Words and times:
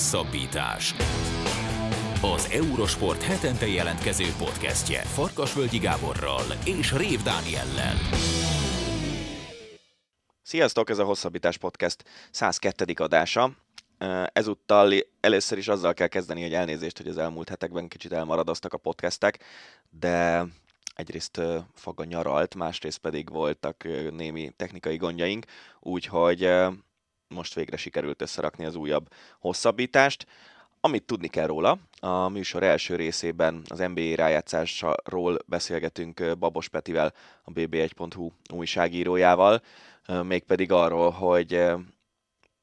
Hosszabbítás. 0.00 0.94
Az 2.22 2.50
Eurosport 2.52 3.22
hetente 3.22 3.66
jelentkező 3.66 4.24
podcastje 4.38 5.00
Farkasvölgyi 5.00 5.78
Gáborral 5.78 6.42
és 6.64 6.92
Rév 6.92 7.22
Dániellel. 7.22 7.94
Sziasztok, 10.42 10.90
ez 10.90 10.98
a 10.98 11.04
Hosszabbítás 11.04 11.58
Podcast 11.58 12.04
102. 12.30 12.92
adása. 12.96 13.50
Ezúttal 14.32 14.92
először 15.20 15.58
is 15.58 15.68
azzal 15.68 15.94
kell 15.94 16.06
kezdeni, 16.06 16.42
hogy 16.42 16.54
elnézést, 16.54 16.96
hogy 16.96 17.08
az 17.08 17.18
elmúlt 17.18 17.48
hetekben 17.48 17.88
kicsit 17.88 18.12
elmaradoztak 18.12 18.72
a 18.72 18.78
podcastek, 18.78 19.44
de 19.90 20.46
egyrészt 20.94 21.40
Faga 21.74 22.04
nyaralt, 22.04 22.54
másrészt 22.54 22.98
pedig 22.98 23.30
voltak 23.30 23.84
némi 24.10 24.52
technikai 24.56 24.96
gondjaink, 24.96 25.46
úgyhogy 25.80 26.48
most 27.34 27.54
végre 27.54 27.76
sikerült 27.76 28.22
összerakni 28.22 28.64
az 28.64 28.74
újabb 28.74 29.08
hosszabbítást. 29.38 30.26
Amit 30.80 31.04
tudni 31.04 31.28
kell 31.28 31.46
róla, 31.46 31.78
a 32.00 32.28
műsor 32.28 32.62
első 32.62 32.96
részében 32.96 33.62
az 33.68 33.78
NBA 33.78 34.14
rájátszásról 34.14 35.38
beszélgetünk 35.46 36.38
Babos 36.38 36.68
Petivel, 36.68 37.14
a 37.42 37.50
bb1.hu 37.50 38.30
újságírójával, 38.54 39.62
mégpedig 40.22 40.72
arról, 40.72 41.10
hogy 41.10 41.64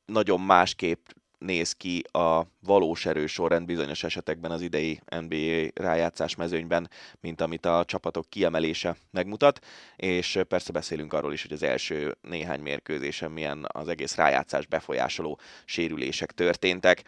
nagyon 0.06 0.42
másképp 0.42 1.08
néz 1.38 1.74
ki 1.74 2.04
a 2.12 2.42
valós 2.60 3.06
erősorrend 3.06 3.66
bizonyos 3.66 4.04
esetekben 4.04 4.52
az 4.52 4.62
idei 4.62 5.00
NBA 5.20 5.70
rájátszás 5.74 6.36
mezőnyben, 6.36 6.90
mint 7.20 7.42
amit 7.42 7.66
a 7.66 7.86
csapatok 7.86 8.30
kiemelése 8.30 8.96
megmutat, 9.12 9.66
és 9.96 10.40
persze 10.48 10.72
beszélünk 10.72 11.14
arról 11.14 11.34
is, 11.34 11.42
hogy 11.42 11.54
az 11.54 11.64
első 11.64 12.18
néhány 12.22 12.60
mérkőzésen 12.60 13.32
milyen 13.32 13.66
az 13.68 13.88
egész 13.88 14.16
rájátszás 14.16 14.66
befolyásoló 14.66 15.40
sérülések 15.66 16.32
történtek. 16.32 17.04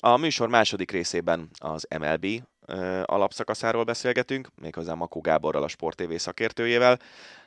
A 0.00 0.16
műsor 0.16 0.48
második 0.48 0.90
részében 0.90 1.48
az 1.58 1.86
MLB 1.98 2.26
alapszakaszáról 3.04 3.84
beszélgetünk, 3.84 4.48
méghozzá 4.54 4.94
Makó 4.94 5.20
Gáborral, 5.20 5.62
a 5.62 5.68
Sport 5.68 5.96
TV 5.96 6.14
szakértőjével, 6.14 6.98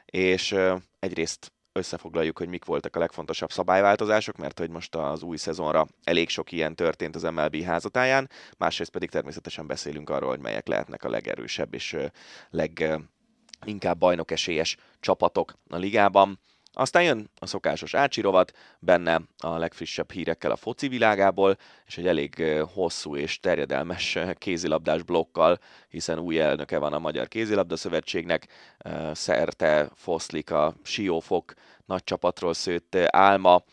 és 0.06 0.56
egyrészt 1.00 1.52
összefoglaljuk, 1.80 2.38
hogy 2.38 2.48
mik 2.48 2.66
voltak 2.66 2.96
a 2.96 3.00
legfontosabb 3.00 3.52
szabályváltozások, 3.52 4.38
mert 4.38 4.60
hogy 4.60 4.70
most 4.70 4.96
az 4.96 5.24
új 5.24 5.38
szezonra 5.38 5.88
elég 6.04 6.30
sok 6.30 6.52
ilyen 6.52 6.76
történt 6.76 7.16
az 7.16 7.24
MLB 7.24 7.62
házatáján, 7.64 8.30
másrészt 8.58 8.92
pedig 8.92 9.10
természetesen 9.10 9.68
beszélünk 9.68 10.10
arról, 10.10 10.30
hogy 10.30 10.40
melyek 10.40 10.68
lehetnek 10.68 11.04
a 11.04 11.10
legerősebb 11.10 11.74
és 11.74 11.98
leginkább 12.50 13.98
bajnokesélyes 13.98 14.78
csapatok 15.00 15.54
a 15.70 15.78
ligában. 15.78 16.40
Aztán 16.74 17.04
jön 17.04 17.30
a 17.40 17.46
szokásos 17.46 17.94
Ácsi 17.94 18.24
benne 18.80 19.22
a 19.38 19.58
legfrissebb 19.58 20.12
hírekkel 20.12 20.52
a 20.52 20.56
foci 20.56 20.88
világából, 20.88 21.58
és 21.86 21.98
egy 21.98 22.08
elég 22.08 22.44
hosszú 22.74 23.16
és 23.16 23.40
terjedelmes 23.40 24.18
kézilabdás 24.34 25.04
blokkal, 25.04 25.60
hiszen 25.90 26.20
új 26.20 26.40
elnöke 26.40 26.78
van 26.78 26.94
a 26.94 27.00
Magyar 27.00 27.28
Kézilabda 27.28 27.78
Szövetségnek, 27.78 28.48
szerte 29.12 29.90
foszlik 29.96 30.52
a 30.52 30.74
Siófok 30.84 31.54
nagy 31.86 32.04
csapatról 32.04 32.54
szőtt 32.54 32.96
álma, 32.96 33.64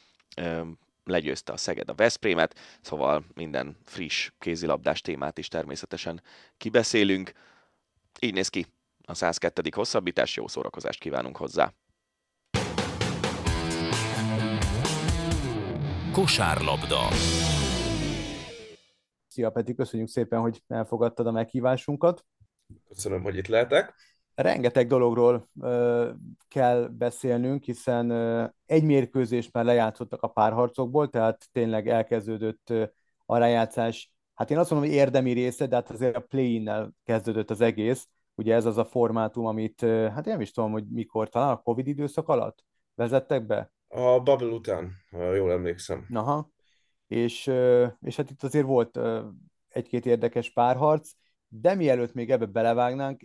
legyőzte 1.04 1.52
a 1.52 1.56
Szeged 1.56 1.88
a 1.88 1.94
Veszprémet, 1.94 2.58
szóval 2.80 3.24
minden 3.34 3.76
friss 3.84 4.30
kézilabdás 4.38 5.00
témát 5.00 5.38
is 5.38 5.48
természetesen 5.48 6.22
kibeszélünk. 6.56 7.32
Így 8.20 8.34
néz 8.34 8.48
ki 8.48 8.66
a 9.04 9.14
102. 9.14 9.74
hosszabbítás, 9.74 10.36
jó 10.36 10.48
szórakozást 10.48 11.00
kívánunk 11.00 11.36
hozzá! 11.36 11.72
Kosárlabda. 16.16 17.00
Szia 19.26 19.50
Peti, 19.50 19.74
köszönjük 19.74 20.08
szépen, 20.08 20.40
hogy 20.40 20.62
elfogadtad 20.66 21.26
a 21.26 21.30
meghívásunkat. 21.30 22.24
Köszönöm, 22.88 23.22
hogy 23.22 23.36
itt 23.36 23.46
lehetek. 23.46 23.94
Rengeteg 24.34 24.86
dologról 24.86 25.48
ö, 25.60 26.10
kell 26.48 26.86
beszélnünk, 26.86 27.64
hiszen 27.64 28.10
ö, 28.10 28.44
egy 28.66 28.84
mérkőzést 28.84 29.52
már 29.52 29.64
lejátszottak 29.64 30.22
a 30.22 30.28
párharcokból, 30.28 31.10
tehát 31.10 31.48
tényleg 31.52 31.88
elkezdődött 31.88 32.70
ö, 32.70 32.84
a 33.26 33.36
rájátszás. 33.36 34.12
Hát 34.34 34.50
én 34.50 34.58
azt 34.58 34.70
mondom, 34.70 34.88
hogy 34.88 34.98
érdemi 34.98 35.32
része, 35.32 35.66
de 35.66 35.74
hát 35.74 35.90
azért 35.90 36.16
a 36.16 36.20
play-innel 36.20 36.92
kezdődött 37.04 37.50
az 37.50 37.60
egész. 37.60 38.08
Ugye 38.34 38.54
ez 38.54 38.64
az 38.64 38.78
a 38.78 38.84
formátum, 38.84 39.46
amit, 39.46 39.82
ö, 39.82 40.08
hát 40.14 40.26
én 40.26 40.32
nem 40.32 40.40
is 40.40 40.50
tudom, 40.50 40.72
hogy 40.72 40.86
mikor, 40.88 41.28
talán 41.28 41.50
a 41.50 41.62
Covid 41.62 41.86
időszak 41.86 42.28
alatt 42.28 42.64
vezettek 42.94 43.46
be? 43.46 43.74
A 43.96 44.20
Bubble 44.20 44.52
után, 44.52 44.92
ha 45.10 45.34
jól 45.34 45.52
emlékszem. 45.52 46.06
Aha. 46.12 46.50
És, 47.06 47.46
és 48.00 48.16
hát 48.16 48.30
itt 48.30 48.42
azért 48.42 48.66
volt 48.66 48.98
egy-két 49.68 50.06
érdekes 50.06 50.52
párharc, 50.52 51.10
de 51.48 51.74
mielőtt 51.74 52.14
még 52.14 52.30
ebbe 52.30 52.46
belevágnánk, 52.46 53.22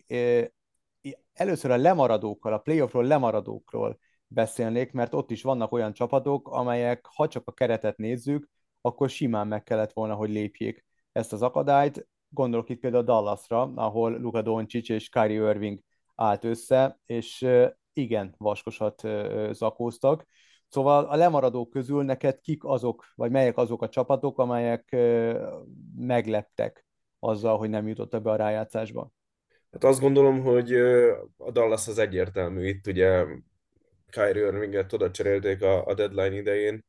először 1.34 1.72
a 1.72 1.78
lemaradókkal, 1.78 2.54
a 2.54 2.58
playoffról 2.58 3.06
lemaradókról 3.06 4.00
beszélnék, 4.28 4.92
mert 4.92 5.14
ott 5.14 5.32
is 5.32 5.42
vannak 5.42 5.72
olyan 5.72 5.94
csapatok, 5.94 6.48
amelyek, 6.48 7.06
ha 7.16 7.28
csak 7.28 7.48
a 7.48 7.53
keretet 7.53 7.98
nézzük, 7.98 8.50
akkor 8.82 9.09
simán 9.09 9.48
meg 9.48 9.64
kellett 9.64 9.94
volna, 9.94 10.16
hogy 10.16 10.30
lépjék 10.30 10.86
ezt 11.12 11.34
az 11.34 11.42
akadályt. 11.42 12.08
Gondolok 12.30 12.70
itt 12.70 12.80
például 12.80 13.03
Dallasra, 13.03 13.62
ahol 13.62 14.12
Luka 14.20 14.42
Doncic 14.42 14.90
és 14.90 15.09
Kyrie 15.09 15.50
Irving 15.50 15.80
állt 16.16 16.44
össze, 16.44 17.00
és 17.06 17.48
igen, 17.94 18.36
vaskosat 18.38 19.02
zakóztak. 19.52 20.26
Szóval 20.72 21.06
a 21.06 21.16
lemaradók 21.16 21.70
közül 21.70 22.04
neked 22.04 22.40
kik 22.40 22.64
azok, 22.64 23.06
vagy 23.16 23.32
melyek 23.32 23.58
azok 23.58 23.82
a 23.82 23.90
csapatok, 23.90 24.40
amelyek 24.40 24.96
megleptek 25.98 26.86
azzal, 27.20 27.58
hogy 27.58 27.70
nem 27.70 27.88
jutottak 27.88 28.22
be 28.22 28.32
a 28.32 28.36
rájátszásba? 28.36 29.12
Hát 29.72 29.84
azt 29.84 30.00
gondolom, 30.00 30.42
hogy 30.42 30.74
a 31.38 31.52
Dallas 31.52 31.88
az 31.88 31.98
egyértelmű. 31.98 32.68
Itt 32.68 32.88
ugye 32.88 33.26
Kyrie 34.09 34.46
Irvinget 34.46 34.94
oda 34.94 35.12
cserélték 35.12 35.62
a, 35.62 35.86
a 35.86 35.94
deadline 35.94 36.36
idején, 36.36 36.86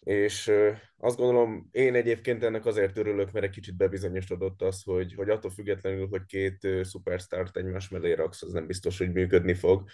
és 0.00 0.52
azt 0.96 1.16
gondolom, 1.16 1.68
én 1.70 1.94
egyébként 1.94 2.42
ennek 2.42 2.66
azért 2.66 2.96
örülök, 2.96 3.32
mert 3.32 3.44
egy 3.44 3.50
kicsit 3.50 3.76
bebizonyosodott 3.76 4.62
az, 4.62 4.82
hogy, 4.82 5.14
hogy 5.14 5.30
attól 5.30 5.50
függetlenül, 5.50 6.08
hogy 6.08 6.24
két 6.24 6.68
szupersztárt 6.82 7.56
egymás 7.56 7.88
mellé 7.88 8.12
raksz, 8.12 8.42
az 8.42 8.52
nem 8.52 8.66
biztos, 8.66 8.98
hogy 8.98 9.12
működni 9.12 9.54
fog 9.54 9.88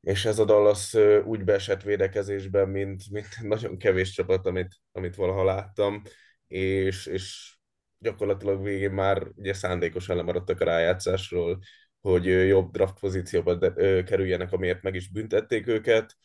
és 0.00 0.24
ez 0.24 0.38
a 0.38 0.44
Dallas 0.44 0.94
úgy 1.24 1.44
beesett 1.44 1.82
védekezésben, 1.82 2.68
mint, 2.68 3.02
mint 3.10 3.26
nagyon 3.42 3.78
kevés 3.78 4.10
csapat, 4.10 4.46
amit, 4.46 4.74
amit 4.92 5.16
valaha 5.16 5.44
láttam, 5.44 6.02
és, 6.48 7.06
és 7.06 7.56
gyakorlatilag 7.98 8.62
végén 8.62 8.90
már 8.90 9.26
ugye 9.36 9.52
szándékosan 9.52 10.16
lemaradtak 10.16 10.60
a 10.60 10.64
rájátszásról, 10.64 11.58
hogy 12.00 12.24
jobb 12.26 12.72
draft 12.72 12.98
pozícióba 12.98 13.58
kerüljenek, 14.04 14.52
amiért 14.52 14.82
meg 14.82 14.94
is 14.94 15.10
büntették 15.10 15.66
őket. 15.66 16.16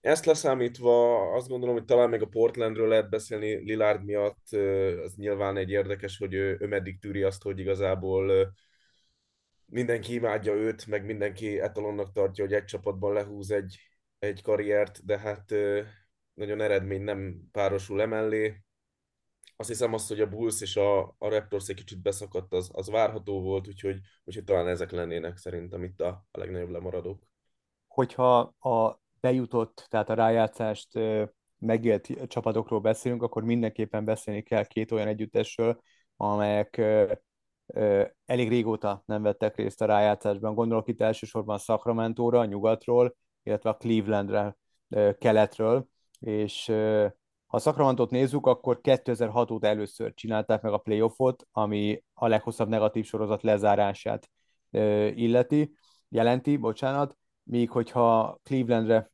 Ezt 0.00 0.24
leszámítva 0.24 1.20
azt 1.34 1.48
gondolom, 1.48 1.74
hogy 1.74 1.84
talán 1.84 2.08
még 2.08 2.22
a 2.22 2.26
Portlandről 2.26 2.88
lehet 2.88 3.10
beszélni 3.10 3.54
Lillard 3.54 4.04
miatt, 4.04 4.48
az 5.04 5.14
nyilván 5.14 5.56
egy 5.56 5.70
érdekes, 5.70 6.18
hogy 6.18 6.34
ő, 6.34 6.56
ő 6.60 6.66
meddig 6.66 7.00
tűri 7.00 7.22
azt, 7.22 7.42
hogy 7.42 7.58
igazából 7.58 8.52
mindenki 9.70 10.14
imádja 10.14 10.52
őt, 10.52 10.86
meg 10.86 11.04
mindenki 11.04 11.60
etalonnak 11.60 12.12
tartja, 12.12 12.44
hogy 12.44 12.52
egy 12.52 12.64
csapatban 12.64 13.12
lehúz 13.12 13.50
egy, 13.50 13.78
egy 14.18 14.42
karriert, 14.42 15.04
de 15.04 15.18
hát 15.18 15.54
nagyon 16.34 16.60
eredmény 16.60 17.02
nem 17.02 17.48
párosul 17.52 18.00
emellé. 18.00 18.62
Azt 19.56 19.68
hiszem 19.68 19.94
azt, 19.94 20.08
hogy 20.08 20.20
a 20.20 20.28
Bulls 20.28 20.60
és 20.60 20.76
a, 20.76 21.00
a 21.00 21.28
Raptors 21.28 21.68
egy 21.68 21.76
kicsit 21.76 22.02
beszakadt, 22.02 22.52
az, 22.52 22.70
az 22.72 22.90
várható 22.90 23.42
volt, 23.42 23.68
úgyhogy, 23.68 23.98
úgyhogy 24.24 24.44
talán 24.44 24.68
ezek 24.68 24.90
lennének 24.90 25.36
szerintem 25.36 25.82
itt 25.82 26.00
a, 26.00 26.26
a 26.30 26.38
legnagyobb 26.38 26.70
lemaradók. 26.70 27.22
Hogyha 27.86 28.38
a 28.40 29.00
bejutott, 29.20 29.86
tehát 29.88 30.10
a 30.10 30.14
rájátszást 30.14 30.98
megélt 31.58 32.26
csapatokról 32.26 32.80
beszélünk, 32.80 33.22
akkor 33.22 33.44
mindenképpen 33.44 34.04
beszélni 34.04 34.42
kell 34.42 34.64
két 34.64 34.92
olyan 34.92 35.08
együttesről, 35.08 35.82
amelyek 36.16 36.80
elég 38.24 38.48
régóta 38.48 39.02
nem 39.06 39.22
vettek 39.22 39.56
részt 39.56 39.82
a 39.82 39.86
rájátszásban. 39.86 40.54
Gondolok 40.54 40.88
itt 40.88 41.00
elsősorban 41.00 41.58
Sacramento-ra, 41.58 42.44
nyugatról, 42.44 43.16
illetve 43.42 43.70
a 43.70 43.76
Clevelandre 43.76 44.56
keletről, 45.18 45.86
és 46.18 46.66
ha 47.46 47.56
a 47.56 47.60
sacramento 47.60 48.06
nézzük, 48.10 48.46
akkor 48.46 48.80
2006 48.80 49.50
óta 49.50 49.66
először 49.66 50.14
csinálták 50.14 50.62
meg 50.62 50.72
a 50.72 50.78
playoffot, 50.78 51.46
ami 51.52 52.02
a 52.14 52.26
leghosszabb 52.26 52.68
negatív 52.68 53.04
sorozat 53.04 53.42
lezárását 53.42 54.30
illeti, 55.14 55.74
jelenti, 56.08 56.56
bocsánat, 56.56 57.16
míg 57.42 57.70
hogyha 57.70 58.38
Clevelandre 58.42 59.10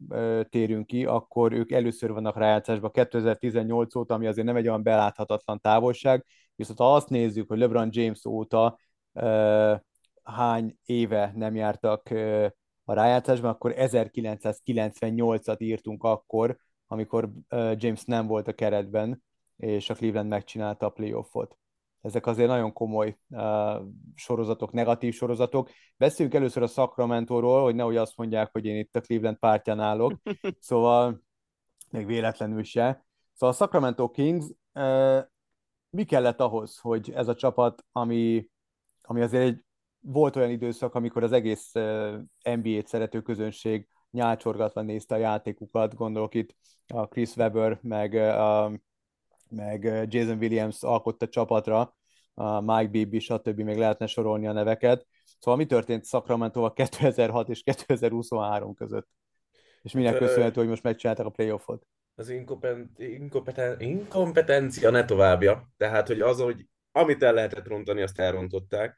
térünk 0.48 0.86
ki, 0.86 1.04
akkor 1.04 1.52
ők 1.52 1.70
először 1.70 2.12
vannak 2.12 2.36
rájátszásban 2.36 2.90
2018 2.90 3.94
óta, 3.94 4.14
ami 4.14 4.26
azért 4.26 4.46
nem 4.46 4.56
egy 4.56 4.68
olyan 4.68 4.82
beláthatatlan 4.82 5.60
távolság, 5.60 6.26
viszont 6.56 6.78
ha 6.78 6.94
azt 6.94 7.08
nézzük, 7.08 7.48
hogy 7.48 7.58
LeBron 7.58 7.88
James 7.92 8.24
óta 8.24 8.78
hány 10.22 10.78
éve 10.84 11.32
nem 11.34 11.54
jártak 11.54 12.10
a 12.84 12.92
rájátszásban, 12.92 13.50
akkor 13.50 13.74
1998-at 13.76 15.62
írtunk 15.62 16.04
akkor, 16.04 16.56
amikor 16.86 17.30
James 17.74 18.04
nem 18.04 18.26
volt 18.26 18.48
a 18.48 18.52
keretben, 18.52 19.22
és 19.56 19.90
a 19.90 19.94
Cleveland 19.94 20.28
megcsinálta 20.28 20.86
a 20.86 20.90
playoffot. 20.90 21.58
Ezek 22.00 22.26
azért 22.26 22.48
nagyon 22.48 22.72
komoly 22.72 23.18
uh, 23.28 23.82
sorozatok, 24.14 24.72
negatív 24.72 25.14
sorozatok. 25.14 25.70
Beszéljünk 25.96 26.36
először 26.36 26.62
a 26.62 26.66
Sacramento-ról, 26.66 27.62
hogy 27.62 27.74
nehogy 27.74 27.96
azt 27.96 28.16
mondják, 28.16 28.52
hogy 28.52 28.64
én 28.64 28.76
itt 28.76 28.96
a 28.96 29.00
Cleveland 29.00 29.38
pártján 29.38 29.80
állok. 29.80 30.12
Szóval 30.60 31.22
még 31.90 32.06
véletlenül 32.06 32.62
se. 32.62 33.06
Szóval 33.32 33.54
a 33.54 33.58
Sacramento 33.58 34.10
Kings 34.10 34.46
uh, 34.74 35.18
mi 35.96 36.04
kellett 36.04 36.40
ahhoz, 36.40 36.78
hogy 36.78 37.10
ez 37.14 37.28
a 37.28 37.34
csapat, 37.34 37.84
ami, 37.92 38.48
ami 39.02 39.20
azért 39.20 39.42
egy, 39.42 39.64
volt 40.00 40.36
olyan 40.36 40.50
időszak, 40.50 40.94
amikor 40.94 41.22
az 41.22 41.32
egész 41.32 41.72
NBA-t 42.42 42.86
szerető 42.86 43.20
közönség 43.20 43.88
nyálcsorgatva 44.10 44.80
nézte 44.80 45.14
a 45.14 45.18
játékukat, 45.18 45.94
gondolok 45.94 46.34
itt 46.34 46.56
a 46.86 47.06
Chris 47.06 47.36
Webber, 47.36 47.78
meg, 47.82 48.12
uh, 48.12 48.72
meg 49.50 50.06
Jason 50.08 50.38
Williams 50.38 50.82
alkotta 50.82 51.28
csapatra, 51.28 51.96
a 52.34 52.60
Mike 52.60 52.90
Bibby, 52.90 53.18
stb. 53.18 53.60
még 53.60 53.78
lehetne 53.78 54.06
sorolni 54.06 54.46
a 54.46 54.52
neveket. 54.52 55.06
Szóval 55.38 55.56
mi 55.56 55.66
történt 55.66 56.06
Sacramento 56.06 56.72
2006 56.72 57.48
és 57.48 57.62
2023 57.62 58.74
között? 58.74 59.08
És 59.82 59.92
minek 59.92 60.12
hát, 60.12 60.20
köszönhető, 60.20 60.60
hogy 60.60 60.68
most 60.68 60.82
megcsinálták 60.82 61.26
a 61.26 61.30
playoffot? 61.30 61.86
Az 62.18 62.28
inkompeten- 62.28 62.90
inkompeten- 62.96 63.80
inkompetencia 63.80 64.90
ne 64.90 65.04
továbbja. 65.04 65.70
Tehát, 65.76 66.06
hogy 66.06 66.20
az, 66.20 66.40
hogy 66.40 66.66
amit 66.92 67.22
el 67.22 67.32
lehetett 67.32 67.66
rontani, 67.68 68.02
azt 68.02 68.20
elrontották, 68.20 68.96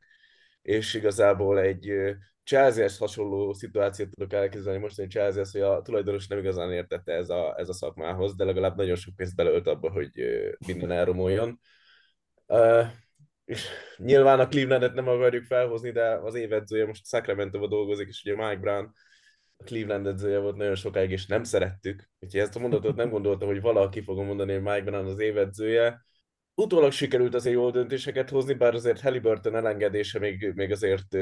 és 0.63 0.95
igazából 0.95 1.61
egy 1.61 1.93
chelsea 2.45 2.89
hasonló 2.99 3.53
szituációt 3.53 4.11
tudok 4.11 4.33
elképzelni 4.33 4.79
most 4.79 4.99
egy 4.99 5.11
chelsea 5.11 5.45
hogy 5.53 5.61
a 5.61 5.83
tulajdonos 5.83 6.27
nem 6.27 6.39
igazán 6.39 6.73
értette 6.73 7.13
ez 7.13 7.29
a, 7.29 7.55
ez 7.59 7.69
a 7.69 7.73
szakmához, 7.73 8.35
de 8.35 8.45
legalább 8.45 8.77
nagyon 8.77 8.97
sok 8.97 9.17
pénzt 9.17 9.37
beleölt 9.37 9.67
abba, 9.67 9.91
hogy 9.91 10.11
minden 10.67 10.91
elromoljon. 10.91 11.61
Uh, 12.47 12.87
és 13.45 13.67
nyilván 13.97 14.41
a 14.41 14.49
Clevelandet 14.49 14.95
nem 14.95 15.09
akarjuk 15.09 15.45
felhozni, 15.45 15.91
de 15.91 16.09
az 16.09 16.35
évedzője 16.35 16.87
most 16.87 17.07
sacramento 17.07 17.67
dolgozik, 17.67 18.09
és 18.09 18.23
ugye 18.25 18.37
Mike 18.37 18.61
Brown 18.61 18.93
a 19.59 19.65
Cleveland 19.65 20.07
edzője 20.07 20.39
volt 20.39 20.57
nagyon 20.57 20.75
sokáig, 20.75 21.11
és 21.11 21.27
nem 21.27 21.45
szerettük. 21.45 22.11
Úgyhogy 22.19 22.41
ezt 22.41 22.57
a 22.57 22.59
mondatot 22.61 22.97
nem 22.97 23.11
gondoltam, 23.11 23.49
hogy 23.49 23.61
valaki 23.61 24.01
fogom 24.01 24.27
mondani, 24.27 24.53
hogy 24.53 24.63
Mike 24.63 24.83
Brown 24.83 25.07
az 25.07 25.19
évedzője. 25.19 26.03
Utólag 26.55 26.93
sikerült 26.93 27.35
azért 27.35 27.55
jól 27.55 27.71
döntéseket 27.71 28.31
hozni, 28.31 28.55
bár 28.55 28.75
azért 28.75 29.01
Halliburton 29.01 29.57
elengedése 29.57 30.19
még, 30.19 30.53
még 30.55 30.71
azért 30.71 31.17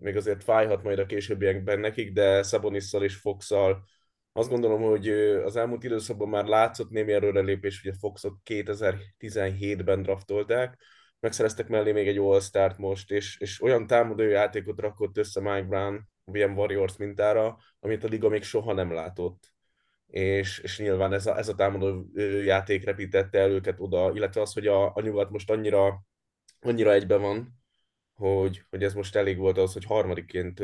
még 0.00 0.16
azért 0.16 0.44
fájhat 0.44 0.82
majd 0.82 0.98
a 0.98 1.06
későbbiekben 1.06 1.80
nekik, 1.80 2.12
de 2.12 2.42
Szabonisszal 2.42 3.04
és 3.04 3.16
Foxal 3.16 3.84
azt 4.32 4.48
gondolom, 4.48 4.82
hogy 4.82 5.08
az 5.44 5.56
elmúlt 5.56 5.84
időszakban 5.84 6.28
már 6.28 6.44
látszott 6.44 6.90
némi 6.90 7.12
előrelépés, 7.12 7.80
ugye 7.84 7.92
Foxot 7.98 8.34
2017-ben 8.44 10.02
draftolták, 10.02 10.78
megszereztek 11.20 11.68
mellé 11.68 11.92
még 11.92 12.08
egy 12.08 12.18
all 12.18 12.74
most, 12.76 13.10
és, 13.10 13.40
és 13.40 13.62
olyan 13.62 13.86
támadó 13.86 14.22
játékot 14.22 14.80
rakott 14.80 15.18
össze 15.18 15.40
Mike 15.40 15.62
Brown, 15.62 16.08
ilyen 16.32 16.56
Warriors 16.56 16.96
mintára, 16.96 17.58
amit 17.80 18.04
a 18.04 18.08
liga 18.08 18.28
még 18.28 18.42
soha 18.42 18.72
nem 18.72 18.92
látott. 18.92 19.52
És, 20.06 20.58
és 20.58 20.78
nyilván 20.78 21.12
ez 21.12 21.26
a, 21.26 21.38
ez 21.38 21.48
a 21.48 21.54
támadó 21.54 22.06
játék 22.44 22.84
repítette 22.84 23.38
el 23.38 23.50
őket 23.50 23.80
oda, 23.80 24.12
illetve 24.14 24.40
az, 24.40 24.52
hogy 24.52 24.66
a, 24.66 24.94
a 24.94 25.00
nyugat 25.00 25.30
most 25.30 25.50
annyira, 25.50 26.04
annyira 26.60 26.92
egybe 26.92 27.16
van, 27.16 27.60
hogy, 28.14 28.62
hogy 28.70 28.82
ez 28.82 28.94
most 28.94 29.16
elég 29.16 29.38
volt 29.38 29.58
az, 29.58 29.72
hogy 29.72 29.84
harmadikként 29.84 30.62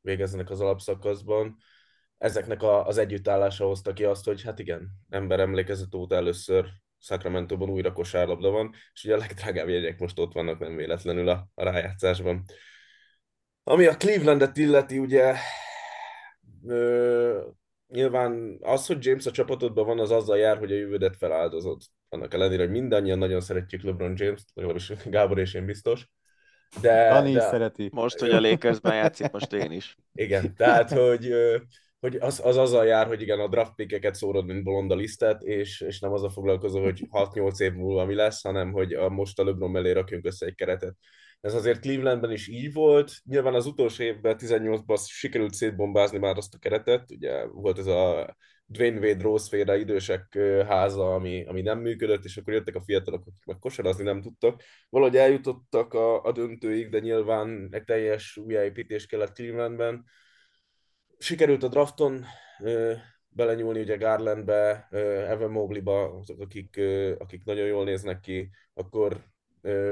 végezzenek 0.00 0.50
az 0.50 0.60
alapszakaszban. 0.60 1.56
Ezeknek 2.18 2.62
a, 2.62 2.86
az 2.86 2.98
együttállása 2.98 3.66
hozta 3.66 3.92
ki 3.92 4.04
azt, 4.04 4.24
hogy 4.24 4.42
hát 4.42 4.58
igen, 4.58 4.90
ember 5.08 5.40
emlékezett 5.40 5.94
óta 5.94 6.14
először 6.14 6.68
Sacramento-ban 6.98 7.70
újra 7.70 7.92
kosárlabda 7.92 8.50
van, 8.50 8.74
és 8.92 9.04
ugye 9.04 9.14
a 9.14 9.18
legdrágább 9.18 9.68
jegyek 9.68 9.98
most 9.98 10.18
ott 10.18 10.32
vannak 10.32 10.58
nem 10.58 10.76
véletlenül 10.76 11.28
a, 11.28 11.48
a 11.54 11.64
rájátszásban. 11.64 12.44
Ami 13.70 13.86
a 13.86 13.96
Clevelandet 13.96 14.56
illeti, 14.56 14.98
ugye 14.98 15.34
ö, 16.66 17.40
nyilván 17.88 18.58
az, 18.60 18.86
hogy 18.86 19.04
James 19.04 19.26
a 19.26 19.30
csapatodban 19.30 19.86
van, 19.86 19.98
az 19.98 20.10
azzal 20.10 20.38
jár, 20.38 20.58
hogy 20.58 20.72
a 20.72 20.76
jövődet 20.76 21.16
feláldozod. 21.16 21.82
Annak 22.08 22.34
ellenére, 22.34 22.62
hogy 22.62 22.70
mindannyian 22.70 23.18
nagyon 23.18 23.40
szeretjük 23.40 23.82
LeBron 23.82 24.14
James-t, 24.16 24.48
legalábbis 24.54 24.92
Gábor 25.04 25.38
és 25.38 25.54
én 25.54 25.66
biztos. 25.66 26.08
De, 26.80 27.08
Dani 27.08 27.32
de... 27.32 27.40
szereti. 27.40 27.88
Most, 27.92 28.18
hogy 28.18 28.30
a 28.30 28.40
Lakersben 28.40 28.94
játszik, 28.94 29.30
most 29.30 29.52
én 29.52 29.72
is. 29.72 29.96
Igen, 30.12 30.54
tehát, 30.54 30.90
hogy, 30.90 31.32
hogy 32.00 32.16
az, 32.16 32.40
az 32.44 32.56
azzal 32.56 32.86
jár, 32.86 33.06
hogy 33.06 33.22
igen, 33.22 33.40
a 33.40 33.48
draft 33.48 33.74
pickeket 33.74 34.14
szórod, 34.14 34.46
mint 34.46 34.64
bolond 34.64 34.90
a 34.90 34.94
lisztet, 34.94 35.42
és, 35.42 35.80
és 35.80 36.00
nem 36.00 36.12
az 36.12 36.22
a 36.22 36.30
foglalkozó, 36.30 36.82
hogy 36.82 37.08
6-8 37.10 37.60
év 37.60 37.72
múlva 37.72 38.04
mi 38.04 38.14
lesz, 38.14 38.42
hanem 38.42 38.72
hogy 38.72 38.92
a, 38.92 39.08
most 39.08 39.38
a 39.38 39.44
LeBron 39.44 39.70
mellé 39.70 39.90
rakjunk 39.90 40.26
össze 40.26 40.46
egy 40.46 40.54
keretet. 40.54 40.96
Ez 41.40 41.54
azért 41.54 41.80
Clevelandben 41.80 42.30
is 42.30 42.48
így 42.48 42.72
volt. 42.72 43.12
Nyilván 43.24 43.54
az 43.54 43.66
utolsó 43.66 44.02
évben, 44.02 44.36
18-ban 44.38 45.06
sikerült 45.06 45.54
szétbombázni 45.54 46.18
már 46.18 46.36
azt 46.36 46.54
a 46.54 46.58
keretet. 46.58 47.10
Ugye 47.10 47.46
volt 47.46 47.78
ez 47.78 47.86
a 47.86 48.36
Dwayne 48.66 48.98
Wade 48.98 49.22
Rose 49.22 49.76
idősek 49.78 50.38
háza, 50.66 51.14
ami, 51.14 51.44
ami 51.44 51.62
nem 51.62 51.78
működött, 51.78 52.24
és 52.24 52.36
akkor 52.36 52.52
jöttek 52.52 52.74
a 52.74 52.80
fiatalok, 52.80 53.20
akik 53.26 53.44
meg 53.44 53.58
kosarazni 53.58 54.04
nem 54.04 54.20
tudtak. 54.20 54.62
Valahogy 54.88 55.16
eljutottak 55.16 55.94
a, 55.94 56.22
a 56.22 56.32
döntőig, 56.32 56.88
de 56.88 56.98
nyilván 56.98 57.68
egy 57.70 57.84
teljes 57.84 58.36
újjáépítés 58.36 59.06
kellett 59.06 59.32
Clevelandben. 59.32 60.04
Sikerült 61.18 61.62
a 61.62 61.68
drafton 61.68 62.24
ö, 62.62 62.92
belenyúlni 63.28 63.80
ugye 63.80 63.96
Garlandbe, 63.96 64.88
ö, 64.90 64.98
Evan 65.24 65.50
Mobley-ba, 65.50 66.18
azok, 66.18 66.40
akik, 66.40 66.76
ö, 66.76 67.14
akik 67.18 67.44
nagyon 67.44 67.66
jól 67.66 67.84
néznek 67.84 68.20
ki, 68.20 68.50
akkor 68.74 69.29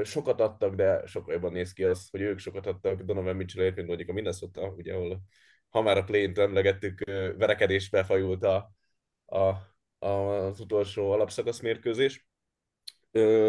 sokat 0.02 0.40
adtak, 0.40 0.74
de 0.74 1.06
sokkal 1.06 1.34
jobban 1.34 1.52
néz 1.52 1.72
ki 1.72 1.84
az, 1.84 2.08
hogy 2.10 2.20
ők 2.20 2.38
sokat 2.38 2.66
adtak 2.66 3.02
Donovan 3.02 3.36
Mitchell-ért, 3.36 3.74
mint 3.74 3.86
mondjuk 3.88 4.08
a 4.08 4.12
Minnesota, 4.12 4.68
ugye, 4.68 4.94
ahol 4.94 5.22
ha 5.68 5.82
már 5.82 5.96
a 5.96 6.04
play-t 6.04 6.38
emlegettük, 6.38 7.04
verekedésbe 7.36 8.04
fajult 8.04 8.44
a, 8.44 8.72
a, 9.26 9.44
a, 9.98 10.06
az 10.06 10.60
utolsó 10.60 11.10
alapszakasz 11.10 11.60
mérkőzés. 11.60 12.26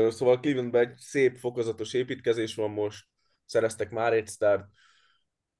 Szóval 0.10 0.39
Clevelandben 0.39 0.89
egy 0.89 0.98
szép 0.98 1.38
fokozatos 1.38 1.94
építkezés 1.94 2.56
van 2.56 2.71
most, 2.71 3.06
szereztek 3.45 3.89
már 3.89 4.13
egy 4.13 4.27
start. 4.27 4.68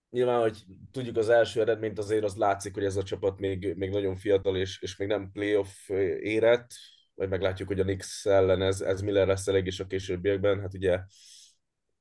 Nyilván, 0.10 0.42
hogy 0.42 0.64
tudjuk 0.92 1.18
az 1.18 1.30
első 1.30 1.62
eredményt, 1.62 1.98
azért 1.98 2.24
az 2.24 2.36
látszik, 2.36 2.74
hogy 2.74 2.84
ez 2.84 2.96
a 2.96 3.04
csapat 3.04 3.40
még, 3.40 3.76
még 3.76 3.90
nagyon 3.90 4.16
fiatal, 4.16 4.58
és, 4.58 4.82
és 4.82 4.98
még 4.98 5.08
nem 5.08 5.32
playoff 5.32 5.90
érett, 6.20 6.72
vagy 7.20 7.30
meglátjuk, 7.30 7.68
hogy 7.68 7.80
a 7.80 7.84
Knicks 7.84 8.26
ellen 8.26 8.62
ez, 8.62 8.82
ez 8.82 9.02
Miller 9.02 9.28
lesz 9.28 9.48
elég 9.48 9.66
is 9.66 9.80
a 9.80 9.86
későbbiekben. 9.86 10.60
Hát 10.60 10.74
ugye 10.74 11.00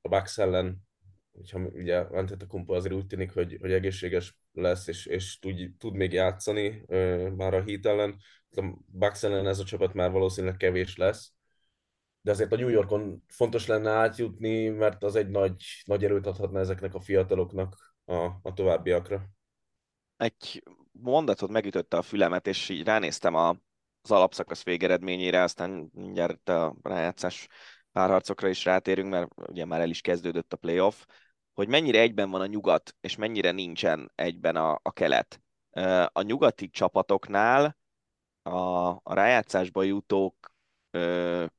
a 0.01 0.07
Bucks 0.07 0.37
ellen 0.37 0.87
hogyha 1.31 1.59
ugye 1.59 1.97
Antetokounmpo 1.97 2.73
azért 2.73 2.93
úgy 2.93 3.07
tűnik, 3.07 3.33
hogy, 3.33 3.57
hogy 3.61 3.71
egészséges 3.71 4.37
lesz, 4.53 4.87
és, 4.87 5.05
és 5.05 5.39
tud, 5.39 5.71
tud 5.77 5.93
még 5.93 6.13
játszani 6.13 6.83
uh, 6.87 7.29
már 7.29 7.53
a 7.53 7.63
Heat 7.63 7.85
ellen. 7.85 8.17
A 8.51 8.61
Bucks 8.85 9.23
ellen 9.23 9.47
ez 9.47 9.59
a 9.59 9.63
csapat 9.63 9.93
már 9.93 10.11
valószínűleg 10.11 10.57
kevés 10.57 10.97
lesz, 10.97 11.33
de 12.21 12.31
azért 12.31 12.51
a 12.51 12.55
New 12.55 12.67
Yorkon 12.67 13.23
fontos 13.27 13.67
lenne 13.67 13.89
átjutni, 13.89 14.67
mert 14.67 15.03
az 15.03 15.15
egy 15.15 15.29
nagy, 15.29 15.63
nagy 15.85 16.03
erőt 16.03 16.27
adhatna 16.27 16.59
ezeknek 16.59 16.93
a 16.93 16.99
fiataloknak 16.99 17.95
a, 18.05 18.15
a 18.41 18.53
továbbiakra. 18.53 19.29
Egy 20.17 20.63
mondatot 20.91 21.49
megütötte 21.49 21.97
a 21.97 22.01
fülemet, 22.01 22.47
és 22.47 22.69
így 22.69 22.83
ránéztem 22.83 23.35
a, 23.35 23.57
az 24.09 24.17
alapszakasz 24.17 24.63
végeredményére, 24.63 25.41
aztán 25.41 25.89
mindjárt 25.93 26.49
a 26.49 26.75
rájátszás 26.81 27.47
párharcokra 27.91 28.47
is 28.47 28.65
rátérünk, 28.65 29.09
mert 29.09 29.27
ugye 29.35 29.65
már 29.65 29.81
el 29.81 29.89
is 29.89 30.01
kezdődött 30.01 30.53
a 30.53 30.57
playoff 30.57 31.05
hogy 31.59 31.67
mennyire 31.67 31.99
egyben 31.99 32.29
van 32.29 32.41
a 32.41 32.45
nyugat, 32.45 32.95
és 33.01 33.15
mennyire 33.15 33.51
nincsen 33.51 34.11
egyben 34.15 34.55
a, 34.55 34.79
a 34.81 34.91
kelet. 34.91 35.41
A 36.07 36.21
nyugati 36.21 36.69
csapatoknál 36.69 37.77
a, 38.41 38.57
a 38.89 39.13
rájátszásba 39.13 39.83
jutók 39.83 40.53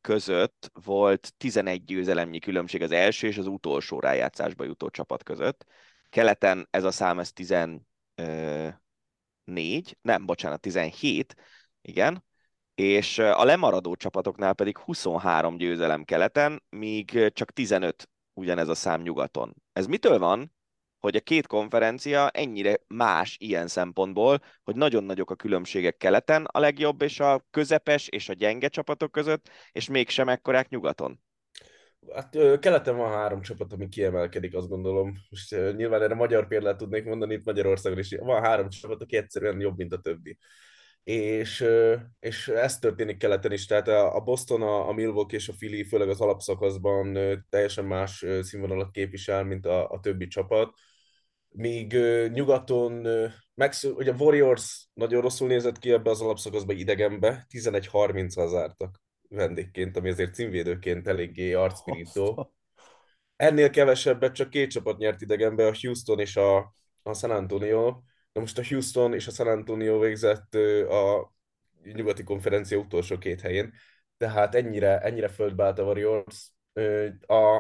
között 0.01 0.71
volt 0.85 1.33
11 1.37 1.85
győzelemnyi 1.85 2.39
különbség 2.39 2.83
az 2.83 2.91
első 2.91 3.27
és 3.27 3.39
az 3.39 3.47
utolsó 3.47 4.01
rájátszásba 4.01 4.65
jutó 4.65 4.89
csapat 4.89 5.23
között. 5.23 5.67
Keleten 6.09 6.67
ez 6.71 6.85
a 6.85 6.91
szám 6.91 7.19
ez 7.19 7.33
14, 7.33 7.85
nem, 10.03 10.27
bocsánat, 10.27 10.61
17, 10.61 11.35
igen, 11.81 12.25
és 12.81 13.19
a 13.19 13.45
lemaradó 13.45 13.95
csapatoknál 13.95 14.55
pedig 14.55 14.79
23 14.79 15.57
győzelem 15.57 16.05
keleten, 16.05 16.63
míg 16.69 17.31
csak 17.33 17.51
15 17.51 18.09
ugyanez 18.33 18.69
a 18.69 18.75
szám 18.75 19.03
nyugaton. 19.03 19.55
Ez 19.73 19.87
mitől 19.87 20.19
van, 20.19 20.53
hogy 20.99 21.17
a 21.17 21.21
két 21.21 21.47
konferencia 21.47 22.29
ennyire 22.29 22.79
más 22.87 23.37
ilyen 23.41 23.67
szempontból, 23.67 24.43
hogy 24.63 24.77
nagyon 24.77 25.05
nagyok 25.05 25.31
a 25.31 25.35
különbségek 25.35 25.97
keleten 25.97 26.45
a 26.45 26.59
legjobb 26.59 27.03
és 27.03 27.21
a 27.21 27.47
közepes 27.51 28.09
és 28.09 28.29
a 28.29 28.33
gyenge 28.33 28.69
csapatok 28.69 29.13
között, 29.13 29.51
és 29.73 29.89
mégsem 29.89 30.29
ekkorák 30.29 30.69
nyugaton? 30.69 31.21
Hát 32.15 32.59
keleten 32.59 32.97
van 32.97 33.13
három 33.13 33.41
csapat, 33.41 33.73
ami 33.73 33.89
kiemelkedik, 33.89 34.55
azt 34.55 34.69
gondolom. 34.69 35.15
Most 35.31 35.77
nyilván 35.77 36.03
erre 36.03 36.15
magyar 36.15 36.47
példát 36.47 36.77
tudnék 36.77 37.05
mondani, 37.05 37.35
itt 37.35 37.45
Magyarországon 37.45 37.99
is 37.99 38.17
van 38.19 38.43
három 38.43 38.69
csapat, 38.69 39.03
aki 39.03 39.17
egyszerűen 39.17 39.61
jobb, 39.61 39.77
mint 39.77 39.93
a 39.93 40.01
többi. 40.01 40.39
És, 41.05 41.65
és 42.21 42.49
ez 42.49 42.79
történik 42.79 43.17
keleten 43.17 43.53
is, 43.53 43.67
tehát 43.67 43.89
a 43.89 44.21
Boston, 44.21 44.63
a 44.63 44.93
Milwaukee 44.93 45.39
és 45.39 45.49
a 45.49 45.53
Philly 45.53 45.85
főleg 45.85 46.09
az 46.09 46.21
alapszakaszban 46.21 47.19
teljesen 47.49 47.85
más 47.85 48.25
színvonalat 48.41 48.91
képvisel, 48.91 49.45
mint 49.45 49.67
a, 49.67 49.91
a 49.91 50.01
többi 50.01 50.27
csapat, 50.27 50.75
míg 51.49 51.93
nyugaton, 52.33 53.07
megsz, 53.55 53.85
ugye 53.85 54.13
a 54.13 54.17
Warriors 54.19 54.89
nagyon 54.93 55.21
rosszul 55.21 55.49
nézett 55.49 55.79
ki 55.79 55.91
ebbe 55.91 56.11
az 56.11 56.21
alapszakaszba 56.21 56.73
idegenbe, 56.73 57.47
11-30-al 57.49 58.49
zártak 58.49 59.03
vendégként, 59.29 59.97
ami 59.97 60.09
azért 60.09 60.35
címvédőként 60.35 61.09
eléggé 61.09 61.53
arcpirító. 61.53 62.53
Ennél 63.37 63.71
kevesebbet 63.71 64.35
csak 64.35 64.51
két 64.51 64.71
csapat 64.71 64.99
nyert 64.99 65.21
idegenbe, 65.21 65.67
a 65.67 65.75
Houston 65.81 66.19
és 66.19 66.37
a, 66.37 66.75
a 67.03 67.15
San 67.15 67.31
Antonio, 67.31 68.03
Na 68.33 68.41
most 68.41 68.59
a 68.59 68.63
Houston 68.69 69.15
és 69.15 69.27
a 69.27 69.31
San 69.31 69.47
Antonio 69.47 69.99
végzett 69.99 70.55
a 70.89 71.33
nyugati 71.83 72.23
konferencia 72.23 72.79
utolsó 72.79 73.19
két 73.19 73.41
helyén, 73.41 73.73
tehát 74.17 74.55
ennyire, 74.55 75.01
ennyire 75.01 75.29
földbe 75.29 75.65
állt 75.65 75.79
a 75.79 75.83
Warriors. 75.83 76.53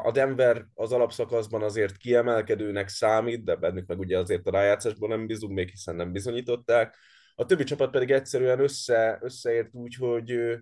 A 0.02 0.10
Denver 0.12 0.66
az 0.74 0.92
alapszakaszban 0.92 1.62
azért 1.62 1.96
kiemelkedőnek 1.96 2.88
számít, 2.88 3.44
de 3.44 3.56
bennük 3.56 3.86
meg 3.86 3.98
ugye 3.98 4.18
azért 4.18 4.46
a 4.46 4.50
rájátszásból 4.50 5.08
nem 5.08 5.26
bízunk, 5.26 5.54
még 5.54 5.68
hiszen 5.68 5.96
nem 5.96 6.12
bizonyították. 6.12 6.96
A 7.34 7.46
többi 7.46 7.64
csapat 7.64 7.90
pedig 7.90 8.10
egyszerűen 8.10 8.60
össze, 8.60 9.18
összeért 9.22 9.68
úgy, 9.72 9.94
hogy 9.94 10.58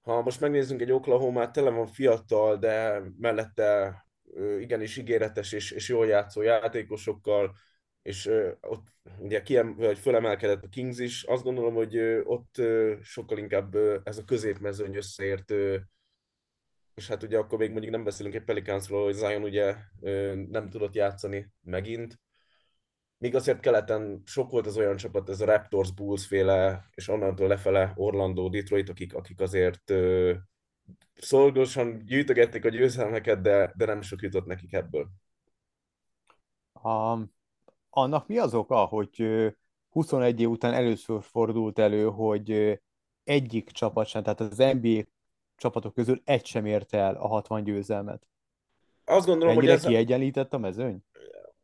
ha 0.00 0.22
most 0.22 0.40
megnézzünk 0.40 0.80
egy 0.80 0.92
Oklahoma, 0.92 1.50
tele 1.50 1.70
van 1.70 1.86
fiatal, 1.86 2.56
de 2.56 3.02
mellette 3.18 3.96
igenis 4.58 4.96
ígéretes 4.96 5.52
és, 5.52 5.70
és 5.70 5.88
jól 5.88 6.06
játszó 6.06 6.42
játékosokkal, 6.42 7.56
és 8.04 8.30
ott 8.60 8.86
ugye 9.18 9.42
kiem, 9.42 9.76
vagy 9.76 9.98
fölemelkedett 9.98 10.64
a 10.64 10.68
Kings 10.68 10.98
is, 10.98 11.22
azt 11.22 11.42
gondolom, 11.42 11.74
hogy 11.74 11.98
ott 12.24 12.62
sokkal 13.02 13.38
inkább 13.38 13.74
ez 14.04 14.18
a 14.18 14.24
középmezőny 14.24 14.96
összeért, 14.96 15.50
uh, 15.50 15.76
és 16.94 17.08
hát 17.08 17.22
ugye 17.22 17.38
akkor 17.38 17.58
még 17.58 17.70
mondjuk 17.70 17.92
nem 17.92 18.04
beszélünk 18.04 18.34
egy 18.34 18.44
Pelicansról, 18.44 19.04
hogy 19.04 19.14
Zion 19.14 19.42
ugye 19.42 19.76
nem 20.48 20.68
tudott 20.70 20.94
játszani 20.94 21.52
megint, 21.60 22.18
Míg 23.18 23.34
azért 23.34 23.60
keleten 23.60 24.22
sok 24.24 24.50
volt 24.50 24.66
az 24.66 24.76
olyan 24.76 24.96
csapat, 24.96 25.28
ez 25.28 25.40
a 25.40 25.44
Raptors, 25.44 25.92
Bulls 25.92 26.26
féle, 26.26 26.88
és 26.94 27.08
onnantól 27.08 27.48
lefele 27.48 27.92
Orlando, 27.96 28.48
Detroit, 28.48 28.88
akik, 28.88 29.14
akik 29.14 29.40
azért 29.40 29.90
uh, 29.90 30.36
szolgosan 31.14 32.04
gyűjtögették 32.04 32.64
a 32.64 32.68
győzelmeket, 32.68 33.40
de, 33.40 33.72
de 33.76 33.84
nem 33.84 34.00
sok 34.00 34.22
jutott 34.22 34.46
nekik 34.46 34.72
ebből. 34.72 35.08
Um, 36.82 37.32
annak 37.94 38.26
mi 38.26 38.38
az 38.38 38.54
oka, 38.54 38.76
hogy 38.76 39.26
21 39.90 40.40
év 40.40 40.50
után 40.50 40.72
először 40.72 41.22
fordult 41.22 41.78
elő, 41.78 42.04
hogy 42.04 42.80
egyik 43.24 43.70
csapat 43.70 44.06
sem, 44.06 44.22
tehát 44.22 44.40
az 44.40 44.56
NBA 44.56 45.02
csapatok 45.56 45.94
közül 45.94 46.20
egy 46.24 46.46
sem 46.46 46.66
érte 46.66 46.98
el 46.98 47.14
a 47.14 47.26
60 47.26 47.64
győzelmet? 47.64 48.26
Azt 49.04 49.26
gondolom, 49.26 49.56
Ennyire 49.56 49.72
hogy 49.72 49.80
ez... 49.82 49.86
kiegyenlített 49.86 50.54
a 50.54 50.58
mezőny? 50.58 51.04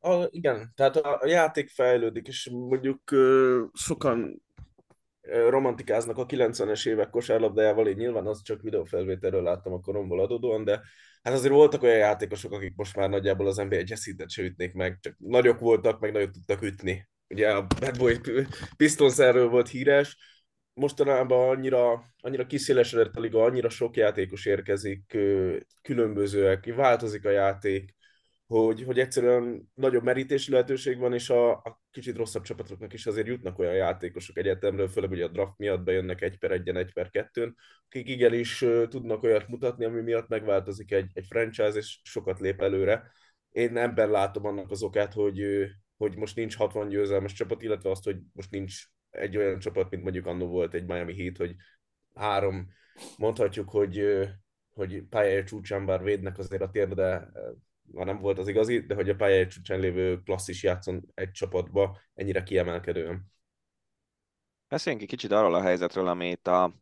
A, 0.00 0.26
igen, 0.30 0.72
tehát 0.75 0.96
a, 0.96 1.18
a 1.20 1.26
játék 1.26 1.68
fejlődik, 1.68 2.26
és 2.26 2.50
mondjuk 2.52 3.02
sokan 3.72 4.42
romantikáznak 5.49 6.18
a 6.18 6.26
90-es 6.26 6.88
évek 6.88 7.10
kosárlabdájával, 7.10 7.87
én 7.87 7.96
nyilván 7.96 8.26
az 8.26 8.42
csak 8.42 8.62
videófelvételről 8.62 9.42
láttam 9.42 9.72
a 9.72 9.80
koromból 9.80 10.20
adódóan, 10.20 10.64
de 10.64 10.80
hát 11.22 11.34
azért 11.34 11.52
voltak 11.52 11.82
olyan 11.82 11.96
játékosok, 11.96 12.52
akik 12.52 12.76
most 12.76 12.96
már 12.96 13.08
nagyjából 13.08 13.46
az 13.46 13.56
NBA 13.56 13.76
Jesse-t 13.84 14.30
se 14.30 14.42
ütnék 14.42 14.72
meg, 14.72 14.99
csak 15.00 15.14
nagyok 15.18 15.58
voltak, 15.58 16.00
meg 16.00 16.12
nagyot 16.12 16.32
tudtak 16.32 16.62
ütni. 16.62 17.08
Ugye 17.28 17.50
a 17.50 17.66
Bad 17.80 17.99
Boy 17.99 18.20
Pistons 18.76 19.16
volt 19.32 19.68
híres, 19.68 20.16
mostanában 20.72 21.49
annyira, 21.49 22.04
annyira 22.20 22.46
kiszélesedett 22.46 23.16
a 23.16 23.20
liga, 23.20 23.42
annyira 23.42 23.68
sok 23.68 23.96
játékos 23.96 24.46
érkezik, 24.46 25.18
különbözőek, 25.82 26.75
változik 26.75 27.25
a 27.25 27.30
játék, 27.30 27.94
hogy, 28.50 28.83
hogy 28.83 28.99
egyszerűen 28.99 29.71
nagyobb 29.75 30.02
merítési 30.02 30.50
lehetőség 30.50 30.99
van, 30.99 31.12
és 31.12 31.30
a, 31.30 31.50
a 31.50 31.80
kicsit 31.90 32.16
rosszabb 32.16 32.42
csapatoknak 32.42 32.92
is 32.92 33.07
azért 33.07 33.26
jutnak 33.26 33.59
olyan 33.59 33.75
játékosok 33.75 34.37
egyetemről, 34.37 34.88
főleg 34.88 35.11
ugye 35.11 35.25
a 35.25 35.28
draft 35.28 35.59
miatt 35.59 35.83
bejönnek 35.83 36.23
egy 36.23 36.38
per 36.38 36.50
egyen, 36.50 36.76
egy 36.76 36.92
per 36.92 37.11
kettőn, 37.11 37.57
akik 37.87 38.09
igenis 38.09 38.64
tudnak 38.88 39.23
olyat 39.23 39.49
mutatni, 39.49 39.85
ami 39.85 40.00
miatt 40.00 40.28
megváltozik 40.28 40.92
egy, 40.92 41.11
egy 41.14 41.26
franchise, 41.28 41.78
és 41.78 42.00
sokat 42.02 42.40
lép 42.40 42.62
előre. 42.62 43.11
Én 43.50 43.76
ebben 43.76 44.11
látom 44.11 44.45
annak 44.45 44.71
az 44.71 44.83
okát, 44.83 45.12
hogy, 45.12 45.66
hogy 45.97 46.16
most 46.16 46.37
nincs 46.37 46.57
60 46.57 46.88
győzelmes 46.88 47.33
csapat, 47.33 47.62
illetve 47.62 47.90
azt, 47.90 48.04
hogy 48.04 48.16
most 48.33 48.50
nincs 48.50 48.83
egy 49.11 49.37
olyan 49.37 49.59
csapat, 49.59 49.90
mint 49.90 50.02
mondjuk 50.02 50.26
annó 50.26 50.47
volt 50.47 50.75
egy 50.75 50.87
Miami 50.87 51.23
Heat, 51.23 51.37
hogy 51.37 51.54
három, 52.14 52.69
mondhatjuk, 53.16 53.71
hogy 53.71 54.28
hogy 54.71 55.02
pályája 55.02 55.45
csúcsán 55.45 55.87
bár 55.87 56.02
védnek 56.02 56.38
azért 56.38 56.62
a 56.62 56.71
térde 56.71 57.28
ha 57.94 58.04
nem 58.04 58.20
volt 58.20 58.38
az 58.38 58.49
igazi, 58.49 58.80
de 58.80 58.94
hogy 58.94 59.09
a 59.09 59.14
pályája 59.14 59.47
csúcsán 59.47 59.80
lévő 59.80 60.20
klasszis 60.20 60.62
játszon 60.62 61.11
egy 61.14 61.30
csapatba 61.30 61.99
ennyire 62.14 62.42
kiemelkedően. 62.42 63.32
Beszéljünk 64.68 65.04
egy 65.04 65.11
kicsit 65.11 65.32
arról 65.32 65.54
a 65.54 65.62
helyzetről, 65.62 66.06
amit 66.06 66.47
a 66.47 66.75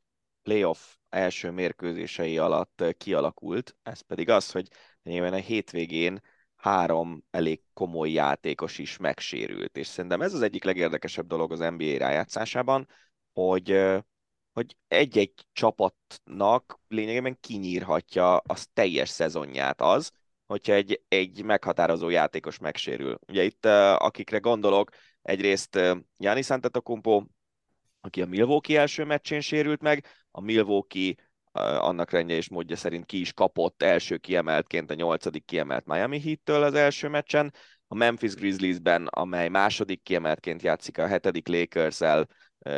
playoff 0.43 0.95
első 1.09 1.51
mérkőzései 1.51 2.39
alatt 2.39 2.85
kialakult, 2.99 3.77
ez 3.83 4.01
pedig 4.01 4.29
az, 4.29 4.51
hogy 4.51 4.69
nyilván 5.03 5.33
a 5.33 5.37
hétvégén 5.37 6.21
három 6.57 7.25
elég 7.31 7.63
komoly 7.73 8.11
játékos 8.11 8.79
is 8.79 8.97
megsérült, 8.97 9.77
és 9.77 9.87
szerintem 9.87 10.23
ez 10.23 10.35
az 10.35 10.43
egyik 10.43 10.65
legérdekesebb 10.65 11.27
dolog 11.27 11.53
az 11.53 11.59
NBA 11.59 11.97
rájátszásában, 11.97 12.89
hogy 13.33 13.97
hogy 14.59 14.77
egy-egy 14.89 15.47
csapatnak 15.53 16.81
lényegében 16.89 17.41
kinyírhatja 17.41 18.37
az 18.37 18.67
teljes 18.73 19.09
szezonját 19.09 19.81
az, 19.81 20.13
hogyha 20.49 20.73
egy, 20.73 21.03
egy 21.09 21.45
meghatározó 21.45 22.09
játékos 22.09 22.59
megsérül. 22.59 23.19
Ugye 23.29 23.43
itt, 23.43 23.67
akikre 23.97 24.39
gondolok, 24.39 24.91
egyrészt 25.23 25.79
Giannis 26.17 26.51
Antetokounmpo, 26.51 27.23
aki 28.01 28.23
a 28.23 28.27
Milwaukee 28.27 28.81
első 28.81 29.05
meccsén 29.05 29.41
sérült 29.41 29.83
meg, 29.83 30.05
a 30.31 30.41
Milwaukee 30.41 31.15
annak 31.79 32.11
rendje 32.11 32.37
és 32.37 32.49
módja 32.49 32.77
szerint 32.77 33.05
ki 33.05 33.21
is 33.21 33.33
kapott 33.33 33.83
első 33.83 34.17
kiemeltként 34.17 34.91
a 34.91 34.95
nyolcadik 34.95 35.45
kiemelt 35.45 35.87
Miami 35.87 36.21
Heat-től 36.21 36.63
az 36.63 36.75
első 36.75 37.09
meccsen, 37.09 37.55
a 37.87 37.95
Memphis 37.95 38.35
Grizzliesben, 38.35 39.07
amely 39.07 39.49
második 39.49 40.03
kiemeltként 40.03 40.63
játszik 40.63 40.99
a 40.99 41.07
hetedik 41.07 41.49
Lakers-el, 41.49 42.29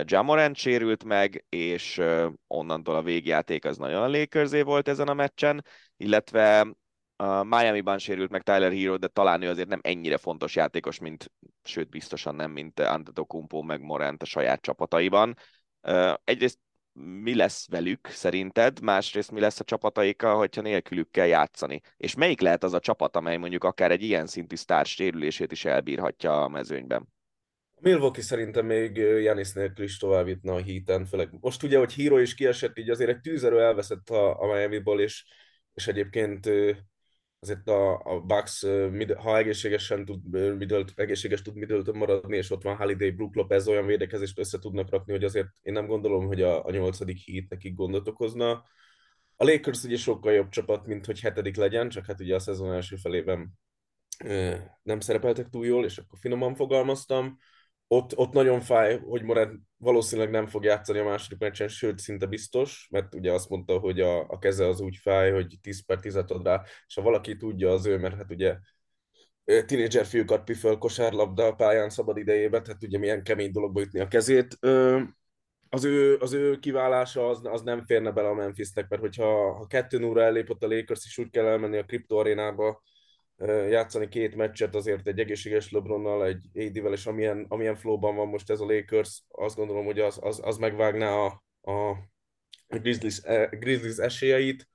Jamorant 0.05 0.57
sérült 0.57 1.05
meg, 1.05 1.45
és 1.49 2.03
onnantól 2.47 2.95
a 2.95 3.03
végjáték 3.03 3.65
az 3.65 3.77
nagyon 3.77 4.03
a 4.03 4.09
lakers 4.09 4.63
volt 4.63 4.89
ezen 4.89 5.09
a 5.09 5.15
meccsen, 5.15 5.65
illetve 5.97 6.75
Miami-ban 7.43 7.99
sérült 7.99 8.31
meg 8.31 8.43
Tyler 8.43 8.73
Hero, 8.73 8.97
de 8.97 9.07
talán 9.07 9.43
ő 9.43 9.49
azért 9.49 9.69
nem 9.69 9.81
ennyire 9.83 10.17
fontos 10.17 10.57
játékos, 10.57 10.99
mint, 10.99 11.33
sőt 11.63 11.89
biztosan 11.89 12.35
nem, 12.35 12.51
mint 12.51 12.81
Antetokounmpo 12.81 13.63
meg 13.63 13.81
Morant 13.81 14.23
a 14.23 14.27
saját 14.27 14.61
csapataiban. 14.61 15.37
Egyrészt 16.25 16.59
mi 16.93 17.35
lesz 17.35 17.69
velük 17.69 18.07
szerinted, 18.07 18.81
másrészt 18.81 19.31
mi 19.31 19.41
lesz 19.41 19.61
a 19.61 19.65
csapataikkal, 19.65 20.37
hogyha 20.37 20.63
nélkülük 20.63 21.11
kell 21.11 21.27
játszani. 21.27 21.81
És 21.97 22.15
melyik 22.15 22.41
lehet 22.41 22.65
az 22.65 22.73
a 22.73 22.81
csapat, 22.81 23.17
amely 23.17 23.37
mondjuk 23.37 23.65
akár 23.65 23.91
egy 23.91 24.03
ilyen 24.03 24.27
szintű 24.27 24.57
sztár 24.57 24.87
sérülését 24.87 25.53
is 25.53 25.65
elbírhatja 25.65 26.45
a 26.45 26.49
mezőnyben? 26.49 27.09
Milwaukee 27.81 28.23
szerintem 28.23 28.67
még 28.67 28.97
Janis 28.97 29.53
nélkül 29.53 29.85
is 29.85 29.99
tovább 29.99 30.29
jutna 30.29 30.53
a 30.53 30.63
híten, 30.63 31.05
főleg 31.05 31.29
most 31.41 31.63
ugye, 31.63 31.79
hogy 31.79 31.95
Hero 31.95 32.19
is 32.19 32.35
kiesett, 32.35 32.79
így 32.79 32.91
azért 32.91 33.11
egy 33.11 33.21
tűzerő 33.21 33.61
elveszett 33.61 34.09
a, 34.11 34.41
a 34.41 34.47
Miami-ból, 34.47 35.01
és, 35.01 35.25
és 35.75 35.87
egyébként 35.87 36.51
azért 37.41 37.69
a, 37.69 38.01
a 38.05 38.21
Bucks, 38.21 38.67
ha 39.17 39.39
egészségesen 39.39 40.05
tud, 40.05 40.31
Middleton, 40.31 40.95
egészséges 40.95 41.43
tud 41.43 41.55
Middleton 41.55 41.97
maradni, 41.97 42.37
és 42.37 42.51
ott 42.51 42.63
van 42.63 42.77
Holiday, 42.77 43.11
Brook 43.11 43.35
Lopez, 43.35 43.69
olyan 43.69 43.87
védekezést 43.87 44.39
össze 44.39 44.59
tudnak 44.59 44.91
rakni, 44.91 45.13
hogy 45.13 45.25
azért 45.25 45.49
én 45.63 45.73
nem 45.73 45.87
gondolom, 45.87 46.27
hogy 46.27 46.43
a, 46.43 46.65
a 46.65 46.71
nyolcadik 46.71 47.19
hét 47.19 47.49
nekik 47.49 47.75
gondot 47.75 48.09
okozna. 48.09 48.51
A 49.37 49.45
Lakers 49.45 49.85
ugye 49.85 49.97
sokkal 49.97 50.33
jobb 50.33 50.49
csapat, 50.49 50.87
mint 50.87 51.07
hogy 51.07 51.21
hetedik 51.21 51.57
legyen, 51.57 51.89
csak 51.89 52.07
hát 52.07 52.21
ugye 52.21 52.35
a 52.35 52.39
szezon 52.39 52.73
első 52.73 52.97
felében 52.97 53.59
nem 54.83 55.01
szerepeltek 55.01 55.49
túl 55.49 55.67
jól, 55.67 55.85
és 55.85 55.99
akkor 55.99 56.19
finoman 56.19 56.55
fogalmaztam 56.55 57.39
ott, 57.93 58.17
ott 58.17 58.33
nagyon 58.33 58.61
fáj, 58.61 58.99
hogy 58.99 59.23
Morant 59.23 59.61
valószínűleg 59.77 60.31
nem 60.31 60.47
fog 60.47 60.65
játszani 60.65 60.99
a 60.99 61.05
második 61.05 61.39
meccsen, 61.39 61.69
sőt, 61.69 61.99
szinte 61.99 62.27
biztos, 62.27 62.89
mert 62.91 63.15
ugye 63.15 63.33
azt 63.33 63.49
mondta, 63.49 63.79
hogy 63.79 64.01
a, 64.01 64.29
a 64.29 64.39
keze 64.39 64.67
az 64.67 64.81
úgy 64.81 64.97
fáj, 64.97 65.33
hogy 65.33 65.59
10 65.63 65.85
per 65.85 66.01
10 66.01 66.17
ad 66.17 66.43
rá, 66.45 66.63
és 66.87 66.95
ha 66.95 67.03
valaki 67.03 67.37
tudja, 67.37 67.71
az 67.71 67.87
ő, 67.87 67.99
mert 67.99 68.17
hát 68.17 68.31
ugye 68.31 68.57
tínédzser 69.67 70.07
fiúkat 70.07 70.45
piföl 70.45 70.79
kosárlabda 70.79 71.47
a 71.47 71.55
pályán 71.55 71.91
szabad 71.91 72.17
idejében, 72.17 72.63
tehát 72.63 72.83
ugye 72.83 72.99
milyen 72.99 73.23
kemény 73.23 73.53
dologba 73.53 73.81
ütni 73.81 74.01
a 74.01 74.09
kezét. 74.09 74.59
Az 75.69 75.85
ő, 75.85 76.17
az 76.17 76.33
ő 76.33 76.59
kiválása 76.59 77.29
az, 77.29 77.41
az 77.45 77.63
nem 77.63 77.85
férne 77.85 78.11
bele 78.11 78.29
a 78.29 78.35
Memphisnek, 78.35 78.89
mert 78.89 79.03
hogyha 79.03 79.53
ha 79.53 79.67
kettő 79.67 80.05
óra 80.05 80.23
ellépott 80.23 80.63
a 80.63 80.69
Lakers, 80.69 81.03
és 81.05 81.19
úgy 81.19 81.31
kell 81.31 81.47
elmenni 81.47 81.79
a 81.79 81.85
kriptoarénába, 81.85 82.83
játszani 83.47 84.09
két 84.09 84.35
meccset 84.35 84.75
azért 84.75 85.07
egy 85.07 85.19
egészséges 85.19 85.71
LeBronnal, 85.71 86.27
egy 86.27 86.47
AD-vel, 86.55 86.93
és 86.93 87.07
amilyen, 87.07 87.47
amilyen 87.49 87.77
flowban 87.77 88.17
van 88.17 88.29
most 88.29 88.51
ez 88.51 88.61
a 88.61 88.65
Lakers, 88.65 89.23
azt 89.29 89.57
gondolom, 89.57 89.85
hogy 89.85 90.01
az, 90.01 90.19
az, 90.23 90.41
az 90.43 90.57
megvágná 90.57 91.15
a, 91.15 91.45
a 91.73 91.97
Grizzlies, 92.69 93.21
Grizzlies 93.51 93.97
esélyeit. 93.97 94.69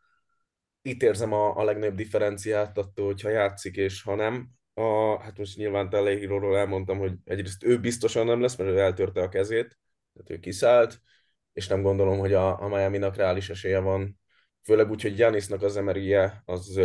Itt 0.82 1.04
érzem 1.04 1.34
a, 1.34 1.58
a 1.58 1.64
legnagyobb 1.64 1.96
differenciát 1.96 2.78
attól, 2.78 3.06
hogyha 3.06 3.30
játszik 3.30 3.76
és 3.76 4.02
ha 4.02 4.16
nem. 4.16 4.50
A, 4.74 5.20
hát 5.22 5.38
most 5.38 5.58
nyilván 5.58 5.90
Telehíróról 5.90 6.58
elmondtam, 6.58 6.98
hogy 6.98 7.14
egyrészt 7.24 7.64
ő 7.64 7.80
biztosan 7.80 8.26
nem 8.26 8.42
lesz, 8.42 8.56
mert 8.56 8.70
ő 8.70 8.80
eltörte 8.80 9.22
a 9.22 9.30
kezét, 9.30 9.78
tehát 10.14 10.30
ő 10.30 10.40
kiszállt, 10.40 11.00
és 11.54 11.68
nem 11.68 11.82
gondolom, 11.82 12.20
hogy 12.20 12.34
a, 12.34 12.62
a 12.62 12.68
Miami-nak 12.68 13.16
reális 13.16 13.50
esélye 13.50 13.80
van. 13.80 14.20
Főleg 14.64 14.90
úgy, 14.90 15.02
hogy 15.02 15.18
Janisnak 15.18 15.62
az 15.62 15.78
emerie 15.78 16.42
az 16.46 16.80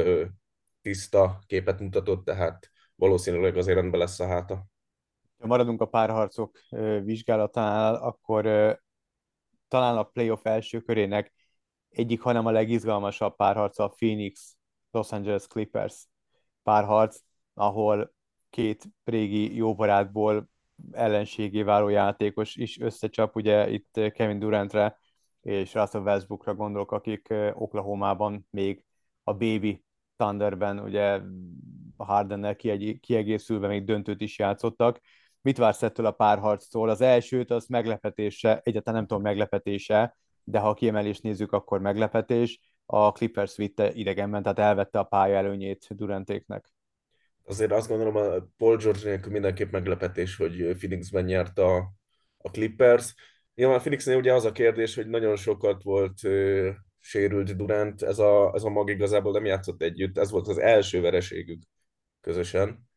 tiszta 0.80 1.38
képet 1.46 1.80
mutatott, 1.80 2.24
tehát 2.24 2.70
valószínűleg 2.94 3.56
azért 3.56 3.78
rendben 3.78 4.00
lesz 4.00 4.20
a 4.20 4.26
háta. 4.26 4.66
Ha 5.38 5.46
maradunk 5.46 5.80
a 5.80 5.86
párharcok 5.86 6.58
vizsgálatánál, 7.02 7.94
akkor 7.94 8.44
talán 9.68 9.96
a 9.96 10.02
playoff 10.02 10.44
első 10.44 10.80
körének 10.80 11.32
egyik, 11.88 12.20
hanem 12.20 12.46
a 12.46 12.50
legizgalmasabb 12.50 13.36
párharca 13.36 13.84
a 13.84 13.88
Phoenix 13.88 14.56
Los 14.90 15.12
Angeles 15.12 15.46
Clippers 15.46 16.06
párharc, 16.62 17.20
ahol 17.54 18.14
két 18.50 18.84
régi 19.04 19.56
jó 19.56 19.74
barátból 19.74 20.48
ellenségé 20.92 21.62
váló 21.62 21.88
játékos 21.88 22.56
is 22.56 22.78
összecsap, 22.78 23.36
ugye 23.36 23.70
itt 23.70 24.00
Kevin 24.12 24.38
Durantre 24.38 24.98
és 25.40 25.74
Russell 25.74 26.02
Westbrookra 26.02 26.54
gondolok, 26.54 26.92
akik 26.92 27.34
Oklahomában 27.52 28.46
még 28.50 28.84
a 29.22 29.32
Baby 29.32 29.84
Thunderben 30.20 30.78
ugye 30.78 31.20
Hardennel 31.96 32.56
kiegészülve 33.00 33.68
még 33.68 33.84
döntőt 33.84 34.20
is 34.20 34.38
játszottak. 34.38 35.00
Mit 35.40 35.58
vársz 35.58 35.82
ettől 35.82 36.06
a 36.06 36.10
párharctól? 36.10 36.88
Az 36.88 37.00
elsőt 37.00 37.50
az 37.50 37.66
meglepetése, 37.66 38.60
egyáltalán 38.62 38.98
nem 38.98 39.08
tudom 39.08 39.22
meglepetése, 39.22 40.16
de 40.44 40.58
ha 40.58 40.68
a 40.68 40.74
kiemelést 40.74 41.22
nézzük, 41.22 41.52
akkor 41.52 41.80
meglepetés. 41.80 42.60
A 42.86 43.12
Clippers 43.12 43.56
vitte 43.56 43.92
idegenben, 43.92 44.42
tehát 44.42 44.58
elvette 44.58 44.98
a 44.98 45.04
pálya 45.04 45.36
előnyét 45.36 45.86
Durantéknek 45.88 46.72
azért 47.50 47.72
azt 47.72 47.88
gondolom, 47.88 48.16
a 48.16 48.48
Paul 48.56 48.76
George 48.76 49.00
nélkül 49.04 49.32
mindenképp 49.32 49.72
meglepetés, 49.72 50.36
hogy 50.36 50.74
Phoenixben 50.78 51.24
nyert 51.24 51.58
a, 51.58 51.76
a 52.36 52.50
Clippers. 52.50 53.14
Nyilván 53.54 53.78
Phoenixnél 53.78 54.16
ugye 54.16 54.34
az 54.34 54.44
a 54.44 54.52
kérdés, 54.52 54.94
hogy 54.94 55.08
nagyon 55.08 55.36
sokat 55.36 55.82
volt 55.82 56.20
sérült 57.00 57.56
Durant, 57.56 58.02
ez 58.02 58.18
a, 58.18 58.52
ez 58.54 58.62
a 58.62 58.68
mag 58.68 58.90
igazából 58.90 59.32
nem 59.32 59.44
játszott 59.44 59.82
együtt, 59.82 60.18
ez 60.18 60.30
volt 60.30 60.48
az 60.48 60.58
első 60.58 61.00
vereségük 61.00 61.62
közösen. 62.20 62.88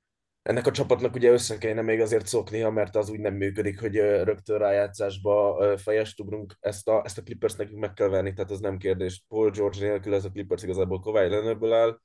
Ennek 0.41 0.67
a 0.67 0.71
csapatnak 0.71 1.15
ugye 1.15 1.31
össze 1.31 1.57
kellene 1.57 1.81
még 1.81 1.99
azért 1.99 2.27
szoknia, 2.27 2.69
mert 2.69 2.95
az 2.95 3.09
úgy 3.09 3.19
nem 3.19 3.33
működik, 3.33 3.79
hogy 3.79 3.95
rögtön 3.95 4.57
rájátszásba 4.57 5.77
fejest 5.77 6.19
ugrunk. 6.19 6.57
Ezt 6.59 6.87
a, 6.87 7.01
ezt 7.05 7.17
a 7.17 7.21
Clippers 7.21 7.55
nekünk 7.55 7.79
meg 7.79 7.93
kell 7.93 8.07
venni, 8.07 8.33
tehát 8.33 8.51
az 8.51 8.59
nem 8.59 8.77
kérdés. 8.77 9.23
Paul 9.27 9.51
George 9.51 9.79
nélkül 9.79 10.13
ez 10.13 10.25
a 10.25 10.31
Clippers 10.31 10.63
igazából 10.63 10.99
Kawhi 10.99 11.29
Leonardből 11.29 11.73
áll, 11.73 11.99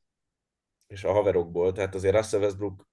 és 0.86 1.04
a 1.04 1.12
haverokból, 1.12 1.72
tehát 1.72 1.94
azért 1.94 2.14
Russell 2.14 2.40
Westbrook 2.40 2.86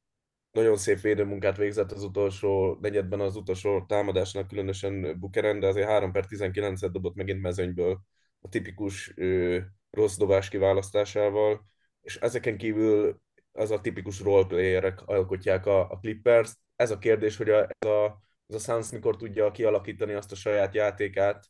nagyon 0.52 0.78
szép 0.78 1.00
védőmunkát 1.02 1.58
végzett 1.58 1.92
az 1.92 2.04
utolsó 2.04 2.78
negyedben 2.82 3.20
az 3.20 3.36
utolsó 3.36 3.86
támadásnak, 3.86 4.48
különösen 4.48 5.20
Bukeren, 5.20 5.60
de 5.60 5.68
azért 5.68 5.88
3 5.88 6.12
per 6.12 6.26
19-et 6.30 6.90
dobott 6.92 7.16
megint 7.16 7.42
mezőnyből 7.42 8.02
a 8.46 8.50
tipikus 8.50 9.12
ö, 9.16 9.60
rossz 9.90 10.18
dobás 10.18 10.50
kiválasztásával, 10.50 11.66
és 12.02 12.16
ezeken 12.16 12.58
kívül 12.58 13.22
az 13.52 13.72
a 13.72 13.82
tipikus 13.82 14.20
roleplayerek 14.20 15.02
alkotják 15.08 15.66
a, 15.66 15.90
a 15.90 15.98
Clippers. 16.00 16.54
Ez 16.76 16.92
a 16.92 16.98
kérdés, 16.98 17.38
hogy 17.38 17.50
a, 17.50 17.68
ez, 17.80 17.90
a, 17.90 18.22
ez 18.48 18.56
a 18.56 18.60
Suns 18.60 18.92
mikor 18.92 19.16
tudja 19.16 19.52
kialakítani 19.52 20.14
azt 20.14 20.32
a 20.32 20.36
saját 20.36 20.74
játékát, 20.74 21.46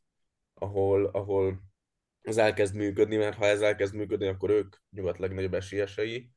ahol, 0.54 1.06
ahol 1.06 1.62
ez 2.22 2.38
elkezd 2.38 2.76
működni, 2.76 3.16
mert 3.16 3.38
ha 3.38 3.46
ez 3.46 3.62
elkezd 3.62 3.96
működni, 3.96 4.28
akkor 4.28 4.50
ők 4.50 4.76
nyugat 4.90 5.18
legnagyobb 5.18 5.54
esélyesei. 5.54 6.30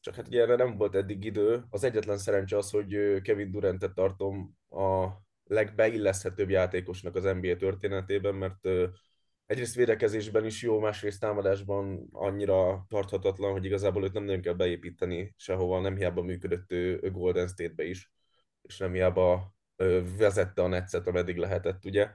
Csak 0.00 0.14
hát 0.14 0.26
ugye 0.26 0.42
erre 0.42 0.56
nem 0.56 0.76
volt 0.76 0.94
eddig 0.94 1.24
idő. 1.24 1.64
Az 1.70 1.84
egyetlen 1.84 2.18
szerencse 2.18 2.56
az, 2.56 2.70
hogy 2.70 3.20
Kevin 3.22 3.50
Durantet 3.50 3.94
tartom 3.94 4.56
a 4.68 5.08
legbeilleszthetőbb 5.44 6.50
játékosnak 6.50 7.14
az 7.14 7.24
NBA 7.24 7.56
történetében, 7.56 8.34
mert 8.34 8.68
egyrészt 9.46 9.74
védekezésben 9.74 10.44
is 10.44 10.62
jó, 10.62 10.78
másrészt 10.78 11.20
támadásban 11.20 12.08
annyira 12.12 12.84
tarthatatlan, 12.88 13.52
hogy 13.52 13.64
igazából 13.64 14.04
őt 14.04 14.12
nem 14.12 14.24
nagyon 14.24 14.40
kell 14.40 14.52
beépíteni 14.52 15.34
sehova, 15.36 15.80
nem 15.80 15.96
hiába 15.96 16.22
működött 16.22 16.72
ő 16.72 17.10
Golden 17.10 17.48
State-be 17.48 17.84
is, 17.84 18.12
és 18.62 18.78
nem 18.78 18.92
hiába 18.92 19.54
vezette 20.16 20.62
a 20.62 20.66
netszet, 20.66 21.06
ameddig 21.06 21.36
lehetett, 21.36 21.84
ugye. 21.84 22.10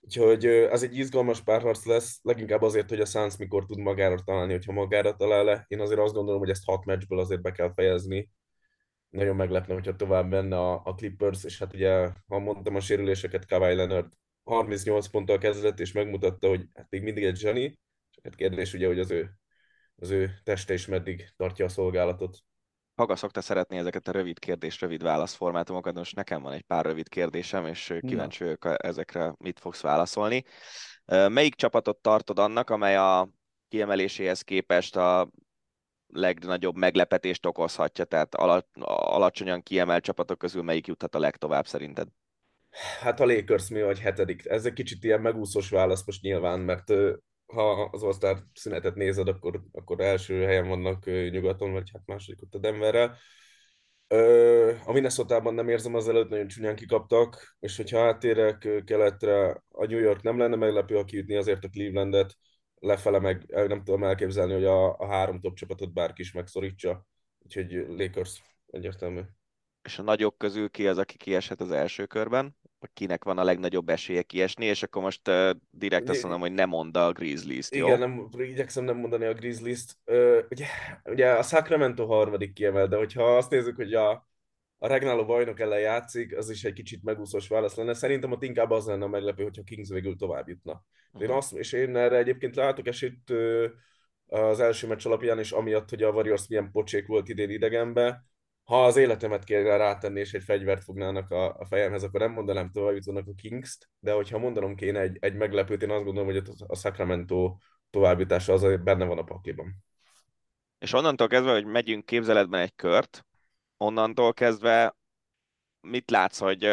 Úgyhogy 0.00 0.46
ez 0.46 0.82
egy 0.82 0.96
izgalmas 0.96 1.40
párharc 1.40 1.84
lesz, 1.84 2.18
leginkább 2.22 2.62
azért, 2.62 2.88
hogy 2.88 3.00
a 3.00 3.04
Suns 3.04 3.36
mikor 3.36 3.66
tud 3.66 3.78
magára 3.78 4.18
találni, 4.24 4.52
hogyha 4.52 4.72
magára 4.72 5.16
talál 5.16 5.44
le. 5.44 5.64
Én 5.68 5.80
azért 5.80 6.00
azt 6.00 6.14
gondolom, 6.14 6.40
hogy 6.40 6.50
ezt 6.50 6.64
hat 6.64 6.84
meccsből 6.84 7.18
azért 7.18 7.42
be 7.42 7.50
kell 7.50 7.72
fejezni. 7.72 8.30
Nagyon 9.08 9.36
meglepne, 9.36 9.74
hogyha 9.74 9.96
tovább 9.96 10.28
menne 10.28 10.58
a, 10.58 10.82
a 10.84 10.94
Clippers, 10.94 11.44
és 11.44 11.58
hát 11.58 11.74
ugye, 11.74 12.10
ha 12.26 12.38
mondtam 12.38 12.74
a 12.74 12.80
sérüléseket, 12.80 13.46
Kawhi 13.46 13.74
Leonard 13.74 14.12
38 14.50 15.06
ponttal 15.06 15.38
kezdett, 15.38 15.80
és 15.80 15.92
megmutatta, 15.92 16.48
hogy 16.48 16.66
hát 16.74 16.86
még 16.90 17.02
mindig 17.02 17.24
egy 17.24 17.36
zseni. 17.36 17.78
Csak 18.10 18.24
hát 18.24 18.34
kérdés 18.34 18.74
ugye, 18.74 18.86
hogy 18.86 18.98
az 18.98 19.10
ő, 19.10 19.30
az 19.96 20.10
ő 20.10 20.30
teste 20.44 20.72
is 20.72 20.86
meddig 20.86 21.32
tartja 21.36 21.64
a 21.64 21.68
szolgálatot. 21.68 22.38
Haga 22.94 23.16
szokta 23.16 23.40
szeretni 23.40 23.76
ezeket 23.76 24.08
a 24.08 24.12
rövid 24.12 24.38
kérdés, 24.38 24.80
rövid 24.80 25.02
válasz 25.02 25.34
formátumokat, 25.34 25.94
most 25.94 26.16
nekem 26.16 26.42
van 26.42 26.52
egy 26.52 26.62
pár 26.62 26.84
rövid 26.84 27.08
kérdésem, 27.08 27.66
és 27.66 27.94
kíváncsi 28.00 28.44
vagyok 28.44 28.74
ezekre, 28.76 29.34
mit 29.38 29.60
fogsz 29.60 29.80
válaszolni. 29.80 30.44
Melyik 31.04 31.54
csapatot 31.54 31.98
tartod 31.98 32.38
annak, 32.38 32.70
amely 32.70 32.96
a 32.96 33.28
kiemeléséhez 33.68 34.42
képest 34.42 34.96
a 34.96 35.30
legnagyobb 36.06 36.76
meglepetést 36.76 37.46
okozhatja, 37.46 38.04
tehát 38.04 38.34
alacsonyan 38.84 39.62
kiemelt 39.62 40.04
csapatok 40.04 40.38
közül 40.38 40.62
melyik 40.62 40.86
juthat 40.86 41.14
a 41.14 41.18
legtovább 41.18 41.66
szerinted? 41.66 42.08
Hát 43.00 43.20
a 43.20 43.24
Lakers 43.26 43.68
mi 43.68 43.82
vagy 43.82 44.00
hetedik. 44.00 44.46
Ez 44.46 44.64
egy 44.64 44.72
kicsit 44.72 45.04
ilyen 45.04 45.20
megúszós 45.20 45.70
válasz 45.70 46.06
most 46.06 46.22
nyilván, 46.22 46.60
mert 46.60 46.92
ha 47.46 47.82
az 47.92 48.02
osztár 48.02 48.36
szünetet 48.54 48.94
nézed, 48.94 49.28
akkor, 49.28 49.62
akkor 49.72 50.00
első 50.00 50.44
helyen 50.44 50.68
vannak 50.68 51.04
nyugaton, 51.04 51.72
vagy 51.72 51.90
hát 51.92 52.06
második 52.06 52.42
ott 52.42 52.54
a 52.54 52.58
Denverrel. 52.58 53.16
A 54.84 54.92
minnesota 54.92 55.50
nem 55.50 55.68
érzem 55.68 55.94
az 55.94 56.08
előtt, 56.08 56.28
nagyon 56.28 56.46
csúnyán 56.48 56.76
kikaptak, 56.76 57.56
és 57.60 57.76
hogyha 57.76 58.00
átérek 58.00 58.82
keletre, 58.84 59.62
a 59.68 59.86
New 59.86 59.98
York 59.98 60.22
nem 60.22 60.38
lenne 60.38 60.56
meglepő, 60.56 60.96
aki 60.96 61.18
ütni 61.18 61.36
azért 61.36 61.64
a 61.64 61.68
Clevelandet, 61.68 62.36
lefele 62.74 63.18
meg 63.18 63.44
nem 63.48 63.84
tudom 63.84 64.04
elképzelni, 64.04 64.52
hogy 64.52 64.64
a, 64.64 64.96
a 64.96 65.06
három 65.06 65.40
top 65.40 65.54
csapatot 65.54 65.92
bárki 65.92 66.22
is 66.22 66.32
megszorítsa, 66.32 67.06
úgyhogy 67.38 67.72
Lakers 67.88 68.42
egyértelmű. 68.66 69.20
És 69.82 69.98
a 69.98 70.02
nagyok 70.02 70.38
közül 70.38 70.70
ki 70.70 70.88
az, 70.88 70.98
aki 70.98 71.16
kieshet 71.16 71.60
az 71.60 71.70
első 71.70 72.06
körben? 72.06 72.56
Kinek 72.86 73.24
van 73.24 73.38
a 73.38 73.44
legnagyobb 73.44 73.88
esélye 73.88 74.22
kiesni, 74.22 74.64
és 74.64 74.82
akkor 74.82 75.02
most 75.02 75.28
uh, 75.28 75.50
direkt 75.70 76.08
azt 76.08 76.22
mondom, 76.22 76.40
hogy 76.40 76.52
nem 76.52 76.68
mond 76.68 76.96
a 76.96 77.12
Grizzlies-t, 77.12 77.74
jó? 77.74 77.86
Igen, 77.86 77.98
nem, 77.98 78.28
igyekszem 78.38 78.84
nem 78.84 78.96
mondani 78.96 79.24
a 79.24 79.34
Grizzlies-t. 79.34 79.96
Uh, 80.06 80.38
ugye, 80.50 80.66
ugye 81.04 81.30
a 81.30 81.42
Sacramento 81.42 82.06
harmadik 82.06 82.52
kiemel, 82.52 82.86
de 82.86 82.96
hogyha 82.96 83.36
azt 83.36 83.50
nézzük, 83.50 83.76
hogy 83.76 83.94
a, 83.94 84.10
a 84.78 84.86
regnáló 84.86 85.24
bajnok 85.24 85.60
ellen 85.60 85.80
játszik, 85.80 86.36
az 86.36 86.50
is 86.50 86.64
egy 86.64 86.72
kicsit 86.72 87.02
megúszós 87.02 87.48
válasz 87.48 87.76
lenne. 87.76 87.94
Szerintem 87.94 88.32
ott 88.32 88.42
inkább 88.42 88.70
az 88.70 88.86
lenne 88.86 89.04
a 89.04 89.08
meglepő, 89.08 89.42
hogyha 89.42 89.62
Kings 89.62 89.88
végül 89.88 90.16
tovább 90.16 90.48
jutna. 90.48 90.84
Uh-huh. 91.12 91.28
Én 91.28 91.36
azt, 91.36 91.52
és 91.52 91.72
én 91.72 91.96
erre 91.96 92.16
egyébként 92.16 92.56
látok 92.56 92.86
esélyt 92.86 93.32
az 94.26 94.60
első 94.60 94.86
meccs 94.86 95.06
alapján, 95.06 95.38
és 95.38 95.52
amiatt, 95.52 95.90
hogy 95.90 96.02
a 96.02 96.10
Warriors 96.10 96.48
milyen 96.48 96.70
pocsék 96.70 97.06
volt 97.06 97.28
idén 97.28 97.50
idegenbe, 97.50 98.24
ha 98.70 98.84
az 98.84 98.96
életemet 98.96 99.44
kéne 99.44 99.76
rátenni, 99.76 100.20
és 100.20 100.32
egy 100.32 100.42
fegyvert 100.42 100.84
fognának 100.84 101.30
a, 101.30 101.56
a 101.58 101.64
fejemhez, 101.64 102.02
akkor 102.02 102.20
nem 102.20 102.32
mondanám 102.32 102.70
tovább 102.70 102.94
jutanak 102.94 103.26
a 103.26 103.34
Kings-t, 103.36 103.88
de 103.98 104.12
hogyha 104.12 104.38
mondanom 104.38 104.74
kéne 104.74 105.00
egy, 105.00 105.16
egy 105.20 105.34
meglepőt, 105.34 105.82
én 105.82 105.90
azt 105.90 106.04
gondolom, 106.04 106.28
hogy 106.28 106.42
a 106.66 106.76
Sacramento 106.76 107.56
továbbítása 107.90 108.52
az 108.52 108.80
benne 108.84 109.04
van 109.04 109.18
a 109.18 109.22
pakliban. 109.22 109.84
És 110.78 110.92
onnantól 110.92 111.26
kezdve, 111.26 111.52
hogy 111.52 111.64
megyünk 111.64 112.04
képzeletben 112.04 112.60
egy 112.60 112.74
kört, 112.74 113.26
onnantól 113.76 114.32
kezdve 114.32 114.96
mit 115.80 116.10
látsz, 116.10 116.38
hogy, 116.38 116.68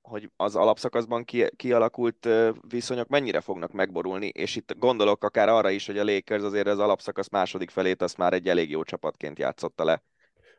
hogy 0.00 0.30
az 0.36 0.56
alapszakaszban 0.56 1.24
kialakult 1.56 2.28
viszonyok 2.68 3.08
mennyire 3.08 3.40
fognak 3.40 3.72
megborulni, 3.72 4.26
és 4.26 4.56
itt 4.56 4.78
gondolok 4.78 5.24
akár 5.24 5.48
arra 5.48 5.70
is, 5.70 5.86
hogy 5.86 5.98
a 5.98 6.04
Lakers 6.04 6.42
azért 6.42 6.66
az 6.66 6.78
alapszakasz 6.78 7.28
második 7.28 7.70
felét 7.70 8.02
azt 8.02 8.16
már 8.16 8.32
egy 8.32 8.48
elég 8.48 8.70
jó 8.70 8.82
csapatként 8.82 9.38
játszotta 9.38 9.84
le. 9.84 10.02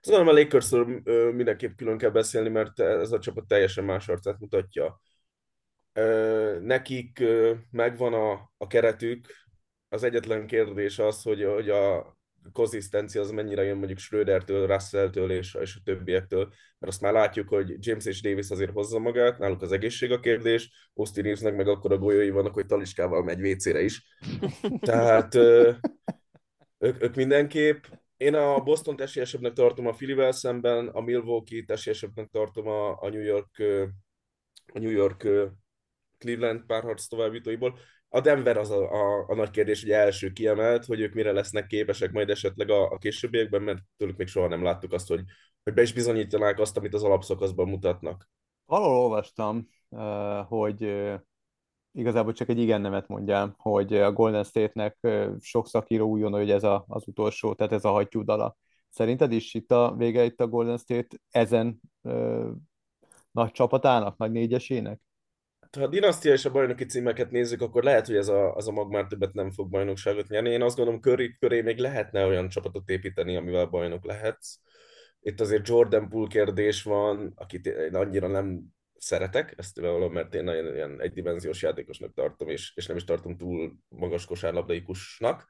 Tudom, 0.02 0.28
a 0.28 0.32
Lakersről 0.32 1.02
mindenképp 1.32 1.76
külön 1.76 1.98
kell 1.98 2.10
beszélni, 2.10 2.50
mert 2.50 2.80
ez 2.80 3.12
a 3.12 3.20
csapat 3.20 3.48
teljesen 3.48 3.84
más 3.84 4.08
arcát 4.08 4.40
mutatja. 4.40 5.02
Nekik 6.62 7.24
megvan 7.72 8.14
a, 8.14 8.52
a 8.58 8.68
keretük, 8.68 9.28
az 9.90 10.04
egyetlen 10.04 10.48
kérdés 10.48 11.00
az, 11.00 11.22
hogy, 11.22 11.44
hogy 11.44 11.70
a 11.70 12.16
konzisztencia 12.52 13.22
az 13.22 13.32
mennyire 13.32 13.64
jön 13.64 13.78
mondjuk 13.78 14.00
Schrödertől, 14.00 14.68
Russelltől 14.68 15.32
és, 15.32 15.58
és 15.62 15.76
a 15.76 15.82
többiektől, 15.84 16.46
mert 16.80 16.94
azt 16.94 17.02
már 17.02 17.14
látjuk, 17.14 17.50
hogy 17.50 17.76
James 17.80 18.06
és 18.06 18.22
Davis 18.22 18.50
azért 18.50 18.72
hozza 18.72 19.00
magát, 19.00 19.38
náluk 19.38 19.62
az 19.62 19.72
egészség 19.72 20.12
a 20.12 20.20
kérdés, 20.20 20.90
Austin 20.94 21.24
Reevesnek 21.24 21.56
meg 21.56 21.68
akkor 21.68 21.92
a 21.92 21.98
golyói 21.98 22.30
vannak, 22.30 22.54
hogy 22.54 22.66
taliskával 22.66 23.24
megy 23.24 23.48
WC-re 23.48 23.82
is. 23.82 24.04
Tehát 24.80 25.36
ők, 26.78 27.04
ők 27.04 27.16
mindenképp. 27.16 27.84
Én 28.22 28.34
a 28.34 28.60
Boston 28.60 29.02
esélyesebbnek 29.02 29.54
tartom 29.54 29.88
a 29.88 29.92
Phillyvel 29.92 30.32
szemben, 30.32 30.88
a 30.88 31.02
Milwaukee 31.02 31.64
esélyesebbnek 31.68 32.30
tartom 32.30 32.68
a, 32.68 33.10
New 33.10 33.22
York 33.22 33.64
a 34.74 34.80
New 34.80 34.90
York 34.90 35.28
Cleveland 36.18 36.66
párharc 36.66 37.08
továbbjutóiból. 37.08 37.80
A 38.10 38.20
Denver 38.20 38.58
az 38.58 38.70
a, 38.72 38.92
a, 38.92 39.26
a 39.28 39.36
nagy 39.36 39.50
kérdés, 39.50 39.82
hogy 39.82 39.92
első 39.92 40.32
kiemelt, 40.32 40.86
hogy 40.86 41.00
ők 41.00 41.14
mire 41.14 41.32
lesznek 41.32 41.66
képesek 41.68 42.12
majd 42.12 42.30
esetleg 42.30 42.70
a, 42.70 42.92
a 42.92 42.98
későbbiekben, 42.98 43.62
mert 43.62 43.80
tőlük 43.98 44.18
még 44.18 44.28
soha 44.28 44.48
nem 44.48 44.64
láttuk 44.64 44.94
azt, 44.94 45.08
hogy, 45.08 45.24
hogy 45.64 45.74
be 45.74 45.82
is 45.82 45.94
bizonyítanák 45.94 46.60
azt, 46.60 46.78
amit 46.78 46.94
az 46.94 47.04
alapszakaszban 47.04 47.70
mutatnak. 47.70 48.30
Valahol 48.66 48.98
olvastam, 48.98 49.68
hogy 50.48 50.94
igazából 51.94 52.34
csak 52.34 52.50
egy 52.50 52.60
igen 52.60 52.82
nemet 52.82 53.08
mondjam, 53.08 53.54
hogy 53.58 53.94
a 53.94 54.12
Golden 54.12 54.44
State-nek 54.44 55.08
sok 55.40 55.68
szakíró 55.68 56.10
gondolja, 56.10 56.46
hogy 56.46 56.56
ez 56.56 56.64
a, 56.64 56.86
az 56.88 57.04
utolsó, 57.08 57.54
tehát 57.54 57.74
ez 57.74 57.86
a 57.86 57.90
hattyú 57.90 58.24
dala. 58.24 58.58
Szerinted 58.90 59.32
is 59.32 59.54
itt 59.54 59.72
a 59.72 59.96
vége 59.98 60.24
itt 60.24 60.42
a 60.42 60.48
Golden 60.48 60.78
State 60.78 61.18
ezen 61.30 61.82
ö, 62.02 62.50
nagy 63.32 63.52
csapatának, 63.52 64.18
nagy 64.18 64.32
négyesének? 64.32 65.00
ha 65.78 65.84
a 65.84 65.88
dinasztia 65.88 66.34
és 66.34 66.46
a 66.46 66.52
bajnoki 66.52 66.86
címeket 66.86 67.32
nézzük, 67.32 67.62
akkor 67.62 67.84
lehet, 67.84 68.06
hogy 68.06 68.16
ez 68.16 68.28
a, 68.28 68.56
az 68.56 68.68
a 68.68 68.72
mag 68.72 68.92
már 68.92 69.08
többet 69.08 69.34
nem 69.34 69.52
fog 69.52 69.70
bajnokságot 69.70 70.28
nyerni. 70.28 70.50
Én 70.50 70.62
azt 70.62 70.76
gondolom, 70.76 71.00
köré, 71.00 71.36
köré 71.40 71.62
még 71.62 71.78
lehetne 71.78 72.26
olyan 72.26 72.50
csapatot 72.50 72.90
építeni, 72.90 73.36
amivel 73.36 73.66
bajnok 73.66 74.06
lehetsz. 74.06 74.60
Itt 75.22 75.40
azért 75.40 75.68
Jordan 75.68 76.10
Poole 76.10 76.28
kérdés 76.28 76.84
van, 76.84 77.34
akit 77.36 77.66
én 77.66 77.96
annyira 77.96 78.28
nem 78.28 78.62
szeretek, 79.02 79.54
ezt 79.58 79.80
valóban, 79.80 80.12
mert 80.12 80.34
én 80.34 80.44
nagyon 80.44 80.74
ilyen 80.76 81.02
egydimenziós 81.02 81.62
játékosnak 81.62 82.14
tartom, 82.14 82.50
és, 82.50 82.72
és 82.76 82.86
nem 82.86 82.98
is 82.98 83.04
tartom 83.04 83.38
túl 83.38 83.76
magas 83.90 84.26
kosárlabdaikusnak. 84.26 85.48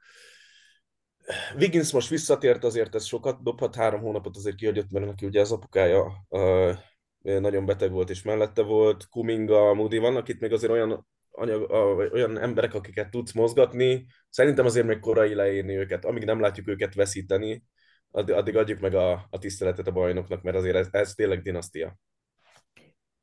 Wiggins 1.56 1.92
most 1.92 2.08
visszatért, 2.08 2.64
azért 2.64 2.94
ez 2.94 3.04
sokat 3.04 3.42
dobhat, 3.42 3.74
három 3.74 4.00
hónapot 4.00 4.36
azért 4.36 4.56
kiadott, 4.56 4.90
mert 4.90 5.06
neki 5.06 5.26
ugye 5.26 5.40
az 5.40 5.52
apukája 5.52 6.12
uh, 6.28 6.76
nagyon 7.22 7.66
beteg 7.66 7.90
volt 7.90 8.10
és 8.10 8.22
mellette 8.22 8.62
volt, 8.62 9.08
Kuminga, 9.08 9.74
Moody, 9.74 9.98
vannak 9.98 10.28
itt 10.28 10.40
még 10.40 10.52
azért 10.52 10.72
olyan, 10.72 11.06
anyag, 11.30 11.70
olyan 12.12 12.38
emberek, 12.38 12.74
akiket 12.74 13.10
tudsz 13.10 13.32
mozgatni, 13.32 14.06
szerintem 14.28 14.64
azért 14.64 14.86
még 14.86 14.98
korai 14.98 15.34
leírni 15.34 15.76
őket, 15.76 16.04
amíg 16.04 16.24
nem 16.24 16.40
látjuk 16.40 16.68
őket 16.68 16.94
veszíteni, 16.94 17.64
addig, 18.10 18.34
addig 18.34 18.56
adjuk 18.56 18.80
meg 18.80 18.94
a, 18.94 19.26
a 19.30 19.38
tiszteletet 19.38 19.86
a 19.86 19.92
bajnoknak, 19.92 20.42
mert 20.42 20.56
azért 20.56 20.76
ez, 20.76 20.88
ez 20.90 21.14
tényleg 21.14 21.42
dinasztia. 21.42 21.98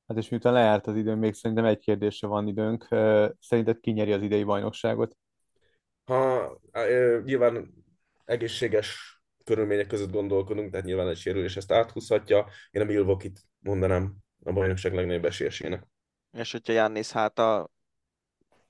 Hát 0.10 0.18
és 0.18 0.30
miután 0.30 0.54
lejárt 0.54 0.88
az 0.88 0.96
idő, 0.96 1.16
még 1.16 1.34
szerintem 1.34 1.66
egy 1.66 1.80
kérdésre 1.80 2.28
van 2.28 2.48
időnk. 2.48 2.88
Szerinted 3.40 3.80
ki 3.80 3.92
nyeri 3.92 4.14
az 4.14 4.22
idei 4.22 4.44
bajnokságot? 4.44 5.18
Ha 6.04 6.60
nyilván 7.24 7.74
egészséges 8.26 9.20
körülmények 9.44 9.88
között 9.88 10.12
gondolkodunk, 10.12 10.72
tehát 10.72 10.86
nyilván 10.86 11.08
egy 11.08 11.18
sérülés 11.18 11.58
ezt 11.58 11.72
áthúzhatja. 11.72 12.48
Én 12.72 12.82
a 12.82 12.86
Milwaukee-t 12.86 13.42
mondanám 13.60 14.16
a 14.44 14.52
bajnokság 14.52 14.94
legnagyobb 14.94 15.26
esélyesének. 15.26 15.88
És 16.32 16.52
hogyha 16.52 16.74
Jannis 16.74 17.12
hát 17.12 17.40
a 17.40 17.70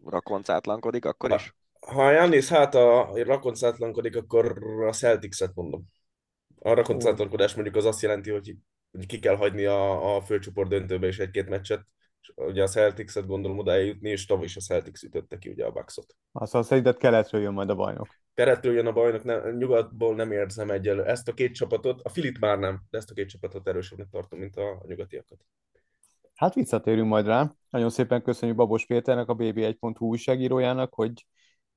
rakoncátlankodik, 0.05 1.05
akkor 1.05 1.31
is? 1.31 1.55
Ha 1.79 2.11
Jannis 2.11 2.47
hát 2.47 2.75
a 2.75 3.11
rakoncátlankodik, 3.13 4.15
akkor 4.15 4.63
a 4.87 4.93
Celtics-et 4.93 5.55
mondom. 5.55 5.83
A 6.59 6.73
rakoncátlankodás 6.73 7.53
mondjuk 7.53 7.75
az 7.75 7.85
azt 7.85 8.01
jelenti, 8.01 8.29
hogy 8.29 8.55
ki 9.07 9.19
kell 9.19 9.35
hagyni 9.35 9.65
a, 9.65 10.15
a 10.15 10.21
főcsoport 10.21 10.69
döntőbe 10.69 11.07
is 11.07 11.19
egy-két 11.19 11.49
meccset, 11.49 11.85
és 12.21 12.31
ugye 12.35 12.63
a 12.63 12.67
Celtics-et 12.67 13.27
gondolom 13.27 13.57
oda 13.57 13.71
eljutni, 13.71 14.09
és 14.09 14.25
tavaly 14.25 14.45
is 14.45 14.55
a 14.55 14.59
Celtics 14.59 15.03
ütötte 15.03 15.37
ki 15.37 15.49
ugye 15.49 15.65
a 15.65 15.71
Bucks-ot. 15.71 16.15
Azt 16.31 16.63
szerinted 16.63 16.97
keletről 16.97 17.41
jön 17.41 17.53
majd 17.53 17.69
a 17.69 17.75
bajnok? 17.75 18.07
Keretről 18.33 18.73
jön 18.73 18.87
a 18.87 18.91
bajnok, 18.91 19.23
nem, 19.23 19.57
nyugatból 19.57 20.15
nem 20.15 20.31
érzem 20.31 20.69
egyelő. 20.69 21.03
Ezt 21.03 21.27
a 21.27 21.33
két 21.33 21.53
csapatot, 21.53 22.01
a 22.01 22.09
Filit 22.09 22.39
már 22.39 22.59
nem, 22.59 22.81
de 22.89 22.97
ezt 22.97 23.11
a 23.11 23.13
két 23.13 23.29
csapatot 23.29 23.67
erősebbnek 23.67 24.07
tartom, 24.09 24.39
mint 24.39 24.55
a, 24.55 24.69
a 24.69 24.83
nyugatiakat. 24.87 25.45
Hát 26.35 26.53
visszatérünk 26.53 27.07
majd 27.07 27.25
rá. 27.25 27.53
Nagyon 27.69 27.89
szépen 27.89 28.21
köszönjük 28.21 28.57
Babos 28.57 28.85
Péternek, 28.85 29.29
a 29.29 29.35
bb1.hu 29.35 30.05
újságírójának, 30.05 30.93
hogy 30.93 31.25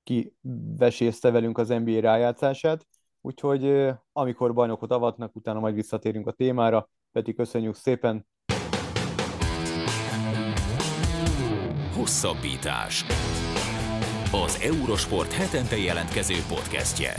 kivesézte 0.02 1.30
velünk 1.30 1.58
az 1.58 1.68
NBA 1.68 2.00
rájátszását. 2.00 2.86
Úgyhogy 3.20 3.90
amikor 4.12 4.54
bajnokot 4.54 4.90
avatnak, 4.90 5.36
utána 5.36 5.60
majd 5.60 5.74
visszatérünk 5.74 6.26
a 6.26 6.32
témára. 6.32 6.90
Peti, 7.12 7.34
köszönjük 7.34 7.74
szépen! 7.74 8.26
Hosszabbítás. 11.96 13.04
Az 14.44 14.60
Eurosport 14.62 15.32
hetente 15.32 15.76
jelentkező 15.76 16.34
podcastje. 16.48 17.14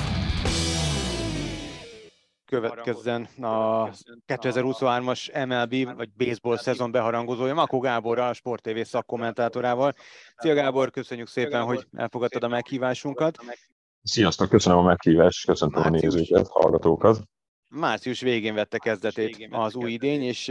Következzen 2.45 3.23
a 3.41 3.89
2023-as 4.27 5.47
MLB 5.47 5.95
vagy 5.95 6.09
baseball 6.17 6.57
szezon 6.57 6.91
beharangozója 6.91 7.53
Makó 7.53 7.79
Gábor, 7.79 8.19
a 8.19 8.33
Sport 8.33 8.61
TV 8.61 8.79
szakkommentátorával. 8.81 9.93
Szia 10.35 10.53
Gábor, 10.53 10.91
köszönjük 10.91 11.27
szépen, 11.27 11.63
hogy 11.63 11.87
elfogadtad 11.91 12.43
a 12.43 12.47
meghívásunkat. 12.47 13.37
Sziasztok, 14.03 14.49
köszönöm 14.49 14.77
a 14.77 14.83
meghívást, 14.83 15.45
köszöntöm 15.45 15.83
a 15.83 15.89
nézőket, 15.89 16.47
hallgatókat 16.47 17.31
március 17.73 18.21
végén 18.21 18.53
vette 18.53 18.77
kezdetét 18.77 19.47
az 19.51 19.75
új 19.75 19.91
idény, 19.91 20.21
és 20.21 20.49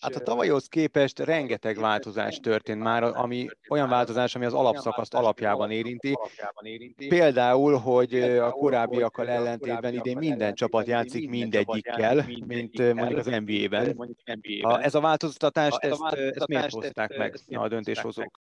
hát 0.00 0.14
a 0.14 0.20
tavalyhoz 0.20 0.66
képest 0.66 1.18
rengeteg 1.18 1.78
változás 1.78 2.40
történt 2.40 2.82
már, 2.82 3.02
ami 3.02 3.46
olyan 3.68 3.88
változás, 3.88 4.34
ami 4.34 4.44
az 4.44 4.54
alapszakaszt 4.54 5.14
alapjában 5.14 5.70
érinti. 5.70 6.16
Például, 7.08 7.76
hogy 7.76 8.14
a 8.20 8.50
korábbiakkal 8.50 9.28
ellentétben 9.28 9.94
idén 9.94 10.16
minden 10.16 10.54
csapat 10.54 10.86
játszik 10.86 11.28
mindegyikkel, 11.28 12.26
mint 12.46 12.94
mondjuk 12.94 13.18
az 13.18 13.26
NBA-ben. 13.26 14.16
Ez 14.80 14.94
a 14.94 15.00
változtatás, 15.00 15.74
ezt, 15.78 16.02
ezt 16.12 16.46
miért 16.46 16.72
hozták 16.72 17.16
meg 17.16 17.34
a 17.50 17.68
döntéshozók? 17.68 18.40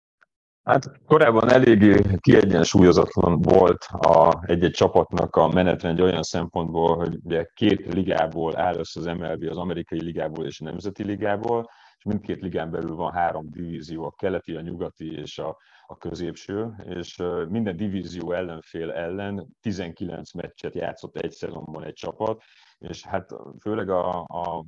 Hát 0.64 1.00
korábban 1.06 1.50
eléggé 1.50 2.00
kiegyensúlyozatlan 2.20 3.40
volt 3.40 3.84
a, 3.84 4.42
egy-egy 4.46 4.70
csapatnak 4.70 5.36
a 5.36 5.48
menetrend 5.48 6.00
olyan 6.00 6.22
szempontból, 6.22 6.96
hogy 6.96 7.18
ugye 7.22 7.44
két 7.54 7.92
ligából 7.94 8.56
áll 8.56 8.74
össze 8.74 9.00
az 9.00 9.06
MLB, 9.06 9.42
az 9.42 9.56
amerikai 9.56 10.02
ligából 10.02 10.46
és 10.46 10.60
a 10.60 10.64
nemzeti 10.64 11.04
ligából, 11.04 11.70
és 11.96 12.04
mindkét 12.04 12.40
ligán 12.40 12.70
belül 12.70 12.94
van 12.94 13.12
három 13.12 13.46
divízió, 13.50 14.04
a 14.04 14.14
keleti, 14.16 14.54
a 14.54 14.60
nyugati 14.60 15.18
és 15.18 15.38
a, 15.38 15.56
a 15.86 15.96
középső, 15.96 16.74
és 16.88 17.22
minden 17.48 17.76
divízió 17.76 18.32
ellenfél 18.32 18.90
ellen 18.90 19.46
19 19.60 20.32
meccset 20.32 20.74
játszott 20.74 21.16
egy 21.16 21.32
szezonban 21.32 21.84
egy 21.84 21.94
csapat, 21.94 22.42
és 22.78 23.06
hát 23.06 23.30
főleg 23.60 23.88
a, 23.88 24.18
a 24.20 24.64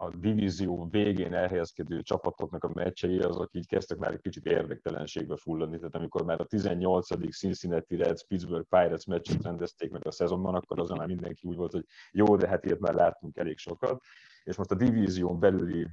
a 0.00 0.10
divízió 0.16 0.88
végén 0.90 1.34
elhelyezkedő 1.34 2.02
csapatoknak 2.02 2.64
a 2.64 2.70
meccsei, 2.74 3.18
azok 3.18 3.50
így 3.52 3.66
kezdtek 3.66 3.98
már 3.98 4.12
egy 4.12 4.20
kicsit 4.20 4.46
érdektelenségbe 4.46 5.36
fulladni. 5.36 5.76
Tehát 5.76 5.94
amikor 5.94 6.24
már 6.24 6.40
a 6.40 6.44
18. 6.44 7.36
Cincinnati 7.36 7.96
Reds 7.96 8.26
Pittsburgh 8.26 8.68
Pirates 8.68 9.04
meccset 9.04 9.42
rendezték 9.42 9.90
meg 9.90 10.06
a 10.06 10.10
szezonban, 10.10 10.54
akkor 10.54 10.80
azon 10.80 10.96
már 10.96 11.06
mindenki 11.06 11.48
úgy 11.48 11.56
volt, 11.56 11.72
hogy 11.72 11.84
jó, 12.10 12.36
de 12.36 12.48
hát 12.48 12.64
ilyet 12.64 12.78
már 12.78 12.94
láttunk 12.94 13.36
elég 13.36 13.58
sokat. 13.58 14.00
És 14.44 14.56
most 14.56 14.70
a 14.70 14.74
divízión 14.74 15.40
belüli 15.40 15.86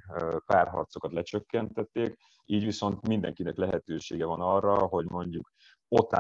párharcokat 0.46 1.14
lecsökkentették, 1.14 2.18
így 2.46 2.64
viszont 2.64 3.08
mindenkinek 3.08 3.58
lehetősége 3.58 4.26
van 4.26 4.42
arra, 4.42 4.76
hogy 4.76 5.06
mondjuk 5.06 5.52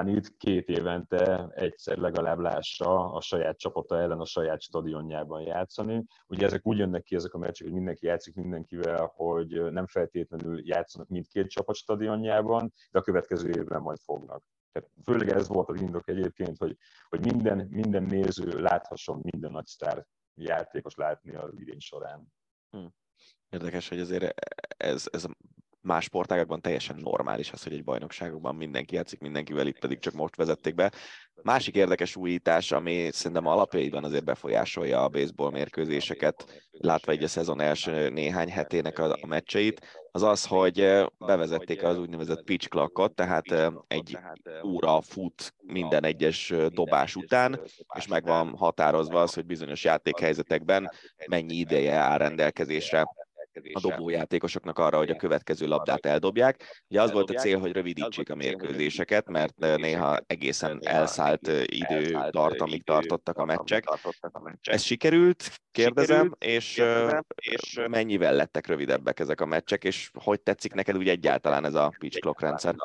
itt 0.06 0.38
két 0.38 0.67
évente 0.67 1.47
egyszer 1.56 1.97
legalább 1.97 2.39
lássa 2.39 3.12
a 3.12 3.21
saját 3.21 3.58
csapata 3.58 3.99
ellen 3.99 4.19
a 4.19 4.25
saját 4.25 4.62
stadionjában 4.62 5.41
játszani. 5.41 6.06
Ugye 6.28 6.45
ezek 6.45 6.65
úgy 6.65 6.78
jönnek 6.78 7.04
ki 7.04 7.15
ezek 7.15 7.34
a 7.34 7.38
meccsek, 7.38 7.67
hogy 7.67 7.75
mindenki 7.75 8.06
játszik 8.06 8.36
mindenkivel, 8.36 9.12
hogy 9.15 9.71
nem 9.71 9.88
feltétlenül 9.88 10.67
játszanak 10.67 11.08
mindkét 11.08 11.49
csapat 11.49 11.75
stadionjában, 11.75 12.73
de 12.91 12.99
a 12.99 13.01
következő 13.01 13.49
évben 13.49 13.82
majd 13.82 13.99
fognak. 13.99 14.43
Tehát 14.71 14.89
főleg 15.04 15.30
ez 15.30 15.47
volt 15.47 15.69
az 15.69 15.82
indok 15.82 16.10
egyébként, 16.10 16.58
hogy, 16.58 16.78
hogy 17.10 17.19
minden, 17.19 17.67
minden 17.69 18.04
néző 18.04 18.60
láthasson 18.60 19.19
minden 19.32 19.51
nagy 19.51 19.65
sztár 19.65 20.06
játékos 20.34 20.95
látni 20.95 21.36
az 21.36 21.60
idén 21.60 21.80
során. 21.80 22.34
Hm. 22.69 22.86
Érdekes, 23.49 23.89
hogy 23.89 23.99
azért 23.99 24.34
ez, 24.78 25.08
ez 25.12 25.25
más 25.86 26.04
sportágakban 26.04 26.62
teljesen 26.62 26.95
normális 27.00 27.52
az, 27.52 27.63
hogy 27.63 27.74
egy 27.74 27.84
bajnokságokban 27.84 28.56
mindenki 28.56 28.95
játszik 28.95 29.19
mindenkivel, 29.19 29.67
itt 29.67 29.80
pedig 29.80 30.00
csak 30.00 30.13
most 30.13 30.36
vezették 30.36 30.76
be. 30.76 30.91
Másik 31.43 31.76
érdekes 31.76 32.15
újítás, 32.15 32.71
ami 32.71 33.10
szerintem 33.12 33.45
alapjaiban 33.45 34.04
azért 34.04 34.24
befolyásolja 34.24 35.04
a 35.04 35.10
baseball 35.10 35.52
mérkőzéseket, 35.52 36.63
látva 36.71 37.12
egy 37.12 37.24
a 37.24 37.28
szezon 37.28 37.62
első 37.62 38.10
néhány 38.10 38.50
hetének 38.50 39.00
a, 39.00 39.17
a 39.21 39.28
meccseit, 39.28 40.06
az 40.12 40.24
az, 40.24 40.45
hogy 40.45 41.06
bevezették 41.17 41.84
az 41.84 41.98
úgynevezett 41.98 42.43
pitch 42.43 42.67
clockot, 42.67 43.15
tehát 43.15 43.74
egy 43.88 44.17
óra 44.63 45.02
fut 45.02 45.54
minden 45.63 46.04
egyes 46.04 46.54
dobás 46.69 47.15
után, 47.15 47.62
és 47.95 48.08
meg 48.08 48.24
van 48.24 48.56
határozva 48.58 49.21
az, 49.21 49.34
hogy 49.34 49.45
bizonyos 49.45 49.84
játékhelyzetekben 49.84 50.91
mennyi 51.28 51.56
ideje 51.56 51.93
áll 51.93 52.17
rendelkezésre 52.17 53.06
a 53.73 53.79
dobójátékosoknak 53.79 54.79
arra, 54.79 54.97
hogy 54.97 55.09
a 55.09 55.15
következő 55.15 55.67
labdát 55.67 56.05
eldobják. 56.05 56.83
Ugye 56.87 57.01
az 57.01 57.11
volt 57.11 57.29
a 57.29 57.33
cél, 57.33 57.59
hogy 57.59 57.71
rövidítsék 57.71 58.29
a 58.29 58.35
mérkőzéseket, 58.35 59.29
mert 59.29 59.57
néha 59.57 60.17
egészen 60.27 60.79
elszállt 60.83 61.47
idő 61.65 62.17
tart, 62.29 62.61
amíg 62.61 62.83
tartottak 62.83 63.37
a 63.37 63.45
meccsek. 63.45 63.83
Ez 64.61 64.81
sikerült, 64.81 65.51
kérdezem, 65.71 66.35
és, 66.39 66.83
és 67.35 67.79
mennyivel 67.87 68.33
lettek 68.33 68.67
rövidebbek 68.67 69.19
ezek 69.19 69.41
a 69.41 69.45
meccsek, 69.45 69.83
és 69.83 70.11
hogy 70.23 70.41
tetszik 70.41 70.73
neked 70.73 70.97
úgy 70.97 71.09
egyáltalán 71.09 71.65
ez 71.65 71.73
a 71.73 71.93
pitch 71.99 72.19
clock 72.19 72.41
rendszer? 72.41 72.75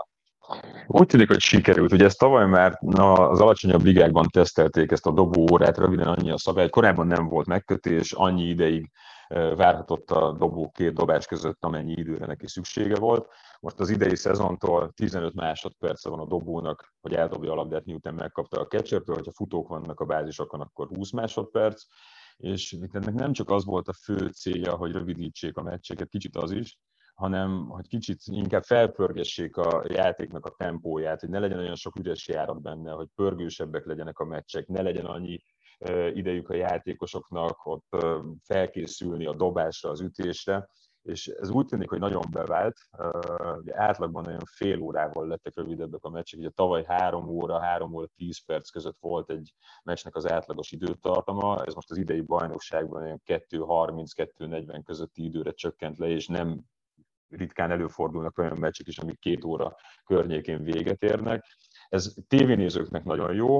Úgy 0.86 1.06
tűnik, 1.06 1.28
hogy 1.28 1.40
sikerült. 1.40 1.92
Ugye 1.92 2.04
ezt 2.04 2.18
tavaly 2.18 2.46
már 2.46 2.78
az 2.80 3.40
alacsonyabb 3.40 3.82
ligákban 3.82 4.26
tesztelték 4.32 4.90
ezt 4.90 5.06
a 5.06 5.12
dobóórát, 5.12 5.78
röviden 5.78 6.06
annyi 6.06 6.30
a 6.30 6.38
szabály. 6.38 6.68
Korábban 6.68 7.06
nem 7.06 7.28
volt 7.28 7.46
megkötés, 7.46 8.12
annyi 8.12 8.48
ideig 8.48 8.90
várhatott 9.34 10.10
a 10.10 10.32
dobó 10.32 10.70
két 10.70 10.94
dobás 10.94 11.26
között, 11.26 11.64
amennyi 11.64 11.92
időre 11.92 12.26
neki 12.26 12.46
szüksége 12.46 12.96
volt. 12.96 13.28
Most 13.60 13.80
az 13.80 13.90
idei 13.90 14.16
szezontól 14.16 14.92
15 14.92 15.34
másodperce 15.34 16.08
van 16.08 16.18
a 16.18 16.26
dobónak, 16.26 16.94
hogy 17.00 17.14
eldobja 17.14 17.52
a 17.52 17.54
labdát, 17.54 17.84
miután 17.84 18.14
megkapta 18.14 18.60
a 18.60 18.66
catchertől, 18.66 19.14
hogyha 19.14 19.32
futók 19.32 19.68
vannak 19.68 20.00
a 20.00 20.04
bázisokon, 20.04 20.60
akkor 20.60 20.86
20 20.86 21.10
másodperc, 21.10 21.82
és 22.36 22.76
ennek 22.92 23.14
nem 23.14 23.32
csak 23.32 23.50
az 23.50 23.64
volt 23.64 23.88
a 23.88 23.92
fő 23.92 24.28
célja, 24.28 24.76
hogy 24.76 24.92
rövidítsék 24.92 25.56
a 25.56 25.62
meccseket, 25.62 26.08
kicsit 26.08 26.36
az 26.36 26.50
is, 26.50 26.78
hanem 27.14 27.68
hogy 27.68 27.88
kicsit 27.88 28.20
inkább 28.24 28.62
felpörgessék 28.62 29.56
a 29.56 29.84
játéknak 29.88 30.46
a 30.46 30.54
tempóját, 30.56 31.20
hogy 31.20 31.28
ne 31.28 31.38
legyen 31.38 31.58
olyan 31.58 31.74
sok 31.74 31.98
üres 31.98 32.28
járat 32.28 32.62
benne, 32.62 32.90
hogy 32.90 33.08
pörgősebbek 33.14 33.84
legyenek 33.84 34.18
a 34.18 34.24
meccsek, 34.24 34.66
ne 34.66 34.82
legyen 34.82 35.04
annyi 35.04 35.42
idejük 36.14 36.48
a 36.50 36.54
játékosoknak 36.54 37.66
ott 37.66 37.96
felkészülni 38.42 39.26
a 39.26 39.34
dobásra, 39.34 39.90
az 39.90 40.00
ütésre, 40.00 40.68
és 41.02 41.26
ez 41.26 41.50
úgy 41.50 41.66
tűnik, 41.66 41.88
hogy 41.88 41.98
nagyon 41.98 42.22
bevált. 42.30 42.76
Ugye 43.56 43.80
átlagban 43.80 44.26
olyan 44.26 44.44
fél 44.44 44.80
órával 44.80 45.26
lettek 45.26 45.56
rövidebbek 45.56 46.04
a 46.04 46.10
meccsek. 46.10 46.40
Ugye 46.40 46.50
tavaly 46.50 46.84
három 46.84 47.28
óra, 47.28 47.60
három 47.60 47.94
óra, 47.94 48.06
tíz 48.16 48.44
perc 48.44 48.70
között 48.70 48.96
volt 49.00 49.30
egy 49.30 49.54
meccsnek 49.82 50.16
az 50.16 50.30
átlagos 50.30 50.70
időtartama. 50.72 51.64
Ez 51.64 51.74
most 51.74 51.90
az 51.90 51.96
idei 51.96 52.20
bajnokságban 52.20 53.02
olyan 53.02 53.22
2.30-2.40 53.26 54.80
közötti 54.84 55.24
időre 55.24 55.52
csökkent 55.52 55.98
le, 55.98 56.08
és 56.08 56.26
nem 56.26 56.60
ritkán 57.28 57.70
előfordulnak 57.70 58.38
olyan 58.38 58.58
meccsek 58.58 58.86
is, 58.86 58.98
amik 58.98 59.18
két 59.18 59.44
óra 59.44 59.74
környékén 60.04 60.62
véget 60.62 61.02
érnek. 61.02 61.44
Ez 61.90 62.14
tévénézőknek 62.28 63.04
nagyon 63.04 63.34
jó, 63.34 63.58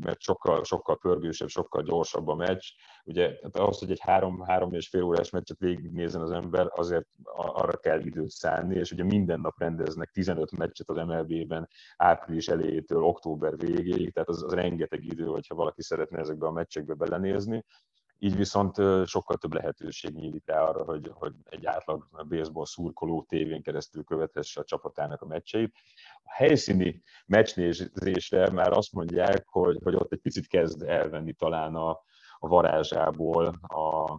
mert 0.00 0.20
sokkal, 0.20 0.64
sokkal 0.64 0.98
pörgősebb, 0.98 1.48
sokkal 1.48 1.82
gyorsabb 1.82 2.28
a 2.28 2.34
meccs. 2.34 2.64
Ugye 3.04 3.38
ahhoz, 3.52 3.78
hogy 3.78 3.90
egy 3.90 4.00
három, 4.00 4.40
három 4.40 4.72
és 4.72 4.88
fél 4.88 5.02
órás 5.02 5.30
meccset 5.30 5.58
végignézzen 5.58 6.20
az 6.20 6.30
ember, 6.30 6.66
azért 6.74 7.06
arra 7.34 7.76
kell 7.76 8.00
időt 8.00 8.30
szánni, 8.30 8.74
és 8.74 8.92
ugye 8.92 9.04
minden 9.04 9.40
nap 9.40 9.58
rendeznek 9.58 10.10
15 10.10 10.50
meccset 10.50 10.88
az 10.88 10.96
MLB-ben 10.96 11.68
április 11.96 12.48
elejétől 12.48 13.02
október 13.02 13.56
végéig, 13.56 14.12
tehát 14.12 14.28
az, 14.28 14.42
az 14.42 14.52
rengeteg 14.52 15.04
idő, 15.04 15.24
hogyha 15.24 15.54
valaki 15.54 15.82
szeretne 15.82 16.18
ezekbe 16.18 16.46
a 16.46 16.52
meccsekbe 16.52 16.94
belenézni 16.94 17.64
így 18.18 18.36
viszont 18.36 18.74
sokkal 19.06 19.36
több 19.36 19.52
lehetőség 19.52 20.14
nyílik 20.14 20.46
rá 20.46 20.62
arra, 20.62 20.84
hogy, 20.84 21.10
hogy 21.14 21.34
egy 21.44 21.66
átlag 21.66 22.26
baseball 22.28 22.64
szurkoló 22.64 23.22
tévén 23.28 23.62
keresztül 23.62 24.04
követhesse 24.04 24.60
a 24.60 24.64
csapatának 24.64 25.22
a 25.22 25.26
meccseit. 25.26 25.74
A 26.22 26.32
helyszíni 26.32 27.02
meccsnézésre 27.26 28.50
már 28.50 28.72
azt 28.72 28.92
mondják, 28.92 29.48
hogy, 29.48 29.78
hogy 29.82 29.94
ott 29.94 30.12
egy 30.12 30.20
picit 30.20 30.46
kezd 30.46 30.82
elvenni 30.82 31.32
talán 31.32 31.74
a, 31.74 31.90
a 32.38 32.48
varázsából 32.48 33.46
a, 33.62 34.18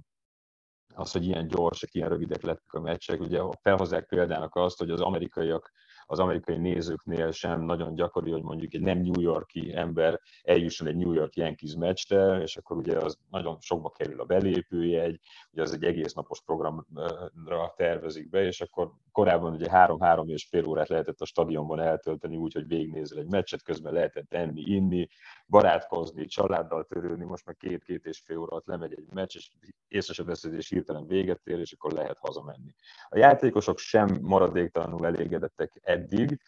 az, 0.95 1.11
hogy 1.11 1.25
ilyen 1.25 1.47
gyorsak, 1.47 1.93
ilyen 1.93 2.09
rövidek 2.09 2.41
lettek 2.41 2.73
a 2.73 2.79
meccsek. 2.79 3.19
Ugye 3.19 3.41
felhozzák 3.61 4.07
példának 4.07 4.55
azt, 4.55 4.77
hogy 4.77 4.89
az 4.89 5.01
amerikaiak 5.01 5.71
az 6.11 6.19
amerikai 6.19 6.57
nézőknél 6.57 7.31
sem 7.31 7.61
nagyon 7.61 7.95
gyakori, 7.95 8.31
hogy 8.31 8.43
mondjuk 8.43 8.73
egy 8.73 8.81
nem 8.81 8.97
New 8.97 9.21
Yorki 9.21 9.75
ember 9.75 10.19
eljusson 10.43 10.87
egy 10.87 10.95
New 10.95 11.13
York 11.13 11.35
Yankees 11.35 11.75
meccsre, 11.75 12.41
és 12.41 12.57
akkor 12.57 12.77
ugye 12.77 12.97
az 12.97 13.17
nagyon 13.29 13.57
sokba 13.59 13.89
kerül 13.89 14.21
a 14.21 14.25
belépőjegy, 14.25 15.19
ugye 15.51 15.61
az 15.61 15.73
egy 15.73 15.83
egész 15.83 16.13
napos 16.13 16.41
programra 16.41 17.73
tervezik 17.75 18.29
be, 18.29 18.43
és 18.43 18.61
akkor 18.61 18.91
korábban 19.19 19.53
ugye 19.53 19.69
három-három 19.69 20.29
és 20.29 20.47
fél 20.49 20.65
órát 20.65 20.87
lehetett 20.87 21.19
a 21.21 21.25
stadionban 21.25 21.79
eltölteni 21.79 22.37
úgy, 22.37 22.53
hogy 22.53 22.67
végignézel 22.67 23.19
egy 23.19 23.29
meccset, 23.29 23.63
közben 23.63 23.93
lehetett 23.93 24.33
enni, 24.33 24.61
inni, 24.61 25.07
barátkozni, 25.47 26.25
családdal 26.25 26.83
törődni, 26.83 27.25
most 27.25 27.45
meg 27.45 27.57
két-két 27.57 28.05
és 28.05 28.21
fél 28.25 28.37
órát 28.37 28.65
lemegy 28.65 28.93
egy 28.97 29.07
meccs, 29.13 29.35
és 29.35 29.49
észre 29.87 30.13
se 30.13 30.23
veszed, 30.23 30.53
és 30.53 30.69
hirtelen 30.69 31.07
véget 31.07 31.41
ér, 31.43 31.59
és 31.59 31.71
akkor 31.71 31.91
lehet 31.91 32.17
hazamenni. 32.19 32.73
A 33.09 33.17
játékosok 33.17 33.77
sem 33.77 34.07
maradéktalanul 34.21 35.05
elégedettek 35.05 35.79
eddig, 35.83 36.39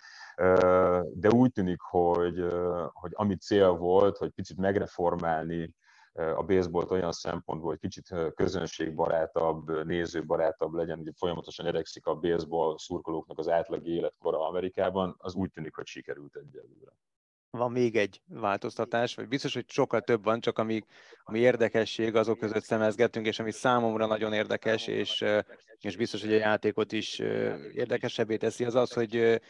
de 1.13 1.29
úgy 1.29 1.51
tűnik, 1.51 1.81
hogy, 1.81 2.45
hogy 2.91 3.11
ami 3.13 3.35
cél 3.35 3.71
volt, 3.71 4.17
hogy 4.17 4.29
picit 4.29 4.57
megreformálni 4.57 5.73
a 6.13 6.43
baseballt 6.43 6.91
olyan 6.91 7.11
szempontból, 7.11 7.69
hogy 7.69 7.79
kicsit 7.79 8.15
közönségbarátabb, 8.35 9.85
nézőbarátabb 9.85 10.73
legyen, 10.73 10.99
ugye 10.99 11.11
folyamatosan 11.15 11.65
erekszik 11.65 12.05
a 12.05 12.15
baseball 12.15 12.77
szurkolóknak 12.77 13.39
az 13.39 13.49
átlagi 13.49 13.93
életkora 13.93 14.47
Amerikában, 14.47 15.15
az 15.17 15.33
úgy 15.33 15.51
tűnik, 15.51 15.75
hogy 15.75 15.87
sikerült 15.87 16.35
egyelőre 16.35 16.91
van 17.57 17.71
még 17.71 17.95
egy 17.95 18.21
változtatás, 18.27 19.15
vagy 19.15 19.27
biztos, 19.27 19.53
hogy 19.53 19.69
sokkal 19.69 20.01
több 20.01 20.23
van, 20.23 20.39
csak 20.39 20.57
ami, 20.57 20.83
ami 21.23 21.39
érdekesség, 21.39 22.15
azok 22.15 22.39
között 22.39 22.63
szemezgetünk, 22.63 23.25
és 23.25 23.39
ami 23.39 23.51
számomra 23.51 24.05
nagyon 24.05 24.33
érdekes, 24.33 24.87
és, 24.87 25.25
és 25.79 25.97
biztos, 25.97 26.21
hogy 26.21 26.33
a 26.33 26.37
játékot 26.37 26.91
is 26.91 27.19
érdekesebbé 27.73 28.37
teszi, 28.37 28.65
az 28.65 28.75
az, 28.75 28.93
hogy 28.93 29.41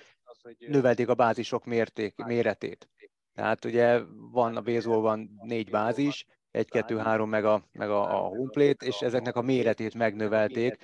növelték 0.57 1.09
a 1.09 1.15
bázisok 1.15 1.65
mérték, 1.65 2.15
méretét. 2.15 2.89
Tehát 3.33 3.65
ugye 3.65 3.99
van 4.31 4.55
a 4.55 4.61
baseballban 4.61 5.39
négy 5.43 5.69
bázis, 5.69 6.25
egy, 6.51 6.69
kettő, 6.69 6.97
három 6.97 7.29
meg 7.29 7.45
a, 7.45 7.63
meg 7.71 7.89
a, 7.89 8.15
a 8.15 8.27
homeplate, 8.27 8.85
és 8.85 8.99
ezeknek 8.99 9.35
a 9.35 9.41
méretét 9.41 9.93
megnövelték. 9.93 10.77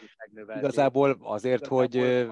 Igazából 0.57 1.17
azért, 1.21 1.67
hogy 1.67 2.25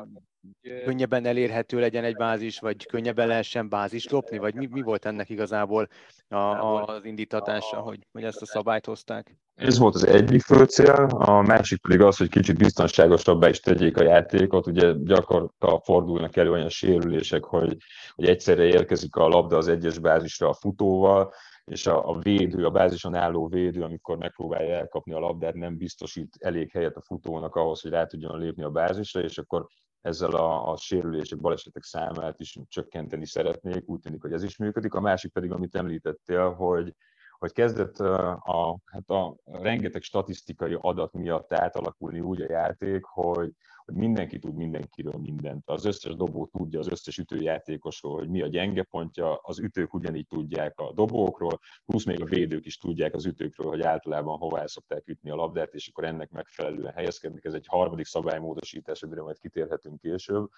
könnyebben 0.83 1.25
elérhető 1.25 1.79
legyen 1.79 2.03
egy 2.03 2.15
bázis, 2.15 2.59
vagy 2.59 2.85
könnyebben 2.85 3.27
lehessen 3.27 3.69
bázis 3.69 4.09
lopni, 4.09 4.37
vagy 4.37 4.55
mi, 4.55 4.67
mi 4.71 4.81
volt 4.81 5.05
ennek 5.05 5.29
igazából 5.29 5.87
a, 6.27 6.35
a, 6.35 6.83
az 6.83 7.05
indítatása, 7.05 7.77
hogy, 7.77 7.99
hogy 8.11 8.23
ezt 8.23 8.41
a 8.41 8.45
szabályt 8.45 8.85
hozták? 8.85 9.35
Ez 9.55 9.77
volt 9.77 9.95
az 9.95 10.07
egyik 10.07 10.41
fő 10.41 10.63
cél, 10.63 11.07
a 11.09 11.41
másik 11.41 11.81
pedig 11.81 12.01
az, 12.01 12.17
hogy 12.17 12.29
kicsit 12.29 12.57
biztonságosabbá 12.57 13.49
is 13.49 13.59
tegyék 13.59 13.97
a 13.97 14.03
játékot. 14.03 14.67
Ugye 14.67 14.93
gyakorta 15.03 15.81
fordulnak 15.83 16.35
elő 16.35 16.51
olyan 16.51 16.69
sérülések, 16.69 17.43
hogy, 17.43 17.77
hogy 18.15 18.25
egyszerre 18.25 18.63
érkezik 18.63 19.15
a 19.15 19.27
labda 19.27 19.57
az 19.57 19.67
egyes 19.67 19.99
bázisra 19.99 20.49
a 20.49 20.53
futóval, 20.53 21.33
és 21.65 21.87
a, 21.87 22.09
a 22.09 22.19
védő, 22.19 22.65
a 22.65 22.71
bázison 22.71 23.15
álló 23.15 23.47
védő, 23.47 23.83
amikor 23.83 24.17
megpróbálja 24.17 24.75
elkapni 24.75 25.13
a 25.13 25.19
labdát, 25.19 25.53
nem 25.53 25.77
biztosít 25.77 26.35
elég 26.39 26.71
helyet 26.71 26.95
a 26.95 27.01
futónak 27.01 27.55
ahhoz, 27.55 27.81
hogy 27.81 27.91
rá 27.91 28.05
tudjon 28.05 28.39
lépni 28.39 28.63
a 28.63 28.69
bázisra, 28.69 29.21
és 29.21 29.37
akkor 29.37 29.67
ezzel 30.01 30.31
a, 30.31 30.71
a 30.71 30.77
sérülések, 30.77 31.39
balesetek 31.39 31.83
számát 31.83 32.39
is 32.39 32.59
csökkenteni 32.67 33.25
szeretnék, 33.25 33.89
úgy 33.89 33.99
tűnik, 33.99 34.21
hogy 34.21 34.33
ez 34.33 34.43
is 34.43 34.57
működik. 34.57 34.93
A 34.93 35.01
másik 35.01 35.31
pedig, 35.31 35.51
amit 35.51 35.75
említettél, 35.75 36.53
hogy, 36.53 36.93
hogy 37.37 37.51
kezdett 37.51 37.99
a, 37.99 38.79
hát 38.85 39.09
a 39.09 39.35
rengeteg 39.45 40.01
statisztikai 40.01 40.77
adat 40.81 41.13
miatt 41.13 41.53
átalakulni 41.53 42.19
úgy 42.19 42.41
a 42.41 42.51
játék, 42.51 43.03
hogy, 43.03 43.51
hogy 43.85 43.95
mindenki 43.95 44.39
tud 44.39 44.55
mindenkiről 44.55 45.17
mindent. 45.17 45.69
Az 45.69 45.85
összes 45.85 46.15
dobó 46.15 46.45
tudja 46.45 46.79
az 46.79 46.87
összes 46.87 47.17
ütőjátékosról, 47.17 48.17
hogy 48.17 48.29
mi 48.29 48.41
a 48.41 48.47
gyenge 48.47 48.83
pontja, 48.83 49.35
az 49.35 49.59
ütők 49.59 49.93
ugyanígy 49.93 50.27
tudják 50.27 50.79
a 50.79 50.93
dobókról, 50.93 51.59
plusz 51.85 52.05
még 52.05 52.21
a 52.21 52.25
védők 52.25 52.65
is 52.65 52.77
tudják 52.77 53.13
az 53.13 53.25
ütőkről, 53.25 53.67
hogy 53.67 53.81
általában 53.81 54.37
hová 54.37 54.65
szokták 54.65 55.07
ütni 55.07 55.29
a 55.29 55.35
labdát, 55.35 55.73
és 55.73 55.87
akkor 55.87 56.03
ennek 56.03 56.29
megfelelően 56.31 56.93
helyezkednek. 56.93 57.45
Ez 57.45 57.53
egy 57.53 57.67
harmadik 57.67 58.05
szabálymódosítás, 58.05 59.03
amire 59.03 59.21
majd 59.21 59.39
kitérhetünk 59.39 59.99
később. 59.99 60.49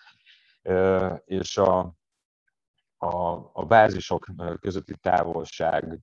És 1.25 1.57
a, 1.57 1.79
a, 2.97 3.49
a 3.53 3.65
bázisok 3.67 4.27
közötti 4.59 4.95
távolság 5.01 5.99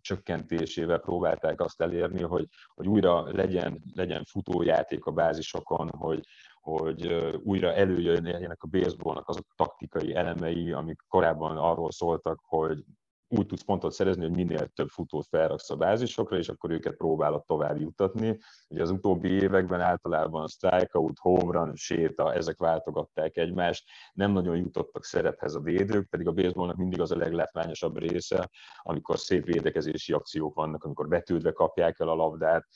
csökkentésével 0.00 0.98
próbálták 0.98 1.60
azt 1.60 1.80
elérni, 1.80 2.22
hogy, 2.22 2.46
hogy 2.74 2.88
újra 2.88 3.32
legyen, 3.32 3.82
legyen 3.94 4.24
futójáték 4.24 5.04
a 5.04 5.10
bázisokon, 5.10 5.88
hogy, 5.88 6.26
hogy 6.60 7.06
újra 7.42 7.74
előjöjjenek 7.74 8.62
a 8.62 8.66
baseballnak 8.66 9.28
azok 9.28 9.46
a 9.48 9.54
taktikai 9.56 10.14
elemei, 10.14 10.72
amik 10.72 11.00
korábban 11.08 11.56
arról 11.56 11.90
szóltak, 11.90 12.40
hogy 12.42 12.84
úgy 13.32 13.46
tudsz 13.46 13.62
pontot 13.62 13.92
szerezni, 13.92 14.22
hogy 14.22 14.36
minél 14.36 14.68
több 14.68 14.88
futót 14.88 15.26
felraksz 15.26 15.70
a 15.70 15.76
bázisokra, 15.76 16.36
és 16.36 16.48
akkor 16.48 16.70
őket 16.70 16.96
próbálod 16.96 17.44
tovább 17.44 17.80
jutatni. 17.80 18.38
Ugye 18.68 18.82
az 18.82 18.90
utóbbi 18.90 19.28
években 19.28 19.80
általában 19.80 20.48
strikeout, 20.48 21.18
home 21.18 21.58
run, 21.58 21.74
séta, 21.74 22.34
ezek 22.34 22.58
váltogatták 22.58 23.36
egymást, 23.36 23.88
nem 24.12 24.32
nagyon 24.32 24.56
jutottak 24.56 25.04
szerephez 25.04 25.54
a 25.54 25.60
védők, 25.60 26.08
pedig 26.08 26.26
a 26.26 26.32
baseballnak 26.32 26.76
mindig 26.76 27.00
az 27.00 27.10
a 27.10 27.16
leglátványosabb 27.16 27.98
része, 27.98 28.50
amikor 28.82 29.18
szép 29.18 29.44
védekezési 29.44 30.12
akciók 30.12 30.54
vannak, 30.54 30.84
amikor 30.84 31.08
betűdve 31.08 31.52
kapják 31.52 32.00
el 32.00 32.08
a 32.08 32.14
labdát, 32.14 32.66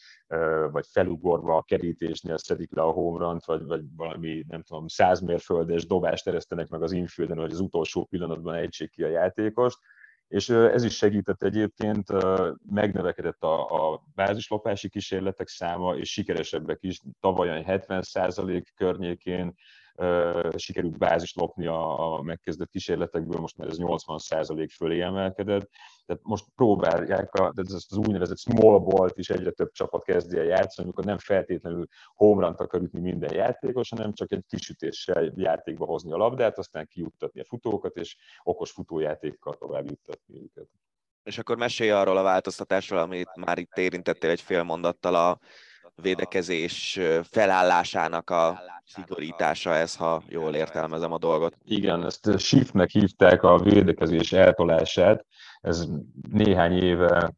vagy 0.71 0.87
felugorva 0.87 1.57
a 1.57 1.63
kerítésnél 1.63 2.37
szedik 2.37 2.75
le 2.75 2.83
a 2.83 2.91
home 2.91 3.39
vagy, 3.47 3.65
vagy 3.65 3.83
valami, 3.97 4.45
nem 4.49 4.63
tudom, 4.63 4.87
százmérföldes 4.87 5.87
dobást 5.87 6.27
eresztenek 6.27 6.69
meg 6.69 6.83
az 6.83 6.93
infielden, 6.93 7.39
hogy 7.39 7.53
az 7.53 7.61
utolsó 7.61 8.05
pillanatban 8.05 8.55
ejtsék 8.55 8.91
ki 8.91 9.03
a 9.03 9.09
játékost 9.09 9.79
és 10.29 10.49
ez 10.49 10.85
is 10.85 10.97
segített 10.97 11.43
egyébként, 11.43 12.07
megnövekedett 12.71 13.43
a, 13.43 13.93
a 13.93 14.03
bázislopási 14.15 14.89
kísérletek 14.89 15.49
száma, 15.49 15.97
és 15.97 16.13
sikeresebbek 16.13 16.79
is, 16.81 17.01
tavaly 17.21 17.65
70% 17.67 18.65
környékén 18.77 19.55
sikerült 20.57 20.99
bázis 20.99 21.35
lopni 21.35 21.67
a, 21.67 22.21
megkezdett 22.23 22.71
kísérletekből, 22.71 23.41
most 23.41 23.57
már 23.57 23.69
ez 23.69 23.77
80% 23.79 24.69
fölé 24.73 25.01
emelkedett. 25.01 25.71
Tehát 26.07 26.23
most 26.25 26.45
próbálják, 26.55 27.35
a, 27.35 27.39
tehát 27.39 27.59
ez 27.59 27.73
az 27.89 27.97
úgynevezett 27.97 28.39
small 28.39 28.79
ball 28.79 29.11
is 29.15 29.31
egyre 29.31 29.51
több 29.51 29.73
csapat 29.73 30.05
kezdi 30.05 30.39
el 30.39 30.45
játszani, 30.45 30.87
amikor 30.87 31.05
nem 31.05 31.19
feltétlenül 31.19 31.87
home 32.15 32.47
akar 32.47 32.83
ütni 32.83 33.01
minden 33.01 33.35
játékos, 33.35 33.89
hanem 33.89 34.13
csak 34.13 34.33
egy 34.33 34.45
kisütéssel 34.49 35.33
játékba 35.37 35.85
hozni 35.85 36.13
a 36.13 36.17
labdát, 36.17 36.59
aztán 36.59 36.87
kijuttatni 36.87 37.41
a 37.41 37.45
futókat, 37.45 37.97
és 37.97 38.17
okos 38.43 38.71
futójátékkal 38.71 39.55
tovább 39.55 39.87
juttatni 39.89 40.41
őket. 40.43 40.69
És 41.23 41.39
akkor 41.39 41.57
mesélj 41.57 41.91
arról 41.91 42.17
a 42.17 42.23
változtatásról, 42.23 42.99
amit 42.99 43.37
már 43.37 43.59
itt 43.59 43.77
érintettél 43.77 44.31
egy 44.31 44.41
fél 44.41 44.63
mondattal 44.63 45.15
a 45.15 45.39
védekezés 46.03 47.01
felállásának 47.31 48.31
a 48.31 48.61
szigorítása 48.85 49.75
ez, 49.75 49.97
ha 49.97 50.23
jól 50.29 50.55
értelmezem 50.55 51.13
a 51.13 51.19
dolgot. 51.19 51.57
Igen, 51.65 52.05
ezt 52.05 52.39
shiftnek 52.39 52.91
hívták 52.91 53.43
a 53.43 53.59
védekezés 53.59 54.33
eltolását, 54.33 55.25
ez 55.65 55.89
néhány 56.31 56.73
éve 56.73 57.35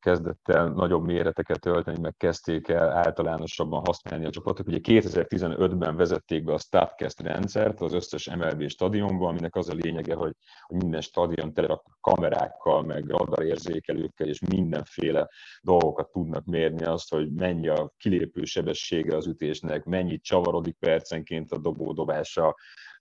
kezdett 0.00 0.48
el 0.48 0.68
nagyobb 0.68 1.04
méreteket 1.04 1.66
ölteni, 1.66 2.00
meg 2.00 2.14
kezdték 2.16 2.68
el 2.68 2.90
általánosabban 2.90 3.82
használni 3.86 4.24
a 4.24 4.30
csapatok. 4.30 4.66
Ugye 4.66 4.78
2015-ben 4.82 5.96
vezették 5.96 6.44
be 6.44 6.52
a 6.52 6.58
Statcast 6.58 7.20
rendszert 7.20 7.80
az 7.80 7.92
összes 7.92 8.30
MLB 8.36 8.68
stadionban, 8.68 9.28
aminek 9.28 9.56
az 9.56 9.68
a 9.68 9.74
lényege, 9.74 10.14
hogy, 10.14 10.32
minden 10.68 11.00
stadion 11.00 11.52
tele 11.52 11.82
kamerákkal, 12.00 12.82
meg 12.82 13.08
radarérzékelőkkel, 13.08 14.26
és 14.26 14.40
mindenféle 14.40 15.28
dolgokat 15.62 16.10
tudnak 16.10 16.44
mérni 16.44 16.84
azt, 16.84 17.10
hogy 17.10 17.32
mennyi 17.32 17.68
a 17.68 17.92
kilépő 17.96 18.44
sebessége 18.44 19.16
az 19.16 19.26
ütésnek, 19.26 19.84
mennyit 19.84 20.22
csavarodik 20.22 20.76
percenként 20.78 21.52
a 21.52 21.58
dobódobása, 21.58 22.56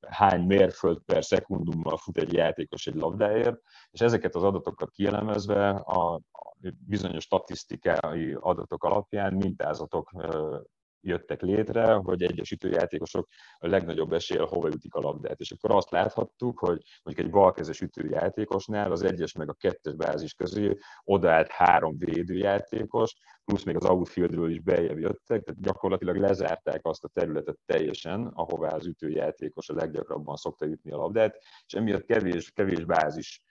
hány 0.09 0.41
mérföld 0.41 0.99
per 1.05 1.23
szekundummal 1.23 1.97
fut 1.97 2.17
egy 2.17 2.33
játékos 2.33 2.87
egy 2.87 2.95
labdáért, 2.95 3.61
és 3.91 4.01
ezeket 4.01 4.35
az 4.35 4.43
adatokat 4.43 4.91
kielemezve 4.91 5.69
a 5.69 6.21
bizonyos 6.85 7.23
statisztikai 7.23 8.37
adatok 8.39 8.83
alapján 8.83 9.33
mintázatok 9.33 10.11
jöttek 11.01 11.41
létre, 11.41 11.93
hogy 11.93 12.23
egyes 12.23 12.51
ütőjátékosok 12.51 13.27
a 13.57 13.67
legnagyobb 13.67 14.13
eséllyel 14.13 14.45
hova 14.45 14.67
ütik 14.67 14.93
a 14.93 14.99
labdát. 14.99 15.39
És 15.39 15.51
akkor 15.51 15.75
azt 15.75 15.91
láthattuk, 15.91 16.59
hogy 16.59 16.83
mondjuk 17.03 17.27
egy 17.27 17.33
balkezes 17.33 17.81
ütőjátékosnál 17.81 18.91
az 18.91 19.03
egyes 19.03 19.33
meg 19.33 19.49
a 19.49 19.53
kettes 19.53 19.93
bázis 19.93 20.33
közé 20.33 20.77
odaállt 21.03 21.51
három 21.51 21.97
védőjátékos, 21.97 23.15
plusz 23.45 23.63
még 23.63 23.75
az 23.75 23.85
outfieldről 23.85 24.49
is 24.49 24.59
beljebb 24.59 24.99
jöttek, 24.99 25.43
tehát 25.43 25.61
gyakorlatilag 25.61 26.15
lezárták 26.15 26.85
azt 26.85 27.03
a 27.03 27.09
területet 27.13 27.57
teljesen, 27.65 28.31
ahová 28.33 28.69
az 28.69 28.85
ütőjátékos 28.85 29.69
a 29.69 29.73
leggyakrabban 29.73 30.35
szokta 30.35 30.65
ütni 30.65 30.91
a 30.91 30.97
labdát, 30.97 31.37
és 31.65 31.73
emiatt 31.73 32.05
kevés, 32.05 32.51
kevés 32.51 32.85
bázis 32.85 33.41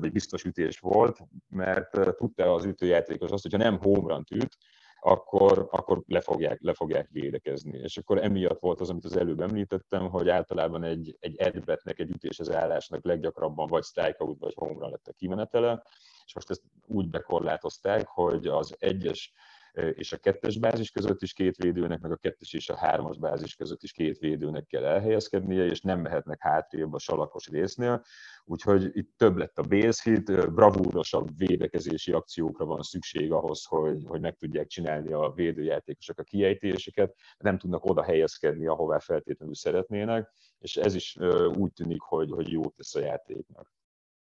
vagy 0.00 0.12
biztos 0.12 0.44
ütés 0.44 0.78
volt, 0.78 1.18
mert 1.48 2.16
tudta 2.16 2.54
az 2.54 2.64
ütőjátékos 2.64 3.30
azt, 3.30 3.42
hogyha 3.42 3.58
nem 3.58 3.78
home 3.78 4.22
üt, 4.30 4.56
akkor, 5.00 5.68
akkor 5.70 6.02
le, 6.06 6.20
fogják, 6.20 6.58
le 6.62 6.72
fogják 6.72 7.08
védekezni. 7.10 7.78
És 7.78 7.96
akkor 7.96 8.24
emiatt 8.24 8.60
volt 8.60 8.80
az, 8.80 8.90
amit 8.90 9.04
az 9.04 9.16
előbb 9.16 9.40
említettem, 9.40 10.08
hogy 10.08 10.28
általában 10.28 10.84
egy, 10.84 11.16
egy 11.20 11.36
edbetnek, 11.36 11.98
egy 11.98 12.10
ütéshez 12.10 12.50
állásnak 12.50 13.04
leggyakrabban 13.04 13.66
vagy 13.66 13.84
strikeout, 13.84 14.38
vagy 14.38 14.54
home 14.54 14.88
lett 14.88 15.06
a 15.06 15.12
kimenetele, 15.12 15.82
és 16.26 16.34
most 16.34 16.50
ezt 16.50 16.62
úgy 16.86 17.08
bekorlátozták, 17.08 18.06
hogy 18.06 18.46
az 18.46 18.74
egyes 18.78 19.32
és 19.72 20.12
a 20.12 20.16
kettes 20.16 20.58
bázis 20.58 20.90
között 20.90 21.22
is 21.22 21.32
két 21.32 21.56
védőnek, 21.56 22.00
meg 22.00 22.12
a 22.12 22.16
kettes 22.16 22.52
és 22.52 22.68
a 22.68 22.76
hármas 22.76 23.18
bázis 23.18 23.54
között 23.54 23.82
is 23.82 23.92
két 23.92 24.18
védőnek 24.18 24.66
kell 24.66 24.84
elhelyezkednie, 24.84 25.64
és 25.64 25.80
nem 25.80 26.00
mehetnek 26.00 26.40
hátrébb 26.40 26.94
a 26.94 26.98
salakos 26.98 27.48
résznél, 27.48 28.04
úgyhogy 28.44 28.90
itt 28.92 29.16
több 29.16 29.36
lett 29.36 29.58
a 29.58 29.62
base 29.62 30.10
hit, 30.10 30.52
bravúrosabb 30.52 31.28
védekezési 31.36 32.12
akciókra 32.12 32.64
van 32.64 32.82
szükség 32.82 33.32
ahhoz, 33.32 33.64
hogy, 33.64 34.04
hogy 34.06 34.20
meg 34.20 34.36
tudják 34.36 34.66
csinálni 34.66 35.12
a 35.12 35.32
védőjátékosok 35.34 36.18
a 36.18 36.22
kiejtéseket, 36.22 37.14
nem 37.38 37.58
tudnak 37.58 37.84
oda 37.84 38.02
helyezkedni, 38.02 38.66
ahová 38.66 38.98
feltétlenül 38.98 39.54
szeretnének, 39.54 40.30
és 40.58 40.76
ez 40.76 40.94
is 40.94 41.16
úgy 41.54 41.72
tűnik, 41.72 42.00
hogy, 42.00 42.30
hogy 42.30 42.50
jót 42.50 42.74
tesz 42.74 42.94
a 42.94 43.00
játéknak. 43.00 43.72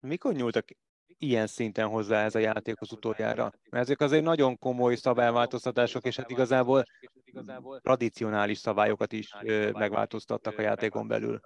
Mikor 0.00 0.34
nyúltak 0.34 0.68
ilyen 1.22 1.46
szinten 1.46 1.88
hozzá 1.88 2.24
ez 2.24 2.34
a 2.34 2.38
játékhoz 2.38 2.92
utoljára. 2.92 3.52
Mert 3.70 3.84
ezek 3.84 4.00
azért 4.00 4.24
nagyon 4.24 4.58
komoly 4.58 4.94
szabályváltoztatások, 4.94 6.04
és 6.04 6.16
hát 6.16 6.30
igazából 6.30 6.84
tradicionális 7.80 8.58
szabályokat 8.58 9.12
is 9.12 9.34
megváltoztattak 9.72 10.58
a 10.58 10.62
játékon 10.62 11.06
belül. 11.06 11.40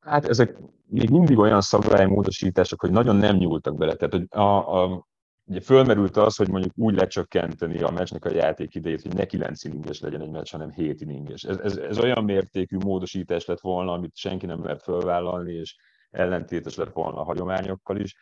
Hát 0.00 0.28
ezek 0.28 0.56
még 0.86 1.10
mindig 1.10 1.38
olyan 1.38 1.60
szabálymódosítások, 1.60 2.80
hogy 2.80 2.90
nagyon 2.90 3.16
nem 3.16 3.36
nyúltak 3.36 3.76
bele. 3.76 3.94
Tehát, 3.94 4.14
hogy 4.14 4.26
a, 4.28 4.82
a, 4.82 5.06
ugye 5.44 5.60
fölmerült 5.60 6.16
az, 6.16 6.36
hogy 6.36 6.48
mondjuk 6.48 6.72
úgy 6.76 6.94
lecsökkenteni 6.94 7.82
a 7.82 7.90
meccsnek 7.90 8.24
a 8.24 8.34
játékidejét, 8.34 9.02
hogy 9.02 9.14
ne 9.14 9.24
9 9.24 9.64
inninges 9.64 10.00
legyen 10.00 10.20
egy 10.20 10.30
meccs, 10.30 10.50
hanem 10.50 10.70
7 10.70 11.00
inninges. 11.00 11.42
Ez, 11.42 11.58
ez, 11.58 11.76
ez 11.76 11.98
olyan 11.98 12.24
mértékű 12.24 12.76
módosítás 12.76 13.44
lett 13.44 13.60
volna, 13.60 13.92
amit 13.92 14.16
senki 14.16 14.46
nem 14.46 14.64
lehet 14.64 14.82
fölvállalni, 14.82 15.52
és 15.52 15.76
ellentétes 16.10 16.74
lett 16.74 16.92
volna 16.92 17.20
a 17.20 17.24
hagyományokkal 17.24 17.96
is. 17.96 18.14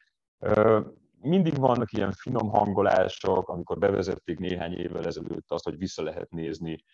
Uh, 0.45 0.83
Mindig 1.23 1.59
vannak 1.59 1.93
ilyen 1.93 2.13
finom 2.13 2.49
hangolások, 2.49 3.49
amikor 3.49 3.79
bevezették 3.79 4.39
néhány 4.39 4.73
évvel 4.73 5.07
ezelőtt 5.07 5.51
azt, 5.51 5.65
hogy 5.65 5.79
vissza 5.79 6.03
lehet 6.03 6.31
nézni 6.31 6.85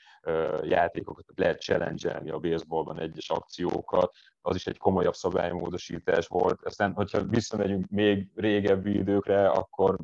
játékokat, 0.63 1.25
lehet 1.35 1.61
challenge 1.61 2.33
a 2.33 2.39
baseballban 2.39 3.01
egyes 3.01 3.31
akciókat, 3.31 4.13
az 4.41 4.57
is 4.57 4.67
egy 4.67 4.79
komolyabb 4.79 5.15
szabálymódosítás 5.15 6.27
volt. 6.27 6.65
Aztán, 6.65 6.93
hogyha 6.93 7.25
visszamegyünk 7.25 7.89
még 7.89 8.29
régebbi 8.35 8.97
időkre, 8.97 9.49
akkor 9.49 9.97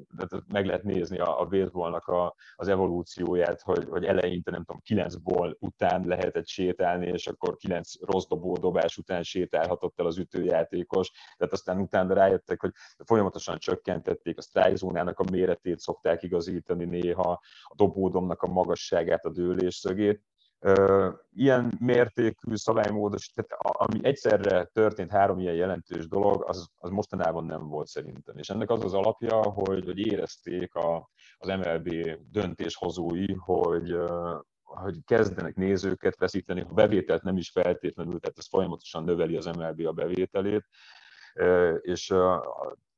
meg 0.48 0.66
lehet 0.66 0.82
nézni 0.82 1.18
a, 1.18 1.40
a 1.40 1.46
baseballnak 1.46 2.06
a, 2.06 2.34
az 2.56 2.68
evolúcióját, 2.68 3.60
hogy, 3.60 3.86
hogy 3.88 4.04
eleinte, 4.04 4.50
nem 4.50 4.64
tudom, 4.64 4.80
kilenc 4.84 5.14
ból 5.14 5.56
után 5.60 6.06
lehetett 6.06 6.46
sétálni, 6.46 7.06
és 7.06 7.26
akkor 7.26 7.56
kilenc 7.56 8.00
rossz 8.00 8.26
dobó 8.26 8.56
dobás 8.56 8.96
után 8.96 9.22
sétálhatott 9.22 10.00
el 10.00 10.06
az 10.06 10.18
ütőjátékos. 10.18 11.10
Tehát 11.36 11.52
aztán 11.52 11.80
utána 11.80 12.14
rájöttek, 12.14 12.60
hogy 12.60 12.72
folyamatosan 13.04 13.58
csökkentették 14.14 14.38
a 14.38 14.42
strike 14.42 15.12
a 15.16 15.30
méretét, 15.30 15.78
szokták 15.78 16.22
igazítani 16.22 16.84
néha, 16.84 17.40
a 17.62 17.74
dobódomnak 17.74 18.42
a 18.42 18.46
magasságát, 18.46 19.24
a 19.24 19.30
dőlés 19.30 19.74
szögét. 19.74 20.22
Ilyen 21.34 21.72
mértékű 21.78 22.54
szabálymódos, 22.54 23.28
tehát 23.28 23.50
ami 23.60 23.98
egyszerre 24.02 24.64
történt 24.64 25.10
három 25.10 25.38
ilyen 25.38 25.54
jelentős 25.54 26.08
dolog, 26.08 26.44
az, 26.46 26.68
az 26.76 26.90
mostanában 26.90 27.44
nem 27.44 27.68
volt 27.68 27.86
szerintem. 27.86 28.38
És 28.38 28.50
ennek 28.50 28.70
az 28.70 28.84
az 28.84 28.94
alapja, 28.94 29.42
hogy, 29.42 29.84
hogy 29.84 29.98
érezték 29.98 30.74
a, 30.74 31.10
az 31.38 31.48
MLB 31.48 31.88
döntéshozói, 32.30 33.34
hogy, 33.34 33.96
hogy 34.62 34.96
kezdenek 35.06 35.54
nézőket 35.54 36.16
veszíteni, 36.16 36.60
ha 36.60 36.72
bevételt 36.72 37.22
nem 37.22 37.36
is 37.36 37.50
feltétlenül, 37.50 38.20
tehát 38.20 38.38
ez 38.38 38.48
folyamatosan 38.48 39.04
növeli 39.04 39.36
az 39.36 39.46
MLB 39.46 39.86
a 39.86 39.92
bevételét, 39.92 40.64
és 41.80 42.14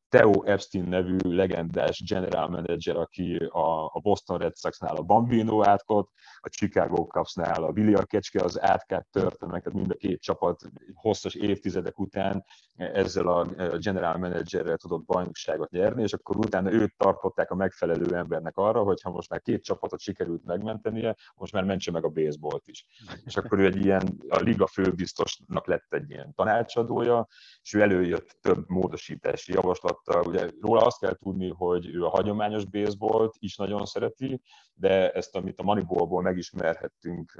Theo 0.08 0.42
Epstein 0.44 0.84
nevű 0.84 1.16
legendás 1.22 2.02
general 2.06 2.48
manager, 2.48 2.96
aki 2.96 3.36
a, 3.36 4.00
Boston 4.00 4.38
Red 4.38 4.54
Sox-nál 4.54 4.96
a 4.96 5.02
Bambino 5.02 5.68
átkot, 5.68 6.10
a 6.46 6.48
Chicago 6.48 7.06
Cubs-nál 7.06 7.64
a 7.64 7.70
William 7.70 8.04
Kecske 8.04 8.42
az 8.42 8.60
átkát 8.60 9.06
történnek, 9.10 9.62
tehát 9.62 9.78
mind 9.78 9.90
a 9.90 9.94
két 9.94 10.20
csapat 10.20 10.60
hosszas 10.94 11.34
évtizedek 11.34 11.98
után 11.98 12.44
ezzel 12.76 13.26
a 13.28 13.44
general 13.78 14.16
managerrel 14.16 14.76
tudott 14.76 15.04
bajnokságot 15.04 15.70
nyerni, 15.70 16.02
és 16.02 16.12
akkor 16.12 16.36
utána 16.36 16.72
őt 16.72 16.94
tartották 16.96 17.50
a 17.50 17.54
megfelelő 17.54 18.16
embernek 18.16 18.56
arra, 18.56 18.82
hogy 18.82 19.02
ha 19.02 19.10
most 19.10 19.30
már 19.30 19.40
két 19.40 19.64
csapatot 19.64 20.00
sikerült 20.00 20.44
megmentenie, 20.44 21.16
most 21.34 21.52
már 21.52 21.64
mentse 21.64 21.90
meg 21.90 22.04
a 22.04 22.08
baseballt 22.08 22.68
is. 22.68 22.86
És 23.24 23.36
akkor 23.36 23.58
ő 23.58 23.64
egy 23.64 23.84
ilyen, 23.84 24.20
a 24.28 24.40
liga 24.40 24.66
főbiztosnak 24.66 25.66
lett 25.66 25.92
egy 25.92 26.10
ilyen 26.10 26.34
tanácsadója, 26.34 27.26
és 27.62 27.74
ő 27.74 27.80
előjött 27.80 28.36
több 28.40 28.68
módosítási 28.68 29.52
javaslattal. 29.52 30.22
Ugye 30.26 30.50
róla 30.60 30.80
azt 30.80 31.00
kell 31.00 31.14
tudni, 31.14 31.48
hogy 31.50 31.86
ő 31.86 32.04
a 32.04 32.08
hagyományos 32.08 32.64
baseballt 32.64 33.34
is 33.38 33.56
nagyon 33.56 33.84
szereti, 33.84 34.40
de 34.74 35.10
ezt, 35.10 35.36
amit 35.36 35.58
a 35.58 35.62
Moneyballból 35.62 36.22
megismerhettünk, 36.36 37.32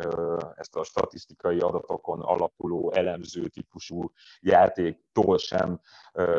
ezt 0.55 0.77
a 0.77 0.85
statisztikai 0.85 1.59
adatokon 1.59 2.21
alapuló 2.21 2.93
elemző 2.93 3.47
típusú 3.49 4.13
játéktól 4.41 5.39
sem 5.39 5.81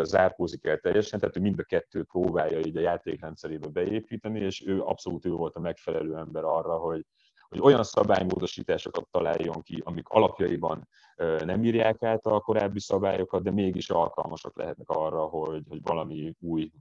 zárkózik 0.01 0.65
el 0.65 0.77
teljesen, 0.77 1.19
tehát 1.19 1.37
ő 1.37 1.39
mind 1.39 1.59
a 1.59 1.63
kettőt 1.63 2.07
próbálja 2.07 2.59
így 2.59 2.77
a 2.77 2.81
játékrendszerébe 2.81 3.67
beépíteni, 3.67 4.39
és 4.39 4.63
ő 4.67 4.81
abszolút 4.81 5.25
ő 5.25 5.29
volt 5.29 5.55
a 5.55 5.59
megfelelő 5.59 6.15
ember 6.15 6.43
arra, 6.43 6.77
hogy, 6.77 7.05
hogy 7.49 7.59
olyan 7.61 7.83
szabálymódosításokat 7.83 9.07
találjon 9.11 9.61
ki, 9.61 9.81
amik 9.85 10.07
alapjaiban 10.07 10.87
nem 11.45 11.63
írják 11.63 12.03
át 12.03 12.25
a 12.25 12.39
korábbi 12.39 12.79
szabályokat, 12.79 13.43
de 13.43 13.51
mégis 13.51 13.89
alkalmasak 13.89 14.57
lehetnek 14.57 14.89
arra, 14.89 15.25
hogy, 15.25 15.63
hogy 15.69 15.81
valami 15.81 16.35
új 16.39 16.71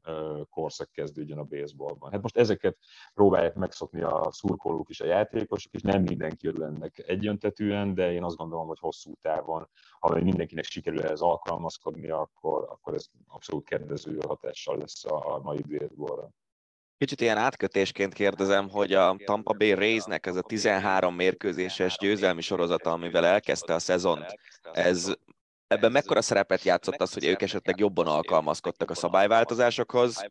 korszak 0.50 0.90
kezdődjön 0.90 1.38
a 1.38 1.44
baseballban. 1.44 2.10
Hát 2.10 2.22
most 2.22 2.36
ezeket 2.36 2.76
próbálják 3.14 3.54
megszokni 3.54 4.02
a 4.02 4.28
szurkolók 4.30 4.88
is, 4.88 5.00
a 5.00 5.06
játékosok 5.06 5.74
is, 5.74 5.82
nem 5.82 6.02
mindenki 6.02 6.46
örül 6.46 6.64
ennek 6.64 7.04
egyöntetűen, 7.06 7.94
de 7.94 8.12
én 8.12 8.24
azt 8.24 8.36
gondolom, 8.36 8.66
hogy 8.66 8.78
hosszú 8.78 9.12
távon, 9.20 9.68
ha 9.98 10.20
mindenkinek 10.20 10.64
sikerül 10.64 11.02
ehhez 11.02 11.20
alkalmazkodni, 11.20 12.10
akkor, 12.10 12.66
akkor 12.70 12.94
ez 12.94 13.06
abszolút 13.26 13.64
kedvező 13.64 14.18
hatással 14.26 14.76
lesz 14.76 15.04
a 15.04 15.40
mai 15.42 15.62
baseballra. 15.68 16.30
Kicsit 16.98 17.20
ilyen 17.20 17.36
átkötésként 17.36 18.12
kérdezem, 18.12 18.68
hogy 18.68 18.92
a 18.92 19.16
Tampa 19.24 19.52
Bay 19.52 19.74
Raysnek 19.74 20.26
ez 20.26 20.36
a 20.36 20.42
13 20.42 21.14
mérkőzéses 21.14 21.96
győzelmi 21.98 22.40
sorozata, 22.40 22.90
amivel 22.90 23.26
elkezdte 23.26 23.74
a 23.74 23.78
szezont, 23.78 24.38
ez 24.72 25.12
ebben 25.66 25.92
mekkora 25.92 26.22
szerepet 26.22 26.62
játszott 26.62 27.00
az, 27.00 27.12
hogy 27.12 27.24
ők 27.24 27.42
esetleg 27.42 27.78
jobban 27.78 28.06
alkalmazkodtak 28.06 28.90
a 28.90 28.94
szabályváltozásokhoz, 28.94 30.26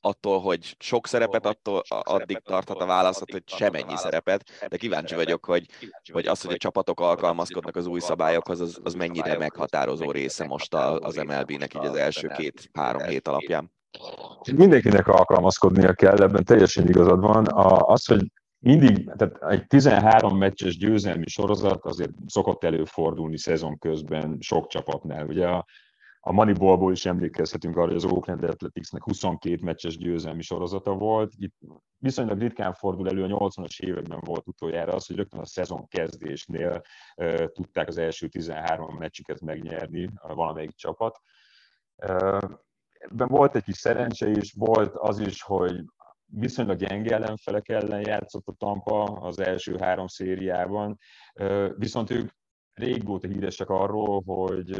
attól, 0.00 0.40
hogy 0.40 0.76
sok 0.78 1.06
szerepet, 1.06 1.46
attól 1.46 1.82
addig 1.88 2.38
tarthat 2.38 2.80
a 2.80 2.86
válaszot, 2.86 3.30
hogy 3.32 3.42
semennyi 3.46 3.96
szerepet, 3.96 4.66
de 4.68 4.76
kíváncsi 4.76 5.14
vagyok, 5.14 5.44
hogy, 5.44 5.66
hogy 6.12 6.26
az, 6.26 6.42
hogy 6.42 6.54
a 6.54 6.56
csapatok 6.56 7.00
alkalmazkodnak 7.00 7.76
az 7.76 7.86
új 7.86 8.00
szabályokhoz, 8.00 8.60
az, 8.60 8.78
az 8.82 8.94
mennyire 8.94 9.38
meghatározó 9.38 10.10
része 10.10 10.46
most 10.46 10.74
az 10.74 11.16
MLB-nek 11.16 11.74
így 11.74 11.86
az 11.86 11.96
első 11.96 12.28
két-három 12.28 13.02
hét 13.02 13.28
alapján. 13.28 13.78
Mindenkinek 14.56 15.08
alkalmazkodnia 15.08 15.92
kell, 15.92 16.22
ebben 16.22 16.44
teljesen 16.44 16.88
igazad 16.88 17.20
van. 17.20 17.46
Az, 17.80 18.06
hogy 18.06 18.30
mindig, 18.58 19.10
tehát 19.16 19.42
egy 19.42 19.66
13 19.66 20.38
meccses 20.38 20.76
győzelmi 20.76 21.26
sorozat 21.26 21.84
azért 21.84 22.12
szokott 22.26 22.64
előfordulni 22.64 23.38
szezon 23.38 23.78
közben 23.78 24.36
sok 24.40 24.66
csapatnál. 24.66 25.26
Ugye 25.26 25.48
a, 25.48 25.64
a 26.20 26.32
Moneyballból 26.32 26.92
is 26.92 27.06
emlékezhetünk 27.06 27.76
arra, 27.76 27.86
hogy 27.86 27.96
az 27.96 28.04
Oakland 28.04 28.44
Athleticsnek 28.44 29.02
22 29.02 29.58
meccses 29.62 29.96
győzelmi 29.96 30.42
sorozata 30.42 30.94
volt. 30.94 31.32
Itt 31.36 31.54
viszonylag 31.98 32.38
ritkán 32.38 32.72
fordul 32.72 33.08
elő, 33.08 33.22
a 33.24 33.48
80-as 33.48 33.80
években 33.80 34.20
volt 34.24 34.46
utoljára 34.46 34.92
az, 34.92 35.06
hogy 35.06 35.16
rögtön 35.16 35.40
a 35.40 35.46
szezon 35.46 35.88
kezdésnél 35.88 36.82
uh, 37.16 37.44
tudták 37.44 37.88
az 37.88 37.98
első 37.98 38.28
13 38.28 38.96
meccsüket 38.96 39.40
megnyerni 39.40 40.10
a 40.14 40.34
valamelyik 40.34 40.74
csapat. 40.74 41.20
Uh, 41.96 42.38
ebben 43.00 43.28
volt 43.28 43.56
egy 43.56 43.62
kis 43.62 43.76
szerencse 43.76 44.28
is, 44.28 44.52
volt 44.52 44.94
az 44.94 45.18
is, 45.18 45.42
hogy 45.42 45.84
viszonylag 46.24 46.76
gyenge 46.76 47.14
ellenfelek 47.14 47.68
ellen 47.68 48.00
játszott 48.00 48.46
a 48.46 48.52
Tampa 48.52 49.02
az 49.02 49.38
első 49.38 49.76
három 49.78 50.06
szériában, 50.06 50.98
viszont 51.76 52.10
ők 52.10 52.30
régóta 52.72 53.28
híresek 53.28 53.68
arról, 53.68 54.22
hogy 54.22 54.78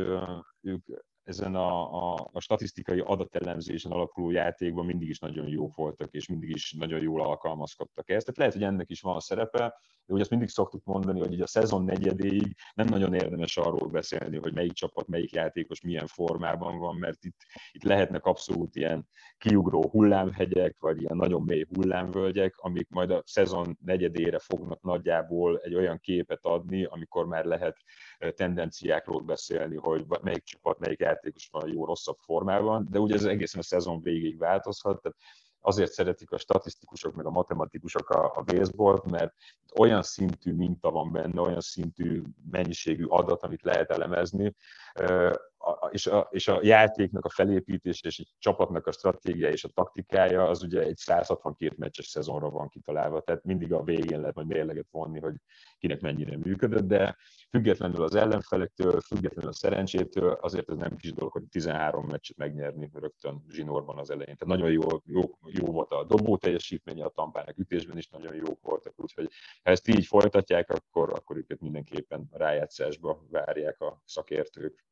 ők 0.60 0.84
ezen 1.24 1.54
a, 1.54 1.94
a, 2.12 2.28
a 2.32 2.40
statisztikai 2.40 3.00
adatelemzésen 3.00 3.92
alapuló 3.92 4.30
játékban 4.30 4.86
mindig 4.86 5.08
is 5.08 5.18
nagyon 5.18 5.48
jók 5.48 5.74
voltak, 5.74 6.12
és 6.12 6.28
mindig 6.28 6.50
is 6.50 6.72
nagyon 6.72 7.02
jól 7.02 7.22
alkalmazkodtak 7.22 8.10
ezt. 8.10 8.24
Tehát 8.24 8.38
lehet, 8.38 8.52
hogy 8.52 8.62
ennek 8.62 8.90
is 8.90 9.00
van 9.00 9.20
szerepe, 9.20 9.74
de 10.06 10.12
ugye 10.12 10.20
azt 10.22 10.30
mindig 10.30 10.48
szoktuk 10.48 10.84
mondani, 10.84 11.20
hogy 11.20 11.32
így 11.32 11.40
a 11.40 11.46
szezon 11.46 11.84
negyedéig 11.84 12.54
nem 12.74 12.86
nagyon 12.86 13.14
érdemes 13.14 13.56
arról 13.56 13.88
beszélni, 13.88 14.36
hogy 14.38 14.54
melyik 14.54 14.72
csapat, 14.72 15.06
melyik 15.06 15.32
játékos 15.32 15.80
milyen 15.80 16.06
formában 16.06 16.78
van, 16.78 16.96
mert 16.96 17.24
itt, 17.24 17.36
itt 17.72 17.82
lehetnek 17.82 18.24
abszolút 18.24 18.76
ilyen 18.76 19.08
kiugró 19.38 19.88
hullámhegyek, 19.88 20.76
vagy 20.78 21.00
ilyen 21.00 21.16
nagyon 21.16 21.42
mély 21.42 21.66
hullámvölgyek, 21.74 22.56
amik 22.56 22.88
majd 22.88 23.10
a 23.10 23.22
szezon 23.26 23.78
negyedére 23.84 24.38
fognak 24.38 24.82
nagyjából 24.82 25.58
egy 25.58 25.74
olyan 25.74 25.98
képet 25.98 26.44
adni, 26.44 26.84
amikor 26.84 27.26
már 27.26 27.44
lehet 27.44 27.76
tendenciákról 28.34 29.20
beszélni, 29.20 29.76
hogy 29.76 30.04
melyik 30.22 30.42
csapat, 30.42 30.78
melyik 30.78 31.00
játékos 31.10 31.48
van 31.52 31.68
jó, 31.68 31.84
rosszabb 31.84 32.16
formában, 32.16 32.86
de 32.90 32.98
ugye 32.98 33.14
ez 33.14 33.24
egészen 33.24 33.60
a 33.60 33.62
szezon 33.64 34.02
végig 34.02 34.38
változhat, 34.38 35.02
tehát 35.02 35.18
azért 35.60 35.92
szeretik 35.92 36.30
a 36.30 36.38
statisztikusok 36.38 37.14
meg 37.14 37.26
a 37.26 37.30
matematikusok 37.30 38.10
a, 38.10 38.32
a 38.36 38.42
baseballt, 38.42 39.10
mert 39.10 39.34
olyan 39.78 40.02
szintű 40.02 40.52
minta 40.52 40.90
van 40.90 41.12
benne, 41.12 41.40
olyan 41.40 41.60
szintű 41.60 42.22
mennyiségű 42.50 43.04
adat, 43.04 43.42
amit 43.42 43.62
lehet 43.62 43.90
elemezni, 43.90 44.54
és 45.90 46.06
a, 46.06 46.28
és 46.30 46.48
a 46.48 46.58
játéknak 46.62 47.24
a 47.24 47.28
felépítése 47.28 48.08
és 48.08 48.18
egy 48.18 48.28
csapatnak 48.38 48.86
a 48.86 48.92
stratégiája 48.92 49.52
és 49.52 49.64
a 49.64 49.68
taktikája 49.68 50.48
az 50.48 50.62
ugye 50.62 50.80
egy 50.80 50.96
162 50.96 51.74
meccses 51.78 52.06
szezonra 52.06 52.50
van 52.50 52.68
kitalálva, 52.68 53.20
tehát 53.20 53.44
mindig 53.44 53.72
a 53.72 53.82
végén 53.82 54.20
lehet 54.20 54.34
majd 54.34 54.46
mérleget 54.46 54.86
vonni, 54.90 55.20
hogy 55.20 55.34
kinek 55.78 56.00
mennyire 56.00 56.36
működött, 56.36 56.86
de 56.86 57.16
függetlenül 57.50 58.02
az 58.02 58.14
ellenfelektől, 58.14 59.00
függetlenül 59.00 59.50
a 59.50 59.54
szerencsétől, 59.54 60.32
azért 60.32 60.70
ez 60.70 60.76
nem 60.76 60.96
kis 60.96 61.12
dolog, 61.12 61.32
hogy 61.32 61.44
13 61.50 62.06
meccset 62.06 62.36
megnyerni 62.36 62.90
rögtön 62.92 63.44
zsinórban 63.48 63.98
az 63.98 64.10
elején. 64.10 64.36
Tehát 64.36 64.58
nagyon 64.58 64.70
jó, 64.72 64.88
jó, 65.04 65.20
jó 65.46 65.66
volt 65.66 65.90
a 65.90 66.04
dobó 66.04 66.36
teljesítménye, 66.36 67.04
a 67.04 67.08
tampának 67.08 67.58
ütésben 67.58 67.96
is 67.96 68.08
nagyon 68.08 68.34
jók 68.34 68.62
voltak, 68.62 68.92
úgyhogy 68.96 69.28
ha 69.62 69.70
ezt 69.70 69.88
így 69.88 70.06
folytatják, 70.06 70.70
akkor, 70.70 71.12
akkor 71.12 71.36
őket 71.36 71.60
mindenképpen 71.60 72.28
rájátszásba 72.30 73.26
várják 73.30 73.80
a 73.80 74.02
szakértők. 74.04 74.84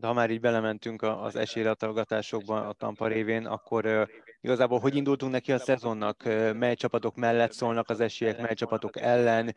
De 0.00 0.06
ha 0.06 0.12
már 0.12 0.30
így 0.30 0.40
belementünk 0.40 1.02
az 1.02 1.36
esélylatolgatásokba 1.36 2.68
a 2.68 2.72
Tampa 2.72 3.06
révén, 3.06 3.46
akkor 3.46 4.08
igazából 4.40 4.78
hogy 4.78 4.96
indultunk 4.96 5.32
neki 5.32 5.52
a 5.52 5.58
szezonnak? 5.58 6.22
Mely 6.54 6.74
csapatok 6.74 7.16
mellett 7.16 7.52
szólnak 7.52 7.88
az 7.88 8.00
esélyek, 8.00 8.40
mely 8.40 8.54
csapatok 8.54 9.00
ellen? 9.00 9.56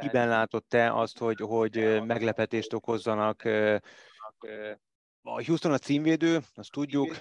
Kiben 0.00 0.28
látott 0.28 0.68
te 0.68 0.92
azt, 0.92 1.18
hogy, 1.18 1.40
hogy 1.40 2.02
meglepetést 2.06 2.72
okozzanak? 2.72 3.42
A 5.22 5.44
Houston 5.44 5.72
a 5.72 5.78
címvédő, 5.78 6.40
azt 6.54 6.70
tudjuk, 6.70 7.16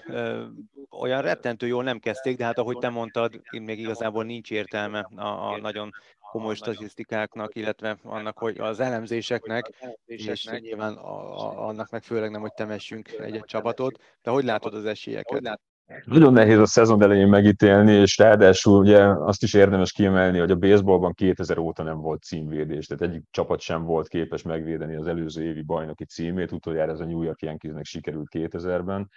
olyan 0.90 1.22
rettentő 1.22 1.68
jól 1.68 1.84
nem 1.84 2.00
kezdték, 2.00 2.38
de 2.38 2.46
hát 2.46 2.58
ahogy 2.58 2.78
te 2.78 2.90
mondtad, 2.90 3.42
még 3.62 3.80
igazából 3.80 4.24
nincs 4.24 4.52
értelme 4.52 5.00
a, 5.16 5.52
a 5.52 5.58
nagyon 5.58 5.92
komoly 6.30 6.56
statisztikáknak, 6.56 7.56
illetve 7.56 7.98
annak, 8.04 8.38
hogy 8.38 8.60
az 8.60 8.80
elemzéseknek, 8.80 9.72
és 10.06 10.50
nyilván 10.60 10.94
a, 10.94 11.40
a, 11.40 11.68
annak 11.68 11.90
meg 11.90 12.04
főleg 12.04 12.32
nem, 12.32 12.42
hogy 12.42 12.54
temessünk 12.54 13.12
egy-egy 13.12 13.46
csapatot, 13.46 14.04
de 14.22 14.32
hogy 14.32 14.44
látod 14.44 14.74
az 14.74 14.86
esélyeket? 14.86 15.60
Nagyon 16.06 16.34
nehéz 16.34 16.58
a 16.58 16.66
szezon 16.66 17.04
elején 17.04 17.28
megítélni, 17.28 17.92
és 17.92 18.18
ráadásul 18.18 18.80
ugye 18.80 19.04
azt 19.04 19.44
is 19.44 19.54
érdemes 19.54 19.92
kiemelni, 19.92 20.40
hogy 20.40 20.52
a 20.52 20.56
baseballban 20.56 21.14
2000 21.14 21.58
óta 21.58 21.84
nem 21.84 21.98
volt 21.98 22.24
címvédés, 22.24 22.88
tehát 22.88 23.14
egyik 23.14 23.24
csapat 23.32 23.60
sem 23.60 23.84
volt 23.84 24.08
képes 24.08 24.42
megvédeni 24.42 24.96
az 24.96 25.08
előző 25.08 25.44
évi 25.44 25.62
bajnoki 25.62 26.06
címét, 26.06 26.52
utoljára 26.52 26.92
ez 26.92 27.00
a 27.00 27.06
New 27.06 27.22
York 27.22 27.42
Yankeesnek 27.42 27.86
sikerült 27.86 28.28
2000-ben, 28.32 29.10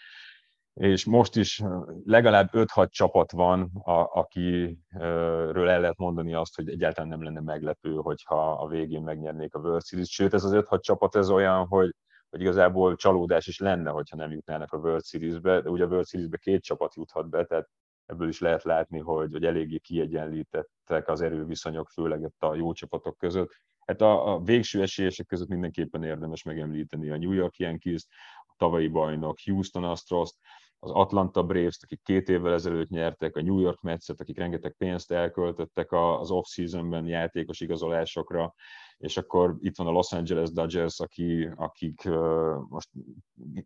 és 0.74 1.04
most 1.04 1.36
is 1.36 1.62
legalább 2.04 2.48
5-6 2.52 2.90
csapat 2.90 3.32
van, 3.32 3.70
a, 3.82 3.92
akiről 3.92 5.68
el 5.68 5.80
lehet 5.80 5.98
mondani 5.98 6.34
azt, 6.34 6.56
hogy 6.56 6.68
egyáltalán 6.68 7.08
nem 7.10 7.22
lenne 7.22 7.40
meglepő, 7.40 7.94
hogyha 7.94 8.52
a 8.52 8.66
végén 8.68 9.02
megnyernék 9.02 9.54
a 9.54 9.58
World 9.58 9.84
Series. 9.84 10.08
Sőt, 10.10 10.34
ez 10.34 10.44
az 10.44 10.52
5-6 10.54 10.80
csapat 10.80 11.16
ez 11.16 11.30
olyan, 11.30 11.66
hogy, 11.66 11.94
hogy 12.30 12.40
igazából 12.40 12.96
csalódás 12.96 13.46
is 13.46 13.58
lenne, 13.58 13.90
hogyha 13.90 14.16
nem 14.16 14.30
jutnának 14.30 14.72
a 14.72 14.78
World 14.78 15.04
Series-be, 15.04 15.60
de 15.60 15.70
ugye 15.70 15.84
a 15.84 15.88
World 15.88 16.06
Series-be 16.06 16.36
két 16.36 16.62
csapat 16.62 16.94
juthat 16.94 17.28
be, 17.28 17.44
tehát 17.44 17.68
ebből 18.06 18.28
is 18.28 18.40
lehet 18.40 18.62
látni, 18.62 18.98
hogy, 18.98 19.32
hogy 19.32 19.44
eléggé 19.44 19.78
kiegyenlítettek 19.78 21.08
az 21.08 21.20
erőviszonyok, 21.20 21.88
főleg 21.88 22.20
itt 22.22 22.42
a 22.42 22.54
jó 22.54 22.72
csapatok 22.72 23.18
között. 23.18 23.50
Hát 23.86 24.00
a, 24.00 24.34
a 24.34 24.40
végső 24.40 24.82
esélyesek 24.82 25.26
között 25.26 25.48
mindenképpen 25.48 26.02
érdemes 26.02 26.42
megemlíteni 26.42 27.10
a 27.10 27.18
New 27.18 27.32
York 27.32 27.56
Yankees, 27.56 28.06
a 28.41 28.41
tavalyi 28.56 28.88
bajnok 28.88 29.38
Houston 29.44 29.84
Astros, 29.84 30.30
az 30.84 30.90
Atlanta 30.90 31.42
Braves, 31.42 31.78
akik 31.82 32.02
két 32.02 32.28
évvel 32.28 32.52
ezelőtt 32.52 32.88
nyertek, 32.88 33.36
a 33.36 33.42
New 33.42 33.58
York 33.58 33.80
Mets-et, 33.80 34.20
akik 34.20 34.38
rengeteg 34.38 34.74
pénzt 34.76 35.10
elköltöttek 35.10 35.92
az 35.92 36.30
off-seasonben 36.30 37.06
játékos 37.06 37.60
igazolásokra, 37.60 38.54
és 38.96 39.16
akkor 39.16 39.56
itt 39.60 39.76
van 39.76 39.86
a 39.86 39.90
Los 39.90 40.12
Angeles 40.12 40.50
Dodgers, 40.50 41.00
aki, 41.00 41.48
akik 41.54 42.08
most 42.68 42.88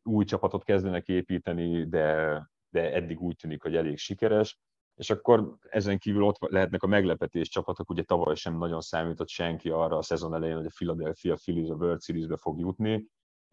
új 0.03 0.25
csapatot 0.25 0.65
kezdenek 0.65 1.09
építeni, 1.09 1.89
de, 1.89 2.41
de 2.69 2.95
eddig 2.95 3.21
úgy 3.21 3.37
tűnik, 3.37 3.63
hogy 3.63 3.77
elég 3.77 3.99
sikeres, 3.99 4.59
és 4.95 5.11
akkor 5.11 5.57
ezen 5.69 5.99
kívül 5.99 6.23
ott 6.23 6.51
lehetnek 6.51 6.83
a 6.83 6.87
meglepetés 6.87 7.49
csapatok, 7.49 7.91
ugye 7.91 8.03
tavaly 8.03 8.35
sem 8.35 8.59
nagyon 8.59 8.81
számított 8.81 9.29
senki 9.29 9.71
arra 9.71 9.97
a 9.97 10.03
szezon 10.03 10.35
elején, 10.35 10.57
hogy 10.57 10.67
a 10.67 10.75
Philadelphia 10.75 11.35
Phillies 11.35 11.69
a 11.69 11.75
World 11.75 12.03
Series-be 12.03 12.37
fog 12.37 12.59
jutni, 12.59 13.07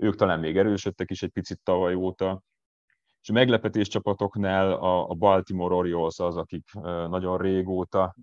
ők 0.04 0.16
talán 0.16 0.40
még 0.40 0.58
erősödtek 0.58 1.12
is 1.12 1.24
egy 1.24 1.32
picit 1.32 1.60
tavaly 1.64 1.94
óta. 1.94 2.42
És 3.22 3.30
a 3.30 3.34
meglepetés 3.34 3.88
csapatoknál 3.88 4.74
a 5.10 5.14
Baltimore 5.14 5.76
Orioles 5.76 6.20
az, 6.20 6.38
akik 6.38 6.74
nagyon 7.10 7.38
régóta 7.38 8.16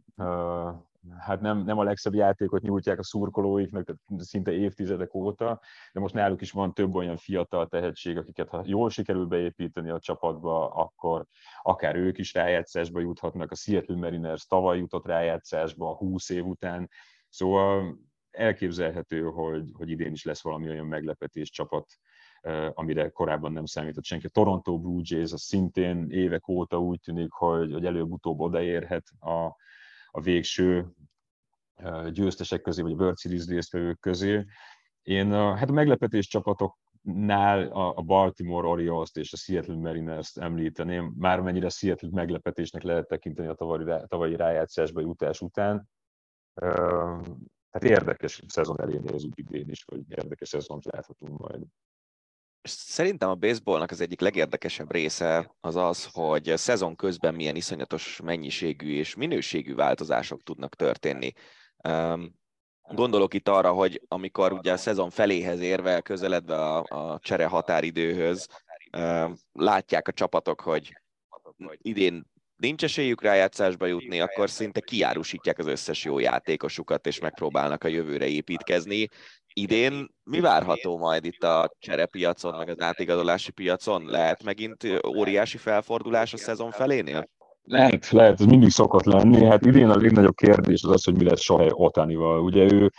hát 1.18 1.40
nem, 1.40 1.58
nem 1.64 1.78
a 1.78 1.82
legszebb 1.82 2.14
játékot 2.14 2.62
nyújtják 2.62 2.98
a 2.98 3.02
szurkolóiknak, 3.02 3.94
szinte 4.16 4.52
évtizedek 4.52 5.14
óta, 5.14 5.60
de 5.92 6.00
most 6.00 6.14
náluk 6.14 6.40
is 6.40 6.50
van 6.50 6.74
több 6.74 6.94
olyan 6.94 7.16
fiatal 7.16 7.66
tehetség, 7.66 8.16
akiket 8.16 8.48
ha 8.48 8.62
jól 8.64 8.90
sikerül 8.90 9.26
beépíteni 9.26 9.90
a 9.90 9.98
csapatba, 9.98 10.68
akkor 10.68 11.26
akár 11.62 11.96
ők 11.96 12.18
is 12.18 12.34
rájátszásba 12.34 13.00
juthatnak. 13.00 13.50
A 13.50 13.54
Seattle 13.54 13.96
Mariners 13.96 14.46
tavaly 14.46 14.78
jutott 14.78 15.06
rájátszásba 15.06 15.96
20 15.96 16.28
év 16.28 16.46
után, 16.46 16.90
szóval 17.28 17.98
elképzelhető, 18.30 19.22
hogy, 19.22 19.70
hogy 19.72 19.90
idén 19.90 20.12
is 20.12 20.24
lesz 20.24 20.42
valami 20.42 20.68
olyan 20.68 20.86
meglepetés 20.86 21.50
csapat, 21.50 21.86
amire 22.74 23.08
korábban 23.08 23.52
nem 23.52 23.64
számított 23.64 24.04
senki. 24.04 24.26
A 24.26 24.30
Toronto 24.30 24.78
Blue 24.78 25.00
Jays 25.02 25.32
az 25.32 25.42
szintén 25.42 26.10
évek 26.10 26.48
óta 26.48 26.80
úgy 26.80 27.00
tűnik, 27.00 27.32
hogy, 27.32 27.72
hogy 27.72 27.84
előbb-utóbb 27.84 28.40
odaérhet 28.40 29.08
a, 29.18 29.44
a 30.06 30.20
végső 30.20 30.86
győztesek 32.12 32.60
közé, 32.60 32.82
vagy 32.82 32.92
a 32.92 32.96
World 32.96 33.18
Series 33.18 33.46
résztvevők 33.46 34.00
közé. 34.00 34.44
Én 35.02 35.32
hát 35.32 35.68
a 35.68 35.72
meglepetés 35.72 36.26
csapatoknál 36.26 37.66
a 37.72 38.02
Baltimore 38.02 38.68
Orioles-t 38.68 39.16
és 39.16 39.32
a 39.32 39.36
Seattle 39.36 39.76
Mariners-t 39.76 40.38
említeném, 40.38 41.14
már 41.18 41.40
mennyire 41.40 41.68
Seattle 41.68 42.08
meglepetésnek 42.12 42.82
lehet 42.82 43.06
tekinteni 43.06 43.48
a 43.48 43.54
tavalyi, 43.54 43.84
tavalyi 44.06 44.36
rájátszásba 44.36 45.00
jutás 45.00 45.40
után. 45.40 45.88
Tehát 47.70 47.98
érdekes 47.98 48.42
szezon 48.46 48.80
elé 48.80 48.98
nézünk 49.02 49.38
idén 49.38 49.68
is, 49.68 49.84
hogy 49.84 50.00
érdekes 50.08 50.48
szezont 50.48 50.84
láthatunk 50.84 51.38
majd. 51.38 51.62
Szerintem 52.62 53.28
a 53.28 53.34
baseballnak 53.34 53.90
az 53.90 54.00
egyik 54.00 54.20
legérdekesebb 54.20 54.92
része 54.92 55.54
az 55.60 55.76
az, 55.76 56.08
hogy 56.12 56.52
szezon 56.56 56.96
közben 56.96 57.34
milyen 57.34 57.56
iszonyatos 57.56 58.20
mennyiségű 58.20 58.92
és 58.92 59.14
minőségű 59.14 59.74
változások 59.74 60.42
tudnak 60.42 60.74
történni. 60.74 61.32
Gondolok 62.82 63.34
itt 63.34 63.48
arra, 63.48 63.72
hogy 63.72 64.02
amikor 64.08 64.52
ugye 64.52 64.72
a 64.72 64.76
szezon 64.76 65.10
feléhez 65.10 65.60
érve, 65.60 66.00
közeledve 66.00 66.56
a, 66.56 66.84
a 67.12 67.18
csere 67.18 67.46
határidőhöz, 67.46 68.46
látják 69.52 70.08
a 70.08 70.12
csapatok, 70.12 70.60
hogy 70.60 71.00
idén 71.76 72.30
nincs 72.60 72.84
esélyük 72.84 73.22
rájátszásba 73.22 73.86
jutni, 73.86 74.20
akkor 74.20 74.50
szinte 74.50 74.80
kiárusítják 74.80 75.58
az 75.58 75.66
összes 75.66 76.04
jó 76.04 76.18
játékosukat, 76.18 77.06
és 77.06 77.20
megpróbálnak 77.20 77.84
a 77.84 77.88
jövőre 77.88 78.26
építkezni. 78.26 79.08
Idén 79.52 80.08
mi 80.22 80.40
várható 80.40 80.98
majd 80.98 81.24
itt 81.24 81.42
a 81.42 81.70
cserepiacon, 81.78 82.56
meg 82.56 82.68
az 82.68 82.80
átigazolási 82.80 83.50
piacon? 83.50 84.04
Lehet 84.04 84.42
megint 84.42 84.86
óriási 85.06 85.56
felfordulás 85.56 86.32
a 86.32 86.36
szezon 86.36 86.70
felénél? 86.70 87.28
Lehet, 87.62 88.10
lehet, 88.10 88.40
ez 88.40 88.46
mindig 88.46 88.70
szokott 88.70 89.04
lenni. 89.04 89.44
Hát 89.44 89.66
idén 89.66 89.88
a 89.88 89.96
legnagyobb 89.96 90.34
kérdés 90.34 90.82
az 90.82 90.90
az, 90.90 91.04
hogy 91.04 91.16
mi 91.16 91.24
lesz 91.24 91.40
Sohei 91.40 91.70
Otanival. 91.70 92.40
Ugye 92.40 92.72
ő, 92.72 92.90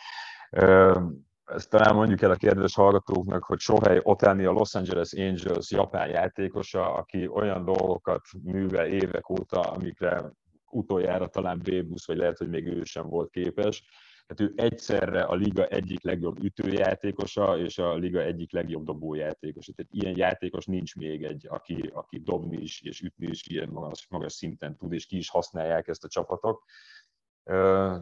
ezt 1.56 1.70
talán 1.70 1.96
mondjuk 1.96 2.22
el 2.22 2.32
a 2.32 2.36
kedves 2.36 2.76
hallgatóknak, 2.76 3.44
hogy 3.44 3.60
Sohei 3.60 4.00
Otani 4.04 4.46
a 4.46 4.52
Los 4.52 4.76
Angeles 4.76 5.14
Angels 5.14 5.72
japán 5.72 6.10
játékosa, 6.10 6.94
aki 6.94 7.28
olyan 7.28 7.66
dolgokat 7.66 8.22
művel 8.44 8.88
évek 8.88 9.30
óta, 9.30 9.60
amikre 9.60 10.32
utoljára 10.70 11.28
talán 11.28 11.60
Bébusz, 11.64 12.08
vagy 12.08 12.18
lehet, 12.18 12.38
hogy 12.38 12.50
még 12.50 12.68
ő 12.68 12.84
sem 12.84 13.10
volt 13.10 13.30
képes 13.30 13.84
tehát 14.32 14.54
ő 14.54 14.64
egyszerre 14.64 15.22
a 15.22 15.36
liga 15.36 15.66
egyik 15.66 16.04
legjobb 16.04 16.44
ütőjátékosa, 16.44 17.58
és 17.58 17.78
a 17.78 17.96
liga 17.96 18.22
egyik 18.22 18.52
legjobb 18.52 18.86
dobójátékosa. 18.86 19.74
Tehát 19.74 19.94
ilyen 19.94 20.18
játékos 20.18 20.66
nincs 20.66 20.96
még 20.96 21.24
egy, 21.24 21.48
aki, 21.50 21.92
aki 21.94 22.20
dobni 22.20 22.58
is 22.58 22.82
és 22.82 23.02
ütni 23.02 23.28
is 23.28 23.48
ilyen 23.48 23.70
magas, 23.70 24.08
magas 24.10 24.34
szinten 24.34 24.78
tud, 24.78 24.94
és 24.94 25.06
ki 25.06 25.18
is 25.18 25.30
használják 25.30 25.88
ezt 25.88 26.04
a 26.04 26.08
csapatok. 26.08 26.64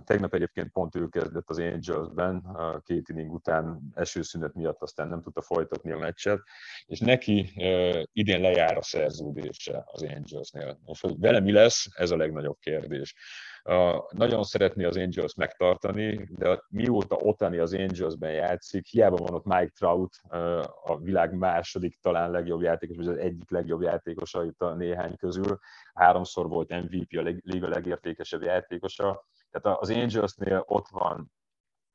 Tegnap 0.06 0.34
egyébként 0.34 0.72
pont 0.72 0.96
ő 0.96 1.08
kezdett 1.08 1.50
az 1.50 1.60
Angelsben, 1.60 2.58
két 2.84 3.10
inning 3.10 3.34
után 3.34 3.92
esőszünet 3.96 4.54
miatt 4.54 4.82
aztán 4.82 5.08
nem 5.08 5.22
tudta 5.22 5.42
folytatni 5.42 5.92
a 5.92 5.98
meccset, 5.98 6.40
és 6.86 7.00
neki 7.00 7.52
idén 8.14 8.42
lejár 8.42 8.78
a 8.78 8.82
szerződése 8.82 9.84
az 9.86 10.04
Angelsnél. 10.04 10.80
Most, 10.86 11.02
hogy 11.02 11.20
vele 11.20 11.40
mi 11.40 11.52
lesz, 11.52 11.88
ez 11.96 12.12
a 12.12 12.18
legnagyobb 12.18 12.58
kérdés. 12.60 13.16
Nagyon 14.10 14.44
szeretné 14.44 14.84
az 14.84 14.98
Angels 14.98 15.36
megtartani, 15.36 16.28
de 16.32 16.64
mióta 16.70 17.16
Otani 17.16 17.58
az 17.58 17.74
Angelsben 17.74 18.32
játszik, 18.32 18.86
hiába 18.86 19.16
van 19.16 19.34
ott 19.34 19.46
Mike 19.46 19.72
Trout, 19.76 20.22
a 20.84 20.98
világ 20.98 21.34
második 21.34 22.00
talán 22.02 22.32
legjobb 22.32 22.62
játékos, 22.62 22.96
vagy 22.96 23.08
az 23.08 23.18
egyik 23.18 23.50
legjobb 23.50 23.82
játékosa 23.82 24.46
itt 24.46 24.62
a 24.62 24.74
néhány 24.74 25.16
közül. 25.16 25.60
Háromszor 25.94 26.48
volt 26.48 26.70
MVP, 26.70 27.18
a 27.18 27.34
liga 27.44 27.68
legértékesebb 27.68 28.42
játékosa. 28.42 29.26
Tehát 29.52 29.80
az 29.80 29.90
Angelsnél 29.90 30.64
ott 30.68 30.88
van 30.88 31.32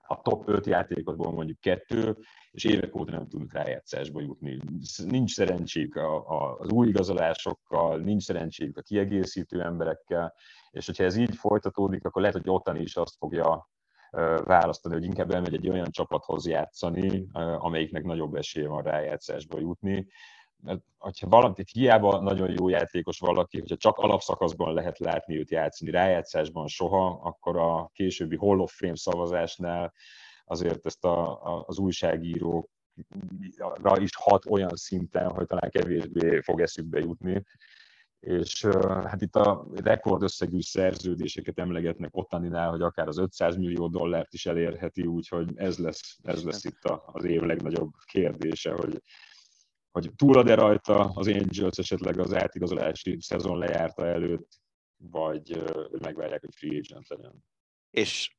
a 0.06 0.20
top 0.22 0.48
5 0.48 0.66
játékosból 0.66 1.32
mondjuk 1.32 1.60
kettő, 1.60 2.16
és 2.50 2.64
évek 2.64 2.96
óta 2.96 3.10
nem 3.12 3.28
tudunk 3.28 3.52
rájátszásba 3.52 4.20
jutni. 4.20 4.58
Nincs 5.04 5.32
szerencséjük 5.32 5.96
a, 5.96 6.58
az 6.58 6.70
új 6.70 6.88
igazolásokkal, 6.88 7.98
nincs 7.98 8.22
szerencséjük 8.22 8.76
a 8.76 8.82
kiegészítő 8.82 9.62
emberekkel, 9.62 10.34
és 10.70 10.86
hogyha 10.86 11.04
ez 11.04 11.16
így 11.16 11.36
folytatódik, 11.36 12.04
akkor 12.04 12.22
lehet, 12.22 12.36
hogy 12.36 12.50
Otani 12.50 12.80
is 12.80 12.96
azt 12.96 13.16
fogja 13.16 13.68
választani, 14.44 14.94
hogy 14.94 15.04
inkább 15.04 15.30
elmegy 15.30 15.54
egy 15.54 15.68
olyan 15.68 15.90
csapathoz 15.90 16.46
játszani, 16.46 17.26
amelyiknek 17.58 18.04
nagyobb 18.04 18.34
esélye 18.34 18.68
van 18.68 18.82
rájátszásba 18.82 19.58
jutni. 19.58 20.06
Mert 20.62 20.80
hogyha 20.98 21.28
valamit 21.28 21.70
hiába 21.70 22.20
nagyon 22.20 22.50
jó 22.50 22.68
játékos 22.68 23.18
valaki, 23.18 23.58
hogyha 23.58 23.76
csak 23.76 23.98
alapszakaszban 23.98 24.74
lehet 24.74 24.98
látni 24.98 25.38
őt 25.38 25.50
játszani, 25.50 25.90
rájátszásban 25.90 26.66
soha, 26.66 27.20
akkor 27.22 27.56
a 27.56 27.90
későbbi 27.92 28.36
Hall 28.36 28.58
of 28.58 28.74
Fame 28.76 28.96
szavazásnál 28.96 29.92
azért 30.44 30.86
ezt 30.86 31.04
a, 31.04 31.42
a, 31.44 31.64
az 31.66 31.78
újságírók 31.78 32.70
is 33.94 34.16
hat 34.16 34.46
olyan 34.46 34.74
szinten, 34.74 35.30
hogy 35.30 35.46
talán 35.46 35.70
kevésbé 35.70 36.40
fog 36.40 36.60
eszükbe 36.60 36.98
jutni. 36.98 37.44
És 38.20 38.64
hát 38.84 39.22
itt 39.22 39.36
a 39.36 39.66
rekordösszegű 39.74 40.60
szerződéseket 40.60 41.58
emlegetnek 41.58 42.16
Ottaninál, 42.16 42.70
hogy 42.70 42.82
akár 42.82 43.08
az 43.08 43.18
500 43.18 43.56
millió 43.56 43.88
dollárt 43.88 44.32
is 44.32 44.46
elérheti, 44.46 45.06
úgyhogy 45.06 45.52
ez 45.54 45.78
lesz, 45.78 46.18
ez 46.22 46.44
lesz 46.44 46.64
itt 46.64 46.82
az 47.06 47.24
év 47.24 47.40
legnagyobb 47.40 47.92
kérdése, 48.04 48.72
hogy, 48.72 49.02
hogy 49.94 50.10
túl-e 50.16 50.54
rajta 50.54 51.12
az 51.14 51.28
Angels 51.28 51.78
esetleg 51.78 52.18
az 52.18 52.34
átigazolási 52.34 53.16
szezon 53.20 53.58
lejárta 53.58 54.06
előtt, 54.06 54.48
vagy 54.96 55.62
megvárják, 56.00 56.40
hogy 56.40 56.54
free 56.54 56.78
agent 56.78 57.08
legyen. 57.08 57.44
És 57.90 58.36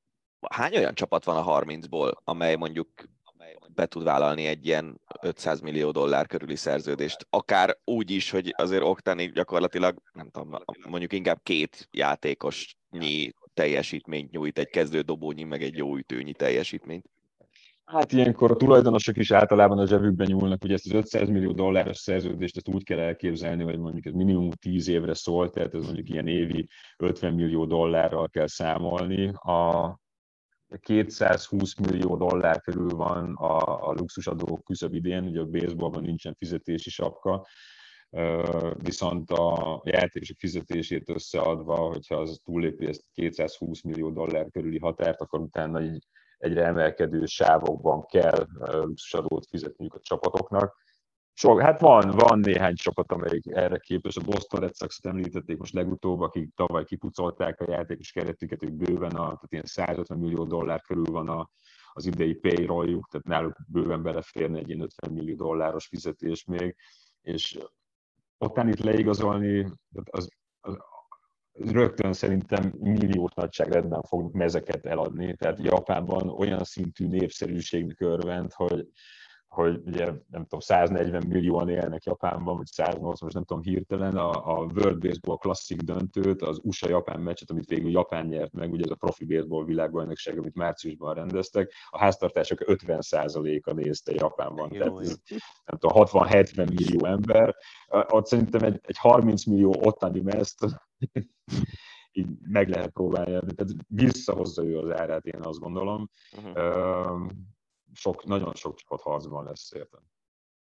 hány 0.50 0.76
olyan 0.76 0.96
csapat 0.96 1.24
van 1.24 1.38
a 1.38 1.62
30-ból, 1.62 2.14
amely 2.24 2.56
mondjuk 2.56 2.90
be 3.70 3.86
tud 3.86 4.04
vállalni 4.04 4.46
egy 4.46 4.66
ilyen 4.66 5.02
500 5.22 5.60
millió 5.60 5.92
dollár 5.92 6.28
körüli 6.28 6.56
szerződést. 6.56 7.28
Akár 7.30 7.78
úgy 7.84 8.12
is, 8.12 8.30
hogy 8.30 8.54
azért 8.58 8.84
Oktani 8.84 9.32
gyakorlatilag, 9.32 10.02
nem 10.14 10.30
tudom, 10.30 10.58
mondjuk 10.88 11.14
inkább 11.14 11.40
két 11.44 11.88
játékosnyi 11.92 13.34
teljesítményt 13.54 14.32
nyújt, 14.32 14.58
egy 14.58 14.70
kezdő 14.70 15.02
dobónyi, 15.02 15.44
meg 15.44 15.64
egy 15.64 15.78
jó 15.78 15.98
ütőnyi 15.98 16.34
teljesítményt. 16.34 17.10
Hát 17.86 18.12
ilyenkor 18.12 18.52
a 18.52 18.56
tulajdonosok 18.56 19.18
is 19.18 19.32
általában 19.32 19.78
a 19.78 19.88
zsebükben 19.88 20.28
nyúlnak, 20.28 20.62
hogy 20.62 20.72
ezt 20.72 20.86
az 20.86 20.92
500 20.92 21.30
millió 21.30 21.52
dolláros 21.52 21.98
szerződést 21.98 22.58
ezt 22.58 22.68
úgy 22.68 22.84
kell 22.84 23.00
elképzelni, 23.00 23.64
hogy 23.64 23.78
mondjuk 23.78 24.06
ez 24.06 24.14
minimum 24.14 24.50
10 24.50 24.88
évre 24.88 25.14
szól, 25.14 25.50
tehát 25.50 25.74
ez 25.74 25.84
mondjuk 25.84 26.10
ilyen 26.10 26.28
évi 26.28 26.68
50 26.98 27.34
millió 27.34 27.66
dollárral 27.66 28.30
kell 28.30 28.48
számolni. 28.48 29.28
A, 29.28 30.00
220 30.80 31.76
millió 31.76 32.18
dollár 32.18 32.62
körül 32.62 32.90
van 32.90 33.34
a, 33.34 33.88
a 33.90 33.94
luxusadó 33.94 34.62
küszöb 34.66 34.94
idén, 34.94 35.24
ugye 35.24 35.40
a 35.40 35.46
baseballban 35.46 36.04
nincsen 36.04 36.36
fizetési 36.38 36.90
sapka, 36.90 37.48
viszont 38.78 39.32
a 39.32 39.82
játékosok 39.86 40.38
fizetését 40.38 41.10
összeadva, 41.10 41.76
hogyha 41.76 42.16
az 42.16 42.40
túllépi 42.44 42.86
ezt 42.86 43.04
220 43.14 43.82
millió 43.82 44.12
dollár 44.12 44.48
körüli 44.52 44.80
határt, 44.80 45.22
akkor 45.22 45.40
utána 45.40 45.80
egy, 45.80 46.08
egyre 46.38 46.66
emelkedő 46.66 47.26
sávokban 47.26 48.06
kell 48.06 48.48
luxusadót 48.60 49.46
fizetniük 49.46 49.94
a 49.94 50.00
csapatoknak. 50.02 50.84
Sok, 51.34 51.62
hát 51.62 51.80
van, 51.80 52.10
van 52.10 52.40
néhány 52.40 52.76
csapat, 52.76 53.12
amelyik 53.12 53.46
erre 53.48 53.78
képes. 53.78 54.16
A 54.16 54.22
Boston 54.22 54.60
Red 54.60 54.76
sox 54.76 55.00
említették 55.04 55.58
most 55.58 55.74
legutóbb, 55.74 56.22
akik 56.22 56.54
tavaly 56.56 56.84
kipucolták 56.84 57.62
a 57.62 57.72
játékos 57.72 58.12
keretüket, 58.12 58.64
ők 58.64 58.74
bőven, 58.74 59.12
a, 59.12 59.24
tehát 59.24 59.52
ilyen 59.52 59.66
150 59.66 60.18
millió 60.18 60.44
dollár 60.44 60.82
körül 60.82 61.06
van 61.06 61.30
a, 61.30 61.50
az 61.94 62.06
idei 62.06 62.34
payrolljuk, 62.34 63.08
tehát 63.08 63.28
náluk 63.28 63.56
bőven 63.68 64.04
beleférne 64.04 64.58
egy 64.58 64.70
ilyen 64.70 64.82
50 64.82 65.12
millió 65.14 65.36
dolláros 65.36 65.88
fizetés 65.88 66.46
még, 66.46 66.76
és 67.22 67.60
ott 68.38 68.58
itt 68.58 68.80
leigazolni, 68.80 69.64
az, 69.64 69.70
az, 69.92 70.04
az 70.10 70.30
rögtön 71.58 72.14
szerintem 72.14 72.74
milliós 72.80 73.34
nagyságrendben 73.34 74.02
fognak 74.02 74.32
mezeket 74.32 74.86
eladni, 74.86 75.36
tehát 75.36 75.64
Japánban 75.64 76.30
olyan 76.30 76.64
szintű 76.64 77.08
népszerűségnek 77.08 78.02
örvend, 78.02 78.54
hogy 78.54 78.88
hogy 79.56 79.82
ugye 79.86 80.06
nem 80.06 80.42
tudom, 80.42 80.60
140 80.60 81.24
millióan 81.28 81.70
élnek 81.70 82.04
Japánban, 82.04 82.58
vagy 82.58 82.66
180, 82.66 83.18
most 83.22 83.34
nem 83.34 83.44
tudom 83.44 83.64
hirtelen, 83.64 84.18
a, 84.18 84.30
a 84.30 84.64
World 84.76 85.00
Baseball 85.00 85.38
Classic 85.38 85.84
döntőt, 85.84 86.42
az 86.42 86.60
USA-Japán 86.64 87.20
meccset, 87.20 87.50
amit 87.50 87.68
végül 87.68 87.92
Japán 87.92 88.26
nyert 88.26 88.54
meg, 88.54 88.72
ugye 88.72 88.84
ez 88.84 88.90
a 88.90 88.96
profi 88.96 89.26
baseball 89.26 89.66
világbajnokság, 89.66 90.38
amit 90.38 90.56
márciusban 90.56 91.14
rendeztek, 91.14 91.72
a 91.90 92.00
háztartások 92.00 92.60
50%-a 92.66 93.74
nézte 93.74 94.14
Japánban. 94.14 94.74
Jó, 94.74 94.80
Tehát 94.80 95.00
ez, 95.00 95.20
nem 95.66 95.80
tudom, 95.80 96.04
60-70 96.06 96.56
millió 96.56 97.06
ember, 97.06 97.56
ott 97.88 98.26
szerintem 98.26 98.64
egy, 98.64 98.80
egy 98.82 98.98
30 98.98 99.46
millió 99.46 99.76
ottani 99.84 100.22
meszt 100.22 100.66
így 102.12 102.28
meg 102.48 102.70
lehet 102.70 102.90
próbálni, 102.90 103.32
tehát 103.32 103.74
visszahozza 103.88 104.64
ő 104.64 104.78
az 104.78 105.00
árát, 105.00 105.26
én 105.26 105.40
azt 105.42 105.60
gondolom. 105.60 106.10
Uh-huh 106.38 107.30
sok, 107.96 108.26
nagyon 108.26 108.54
sok 108.54 108.76
csapat 108.76 109.02
harcban 109.02 109.46
lesz 109.46 109.72
értem. 109.72 110.02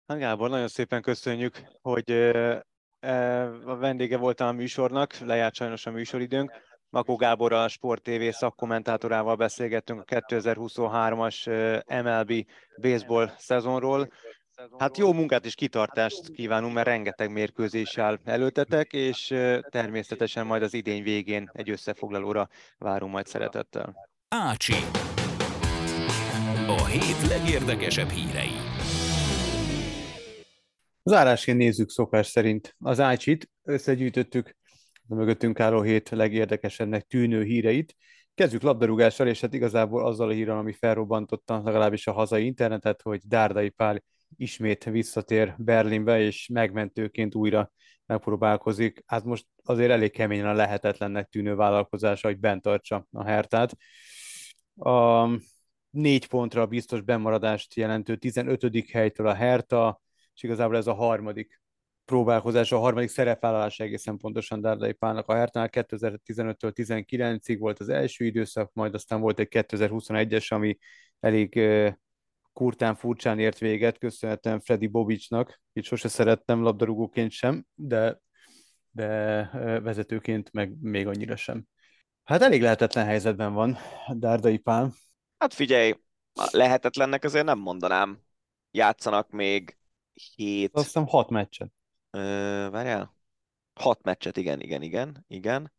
Hát 0.07 0.17
Gábor, 0.17 0.49
nagyon 0.49 0.67
szépen 0.67 1.01
köszönjük, 1.01 1.61
hogy 1.81 2.11
a 3.65 3.75
vendége 3.75 4.17
voltam 4.17 4.47
a 4.47 4.51
műsornak, 4.51 5.17
lejárt 5.17 5.55
sajnos 5.55 5.85
a 5.85 5.91
műsoridőnk. 5.91 6.51
Makó 6.89 7.15
Gábor 7.15 7.53
a 7.53 7.67
Sport 7.67 8.03
TV 8.03 8.29
szakkommentátorával 8.29 9.35
beszélgettünk 9.35 9.99
a 9.99 10.03
2023-as 10.03 11.45
MLB 12.03 12.47
baseball 12.81 13.31
szezonról. 13.37 14.09
Hát 14.77 14.97
jó 14.97 15.13
munkát 15.13 15.45
és 15.45 15.55
kitartást 15.55 16.31
kívánunk, 16.31 16.73
mert 16.73 16.87
rengeteg 16.87 17.31
mérkőzés 17.31 17.97
áll 17.97 18.17
előtetek, 18.23 18.93
és 18.93 19.27
természetesen 19.69 20.45
majd 20.45 20.63
az 20.63 20.73
idény 20.73 21.03
végén 21.03 21.49
egy 21.53 21.69
összefoglalóra 21.69 22.47
várunk 22.77 23.11
majd 23.11 23.25
szeretettel. 23.25 24.09
Ácsi 24.27 24.73
a 26.69 26.85
hét 26.85 27.27
legérdekesebb 27.27 28.09
hírei. 28.09 28.51
Zárásként 31.03 31.57
nézzük 31.57 31.89
szokás 31.89 32.27
szerint 32.27 32.75
az 32.79 32.99
Ácsit, 32.99 33.49
összegyűjtöttük 33.63 34.55
a 35.07 35.15
mögöttünk 35.15 35.59
álló 35.59 35.81
hét 35.81 36.09
legérdekesebbnek 36.09 37.05
tűnő 37.05 37.43
híreit. 37.43 37.95
Kezdjük 38.35 38.61
labdarúgással, 38.61 39.27
és 39.27 39.41
hát 39.41 39.53
igazából 39.53 40.05
azzal 40.05 40.29
a 40.29 40.31
hírral, 40.31 40.57
ami 40.57 40.73
felrobbantotta 40.73 41.61
legalábbis 41.63 42.07
a 42.07 42.11
hazai 42.11 42.45
internetet, 42.45 43.01
hogy 43.01 43.21
Dárdai 43.27 43.69
Pál 43.69 44.03
ismét 44.35 44.83
visszatér 44.83 45.55
Berlinbe, 45.57 46.19
és 46.19 46.49
megmentőként 46.53 47.35
újra 47.35 47.71
megpróbálkozik. 48.05 49.03
Hát 49.05 49.23
most 49.23 49.45
azért 49.63 49.91
elég 49.91 50.11
keményen 50.11 50.47
a 50.47 50.53
lehetetlennek 50.53 51.29
tűnő 51.29 51.55
vállalkozása, 51.55 52.27
hogy 52.27 52.39
bent 52.39 52.61
tartsa 52.61 53.07
a 53.11 53.23
Hertát. 53.23 53.77
A 54.75 55.27
négy 55.97 56.27
pontra 56.27 56.65
biztos 56.65 57.01
bemaradást 57.01 57.73
jelentő 57.73 58.15
15. 58.15 58.89
helytől 58.91 59.27
a 59.27 59.33
Herta, 59.33 60.01
és 60.33 60.43
igazából 60.43 60.77
ez 60.77 60.87
a 60.87 60.93
harmadik 60.93 61.61
próbálkozás, 62.05 62.71
a 62.71 62.77
harmadik 62.77 63.09
szerepvállalás 63.09 63.79
egészen 63.79 64.17
pontosan 64.17 64.61
Dárdai 64.61 64.93
Pálnak 64.93 65.27
a 65.27 65.35
Hertánál. 65.35 65.69
2015-től 65.71 66.71
19-ig 66.75 67.55
volt 67.59 67.79
az 67.79 67.89
első 67.89 68.25
időszak, 68.25 68.73
majd 68.73 68.93
aztán 68.93 69.19
volt 69.19 69.39
egy 69.39 69.47
2021-es, 69.51 70.47
ami 70.47 70.77
elég 71.19 71.59
kurtán 72.53 72.95
furcsán 72.95 73.39
ért 73.39 73.57
véget, 73.57 73.97
köszönhetően 73.97 74.59
Freddy 74.59 74.87
Bobicsnak, 74.87 75.61
itt 75.73 75.83
sose 75.83 76.07
szerettem 76.07 76.61
labdarúgóként 76.61 77.31
sem, 77.31 77.65
de, 77.75 78.19
de 78.91 79.49
vezetőként 79.83 80.51
meg 80.51 80.81
még 80.81 81.07
annyira 81.07 81.35
sem. 81.35 81.65
Hát 82.23 82.41
elég 82.41 82.61
lehetetlen 82.61 83.05
helyzetben 83.05 83.53
van 83.53 83.77
Dárdai 84.13 84.57
Pál, 84.57 84.93
Hát 85.37 85.53
figyelj, 85.53 85.93
lehetetlennek 86.51 87.23
azért 87.23 87.45
nem 87.45 87.59
mondanám. 87.59 88.19
Játszanak 88.71 89.29
még 89.29 89.77
hét... 90.35 90.75
Azt 90.75 90.85
hiszem 90.85 91.07
hat 91.07 91.29
meccset. 91.29 91.71
Ö, 92.09 92.19
várjál? 92.71 93.15
Hat 93.73 94.03
meccset, 94.03 94.37
igen, 94.37 94.59
igen, 94.59 94.81
igen, 94.81 95.25
igen. 95.27 95.73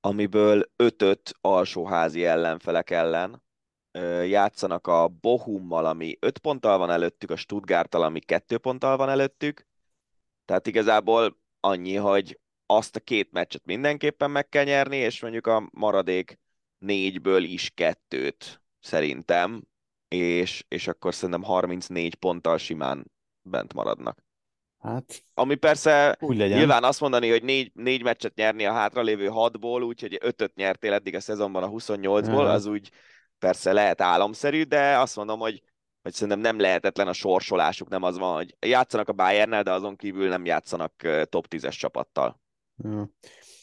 Amiből 0.00 0.70
ötöt 0.76 1.34
alsóházi 1.40 2.24
ellenfelek 2.24 2.90
ellen. 2.90 3.42
Ö, 3.90 4.22
játszanak 4.22 4.86
a 4.86 5.08
Bohummal, 5.08 5.86
ami 5.86 6.16
öt 6.20 6.38
ponttal 6.38 6.78
van 6.78 6.90
előttük, 6.90 7.30
a 7.30 7.36
Stuttgarttal, 7.36 8.02
ami 8.02 8.20
kettő 8.20 8.58
ponttal 8.58 8.96
van 8.96 9.08
előttük. 9.08 9.66
Tehát 10.44 10.66
igazából 10.66 11.38
annyi, 11.60 11.94
hogy 11.94 12.40
azt 12.66 12.96
a 12.96 13.00
két 13.00 13.32
meccset 13.32 13.64
mindenképpen 13.64 14.30
meg 14.30 14.48
kell 14.48 14.64
nyerni, 14.64 14.96
és 14.96 15.20
mondjuk 15.20 15.46
a 15.46 15.68
maradék 15.72 16.38
négyből 16.78 17.42
is 17.42 17.70
kettőt 17.74 18.59
szerintem, 18.80 19.62
és, 20.08 20.64
és 20.68 20.88
akkor 20.88 21.14
szerintem 21.14 21.42
34 21.42 22.14
ponttal 22.14 22.58
simán 22.58 23.10
bent 23.42 23.74
maradnak. 23.74 24.24
Hát, 24.78 25.22
Ami 25.34 25.54
persze 25.54 26.16
úgy 26.20 26.36
legyen. 26.36 26.58
nyilván 26.58 26.84
azt 26.84 27.00
mondani, 27.00 27.30
hogy 27.30 27.42
négy, 27.42 27.70
négy 27.74 28.02
meccset 28.02 28.34
nyerni 28.34 28.66
a 28.66 28.72
hátralévő 28.72 29.26
hatból, 29.26 29.82
úgyhogy 29.82 30.18
ötöt 30.20 30.54
nyertél 30.54 30.92
eddig 30.92 31.14
a 31.14 31.20
szezonban 31.20 31.62
a 31.62 31.68
28-ból, 31.68 32.50
az 32.50 32.66
úgy 32.66 32.90
persze 33.38 33.72
lehet 33.72 34.00
álomszerű, 34.00 34.62
de 34.62 34.98
azt 34.98 35.16
mondom, 35.16 35.38
hogy, 35.38 35.62
hogy 36.02 36.12
szerintem 36.12 36.40
nem 36.40 36.58
lehetetlen 36.58 37.08
a 37.08 37.12
sorsolásuk, 37.12 37.88
nem 37.88 38.02
az 38.02 38.18
van, 38.18 38.34
hogy 38.34 38.56
játszanak 38.60 39.08
a 39.08 39.12
Bayernnel, 39.12 39.62
de 39.62 39.72
azon 39.72 39.96
kívül 39.96 40.28
nem 40.28 40.44
játszanak 40.44 40.92
top 41.24 41.46
10-es 41.50 41.78
csapattal. 41.78 42.40
Ja. 42.76 43.10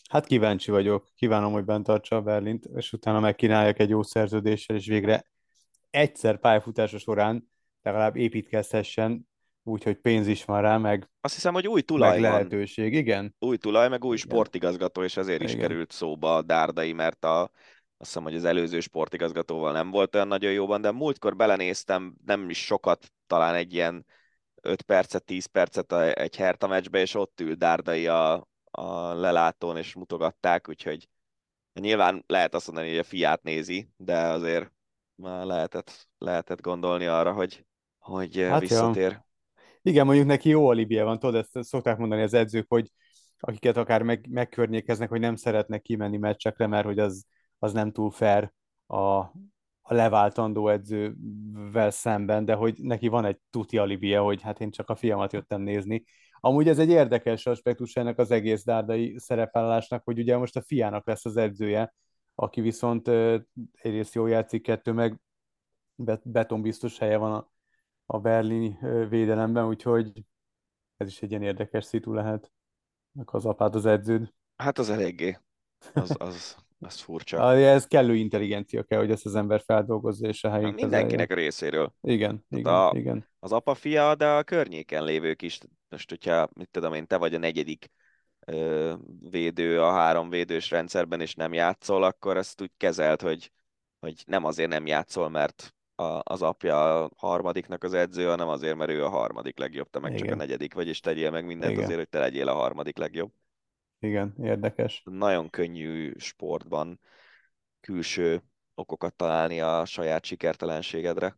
Hát 0.09 0.25
kíváncsi 0.25 0.71
vagyok, 0.71 1.07
kívánom, 1.15 1.51
hogy 1.53 1.63
bent 1.63 1.85
tartsa 1.85 2.15
a 2.15 2.21
Berlint, 2.21 2.65
és 2.75 2.93
utána 2.93 3.19
megkínáljak 3.19 3.79
egy 3.79 3.89
jó 3.89 4.03
szerződéssel, 4.03 4.75
és 4.75 4.87
végre 4.87 5.25
egyszer 5.89 6.39
pályafutása 6.39 6.97
során 6.97 7.51
legalább 7.81 8.15
építkezhessen, 8.15 9.27
úgyhogy 9.63 9.95
pénz 9.95 10.27
is 10.27 10.45
van 10.45 10.61
rá, 10.61 10.77
meg 10.77 11.09
Azt 11.21 11.33
hiszem, 11.33 11.53
hogy 11.53 11.67
új 11.67 11.81
tulaj 11.81 12.09
meg 12.09 12.21
van. 12.21 12.31
lehetőség, 12.31 12.93
igen. 12.93 13.35
Új 13.39 13.57
tulaj, 13.57 13.89
meg 13.89 14.03
új 14.03 14.15
Igen. 14.15 14.27
sportigazgató, 14.27 15.03
és 15.03 15.17
ezért 15.17 15.43
is 15.43 15.53
Igen. 15.53 15.67
került 15.67 15.91
szóba 15.91 16.35
a 16.35 16.41
Dárdai, 16.41 16.93
mert 16.93 17.25
a, 17.25 17.41
azt 17.41 17.51
hiszem, 17.97 18.23
hogy 18.23 18.35
az 18.35 18.43
előző 18.45 18.79
sportigazgatóval 18.79 19.71
nem 19.71 19.89
volt 19.89 20.15
olyan 20.15 20.27
nagyon 20.27 20.51
jóban, 20.51 20.81
de 20.81 20.91
múltkor 20.91 21.35
belenéztem, 21.35 22.15
nem 22.25 22.49
is 22.49 22.65
sokat, 22.65 23.11
talán 23.27 23.55
egy 23.55 23.73
ilyen 23.73 24.05
5 24.61 24.81
percet, 24.81 25.23
10 25.23 25.45
percet 25.45 25.93
egy 25.93 26.35
Herta 26.35 26.67
meccsbe, 26.67 26.99
és 26.99 27.13
ott 27.13 27.39
ül 27.41 27.53
Dárdai 27.53 28.07
a, 28.07 28.47
a 28.71 29.13
lelátón, 29.13 29.77
és 29.77 29.95
mutogatták, 29.95 30.69
úgyhogy 30.69 31.09
nyilván 31.73 32.23
lehet 32.27 32.53
azt 32.53 32.67
mondani, 32.67 32.89
hogy 32.89 32.97
a 32.97 33.03
fiát 33.03 33.43
nézi, 33.43 33.89
de 33.97 34.17
azért 34.17 34.71
már 35.15 35.45
lehetett, 35.45 36.07
lehetett 36.17 36.61
gondolni 36.61 37.05
arra, 37.05 37.33
hogy, 37.33 37.65
hogy 37.97 38.37
Hát 38.37 38.49
hát 38.49 38.61
ja. 38.61 38.67
visszatér. 38.67 39.25
Igen, 39.81 40.05
mondjuk 40.05 40.27
neki 40.27 40.49
jó 40.49 40.67
alibije 40.67 41.03
van, 41.03 41.19
tudod, 41.19 41.35
ezt 41.35 41.67
szokták 41.67 41.97
mondani 41.97 42.21
az 42.21 42.33
edzők, 42.33 42.65
hogy 42.69 42.91
akiket 43.39 43.77
akár 43.77 44.01
meg, 44.01 44.27
megkörnyékeznek, 44.29 45.09
hogy 45.09 45.19
nem 45.19 45.35
szeretnek 45.35 45.81
kimenni 45.81 46.17
meccsekre, 46.17 46.67
mert 46.67 46.85
hogy 46.85 46.99
az, 46.99 47.25
az 47.59 47.73
nem 47.73 47.91
túl 47.91 48.11
fair 48.11 48.51
a, 48.85 48.97
a 49.81 49.93
leváltandó 49.93 50.67
edzővel 50.67 51.89
szemben, 51.89 52.45
de 52.45 52.53
hogy 52.53 52.75
neki 52.77 53.07
van 53.07 53.25
egy 53.25 53.37
tuti 53.49 53.77
alibije, 53.77 54.19
hogy 54.19 54.41
hát 54.41 54.59
én 54.59 54.71
csak 54.71 54.89
a 54.89 54.95
fiamat 54.95 55.33
jöttem 55.33 55.61
nézni. 55.61 56.03
Amúgy 56.39 56.67
ez 56.67 56.79
egy 56.79 56.89
érdekes 56.89 57.45
aspektus 57.45 57.95
ennek 57.95 58.17
az 58.17 58.31
egész 58.31 58.63
dárdai 58.63 59.19
szerepvállalásnak, 59.19 60.03
hogy 60.03 60.19
ugye 60.19 60.37
most 60.37 60.55
a 60.55 60.61
fiának 60.61 61.07
lesz 61.07 61.25
az 61.25 61.37
edzője, 61.37 61.93
aki 62.35 62.61
viszont 62.61 63.07
egyrészt 63.71 64.13
jól 64.13 64.29
játszik, 64.29 64.61
kettő 64.61 64.91
meg 64.91 65.19
bet- 65.95 66.29
betonbiztos 66.29 66.97
helye 66.97 67.17
van 67.17 67.33
a, 67.33 67.51
a 68.05 68.19
berlini 68.19 68.77
védelemben, 69.09 69.65
úgyhogy 69.65 70.23
ez 70.97 71.07
is 71.07 71.21
egy 71.21 71.29
ilyen 71.29 71.43
érdekes 71.43 71.85
szitu 71.85 72.13
lehet. 72.13 72.51
Az 73.25 73.45
apád 73.45 73.75
az 73.75 73.85
edződ. 73.85 74.33
Hát 74.55 74.77
az 74.77 74.89
eléggé. 74.89 75.37
Az, 75.93 76.15
az, 76.17 76.57
az 76.79 76.99
furcsa. 76.99 77.53
Ez 77.53 77.87
kellő 77.87 78.15
intelligencia 78.15 78.83
kell, 78.83 78.99
hogy 78.99 79.11
ezt 79.11 79.25
az 79.25 79.35
ember 79.35 79.61
feldolgozza 79.65 80.27
és 80.27 80.43
a 80.43 80.49
helyén 80.49 80.71
kezelje. 80.75 80.87
Mindenkinek 80.87 81.31
a 81.31 81.35
részéről. 81.35 81.93
Igen, 82.01 82.45
igen, 82.49 82.73
a- 82.73 82.91
igen. 82.93 83.27
Az 83.39 83.51
apa 83.51 83.73
fia, 83.73 84.15
de 84.15 84.27
a 84.27 84.43
környéken 84.43 85.03
lévők 85.03 85.41
is. 85.41 85.59
Most, 85.89 86.09
hogyha, 86.09 86.49
mit 86.53 86.69
tudom 86.71 86.93
én, 86.93 87.07
te 87.07 87.17
vagy 87.17 87.33
a 87.33 87.37
negyedik 87.37 87.91
ö, 88.45 88.93
védő 89.29 89.81
a 89.81 89.91
három 89.91 90.29
védős 90.29 90.69
rendszerben, 90.69 91.21
és 91.21 91.35
nem 91.35 91.53
játszol, 91.53 92.03
akkor 92.03 92.37
ezt 92.37 92.61
úgy 92.61 92.71
kezelt, 92.77 93.21
hogy, 93.21 93.51
hogy 93.99 94.23
nem 94.25 94.45
azért 94.45 94.69
nem 94.69 94.85
játszol, 94.85 95.29
mert 95.29 95.75
a, 95.95 96.19
az 96.23 96.41
apja 96.41 97.03
a 97.03 97.09
harmadiknak 97.17 97.83
az 97.83 97.93
edző, 97.93 98.25
hanem 98.25 98.47
azért, 98.47 98.75
mert 98.75 98.91
ő 98.91 99.05
a 99.05 99.09
harmadik 99.09 99.57
legjobb, 99.57 99.89
te 99.89 99.99
meg 99.99 100.11
csak 100.11 100.21
a 100.21 100.25
Igen. 100.25 100.37
negyedik 100.37 100.73
vagy, 100.73 100.87
és 100.87 100.99
tegyél 100.99 101.31
meg 101.31 101.45
mindent 101.45 101.71
Igen. 101.71 101.83
azért, 101.83 101.97
hogy 101.99 102.09
te 102.09 102.19
legyél 102.19 102.47
a 102.47 102.53
harmadik 102.53 102.97
legjobb. 102.97 103.31
Igen, 103.99 104.33
érdekes. 104.41 105.01
Nagyon 105.05 105.49
könnyű 105.49 106.13
sportban 106.17 106.99
külső 107.79 108.43
okokat 108.75 109.15
találni 109.15 109.61
a 109.61 109.85
saját 109.85 110.25
sikertelenségedre. 110.25 111.37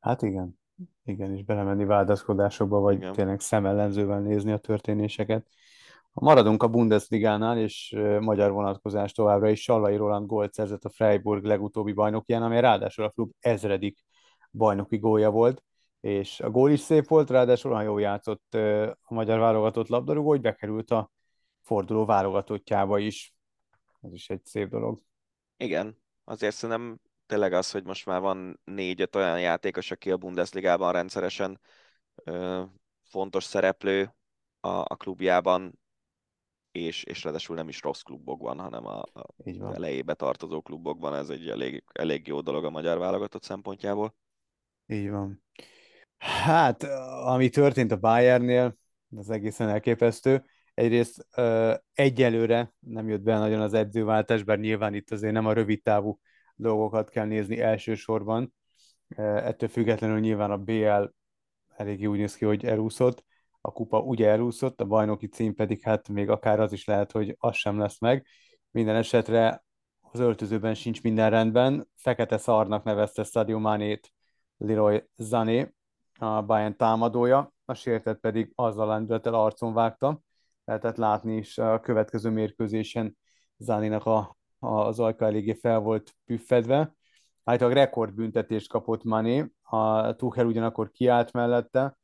Hát 0.00 0.22
igen, 0.22 0.58
igen, 1.04 1.34
és 1.34 1.44
belemenni 1.44 1.84
váldaszkodásokba, 1.84 2.78
vagy 2.78 2.96
Igen. 2.96 3.12
tényleg 3.12 3.40
szemellenzővel 3.40 4.20
nézni 4.20 4.52
a 4.52 4.58
történéseket. 4.58 5.48
Maradunk 6.12 6.62
a 6.62 6.68
Bundesligánál, 6.68 7.58
és 7.58 7.96
magyar 8.20 8.52
vonatkozás 8.52 9.12
továbbra 9.12 9.48
is 9.48 9.62
Sallai 9.62 9.96
Roland 9.96 10.26
gólt 10.26 10.52
szerzett 10.52 10.84
a 10.84 10.88
Freiburg 10.88 11.44
legutóbbi 11.44 11.92
bajnokján, 11.92 12.42
amely 12.42 12.60
ráadásul 12.60 13.04
a 13.04 13.10
klub 13.10 13.30
ezredik 13.40 14.04
bajnoki 14.52 14.98
gólja 14.98 15.30
volt. 15.30 15.62
és 16.00 16.40
a 16.40 16.50
gól 16.50 16.70
is 16.70 16.80
szép 16.80 17.08
volt, 17.08 17.30
ráadásul 17.30 17.72
olyan 17.72 17.84
jól 17.84 18.00
játszott 18.00 18.54
a 19.02 19.14
magyar 19.14 19.38
válogatott 19.38 19.88
labdarúgó, 19.88 20.28
hogy 20.28 20.40
bekerült 20.40 20.90
a 20.90 21.10
forduló 21.66 22.04
válogatottjába 22.04 22.98
is. 22.98 23.34
Ez 24.00 24.12
is 24.12 24.30
egy 24.30 24.44
szép 24.44 24.68
dolog. 24.68 25.02
Igen, 25.56 25.98
azért 26.24 26.54
szerintem 26.54 27.00
tényleg 27.26 27.52
az, 27.52 27.70
hogy 27.70 27.84
most 27.84 28.06
már 28.06 28.20
van 28.20 28.60
négy-öt 28.64 29.16
olyan 29.16 29.40
játékos, 29.40 29.90
aki 29.90 30.10
a 30.10 30.16
Bundesligában 30.16 30.92
rendszeresen 30.92 31.60
ö, 32.14 32.62
fontos 33.02 33.44
szereplő 33.44 34.14
a, 34.60 34.68
a 34.68 34.96
klubjában, 34.96 35.80
és, 36.72 37.04
és 37.04 37.24
ráadásul 37.24 37.56
nem 37.56 37.68
is 37.68 37.82
rossz 37.82 38.00
klubokban, 38.00 38.58
hanem 38.58 38.86
a, 38.86 39.00
a 39.00 39.26
elejébe 39.74 40.14
tartozó 40.14 40.60
klubokban. 40.62 41.14
Ez 41.14 41.28
egy 41.28 41.48
elég, 41.48 41.84
elég 41.92 42.26
jó 42.26 42.40
dolog 42.40 42.64
a 42.64 42.70
magyar 42.70 42.98
válogatott 42.98 43.42
szempontjából. 43.42 44.14
Így 44.86 45.10
van. 45.10 45.42
Hát, 46.18 46.82
ami 47.24 47.48
történt 47.48 47.92
a 47.92 47.96
Bayernnél, 47.96 48.76
az 49.16 49.30
egészen 49.30 49.68
elképesztő. 49.68 50.44
Egyrészt 50.76 51.26
egyelőre 51.92 52.72
nem 52.78 53.08
jött 53.08 53.22
be 53.22 53.38
nagyon 53.38 53.60
az 53.60 53.74
edzőváltás, 53.74 54.42
bár 54.42 54.58
nyilván 54.58 54.94
itt 54.94 55.10
azért 55.10 55.32
nem 55.32 55.46
a 55.46 55.52
rövid 55.52 55.82
távú 55.82 56.18
dolgokat 56.54 57.10
kell 57.10 57.26
nézni 57.26 57.60
elsősorban. 57.60 58.54
Ettől 59.16 59.68
függetlenül 59.68 60.20
nyilván 60.20 60.50
a 60.50 60.58
BL 60.58 61.04
elég 61.76 62.08
úgy 62.08 62.18
néz 62.18 62.36
ki, 62.36 62.44
hogy 62.44 62.64
elúszott. 62.64 63.24
A 63.60 63.72
kupa 63.72 64.00
ugye 64.00 64.28
elúszott, 64.28 64.80
a 64.80 64.84
bajnoki 64.84 65.26
cím 65.26 65.54
pedig 65.54 65.80
hát 65.82 66.08
még 66.08 66.30
akár 66.30 66.60
az 66.60 66.72
is 66.72 66.84
lehet, 66.84 67.12
hogy 67.12 67.36
az 67.38 67.56
sem 67.56 67.78
lesz 67.78 68.00
meg. 68.00 68.26
Minden 68.70 68.96
esetre 68.96 69.64
az 70.00 70.20
öltözőben 70.20 70.74
sincs 70.74 71.02
minden 71.02 71.30
rendben. 71.30 71.88
Fekete 71.94 72.38
szarnak 72.38 72.84
nevezte 72.84 73.22
Sadio 73.22 73.58
Manét 73.58 74.12
Leroy 74.56 75.02
Zané, 75.16 75.74
a 76.18 76.42
Bayern 76.42 76.76
támadója, 76.76 77.52
a 77.64 77.74
sértet 77.74 78.18
pedig 78.18 78.52
azzal 78.54 78.86
lendülettel 78.86 79.34
arcon 79.34 79.72
vágta. 79.72 80.24
Lehetett 80.66 80.96
látni 80.96 81.36
is 81.36 81.58
a 81.58 81.80
következő 81.80 82.30
mérkőzésen 82.30 83.16
Záninak 83.56 84.06
a, 84.06 84.36
a, 84.58 84.68
az 84.68 85.00
ajka 85.00 85.24
eléggé 85.24 85.54
fel 85.54 85.78
volt 85.78 86.14
püffedve. 86.24 86.94
Állítólag 87.44 87.74
rekordbüntetést 87.74 88.68
kapott 88.68 89.04
Mané, 89.04 89.52
a 89.62 90.14
Tuchel 90.14 90.46
ugyanakkor 90.46 90.90
kiállt 90.90 91.32
mellette, 91.32 91.98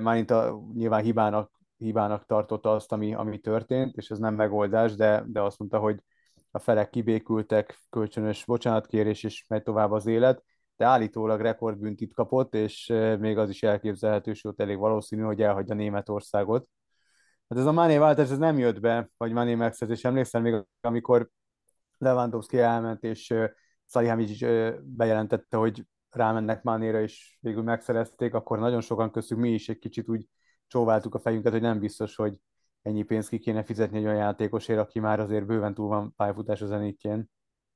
mármint 0.00 0.30
a, 0.30 0.62
nyilván 0.74 1.02
hibának, 1.02 1.50
hibának 1.76 2.26
tartotta 2.26 2.72
azt, 2.72 2.92
ami, 2.92 3.14
ami 3.14 3.38
történt, 3.38 3.96
és 3.96 4.10
ez 4.10 4.18
nem 4.18 4.34
megoldás, 4.34 4.94
de, 4.94 5.24
de 5.26 5.42
azt 5.42 5.58
mondta, 5.58 5.78
hogy 5.78 6.02
a 6.50 6.58
felek 6.58 6.90
kibékültek, 6.90 7.78
kölcsönös 7.90 8.44
bocsánatkérés, 8.44 9.22
és 9.22 9.44
megy 9.48 9.62
tovább 9.62 9.90
az 9.90 10.06
élet 10.06 10.44
de 10.78 10.84
állítólag 10.84 11.40
rekordbüntit 11.40 12.14
kapott, 12.14 12.54
és 12.54 12.92
még 13.18 13.38
az 13.38 13.50
is 13.50 13.62
elképzelhető, 13.62 14.32
sőt 14.34 14.60
elég 14.60 14.78
valószínű, 14.78 15.22
hogy 15.22 15.42
elhagyja 15.42 15.74
Németországot. 15.74 16.68
Hát 17.48 17.58
ez 17.58 17.66
a 17.66 17.72
Mané 17.72 17.98
váltás 17.98 18.30
ez 18.30 18.38
nem 18.38 18.58
jött 18.58 18.80
be, 18.80 19.10
vagy 19.16 19.32
Mané 19.32 19.54
megszerzés. 19.54 20.04
Emlékszem 20.04 20.42
még, 20.42 20.64
amikor 20.80 21.30
Lewandowski 21.98 22.58
elment, 22.58 23.04
és 23.04 23.34
Szalihamidzs 23.84 24.44
bejelentette, 24.82 25.56
hogy 25.56 25.84
rámennek 26.10 26.62
Manéra, 26.62 27.00
és 27.00 27.38
végül 27.40 27.62
megszerezték, 27.62 28.34
akkor 28.34 28.58
nagyon 28.58 28.80
sokan 28.80 29.10
köztük 29.10 29.38
mi 29.38 29.52
is 29.52 29.68
egy 29.68 29.78
kicsit 29.78 30.08
úgy 30.08 30.28
csóváltuk 30.66 31.14
a 31.14 31.18
fejünket, 31.18 31.52
hogy 31.52 31.60
nem 31.60 31.78
biztos, 31.78 32.16
hogy 32.16 32.40
ennyi 32.82 33.02
pénzt 33.02 33.28
ki 33.28 33.38
kéne 33.38 33.64
fizetni 33.64 33.98
egy 33.98 34.04
olyan 34.04 34.16
játékosért, 34.16 34.78
aki 34.78 35.00
már 35.00 35.20
azért 35.20 35.46
bőven 35.46 35.74
túl 35.74 35.88
van 35.88 36.14
pályafutás 36.14 36.62
a 36.62 36.66
zenítjén. 36.66 37.30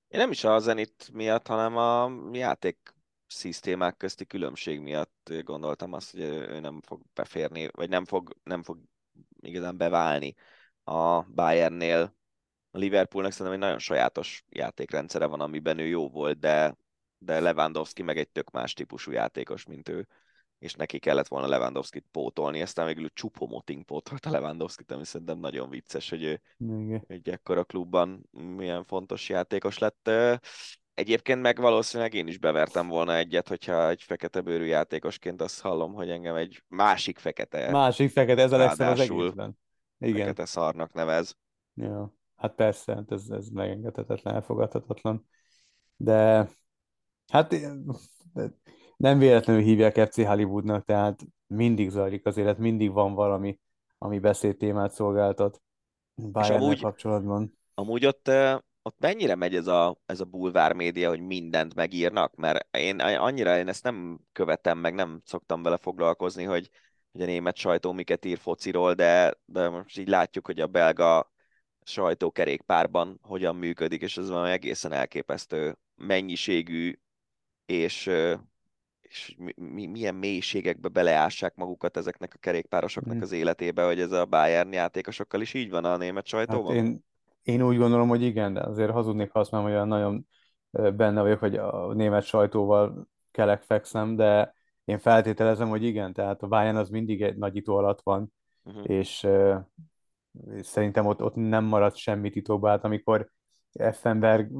Én 0.08 0.20
nem 0.20 0.30
is 0.30 0.44
a 0.44 0.58
zenit 0.58 1.10
miatt, 1.12 1.46
hanem 1.46 1.76
a 1.76 2.10
játék 2.32 2.94
szisztémák 3.26 3.96
közti 3.96 4.26
különbség 4.26 4.80
miatt 4.80 5.32
gondoltam 5.44 5.92
azt, 5.92 6.10
hogy 6.10 6.20
ő 6.20 6.60
nem 6.60 6.80
fog 6.80 7.00
beférni, 7.14 7.68
vagy 7.72 7.88
nem 7.88 8.04
fog, 8.04 8.36
nem 8.42 8.62
fog 8.62 8.78
igazán 9.40 9.76
beválni 9.76 10.34
a 10.84 11.22
Bayernnél. 11.22 12.16
A 12.70 12.78
Liverpoolnak 12.78 13.32
szerintem 13.32 13.54
egy 13.54 13.66
nagyon 13.66 13.78
sajátos 13.78 14.44
játékrendszere 14.48 15.26
van, 15.26 15.40
amiben 15.40 15.78
ő 15.78 15.86
jó 15.86 16.08
volt, 16.08 16.38
de, 16.38 16.76
de 17.18 17.40
Lewandowski 17.40 18.02
meg 18.02 18.18
egy 18.18 18.28
tök 18.28 18.50
más 18.50 18.72
típusú 18.72 19.10
játékos, 19.10 19.66
mint 19.66 19.88
ő 19.88 20.08
és 20.62 20.74
neki 20.74 20.98
kellett 20.98 21.28
volna 21.28 21.48
Lewandowski-t 21.48 22.06
pótolni, 22.10 22.62
aztán 22.62 22.86
végül 22.86 23.12
Csupomoting 23.12 23.84
pótolt 23.84 24.26
a 24.26 24.30
Lewandowski-t, 24.30 24.90
ami 24.90 25.04
szerintem 25.04 25.38
nagyon 25.38 25.68
vicces, 25.68 26.10
hogy 26.10 26.22
ő 26.22 26.40
Igen. 26.58 27.04
egy 27.06 27.28
ekkora 27.28 27.64
klubban 27.64 28.28
milyen 28.30 28.84
fontos 28.84 29.28
játékos 29.28 29.78
lett. 29.78 30.10
Egyébként 30.94 31.40
meg 31.40 31.60
valószínűleg 31.60 32.14
én 32.14 32.26
is 32.26 32.38
bevertem 32.38 32.88
volna 32.88 33.16
egyet, 33.16 33.48
hogyha 33.48 33.88
egy 33.88 34.02
fekete 34.02 34.40
bőrű 34.40 34.64
játékosként 34.64 35.42
azt 35.42 35.60
hallom, 35.60 35.92
hogy 35.92 36.10
engem 36.10 36.34
egy 36.34 36.62
másik 36.68 37.18
fekete. 37.18 37.70
Másik 37.70 38.10
fekete, 38.10 38.42
ez 38.42 38.52
a 38.52 38.56
legszebb 38.56 38.90
az 38.90 39.00
egészben. 39.00 39.58
Igen. 39.98 40.20
Fekete 40.20 40.44
szarnak 40.44 40.92
nevez. 40.92 41.36
Ja, 41.74 42.14
hát 42.36 42.54
persze, 42.54 42.94
hát 42.94 43.12
ez, 43.12 43.24
ez 43.30 43.48
megengedhetetlen, 43.48 44.34
elfogadhatatlan. 44.34 45.28
De 45.96 46.48
hát 47.32 47.54
nem 48.96 49.18
véletlenül 49.18 49.62
hívják 49.62 50.10
FC 50.10 50.26
Hollywoodnak, 50.26 50.84
tehát 50.84 51.20
mindig 51.46 51.90
zajlik 51.90 52.26
az 52.26 52.36
élet, 52.36 52.58
mindig 52.58 52.92
van 52.92 53.14
valami, 53.14 53.58
ami 53.98 54.18
beszédtémát 54.18 54.92
szolgáltat 54.92 55.62
amúgy, 56.32 56.80
kapcsolatban. 56.80 57.58
Amúgy 57.74 58.06
ott, 58.06 58.30
ott 58.82 58.96
mennyire 58.98 59.34
megy 59.34 59.54
ez 59.54 59.66
a, 59.66 59.96
ez 60.06 60.20
a 60.20 60.24
bulvár 60.24 60.72
média, 60.72 61.08
hogy 61.08 61.20
mindent 61.20 61.74
megírnak? 61.74 62.34
Mert 62.34 62.76
én 62.76 63.00
annyira 63.00 63.58
én 63.58 63.68
ezt 63.68 63.84
nem 63.84 64.20
követem, 64.32 64.78
meg 64.78 64.94
nem 64.94 65.20
szoktam 65.24 65.62
vele 65.62 65.76
foglalkozni, 65.76 66.44
hogy, 66.44 66.70
hogy 67.12 67.22
a 67.22 67.24
német 67.24 67.56
sajtó 67.56 67.92
miket 67.92 68.24
ír 68.24 68.38
fociról, 68.38 68.94
de, 68.94 69.34
de 69.44 69.68
most 69.68 69.98
így 69.98 70.08
látjuk, 70.08 70.46
hogy 70.46 70.60
a 70.60 70.66
belga 70.66 71.32
sajtókerékpárban 71.82 73.18
hogyan 73.22 73.56
működik, 73.56 74.02
és 74.02 74.16
ez 74.16 74.28
valami 74.28 74.50
egészen 74.50 74.92
elképesztő 74.92 75.78
mennyiségű 75.94 76.98
és 77.66 78.10
és 79.00 79.36
mi, 79.54 79.86
milyen 79.86 80.14
mélységekbe 80.14 80.88
beleássák 80.88 81.54
magukat 81.54 81.96
ezeknek 81.96 82.34
a 82.34 82.38
kerékpárosoknak 82.38 83.12
hmm. 83.12 83.22
az 83.22 83.32
életébe, 83.32 83.84
hogy 83.84 84.00
ez 84.00 84.12
a 84.12 84.26
Bayern 84.26 84.72
játékosokkal 84.72 85.40
is 85.40 85.54
így 85.54 85.70
van 85.70 85.84
a 85.84 85.96
német 85.96 86.26
sajtóban? 86.26 86.74
Hát 86.76 86.84
én, 86.84 87.04
én 87.42 87.62
úgy 87.62 87.76
gondolom, 87.76 88.08
hogy 88.08 88.22
igen, 88.22 88.52
de 88.52 88.60
azért 88.60 88.90
hazudnék, 88.90 89.30
ha 89.32 89.40
azt 89.40 89.50
mondom, 89.50 89.72
hogy 89.72 89.86
nagyon 89.86 90.26
benne 90.70 91.20
vagyok, 91.20 91.38
hogy 91.38 91.56
a 91.56 91.92
német 91.92 92.24
sajtóval 92.24 93.08
kelek 93.30 93.62
fekszem, 93.62 94.16
de 94.16 94.54
én 94.84 94.98
feltételezem, 94.98 95.68
hogy 95.68 95.84
igen, 95.84 96.12
tehát 96.12 96.42
a 96.42 96.46
Bayern 96.46 96.76
az 96.76 96.88
mindig 96.88 97.22
egy 97.22 97.36
nagyító 97.36 97.76
alatt 97.76 98.00
van, 98.02 98.32
uh-huh. 98.62 98.90
és, 98.90 99.26
és 100.54 100.66
szerintem 100.66 101.06
ott, 101.06 101.22
ott 101.22 101.34
nem 101.34 101.64
maradt 101.64 101.96
semmi 101.96 102.30
titokba, 102.30 102.68
hát 102.68 102.84
amikor 102.84 103.30
Effenberg 103.72 104.50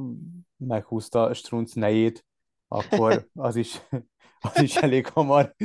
meghúzta 0.57 1.33
Strunz 1.33 1.73
nejét, 1.73 2.25
akkor 2.67 3.27
az 3.33 3.55
is 3.55 3.81
az 4.43 4.61
is 4.61 4.75
elég 4.75 5.07
hamar 5.07 5.55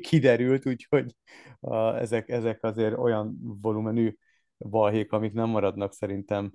kiderült, 0.00 0.66
úgyhogy 0.66 1.14
a, 1.60 1.76
ezek, 1.76 2.28
ezek 2.28 2.62
azért 2.62 2.98
olyan 2.98 3.38
volumenű 3.60 4.16
balhék, 4.58 5.12
amik 5.12 5.32
nem 5.32 5.48
maradnak 5.48 5.92
szerintem 5.92 6.52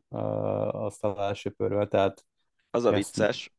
azt 0.71 1.03
a 1.03 1.15
elsőpörről, 1.17 1.87
tehát 1.87 2.25
az 2.71 2.83
a 2.83 2.91
vicces, 2.91 3.53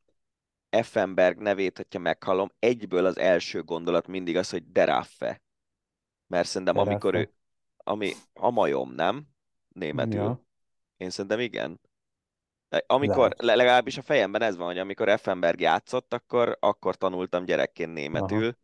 Effenberg 0.71 1.39
nevét, 1.39 1.77
hogyha 1.77 1.99
meghallom, 1.99 2.53
egyből 2.59 3.07
az 3.07 3.19
első 3.19 3.63
gondolat 3.63 4.07
mindig 4.07 4.37
az, 4.37 4.51
hogy 4.51 4.73
Deraffe. 4.73 5.43
Mert 6.27 6.49
szerintem 6.49 6.75
Deraffe. 6.75 6.93
amikor 6.93 7.15
ő, 7.15 7.33
ami 7.77 8.13
a 8.33 8.51
majom, 8.51 8.93
nem? 8.93 9.27
Németül. 9.69 10.21
Ja. 10.21 10.41
Én 10.97 11.11
szerintem 11.11 11.41
igen. 11.41 11.81
Amikor, 12.87 13.35
Lehet. 13.37 13.57
legalábbis 13.57 13.99
a 13.99 14.03
fejemben 14.03 14.43
ez 14.43 14.57
van, 14.57 14.67
hogy 14.67 14.79
amikor 14.79 15.09
Effenberg 15.09 15.61
játszott, 15.61 16.13
akkor, 16.13 16.57
akkor 16.61 16.97
tanultam 16.97 17.45
gyerekként 17.45 17.93
németül, 17.93 18.43
Aha. 18.43 18.57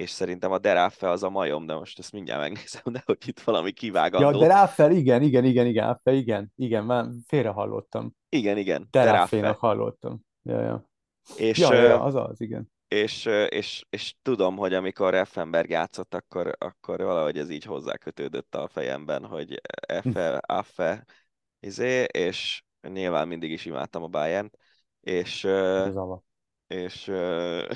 És 0.00 0.10
szerintem 0.10 0.52
a 0.52 0.58
Deraffe 0.58 1.08
az 1.08 1.22
a 1.22 1.30
majom, 1.30 1.66
de 1.66 1.74
most 1.74 1.98
ezt 1.98 2.12
mindjárt 2.12 2.40
megnézem, 2.40 2.82
de 2.92 3.02
hogy 3.04 3.28
itt 3.28 3.40
valami 3.40 3.72
kivágandó. 3.72 4.30
Ja, 4.30 4.46
Deraffe, 4.46 4.90
igen, 4.90 5.22
igen, 5.22 5.44
igen, 5.44 5.66
igen, 5.66 5.88
Affe, 5.88 6.12
igen, 6.12 6.52
igen, 6.56 6.84
már 6.84 7.06
félre 7.26 7.48
hallottam. 7.48 8.14
Igen, 8.28 8.56
igen, 8.56 8.88
Deraffe-nak 8.90 9.58
hallottam. 9.58 10.20
Ja, 10.42 10.60
ja. 10.60 10.88
És, 11.36 11.58
ja, 11.58 11.74
ja, 11.74 12.02
az 12.02 12.14
az, 12.14 12.40
igen. 12.40 12.72
És, 12.88 13.24
és, 13.48 13.86
és 13.90 14.14
tudom, 14.22 14.56
hogy 14.56 14.74
amikor 14.74 15.14
Effenberg 15.14 15.70
játszott, 15.70 16.14
akkor, 16.14 16.56
akkor 16.58 17.02
valahogy 17.02 17.38
ez 17.38 17.50
így 17.50 17.64
hozzákötődött 17.64 18.54
a 18.54 18.68
fejemben, 18.68 19.24
hogy 19.24 19.60
Effe, 19.80 20.36
Affe, 20.46 21.04
izé, 21.60 22.02
és, 22.02 22.62
nyilván 22.88 23.28
mindig 23.28 23.50
is 23.50 23.64
imádtam 23.64 24.02
a 24.02 24.08
bayern 24.08 24.50
és, 25.00 25.44
és 26.70 27.12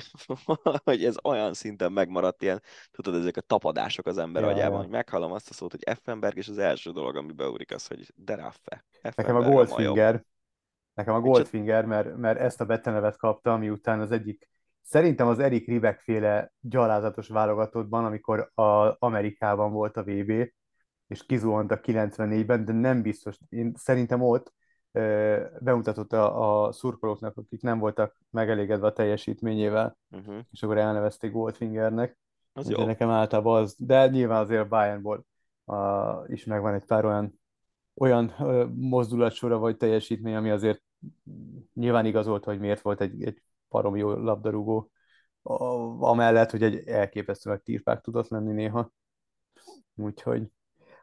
hogy 0.83 1.05
ez 1.05 1.15
olyan 1.23 1.53
szinten 1.53 1.91
megmaradt 1.91 2.41
ilyen, 2.41 2.61
tudod, 2.91 3.15
ezek 3.15 3.37
a 3.37 3.41
tapadások 3.41 4.05
az 4.05 4.17
ember 4.17 4.43
ja, 4.43 4.49
agyában, 4.49 4.75
ja. 4.75 4.77
hogy 4.77 4.89
meghallom 4.89 5.31
azt 5.31 5.49
a 5.49 5.53
szót, 5.53 5.71
hogy 5.71 5.83
Effenberg, 5.83 6.37
és 6.37 6.47
az 6.47 6.57
első 6.57 6.91
dolog, 6.91 7.15
ami 7.15 7.31
beugrik 7.31 7.73
az, 7.73 7.87
hogy 7.87 8.13
de 8.15 8.35
Raffe. 8.35 8.85
Nekem 9.15 9.35
a 9.35 9.41
Goldfinger, 9.41 10.23
nekem 10.93 11.13
a 11.13 11.19
Goldfinger, 11.19 11.85
mert, 11.85 12.15
mert 12.17 12.39
ezt 12.39 12.61
a 12.61 12.65
betenevet 12.65 13.17
kaptam, 13.17 13.59
miután 13.59 13.99
az 13.99 14.11
egyik 14.11 14.47
szerintem 14.81 15.27
az 15.27 15.39
Erik 15.39 15.67
Ribek 15.67 15.99
féle 15.99 16.51
gyalázatos 16.59 17.27
válogatottban, 17.27 18.05
amikor 18.05 18.51
a 18.53 18.95
Amerikában 18.99 19.71
volt 19.71 19.97
a 19.97 20.03
VB, 20.03 20.31
és 21.07 21.25
kizuhant 21.25 21.71
a 21.71 21.79
94-ben, 21.79 22.65
de 22.65 22.73
nem 22.73 23.01
biztos, 23.01 23.37
én 23.49 23.73
szerintem 23.75 24.21
ott 24.21 24.53
bemutatott 25.59 26.13
a, 26.13 26.65
a 26.65 26.71
szurkolóknak, 26.71 27.37
akik 27.37 27.61
nem 27.61 27.79
voltak 27.79 28.17
megelégedve 28.29 28.87
a 28.87 28.93
teljesítményével, 28.93 29.97
uh-huh. 30.11 30.35
és 30.51 30.63
akkor 30.63 30.77
elnevezték 30.77 31.31
Goldfingernek. 31.31 32.17
Az 32.53 32.69
jó. 32.69 32.85
Nekem 32.85 33.09
általában 33.09 33.61
az, 33.61 33.75
de 33.77 34.07
nyilván 34.07 34.41
azért 34.41 34.67
Bayernból 34.67 35.25
a, 35.65 36.11
is 36.27 36.45
megvan 36.45 36.73
egy 36.73 36.85
pár 36.85 37.05
olyan, 37.05 37.39
olyan 37.93 38.33
mozdulatsora 38.75 39.57
vagy 39.57 39.77
teljesítmény, 39.77 40.35
ami 40.35 40.49
azért 40.49 40.83
nyilván 41.73 42.05
igazolta, 42.05 42.49
hogy 42.49 42.59
miért 42.59 42.81
volt 42.81 43.01
egy, 43.01 43.23
egy 43.23 43.41
parom 43.67 43.95
jó 43.95 44.11
labdarúgó, 44.11 44.91
amellett, 45.99 46.51
hogy 46.51 46.63
egy 46.63 46.87
elképesztő 46.87 47.49
nagy 47.49 47.61
tírpák 47.61 48.01
tudott 48.01 48.27
lenni 48.27 48.51
néha. 48.51 48.91
Úgyhogy 49.95 50.51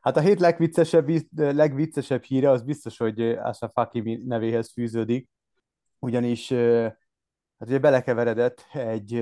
Hát 0.03 0.17
a 0.17 0.21
hét 0.21 0.41
legviccesebb, 0.41 1.09
legviccesebb 1.37 2.23
híre 2.23 2.51
az 2.51 2.63
biztos, 2.63 2.99
hogy 2.99 3.21
Ashraf 3.21 3.71
Hakimi 3.75 4.23
nevéhez 4.25 4.73
fűződik, 4.73 5.29
ugyanis 5.99 6.53
hát 6.53 7.69
ugye 7.69 7.79
belekeveredett 7.79 8.67
egy, 8.73 9.15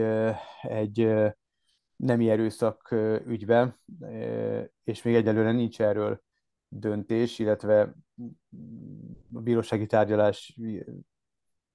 egy 0.63 1.13
nemi 1.97 2.31
erőszak 2.31 2.95
ügybe, 3.27 3.79
és 4.85 5.03
még 5.03 5.15
egyelőre 5.15 5.53
nincs 5.53 5.81
erről 5.81 6.23
döntés, 6.69 7.39
illetve 7.39 7.95
a 9.33 9.41
bírósági 9.41 9.87
tárgyalás 9.87 10.59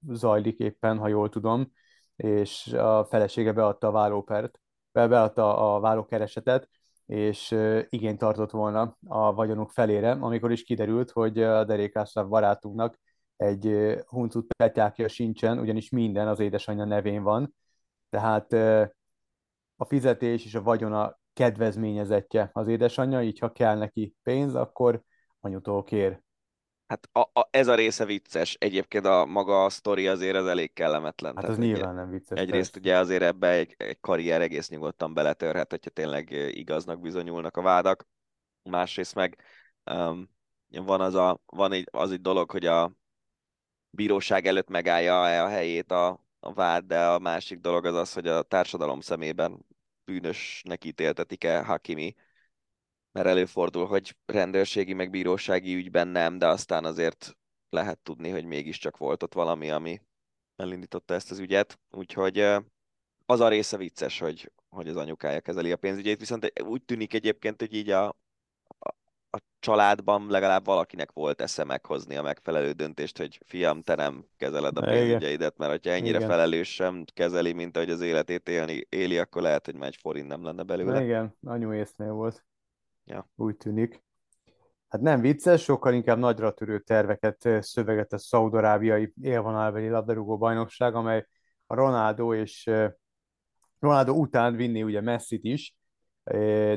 zajlik 0.08 0.60
éppen, 0.60 0.98
ha 0.98 1.08
jól 1.08 1.30
tudom, 1.30 1.72
és 2.16 2.74
a 2.74 3.06
felesége 3.06 3.54
beadta 3.54 3.88
a 3.88 3.92
vállópert, 3.92 4.60
beadta 4.92 5.76
a 5.76 5.80
vállókeresetet, 5.80 6.70
és 7.06 7.56
igényt 7.90 8.18
tartott 8.18 8.52
volna 8.52 8.98
a 9.08 9.34
vagyonuk 9.34 9.72
felére, 9.72 10.12
amikor 10.12 10.52
is 10.52 10.64
kiderült, 10.64 11.12
hogy 11.12 11.42
a 11.44 11.64
derékásra 11.64 12.28
barátunknak 12.28 13.00
egy 13.36 13.96
huncut 14.08 14.54
petyákja 14.54 15.08
sincsen, 15.08 15.60
ugyanis 15.60 15.90
minden 15.90 16.28
az 16.28 16.40
édesanyja 16.40 16.86
nevén 16.86 17.24
van, 17.24 17.56
tehát 18.10 18.54
a 19.76 19.86
fizetés 19.86 20.46
és 20.46 20.56
a 20.56 20.62
vagyona 20.62 21.20
kedvezményezettje 21.34 22.50
az 22.54 22.68
édesanyja, 22.68 23.22
így 23.22 23.40
ha 23.40 23.52
kell 23.52 23.78
neki 23.78 24.16
pénz, 24.24 24.56
akkor 24.56 25.02
anyutól 25.40 25.84
kér. 25.84 26.24
Hát 26.88 27.10
a, 27.12 27.20
a, 27.20 27.48
ez 27.52 27.68
a 27.68 27.76
része 27.76 28.06
vicces. 28.06 28.56
Egyébként 28.60 29.06
a 29.06 29.26
maga 29.26 29.64
a 29.64 29.70
sztori 29.70 30.08
azért 30.08 30.36
az 30.36 30.46
elég 30.46 30.74
kellemetlen. 30.74 31.36
Hát 31.36 31.46
az 31.46 31.58
nyilván 31.58 31.96
nem 31.96 32.10
vicces. 32.10 32.40
Egyrészt 32.40 32.72
persze. 32.72 32.90
ugye 32.90 32.98
azért 32.98 33.22
ebbe 33.22 33.50
egy, 33.50 33.76
egy 33.78 34.00
karrier 34.00 34.42
egész 34.42 34.70
nyugodtan 34.70 35.14
beletörhet, 35.14 35.70
hogyha 35.70 35.90
tényleg 35.90 36.32
igaznak 36.32 37.00
bizonyulnak 37.00 37.58
a 37.58 37.62
vádak. 37.62 38.08
Másrészt 38.64 39.16
meg 39.16 39.38
um, 39.92 40.30
van 40.68 41.02
az 41.02 41.16
a, 41.16 41.42
van 41.46 41.72
egy, 41.72 41.88
az 41.92 42.12
egy 42.12 42.22
dolog, 42.22 42.52
hogy 42.52 42.66
a 42.66 42.92
bíróság 43.90 44.46
előtt 44.46 44.70
megállja 44.70 45.44
a 45.44 45.48
helyét 45.48 45.92
a, 45.92 46.26
a 46.40 46.54
vád, 46.54 46.86
de 46.86 47.06
a 47.06 47.20
másik 47.20 47.60
dolog 47.60 47.86
az 47.86 47.96
az, 47.96 48.14
hogy 48.14 48.28
a 48.28 48.42
társadalom 48.42 49.00
szemében 49.00 49.66
bűnösnek 50.04 50.86
ítéltetik-e 50.86 51.64
Hakimi 51.64 52.16
mert 53.16 53.28
előfordul, 53.28 53.86
hogy 53.86 54.16
rendőrségi 54.26 54.94
meg 54.94 55.10
bírósági 55.10 55.76
ügyben 55.76 56.08
nem, 56.08 56.38
de 56.38 56.48
aztán 56.48 56.86
azért 56.86 57.38
lehet 57.70 58.00
tudni, 58.00 58.30
hogy 58.30 58.46
mégiscsak 58.46 58.98
volt 58.98 59.24
ott 59.24 59.34
valami, 59.34 59.72
ami 59.72 60.02
elindította 60.56 61.14
ezt 61.14 61.32
az 61.32 61.40
ügyet. 61.40 61.80
Úgyhogy 61.92 62.40
az 63.26 63.40
a 63.40 63.48
része 63.48 63.78
vicces, 63.78 64.20
hogy, 64.20 64.52
hogy 64.70 64.88
az 64.88 64.96
anyukája 64.96 65.40
kezeli 65.40 65.72
a 65.72 65.78
pénzügyét, 65.78 66.20
viszont 66.20 66.62
úgy 66.62 66.84
tűnik 66.84 67.14
egyébként, 67.14 67.60
hogy 67.60 67.74
így 67.74 67.90
a, 67.90 68.08
a, 68.80 68.90
a 69.30 69.38
családban 69.60 70.28
legalább 70.30 70.66
valakinek 70.66 71.12
volt 71.12 71.42
esze 71.42 71.64
meghozni 71.64 72.16
a 72.16 72.22
megfelelő 72.22 72.72
döntést, 72.72 73.18
hogy 73.18 73.40
fiam, 73.46 73.82
te 73.82 73.96
nem 73.96 74.26
kezeled 74.38 74.78
a 74.78 74.82
pénzügyeidet, 74.82 75.58
mert 75.58 75.72
hogyha 75.72 75.92
ennyire 75.92 76.18
Igen. 76.18 76.30
felelősen 76.30 77.06
kezeli, 77.14 77.54
mint 77.54 77.76
ahogy 77.76 77.90
az 77.90 78.02
életét 78.02 78.50
élni, 78.50 78.86
éli, 78.90 79.18
akkor 79.18 79.42
lehet, 79.42 79.66
hogy 79.66 79.76
már 79.76 79.88
egy 79.88 79.98
forint 80.02 80.28
nem 80.28 80.44
lenne 80.44 80.64
belőle. 80.64 81.04
Igen, 81.04 81.38
anyu 81.44 81.74
észnél 81.74 82.12
volt. 82.12 82.46
Ja. 83.06 83.30
Úgy 83.36 83.58
tűnik. 83.58 84.04
Hát 84.88 85.02
nem 85.02 85.22
vicces, 85.22 85.64
sokkal 85.64 85.94
inkább 85.94 86.18
nagyra 86.18 86.54
törő 86.54 86.80
terveket 86.80 87.50
szöveget 87.60 88.14
a 88.14 88.18
szaudarábiai 88.18 89.14
élvonalbeli 89.22 89.90
labdarúgó 89.90 90.38
bajnokság, 90.38 90.96
amely 90.96 91.28
a 91.68 91.76
Ronaldo 91.76 92.34
és 92.34 92.70
Ronaldo 93.80 94.14
után 94.14 94.56
vinni 94.56 94.84
ugye 94.84 95.02
Messi-t 95.02 95.44
is, 95.44 95.76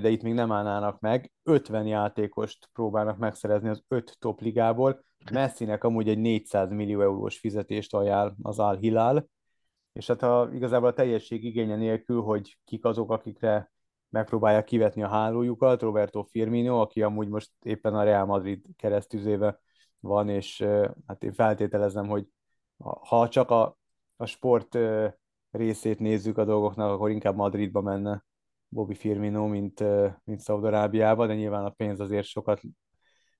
de 0.00 0.08
itt 0.08 0.22
még 0.22 0.34
nem 0.34 0.52
állnának 0.52 1.00
meg. 1.00 1.32
50 1.42 1.86
játékost 1.86 2.68
próbálnak 2.72 3.18
megszerezni 3.18 3.68
az 3.68 3.82
5 3.88 4.16
top 4.18 4.40
ligából. 4.40 5.04
Messinek 5.32 5.84
amúgy 5.84 6.08
egy 6.08 6.18
400 6.18 6.70
millió 6.70 7.00
eurós 7.00 7.38
fizetést 7.38 7.94
ajánl 7.94 8.34
az 8.42 8.58
Al 8.58 8.76
Hilal, 8.76 9.28
és 9.92 10.06
hát 10.06 10.22
a, 10.22 10.50
igazából 10.52 10.88
a 10.88 10.92
teljesség 10.92 11.44
igénye 11.44 11.76
nélkül, 11.76 12.20
hogy 12.20 12.58
kik 12.64 12.84
azok, 12.84 13.10
akikre 13.10 13.70
megpróbálja 14.08 14.64
kivetni 14.64 15.02
a 15.02 15.08
hálójukat, 15.08 15.82
Roberto 15.82 16.22
Firmino, 16.22 16.80
aki 16.80 17.02
amúgy 17.02 17.28
most 17.28 17.50
éppen 17.62 17.94
a 17.94 18.02
Real 18.02 18.26
Madrid 18.26 18.64
keresztüzébe 18.76 19.60
van, 20.00 20.28
és 20.28 20.66
hát 21.06 21.22
én 21.22 21.32
feltételezem, 21.32 22.06
hogy 22.06 22.26
ha 22.78 23.28
csak 23.28 23.50
a, 23.50 23.76
a 24.16 24.26
sport 24.26 24.78
részét 25.50 25.98
nézzük 25.98 26.38
a 26.38 26.44
dolgoknak, 26.44 26.90
akkor 26.90 27.10
inkább 27.10 27.36
Madridba 27.36 27.80
menne 27.80 28.24
Bobby 28.68 28.94
Firmino, 28.94 29.46
mint, 29.46 29.84
mint 30.24 30.40
Szaudarábiába, 30.40 31.26
de 31.26 31.34
nyilván 31.34 31.64
a 31.64 31.70
pénz 31.70 32.00
azért 32.00 32.26
sokat 32.26 32.60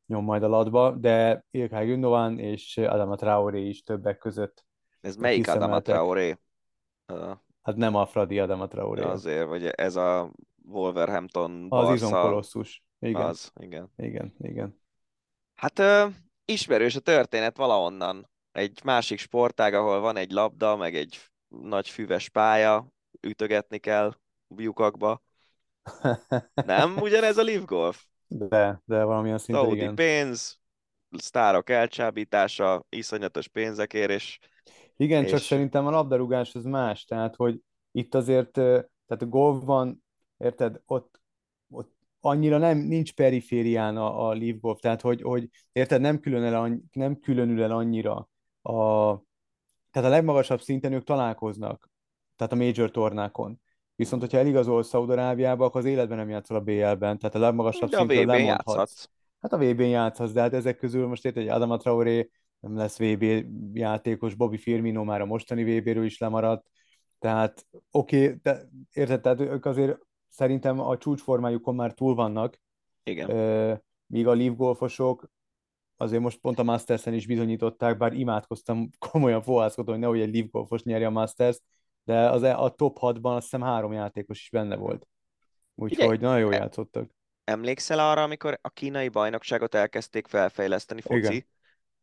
nyom 0.07 0.25
majd 0.25 0.43
a 0.43 0.49
latba, 0.49 0.91
de 0.91 1.45
Ilkay 1.51 1.87
Gündogan 1.87 2.39
és 2.39 2.77
Adama 2.79 3.17
Traoré 3.17 3.69
is 3.69 3.83
többek 3.83 4.19
között. 4.19 4.65
Ez 5.01 5.17
melyik 5.17 5.49
Adama 5.49 5.81
Traoré? 5.81 6.39
Hát 7.63 7.77
nem 7.77 7.95
a 7.95 8.07
Fradi 8.07 8.39
Adama 8.39 8.67
Traoré. 8.67 9.03
Azért, 9.03 9.47
vagy 9.47 9.67
ez 9.67 9.97
a 9.97 10.33
Wolverhampton, 10.69 11.67
Az 11.69 11.95
izomkolosszus. 11.95 12.83
Igen. 12.99 13.23
Az, 13.23 13.53
igen. 13.61 13.93
Igen, 13.97 14.35
igen. 14.39 14.81
Hát 15.55 15.79
ö, 15.79 16.07
ismerős 16.45 16.97
a 16.97 17.01
történet 17.01 17.57
valahonnan. 17.57 18.31
Egy 18.53 18.81
másik 18.85 19.19
sportág, 19.19 19.75
ahol 19.75 20.01
van 20.01 20.17
egy 20.17 20.31
labda, 20.31 20.77
meg 20.77 20.97
egy 20.97 21.19
nagy 21.49 21.89
füves 21.89 22.29
pálya, 22.29 22.89
ütögetni 23.21 23.79
kell 23.79 24.15
lyukakba. 24.57 25.23
Nem 26.55 26.97
ugyanez 26.97 27.37
a 27.37 27.43
live 27.43 27.65
golf? 27.65 28.05
De, 28.27 28.83
de 28.85 29.03
valamilyen 29.03 29.39
szinten 29.39 29.65
Saudi 29.65 29.81
igen. 29.81 29.95
pénz, 29.95 30.59
sztárok 31.17 31.71
elcsábítása, 31.71 32.85
iszonyatos 32.89 33.49
pénzekért, 33.49 34.11
és... 34.11 34.39
Igen, 34.97 35.25
és... 35.25 35.31
csak 35.31 35.41
szerintem 35.41 35.87
a 35.87 35.91
labdarúgás 35.91 36.55
az 36.55 36.65
más, 36.65 37.05
tehát 37.05 37.37
hogy 37.37 37.61
itt 37.93 38.15
azért, 38.15 38.53
tehát 38.53 39.23
a 39.23 39.27
golfban 39.27 40.05
érted, 40.39 40.81
ott, 40.87 41.21
ott 41.71 41.97
annyira 42.21 42.59
nem, 42.59 42.79
nincs 42.79 43.15
periférián 43.15 43.97
a, 43.97 44.29
a 44.29 44.35
Leaf 44.35 44.57
Golf, 44.61 44.81
tehát 44.81 45.01
hogy, 45.01 45.23
hogy 45.23 45.49
érted, 45.73 46.01
nem, 46.01 46.21
külön 46.21 46.43
el, 46.43 46.81
nem 46.93 47.21
különül 47.21 47.63
el 47.63 47.71
annyira 47.73 48.29
a, 48.63 48.73
tehát 49.91 50.09
a 50.09 50.13
legmagasabb 50.13 50.61
szinten 50.61 50.93
ők 50.93 51.05
találkoznak, 51.05 51.91
tehát 52.37 52.53
a 52.53 52.57
major 52.57 52.91
tornákon. 52.91 53.61
Viszont, 53.95 54.23
hogyha 54.23 54.39
eligazol 54.39 54.83
Szaudarábiába, 54.83 55.65
akkor 55.65 55.81
az 55.81 55.87
életben 55.87 56.17
nem 56.17 56.29
játszol 56.29 56.57
a 56.57 56.61
BL-ben, 56.61 57.19
tehát 57.19 57.35
a 57.35 57.39
legmagasabb 57.39 57.91
szintről 57.91 58.25
lemondhatsz. 58.25 59.09
Hát 59.41 59.53
a 59.53 59.59
VB-n 59.59 59.83
játszhatsz, 59.83 60.33
de 60.33 60.41
hát 60.41 60.55
ezek 60.55 60.77
közül 60.77 61.07
most 61.07 61.25
érted, 61.25 61.43
hogy 61.43 61.53
Adama 61.53 61.77
Traoré 61.77 62.31
nem 62.61 62.77
lesz 62.77 62.99
VB 62.99 63.25
játékos, 63.73 64.35
Bobby 64.35 64.57
Firmino 64.57 65.05
már 65.05 65.21
a 65.21 65.27
mostani 65.27 65.79
VB-ről 65.79 66.05
is 66.05 66.19
lemaradt, 66.19 66.71
tehát 67.19 67.67
oké, 67.91 68.25
okay, 68.25 68.39
de, 68.43 68.69
érted, 68.93 69.21
tehát 69.21 69.41
ők 69.41 69.65
azért 69.65 69.99
szerintem 70.39 70.81
a 70.81 70.99
csúcsformájukon 70.99 71.75
már 71.75 71.93
túl 71.93 72.15
vannak. 72.15 72.61
Igen. 73.03 73.29
míg 74.07 74.27
a 74.27 74.35
Leaf 74.35 74.55
golfosok 74.57 75.31
azért 75.97 76.23
most 76.23 76.39
pont 76.39 76.59
a 76.59 76.63
Masters-en 76.63 77.15
is 77.15 77.27
bizonyították, 77.27 77.97
bár 77.97 78.13
imádkoztam 78.13 78.89
komolyan 79.11 79.43
fohászkodom, 79.43 79.93
hogy 79.93 80.03
nehogy 80.03 80.21
egy 80.21 80.35
Leaf 80.35 80.51
golfos 80.51 80.83
nyerje 80.83 81.07
a 81.07 81.11
Masters, 81.11 81.59
de 82.05 82.31
az, 82.31 82.43
e, 82.43 82.57
a 82.57 82.71
top 82.71 82.97
6-ban 83.01 83.35
azt 83.35 83.43
hiszem 83.43 83.63
három 83.63 83.93
játékos 83.93 84.41
is 84.41 84.51
benne 84.51 84.77
volt. 84.77 85.09
Úgyhogy 85.75 86.21
nagyon 86.21 86.39
jól 86.39 86.55
játszottak. 86.55 87.11
Emlékszel 87.45 87.99
arra, 87.99 88.23
amikor 88.23 88.59
a 88.63 88.71
kínai 88.71 89.09
bajnokságot 89.09 89.75
elkezdték 89.75 90.27
felfejleszteni 90.27 91.01
foci, 91.01 91.19
Igen. 91.19 91.47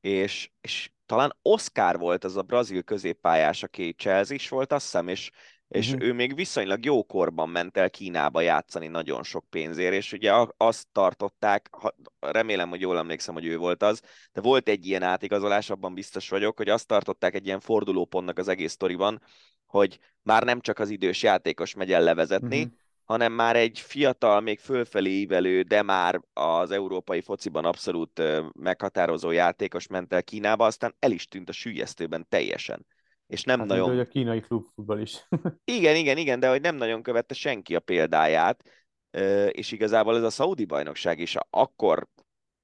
és, 0.02 0.52
és 0.62 0.92
talán 1.06 1.36
Oscar 1.42 2.00
volt 2.00 2.24
az 2.24 2.38
a 2.38 2.42
brazil 2.42 2.82
középpályás, 2.82 3.64
aki 3.64 3.94
Chelsea 3.94 4.36
is 4.36 4.50
volt, 4.50 4.72
azt 4.72 4.84
hiszem, 4.84 5.08
és 5.08 5.32
és 5.68 5.91
Mhm. 5.91 6.01
ő 6.01 6.13
még 6.13 6.36
viszonylag 6.36 6.86
jó 6.86 7.03
korban 7.03 7.49
ment 7.49 7.78
el 7.78 7.89
Kínába 7.89 8.41
játszani 8.41 8.88
nagyon 8.88 9.24
sok 9.24 9.45
pénzért, 9.49 9.93
és 9.93 10.13
ugye 10.13 10.34
azt 10.57 10.88
tartották, 10.91 11.68
ha, 11.72 11.95
remélem, 12.20 12.70
hogy 12.70 12.82
jól 12.82 12.97
emlékszem, 12.97 13.34
hogy 13.34 13.45
ő 13.45 13.57
volt 13.57 13.84
az, 13.84 14.01
de 14.34 14.41
volt 14.41 14.70
egy 14.70 14.86
ilyen 14.86 15.03
átigazolás, 15.03 15.70
abban 15.70 15.93
biztos 15.93 16.30
vagyok, 16.30 16.57
hogy 16.57 16.70
azt 16.70 16.88
tartották 16.88 17.36
egy 17.36 17.45
ilyen 17.45 17.59
fordulópontnak 17.59 18.38
az 18.38 18.47
egész 18.47 18.72
sztoriban, 18.72 19.22
hogy 19.66 19.99
már 20.22 20.43
nem 20.43 20.59
csak 20.59 20.80
az 20.80 20.89
idős 20.89 21.24
játékos 21.24 21.74
megy 21.74 21.91
el 21.91 22.01
levezetni, 22.01 22.59
Mhm. 22.63 22.74
hanem 23.03 23.34
már 23.34 23.55
egy 23.55 23.80
fiatal, 23.80 24.41
még 24.41 24.59
fölfelé 24.59 25.09
ívelő, 25.09 25.61
de 25.61 25.82
már 25.82 26.22
az 26.34 26.72
európai 26.72 27.22
fociban 27.22 27.66
abszolút 27.66 28.22
meghatározó 28.53 29.32
játékos 29.32 29.88
ment 29.88 30.13
el 30.13 30.24
Kínába, 30.24 30.66
aztán 30.66 30.95
el 30.99 31.11
is 31.11 31.28
tűnt 31.28 31.49
a 31.49 31.51
sülyeztőben 31.51 32.26
teljesen. 32.30 32.86
És 33.28 33.44
nem 33.44 33.60
Hát, 33.60 33.68
nagyon 33.68 33.90
hogy 33.90 34.00
a 34.00 34.06
kínai 34.06 34.40
klubfutball 34.40 35.00
is. 35.00 35.28
igen, 35.78 35.96
igen, 35.96 36.18
igen, 36.18 36.40
de 36.40 36.50
hogy 36.50 36.62
nem 36.62 36.76
nagyon 36.76 37.02
követte 37.04 37.34
senki 37.34 37.76
a 37.76 37.80
példáját, 37.80 38.64
és 39.50 39.72
igazából 39.72 40.16
ez 40.16 40.24
a 40.24 40.30
szaudi 40.30 40.66
bajnokság 40.66 41.20
is 41.20 41.36
akkor 41.50 42.08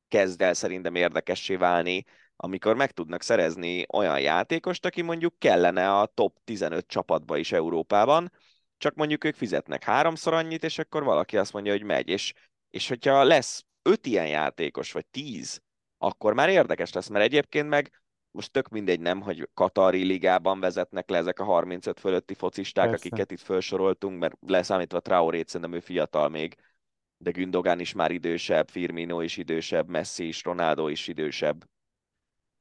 kezd 0.07 0.41
el 0.41 0.53
szerintem 0.53 0.95
érdekessé 0.95 1.55
válni, 1.55 2.03
amikor 2.35 2.75
meg 2.75 2.91
tudnak 2.91 3.21
szerezni 3.21 3.85
olyan 3.93 4.19
játékost, 4.19 4.85
aki 4.85 5.01
mondjuk 5.01 5.33
kellene 5.37 5.99
a 5.99 6.05
top 6.05 6.37
15 6.43 6.87
csapatba 6.87 7.37
is 7.37 7.51
Európában, 7.51 8.31
csak 8.77 8.95
mondjuk 8.95 9.23
ők 9.23 9.35
fizetnek 9.35 9.83
háromszor 9.83 10.33
annyit, 10.33 10.63
és 10.63 10.79
akkor 10.79 11.03
valaki 11.03 11.37
azt 11.37 11.53
mondja, 11.53 11.71
hogy 11.71 11.83
megy, 11.83 12.09
és, 12.09 12.33
és 12.69 12.87
hogyha 12.87 13.23
lesz 13.23 13.65
öt 13.81 14.05
ilyen 14.05 14.27
játékos, 14.27 14.91
vagy 14.91 15.05
tíz, 15.05 15.61
akkor 15.97 16.33
már 16.33 16.49
érdekes 16.49 16.93
lesz, 16.93 17.07
mert 17.07 17.25
egyébként 17.25 17.69
meg 17.69 18.00
most 18.31 18.51
tök 18.51 18.69
mindegy 18.69 18.99
nem, 18.99 19.21
hogy 19.21 19.49
Katari 19.53 20.03
ligában 20.03 20.59
vezetnek 20.59 21.09
le 21.09 21.17
ezek 21.17 21.39
a 21.39 21.43
35 21.43 21.99
fölötti 21.99 22.33
focisták, 22.33 22.89
Persze. 22.89 23.05
akiket 23.05 23.31
itt 23.31 23.39
felsoroltunk, 23.39 24.19
mert 24.19 24.37
leszámítva 24.47 24.99
Traorét, 24.99 25.47
szerintem 25.47 25.75
ő 25.75 25.79
fiatal 25.79 26.29
még, 26.29 26.55
de 27.17 27.31
Gündogan 27.31 27.79
is 27.79 27.93
már 27.93 28.11
idősebb, 28.11 28.69
Firmino 28.69 29.21
is 29.21 29.37
idősebb, 29.37 29.87
Messi 29.87 30.27
is, 30.27 30.43
Ronaldo 30.43 30.87
is 30.87 31.07
idősebb. 31.07 31.69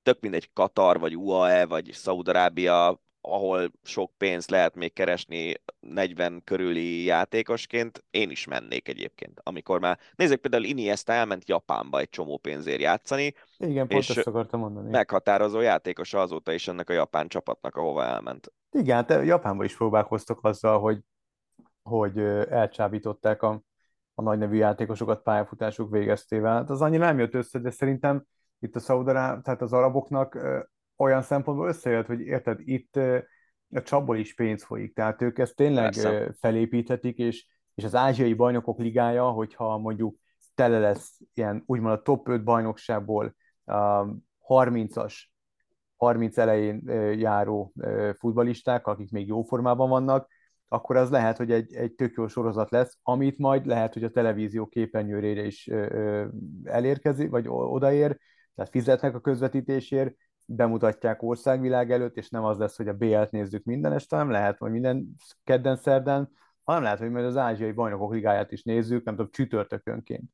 Tök 0.03 0.21
mindegy 0.21 0.53
Katar, 0.53 0.99
vagy 0.99 1.17
UAE, 1.17 1.67
vagy 1.67 1.91
Szaudarábia, 1.93 3.03
ahol 3.21 3.71
sok 3.83 4.13
pénzt 4.17 4.51
lehet 4.51 4.75
még 4.75 4.93
keresni 4.93 5.55
40 5.81 6.45
körüli 6.45 7.05
játékosként, 7.05 8.05
én 8.11 8.31
is 8.31 8.47
mennék 8.47 8.89
egyébként. 8.89 9.41
Amikor 9.43 9.81
már, 9.81 9.99
nézzük 10.17 10.41
például 10.41 10.65
Iniesta 10.65 11.13
elment 11.13 11.49
Japánba 11.49 11.99
egy 11.99 12.09
csomó 12.09 12.37
pénzért 12.37 12.81
játszani, 12.81 13.35
Igen, 13.59 13.89
pont 13.89 14.03
És 14.03 14.17
ezt 14.17 14.27
akartam 14.27 14.61
mondani. 14.61 14.91
meghatározó 14.91 15.61
játékos 15.61 16.15
azóta 16.15 16.53
is 16.53 16.69
ennek 16.69 16.91
a 16.91 16.93
japán 16.93 17.29
csapatnak, 17.29 17.77
ahova 17.77 18.05
elment. 18.05 18.53
Igen, 18.71 18.97
hát 18.97 19.25
Japánban 19.25 19.67
is 19.67 19.77
próbálkoztak 19.77 20.45
azzal, 20.45 20.81
hogy, 20.81 21.01
hogy 21.83 22.19
elcsábították 22.49 23.43
a, 23.43 23.63
a 24.15 24.23
nagy 24.23 24.39
nevű 24.39 24.57
játékosokat 24.57 25.23
pályafutásuk 25.23 25.91
végeztével. 25.91 26.55
Hát 26.55 26.71
az 26.71 26.81
annyira 26.81 27.05
nem 27.05 27.19
jött 27.19 27.35
össze, 27.35 27.59
de 27.59 27.71
szerintem 27.71 28.25
itt 28.59 28.77
a 28.77 28.81
szaudará, 28.81 29.41
tehát 29.41 29.63
az 29.63 29.73
araboknak 29.73 30.39
olyan 31.01 31.23
szempontból 31.23 31.69
összejött, 31.69 32.07
hogy 32.07 32.21
érted, 32.21 32.61
itt 32.65 32.97
a 33.73 33.83
csapból 33.83 34.17
is 34.17 34.35
pénz 34.35 34.65
folyik, 34.65 34.95
tehát 34.95 35.23
ők 35.23 35.39
ezt 35.39 35.57
tényleg 35.57 35.85
Persze. 35.85 36.33
felépíthetik, 36.39 37.19
és, 37.19 37.47
és 37.75 37.85
az 37.85 37.95
ázsiai 37.95 38.35
bajnokok 38.35 38.79
ligája, 38.79 39.31
hogyha 39.31 39.79
mondjuk 39.79 40.17
tele 40.55 40.79
lesz 40.79 41.21
ilyen 41.35 41.63
úgymond 41.67 41.95
a 41.95 42.03
top 42.03 42.29
5 42.29 42.45
bajnokságból 42.45 43.35
um, 43.65 44.29
30-as 44.49 45.15
30 45.97 46.39
elején 46.39 46.83
járó 47.19 47.73
ö, 47.81 48.11
futballisták, 48.19 48.87
akik 48.87 49.11
még 49.11 49.27
jó 49.27 49.43
formában 49.43 49.89
vannak, 49.89 50.29
akkor 50.69 50.97
az 50.97 51.11
lehet, 51.11 51.37
hogy 51.37 51.51
egy, 51.51 51.75
egy 51.75 51.93
tök 51.93 52.15
jó 52.17 52.27
sorozat 52.27 52.71
lesz, 52.71 52.99
amit 53.03 53.39
majd 53.39 53.67
lehet, 53.67 53.93
hogy 53.93 54.05
a 54.05 54.11
televízió 54.11 54.67
képernyőjére 54.67 55.45
is 55.45 55.71
elérkezik, 56.65 57.31
vagy 57.31 57.45
odaér, 57.49 58.19
tehát 58.55 58.71
fizetnek 58.71 59.15
a 59.15 59.21
közvetítésért, 59.21 60.15
bemutatják 60.57 61.23
országvilág 61.23 61.93
előtt, 61.93 62.17
és 62.17 62.29
nem 62.29 62.45
az 62.45 62.59
lesz, 62.59 62.77
hogy 62.77 62.89
a 62.89 62.93
BL-t 62.93 63.31
nézzük 63.31 63.65
minden 63.65 63.93
este, 63.93 64.17
nem 64.17 64.31
lehet, 64.31 64.59
vagy 64.59 64.71
minden 64.71 65.15
kedden, 65.45 65.77
szerdán, 65.77 66.31
hanem 66.63 66.83
lehet, 66.83 66.99
hogy 66.99 67.11
majd 67.11 67.25
az 67.25 67.37
ázsiai 67.37 67.73
bajnokok 67.73 68.13
ligáját 68.13 68.53
is 68.53 68.63
nézzük, 68.63 69.05
nem 69.05 69.15
tudom, 69.15 69.31
csütörtökönként. 69.33 70.25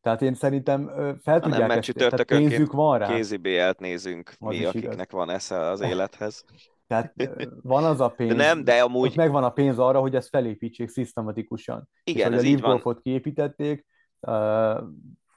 Tehát 0.00 0.22
én 0.22 0.34
szerintem 0.34 0.86
fel 1.22 1.40
Ha 1.40 1.40
nem, 1.40 1.40
tudják 1.40 1.68
mert 1.68 1.88
ezt, 1.88 1.96
tehát 1.96 2.22
pénzük 2.22 2.72
van 2.72 2.98
rá. 2.98 3.06
Kézi 3.06 3.36
BL-t 3.36 3.80
nézünk 3.80 4.32
Az 4.38 4.56
mi, 4.56 4.64
akiknek 4.64 4.92
igaz. 4.92 5.10
van 5.10 5.30
esze 5.30 5.58
az 5.58 5.80
élethez. 5.80 6.44
Tehát 6.86 7.14
van 7.62 7.84
az 7.84 8.00
a 8.00 8.08
pénz, 8.08 8.34
De 8.34 8.36
nem, 8.36 8.64
de 8.64 8.74
ott 8.84 8.88
amúgy, 8.88 9.16
megvan 9.16 9.44
a 9.44 9.50
pénz 9.50 9.78
arra, 9.78 10.00
hogy 10.00 10.14
ezt 10.14 10.28
felépítsék 10.28 10.88
szisztematikusan. 10.88 11.88
és 12.04 12.14
igen, 12.14 12.26
hogy 12.26 12.34
a 12.34 12.38
ez 12.38 12.44
így 12.44 12.60
van. 12.60 12.98
Kiépítették, 13.02 13.86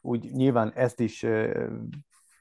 úgy 0.02 0.32
nyilván 0.32 0.72
ezt 0.76 1.00
is 1.00 1.26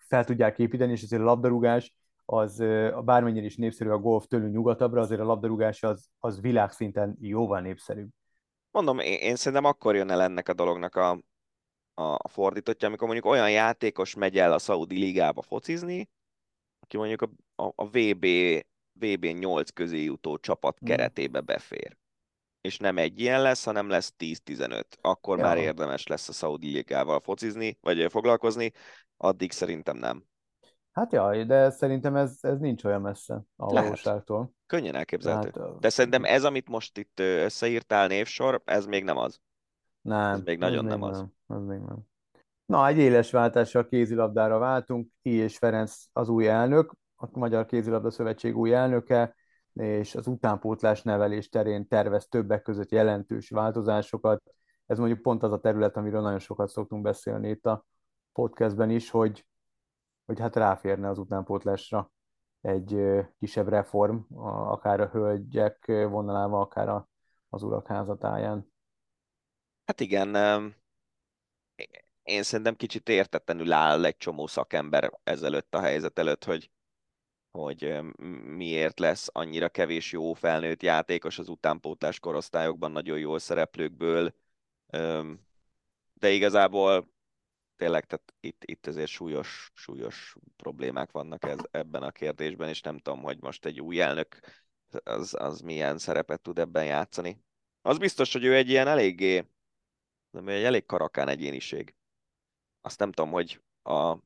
fel 0.08 0.24
tudják 0.24 0.58
építeni, 0.58 0.92
és 0.92 1.02
azért 1.02 1.22
a 1.22 1.24
labdarúgás 1.24 1.94
az 2.24 2.56
bármennyire 3.04 3.46
is 3.46 3.56
népszerű 3.56 3.90
a 3.90 3.98
golf 3.98 4.26
tőlünk 4.26 4.52
nyugatabbra, 4.52 5.00
azért 5.00 5.20
a 5.20 5.24
labdarúgás 5.24 5.82
az, 5.82 6.08
az 6.18 6.40
világszinten 6.40 7.16
jóval 7.20 7.60
népszerűbb. 7.60 8.08
Mondom, 8.70 8.98
én, 8.98 9.18
én 9.18 9.36
szerintem 9.36 9.64
akkor 9.64 9.94
jön 9.94 10.10
el 10.10 10.22
ennek 10.22 10.48
a 10.48 10.52
dolognak 10.52 10.94
a, 10.94 11.10
a, 11.94 12.02
a 12.02 12.28
fordítottja, 12.28 12.88
amikor 12.88 13.06
mondjuk 13.06 13.32
olyan 13.32 13.50
játékos 13.50 14.14
megy 14.14 14.38
el 14.38 14.52
a 14.52 14.58
Saudi 14.58 14.98
Ligába 14.98 15.42
focizni, 15.42 16.08
aki 16.80 16.96
mondjuk 16.96 17.22
a, 17.22 17.62
a, 17.62 17.72
a 17.74 17.86
VB, 17.86 18.26
VB 18.92 19.24
8 19.24 19.70
közé 19.70 20.02
jutó 20.02 20.36
csapat 20.38 20.78
Mm. 20.84 20.86
keretébe 20.86 21.40
befér. 21.40 21.96
És 22.66 22.78
nem 22.78 22.98
egy 22.98 23.20
ilyen 23.20 23.42
lesz, 23.42 23.64
hanem 23.64 23.88
lesz 23.88 24.14
10-15. 24.18 24.98
Akkor 25.00 25.38
Ja. 25.38 25.44
már 25.44 25.58
érdemes 25.58 26.06
lesz 26.06 26.28
a 26.28 26.32
Saudi 26.32 26.72
Ligával 26.72 27.20
focizni, 27.20 27.78
vagy 27.80 28.06
foglalkozni, 28.10 28.72
addig 29.16 29.52
szerintem 29.52 29.96
nem. 29.96 30.24
Hát 30.92 31.12
jaj, 31.12 31.44
de 31.44 31.70
szerintem 31.70 32.16
ez, 32.16 32.38
ez 32.40 32.58
nincs 32.58 32.84
olyan 32.84 33.00
messze 33.00 33.34
a 33.56 33.72
Lehet. 33.72 33.82
valóságtól. 33.82 34.52
Könnyen 34.66 34.94
elképzelhető. 34.94 35.50
Tehát, 35.50 35.78
De 35.78 35.88
szerintem 35.88 36.24
ez, 36.24 36.44
amit 36.44 36.68
most 36.68 36.98
itt 36.98 37.20
összeírtál 37.20 38.06
névsor, 38.06 38.62
ez 38.64 38.86
még 38.86 39.04
nem 39.04 39.16
az. 39.16 39.40
Nem, 40.00 40.32
Ez 40.32 40.40
még 40.40 40.58
nagyon 40.58 40.84
nem 40.84 41.02
az. 41.02 41.16
Nem, 41.18 41.32
az 41.46 41.64
még 41.64 41.78
nem. 41.78 41.98
Na, 42.66 42.86
egy 42.86 42.98
éles 42.98 43.30
váltással 43.30 43.86
kézilabdára 43.86 44.58
váltunk. 44.58 45.08
I. 45.22 45.30
és 45.30 45.58
Ferenc 45.58 45.94
az 46.12 46.28
új 46.28 46.48
elnök, 46.48 46.92
a 47.16 47.38
Magyar 47.38 47.66
Kézilabda 47.66 48.10
Szövetség 48.10 48.56
új 48.56 48.74
elnöke, 48.74 49.34
és 49.76 50.14
az 50.14 50.26
utánpótlás 50.26 51.02
nevelés 51.02 51.48
terén 51.48 51.88
tervez 51.88 52.28
többek 52.28 52.62
között 52.62 52.90
jelentős 52.90 53.50
változásokat. 53.50 54.42
Ez 54.86 54.98
mondjuk 54.98 55.22
pont 55.22 55.42
az 55.42 55.52
a 55.52 55.60
terület, 55.60 55.96
amiről 55.96 56.20
nagyon 56.20 56.38
sokat 56.38 56.68
szoktunk 56.68 57.02
beszélni 57.02 57.48
itt 57.48 57.66
a 57.66 57.84
podcastben 58.32 58.90
is, 58.90 59.10
hogy, 59.10 59.46
hogy 60.24 60.40
hát 60.40 60.56
ráférne 60.56 61.08
az 61.08 61.18
utánpótlásra 61.18 62.12
egy 62.60 63.00
kisebb 63.38 63.68
reform, 63.68 64.16
akár 64.68 65.00
a 65.00 65.08
hölgyek 65.08 65.84
vonalával, 65.86 66.60
akár 66.60 66.88
a, 66.88 67.08
az 67.48 67.62
urak 67.62 67.86
házatáján. 67.86 68.72
Hát 69.84 70.00
igen, 70.00 70.34
én 72.22 72.42
szerintem 72.42 72.76
kicsit 72.76 73.08
értetlenül 73.08 73.72
áll 73.72 74.04
egy 74.04 74.16
csomó 74.16 74.46
szakember 74.46 75.12
ezelőtt 75.24 75.74
a 75.74 75.80
helyzet 75.80 76.18
előtt, 76.18 76.44
hogy, 76.44 76.70
hogy 77.56 77.98
miért 78.44 78.98
lesz 78.98 79.28
annyira 79.32 79.68
kevés 79.68 80.12
jó 80.12 80.32
felnőtt 80.32 80.82
játékos 80.82 81.38
az 81.38 81.48
utánpótlás 81.48 82.20
korosztályokban, 82.20 82.92
nagyon 82.92 83.18
jól 83.18 83.38
szereplőkből, 83.38 84.34
de 86.14 86.30
igazából 86.30 87.08
tényleg, 87.76 88.04
tehát 88.04 88.34
itt, 88.40 88.64
itt 88.64 88.86
azért 88.86 89.10
súlyos, 89.10 89.70
súlyos 89.74 90.36
problémák 90.56 91.10
vannak 91.10 91.44
ez, 91.44 91.58
ebben 91.70 92.02
a 92.02 92.10
kérdésben, 92.10 92.68
és 92.68 92.80
nem 92.80 92.98
tudom, 92.98 93.22
hogy 93.22 93.40
most 93.40 93.64
egy 93.64 93.80
új 93.80 94.00
elnök 94.00 94.38
az, 95.04 95.34
az 95.38 95.60
milyen 95.60 95.98
szerepet 95.98 96.40
tud 96.40 96.58
ebben 96.58 96.84
játszani. 96.84 97.40
Az 97.82 97.98
biztos, 97.98 98.32
hogy 98.32 98.44
ő 98.44 98.54
egy 98.54 98.68
ilyen 98.68 98.88
eléggé, 98.88 99.46
nem, 100.30 100.48
egy 100.48 100.62
elég 100.62 100.86
karakán 100.86 101.28
egyéniség. 101.28 101.94
Azt 102.80 102.98
nem 102.98 103.12
tudom, 103.12 103.30
hogy 103.30 103.62
a, 103.82 104.18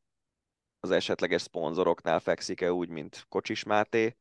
az 0.81 0.91
esetleges 0.91 1.43
szponzoroknál 1.43 2.21
fekszik-e 2.21 2.73
úgy, 2.73 2.89
mint 2.89 3.27
Kocsis 3.29 3.65
Máté, 3.65 4.17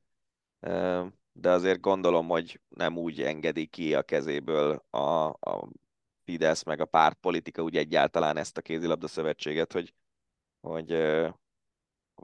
de 1.31 1.49
azért 1.51 1.79
gondolom, 1.79 2.27
hogy 2.27 2.61
nem 2.69 2.97
úgy 2.97 3.21
engedi 3.21 3.65
ki 3.65 3.95
a 3.95 4.03
kezéből 4.03 4.85
a, 4.89 5.25
a 5.25 5.69
Fidesz 6.23 6.63
meg 6.63 6.81
a 6.81 6.85
pártpolitika 6.85 7.61
úgy 7.61 7.77
egyáltalán 7.77 8.37
ezt 8.37 8.57
a 8.57 8.61
kézilabda 8.61 9.07
szövetséget, 9.07 9.73
hogy, 9.73 9.93
hogy 10.61 10.91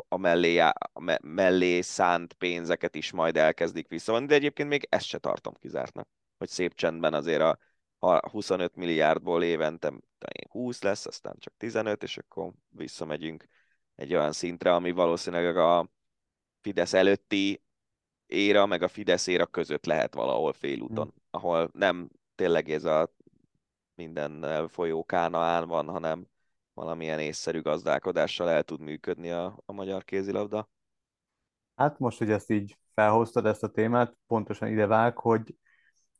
a 0.07 0.17
mellé, 0.17 0.59
a 0.59 0.99
me- 0.99 1.21
mellé 1.21 1.81
szánt 1.81 2.33
pénzeket 2.33 2.95
is 2.95 3.11
majd 3.11 3.37
elkezdik 3.37 3.87
visszavonni, 3.87 4.25
de 4.25 4.35
egyébként 4.35 4.69
még 4.69 4.87
ezt 4.89 5.05
se 5.05 5.17
tartom 5.17 5.53
kizártnak, 5.53 6.07
hogy 6.37 6.49
szép 6.49 6.73
csendben 6.73 7.13
azért 7.13 7.41
a 7.41 7.57
ha 8.05 8.29
25 8.29 8.75
milliárdból 8.75 9.43
évente 9.43 9.87
talán 9.87 10.47
20 10.49 10.81
lesz, 10.81 11.05
aztán 11.05 11.35
csak 11.39 11.53
15, 11.57 12.03
és 12.03 12.17
akkor 12.17 12.51
visszamegyünk 12.69 13.45
egy 13.95 14.13
olyan 14.13 14.31
szintre, 14.31 14.73
ami 14.73 14.91
valószínűleg 14.91 15.57
a 15.57 15.89
Fidesz 16.61 16.93
előtti 16.93 17.63
éra 18.25 18.65
meg 18.65 18.81
a 18.81 18.87
Fidesz 18.87 19.27
éra 19.27 19.45
között 19.45 19.85
lehet 19.85 20.13
valahol 20.13 20.53
félúton, 20.53 21.05
Mm. 21.05 21.17
ahol 21.29 21.69
nem 21.73 22.09
tényleg 22.35 22.69
ez 22.69 22.83
a 22.83 23.13
minden 23.95 24.67
folyó 24.67 25.03
kánaán 25.03 25.67
van, 25.67 25.89
hanem 25.89 26.27
valamilyen 26.73 27.19
észszerű 27.19 27.61
gazdálkodással 27.61 28.49
el 28.49 28.63
tud 28.63 28.79
működni 28.79 29.31
a, 29.31 29.61
a 29.65 29.71
magyar 29.71 30.03
kézilabda. 30.03 30.69
Hát 31.75 31.99
most, 31.99 32.17
hogy 32.17 32.31
ezt 32.31 32.49
így 32.49 32.77
felhoztad 32.93 33.45
ezt 33.45 33.63
a 33.63 33.69
témát, 33.69 34.15
pontosan 34.27 34.67
ide 34.67 34.85
vág, 34.85 35.17
hogy 35.17 35.55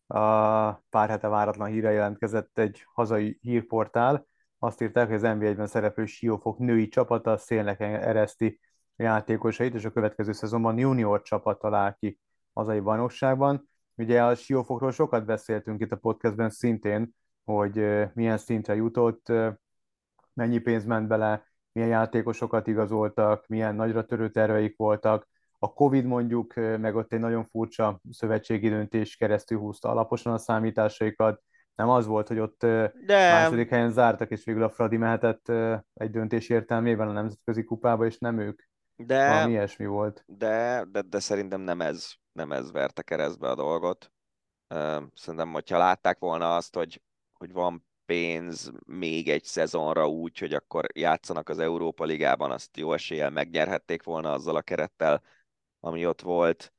a 0.08 0.72
pár 0.74 1.10
hete 1.10 1.28
váratlan 1.28 1.70
híre 1.70 1.92
jelentkezett 1.92 2.58
egy 2.58 2.84
hazai 2.94 3.38
hírportál. 3.42 4.28
Azt 4.66 4.82
írták, 4.82 5.08
hogy 5.08 5.16
az 5.16 5.22
NB1-ben 5.26 5.68
szereplő 5.68 6.06
Siófok 6.06 6.58
női 6.58 6.88
csapata 6.88 7.38
szélnek 7.38 7.80
ereszti 7.80 8.60
játékosait, 8.96 9.74
és 9.74 9.86
a 9.86 9.92
következő 9.92 10.32
szezonban 10.32 10.78
junior 10.78 11.22
csapattal 11.22 11.74
áll 11.74 11.96
ki 12.00 12.20
hazai 12.54 12.80
bajnokságban. 12.80 13.70
Ugye 13.96 14.24
a 14.24 14.36
Siófokról 14.36 14.92
sokat 14.92 15.26
beszéltünk 15.26 15.82
itt 15.82 15.92
a 15.92 15.96
podcastben 15.96 16.50
szintén, 16.50 17.16
hogy 17.44 18.06
milyen 18.14 18.38
szintre 18.38 18.76
jutott, 18.76 19.32
mennyi 20.34 20.58
pénz 20.58 20.86
ment 20.86 21.08
bele, 21.08 21.48
milyen 21.72 21.90
játékosokat 21.90 22.68
igazoltak, 22.68 23.48
milyen 23.48 23.76
nagyra 23.76 24.06
törő 24.06 24.30
terveik 24.30 24.78
voltak. 24.78 25.28
A 25.60 25.74
Covid 25.74 26.06
mondjuk, 26.06 26.54
meg 26.56 26.96
ott 26.96 27.14
egy 27.14 27.20
nagyon 27.20 27.46
furcsa 27.46 28.02
szövetségi 28.12 28.70
döntés 28.70 29.16
keresztül 29.16 29.60
húzta 29.60 29.90
alaposan 29.90 30.34
a 30.34 30.38
számításaikat. 30.38 31.44
Nem 31.76 31.90
az 31.90 32.06
volt, 32.06 32.28
hogy 32.28 32.40
ott 32.40 32.60
De 33.06 33.32
második 33.32 33.70
helyen 33.70 33.92
zártak, 33.92 34.32
és 34.32 34.44
végül 34.44 34.64
a 34.64 34.70
Fradi 34.70 34.98
mehetett 34.98 35.50
egy 35.94 36.10
döntés 36.10 36.50
értelmében 36.50 37.08
a 37.08 37.12
nemzetközi 37.12 37.64
kupába, 37.64 38.06
és 38.06 38.18
nem 38.18 38.40
ők. 38.40 38.62
de 38.96 39.30
Valami 39.30 39.52
ilyesmi 39.52 39.86
volt. 39.86 40.24
de, 40.28 40.86
de, 40.92 41.02
de 41.02 41.20
szerintem 41.20 41.62
nem 41.62 41.82
ez, 41.82 42.12
nem 42.32 42.52
ez 42.52 42.72
verte 42.72 43.02
keresztbe 43.02 43.50
a 43.50 43.56
dolgot. 43.56 44.12
Szerintem, 45.14 45.52
hogyha 45.52 45.78
látták 45.78 46.20
volna 46.20 46.56
azt, 46.56 46.76
hogy, 46.76 47.02
hogy 47.34 47.52
van 47.52 47.86
pénz 48.06 48.72
még 48.86 49.30
egy 49.30 49.44
szezonra 49.44 50.10
úgy, 50.10 50.40
hogy 50.40 50.54
akkor 50.54 50.86
játszanak 50.94 51.50
az 51.50 51.60
Európa 51.60 52.04
Ligában, 52.04 52.52
azt 52.52 52.78
jó 52.78 52.94
eséllyel 52.94 53.30
megnyerhették 53.30 54.04
volna 54.04 54.32
azzal 54.32 54.56
a 54.56 54.62
kerettel, 54.62 55.22
ami 55.80 56.08
ott 56.08 56.22
volt, 56.22 56.74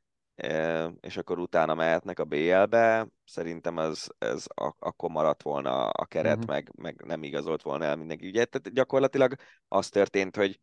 és 1.01 1.17
akkor 1.17 1.39
utána 1.39 1.75
mehetnek 1.75 2.19
a 2.19 2.25
BL-be. 2.25 3.09
Szerintem 3.25 3.79
ez, 3.79 4.07
ez 4.19 4.45
a- 4.55 4.75
akkor 4.79 5.11
maradt 5.11 5.43
volna 5.43 5.89
a 5.89 6.05
keret, 6.05 6.37
Mhm. 6.39 6.47
meg, 6.51 6.71
meg 6.77 7.03
nem 7.05 7.23
igazolt 7.23 7.63
volna 7.63 7.85
el 7.85 7.97
mindenki. 7.97 8.27
Ugye, 8.29 8.45
tehát 8.45 8.73
gyakorlatilag 8.73 9.35
az 9.69 9.89
történt, 9.89 10.37
hogy 10.37 10.61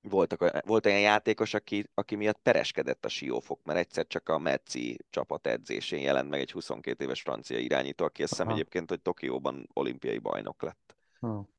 voltak, 0.00 0.60
volt 0.66 0.86
olyan 0.86 1.00
játékos, 1.00 1.54
aki, 1.54 1.90
aki 1.94 2.14
miatt 2.16 2.38
pereskedett 2.42 3.04
a 3.04 3.08
Siófok, 3.08 3.60
mert 3.64 3.78
egyszer 3.78 4.06
csak 4.06 4.28
a 4.28 4.38
Metzi 4.38 4.98
csapat 5.10 5.46
edzésén 5.46 6.00
jelent 6.00 6.28
meg 6.28 6.40
egy 6.40 6.52
22 6.52 7.04
éves 7.04 7.22
francia 7.22 7.58
irányító, 7.58 8.04
aki 8.04 8.22
azt 8.22 8.30
hiszem 8.32 8.46
egyébként, 8.54 8.88
hogy 8.88 9.00
Tokióban 9.00 9.68
olimpiai 9.72 10.18
bajnok 10.18 10.62
lett. 10.62 10.96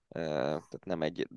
Eh, 0.09 0.22
Tehát 0.41 0.86
nem 0.86 1.01
egy 1.01 1.28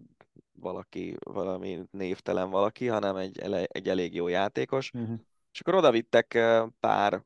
valaki, 0.52 1.16
valami 1.24 1.82
névtelen 1.90 2.50
valaki, 2.50 2.86
hanem 2.86 3.16
egy, 3.16 3.38
egy 3.68 3.88
elég 3.88 4.14
jó 4.14 4.28
játékos. 4.28 4.90
Mhm. 4.90 5.14
És 5.54 5.60
akkor 5.60 5.74
oda 5.74 5.90
vittek 5.90 6.38
pár 6.80 7.22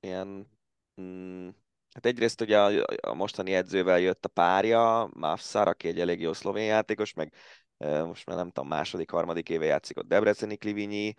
ilyen, 0.00 0.46
mm, 1.00 1.48
hát 1.94 2.06
egyrészt 2.06 2.40
ugye 2.40 2.58
a, 2.58 3.14
mostani 3.14 3.54
edzővel 3.54 3.98
jött 3.98 4.24
a 4.24 4.28
párja, 4.28 5.10
Mafsar, 5.12 5.68
aki 5.68 5.88
egy 5.88 6.00
elég 6.00 6.20
jó 6.20 6.32
szlovén 6.32 6.64
játékos, 6.66 7.12
meg 7.12 7.32
most 7.78 8.26
már 8.26 8.36
nem 8.36 8.50
tudom, 8.50 8.68
második, 8.68 9.10
harmadik 9.10 9.48
éve 9.48 9.64
játszik 9.64 9.98
ott 9.98 10.08
Debreceni 10.08 10.56
Klivinyi, 10.56 11.14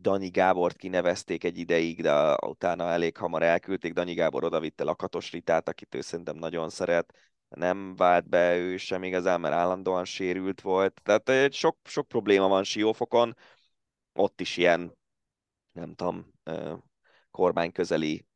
Dani 0.00 0.28
Gábort 0.28 0.76
kinevezték 0.76 1.44
egy 1.44 1.58
ideig, 1.58 2.02
de 2.02 2.36
utána 2.46 2.90
elég 2.90 3.16
hamar 3.16 3.42
elküldték, 3.42 3.92
Dani 3.92 4.14
Gábor 4.14 4.44
oda 4.44 4.60
vitte 4.60 4.84
Lakatos 4.84 5.32
Ritát, 5.32 5.68
akit 5.68 5.94
ő 5.94 6.00
szerintem 6.00 6.36
nagyon 6.36 6.70
szeret, 6.70 7.14
nem 7.48 7.96
vált 7.96 8.28
be 8.28 8.56
ő 8.56 8.76
sem 8.76 9.02
igazán, 9.02 9.40
mert 9.40 9.54
állandóan 9.54 10.04
sérült 10.04 10.60
volt, 10.60 11.00
tehát 11.02 11.28
eh, 11.28 11.50
sok, 11.50 11.78
sok 11.84 12.08
probléma 12.08 12.48
van 12.48 12.64
Siófokon, 12.64 13.36
ott 14.12 14.40
is 14.40 14.56
ilyen 14.56 14.95
nem 15.76 15.94
tudom, 15.94 16.32
ö, 16.44 16.74
kormányközeli 17.30 18.26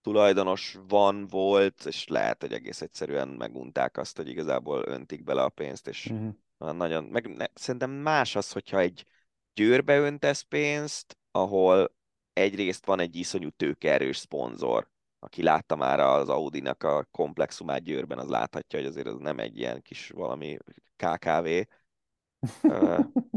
tulajdonos 0.00 0.78
van, 0.88 1.26
volt, 1.26 1.84
és 1.86 2.06
lehet, 2.06 2.40
hogy 2.40 2.52
egész 2.52 2.80
egyszerűen 2.80 3.28
megunták 3.28 3.96
azt, 3.96 4.16
hogy 4.16 4.28
igazából 4.28 4.82
öntik 4.86 5.22
bele 5.24 5.42
a 5.42 5.48
pénzt, 5.48 5.88
és 5.88 6.06
olyan 6.58 6.76
nagyon, 6.76 7.04
meg 7.04 7.36
ne, 7.36 7.44
szerintem 7.54 7.90
más 7.90 8.36
az, 8.36 8.52
hogyha 8.52 8.78
egy 8.78 9.06
győrbe 9.54 9.98
öntesz 9.98 10.40
pénzt, 10.40 11.18
ahol 11.30 11.94
egyrészt 12.32 12.86
van 12.86 13.00
egy 13.00 13.16
iszonyú 13.16 13.48
tőkeerős 13.50 14.16
szponzor, 14.16 14.90
aki 15.18 15.42
látta 15.42 15.76
már 15.76 16.00
az 16.00 16.28
Audi-nak 16.28 16.82
a 16.82 17.04
komplexumát 17.10 17.82
Győrben, 17.82 18.18
az 18.18 18.28
láthatja, 18.28 18.78
hogy 18.78 18.88
azért 18.88 19.06
az 19.06 19.18
nem 19.18 19.38
egy 19.38 19.58
ilyen 19.58 19.82
kis 19.82 20.08
valami 20.08 20.56
KKV. 20.96 21.48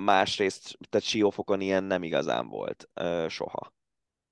Másrészt, 0.00 0.78
tehát 0.88 1.06
Siófokon 1.06 1.60
ilyen 1.60 1.84
nem 1.84 2.02
igazán 2.02 2.48
volt 2.48 2.88
ö, 2.94 3.26
soha. 3.28 3.72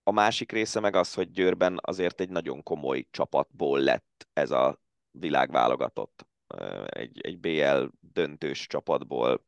A 0.03 0.11
másik 0.11 0.53
része 0.53 0.81
meg 0.81 0.97
az, 0.97 1.15
hogy 1.15 1.31
Győrben 1.31 1.79
azért 1.83 2.21
egy 2.21 2.29
nagyon 2.29 2.63
komoly 2.63 3.07
csapatból 3.11 3.81
lett 3.81 4.29
ez 4.33 4.51
a 4.51 4.81
világválogatott. 5.11 6.27
Egy, 6.87 7.21
egy 7.21 7.39
BL 7.39 7.85
döntős 8.01 8.67
csapatból 8.67 9.45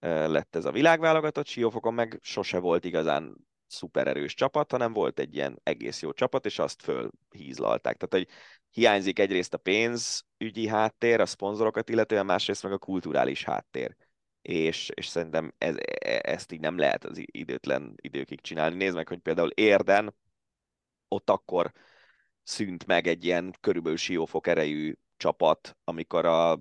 lett 0.00 0.56
ez 0.56 0.64
a 0.64 0.72
világválogatott, 0.72 1.46
Siófokon 1.46 1.94
meg 1.94 2.18
sose 2.22 2.58
volt 2.58 2.84
igazán 2.84 3.36
szupererős 3.66 4.34
csapat, 4.34 4.70
hanem 4.70 4.92
volt 4.92 5.18
egy 5.18 5.34
ilyen 5.34 5.60
egész 5.62 6.02
jó 6.02 6.12
csapat, 6.12 6.46
és 6.46 6.58
azt 6.58 6.82
fölhízlalták. 6.82 7.96
Tehát, 7.96 8.26
hogy 8.26 8.36
hiányzik 8.70 9.18
egyrészt 9.18 9.54
a 9.54 9.58
pénzügyi 9.58 10.66
háttér, 10.66 11.20
a 11.20 11.26
szponzorokat 11.26 11.88
illetően, 11.88 12.26
másrészt 12.26 12.62
meg 12.62 12.72
a 12.72 12.78
kulturális 12.78 13.44
háttér 13.44 13.96
és, 14.42 14.90
és 14.94 15.06
szerintem 15.06 15.54
ez, 15.58 15.76
e- 15.76 16.20
ezt 16.22 16.52
így 16.52 16.60
nem 16.60 16.78
lehet 16.78 17.04
az 17.04 17.20
időtlen 17.24 17.94
időkig 17.96 18.40
csinálni. 18.40 18.76
Nézd 18.76 18.94
meg, 18.94 19.08
hogy 19.08 19.18
például 19.18 19.50
Érden 19.50 20.14
ott 21.08 21.30
akkor 21.30 21.72
szűnt 22.42 22.86
meg 22.86 23.06
egy 23.06 23.24
ilyen 23.24 23.54
körülbelül 23.60 23.98
siófok 23.98 24.46
erejű 24.46 24.94
csapat, 25.16 25.76
amikor 25.84 26.24
a 26.24 26.60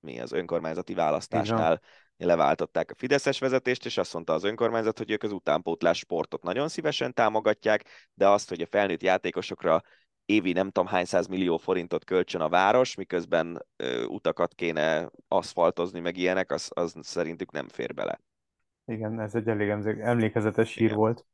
mi 0.00 0.20
az 0.20 0.32
önkormányzati 0.32 0.94
választásnál 0.94 1.80
leváltották 2.16 2.90
a 2.90 2.94
Fideszes 2.94 3.38
vezetést, 3.38 3.84
és 3.84 3.96
azt 3.96 4.12
mondta 4.12 4.32
az 4.32 4.44
önkormányzat, 4.44 4.98
hogy 4.98 5.10
ők 5.10 5.22
az 5.22 5.32
utánpótlás 5.32 5.98
sportot 5.98 6.42
nagyon 6.42 6.68
szívesen 6.68 7.14
támogatják, 7.14 7.84
de 8.14 8.28
azt, 8.28 8.48
hogy 8.48 8.60
a 8.60 8.66
felnőtt 8.66 9.02
játékosokra 9.02 9.82
évi 10.26 10.52
nem 10.52 10.70
tudom 10.70 10.88
hány 10.88 11.04
száz 11.04 11.26
millió 11.26 11.56
forintot 11.56 12.04
költsön 12.04 12.40
a 12.40 12.48
város, 12.48 12.94
miközben 12.94 13.66
ö, 13.76 14.04
utakat 14.04 14.54
kéne 14.54 15.10
aszfaltozni, 15.28 16.00
meg 16.00 16.16
ilyenek, 16.16 16.50
az, 16.50 16.70
az 16.74 16.94
szerintük 17.00 17.50
nem 17.50 17.68
fér 17.68 17.94
bele. 17.94 18.20
Igen, 18.84 19.20
ez 19.20 19.34
egy 19.34 19.48
elég 19.48 19.68
emlékezetes 20.00 20.74
hír 20.74 20.84
Igen. 20.84 20.96
volt. 20.96 21.26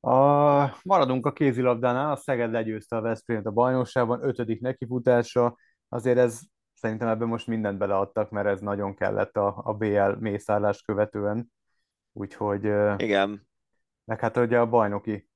A, 0.00 0.78
maradunk 0.82 1.26
a 1.26 1.32
kézilabdánál, 1.32 2.10
a 2.10 2.16
Szeged 2.16 2.50
legyőzte 2.50 2.96
a 2.96 3.00
Veszprémet 3.00 3.46
a 3.46 3.50
bajnokságban, 3.50 4.22
ötödik 4.22 4.60
nekifutása, 4.60 5.56
azért 5.88 6.18
ez 6.18 6.40
szerintem 6.74 7.08
ebben 7.08 7.28
most 7.28 7.46
mindent 7.46 7.78
beleadtak, 7.78 8.30
mert 8.30 8.46
ez 8.46 8.60
nagyon 8.60 8.94
kellett 8.94 9.36
a, 9.36 9.60
a 9.64 9.72
BL 9.72 10.10
mészárlást 10.18 10.84
követően, 10.84 11.52
úgyhogy, 12.12 12.64
Igen, 12.96 13.46
meg 14.04 14.20
hát 14.20 14.36
ugye 14.36 14.58
a 14.58 14.66
bajnoki 14.66 15.27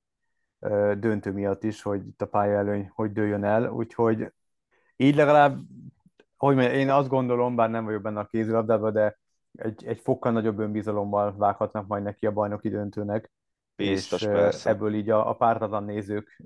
döntő 0.99 1.33
miatt 1.33 1.65
is, 1.65 1.83
hogy 1.83 2.07
itt 2.07 2.23
a 2.23 2.27
pályaelőny 2.27 2.91
hogy 2.95 3.13
dőljön 3.13 3.45
el, 3.45 3.71
úgyhogy 3.71 4.33
így 4.97 5.15
legalább, 5.15 5.59
hogy 6.37 6.55
mondjam, 6.55 6.77
én 6.77 6.91
azt 6.91 7.09
gondolom, 7.09 7.57
bár 7.57 7.71
nem 7.71 7.85
vagyok 7.85 8.03
benne 8.03 8.21
a 8.21 8.27
kézilabdában, 8.27 8.93
de 8.93 9.19
egy, 9.53 9.87
egy 9.87 10.01
fokkal 10.01 10.33
nagyobb 10.33 10.59
önbizalommal 10.59 11.37
vághatnak 11.37 11.87
majd 11.87 12.03
neki 12.03 12.27
a 12.27 12.33
bajnoki 12.33 12.69
döntőnek, 12.69 13.31
biztos 13.77 14.23
és 14.23 14.29
persze. 14.29 14.71
ebből 14.71 14.95
így 14.95 15.11
a, 15.11 15.29
a 15.29 15.35
pártatlan 15.35 15.85
nézők 15.85 16.43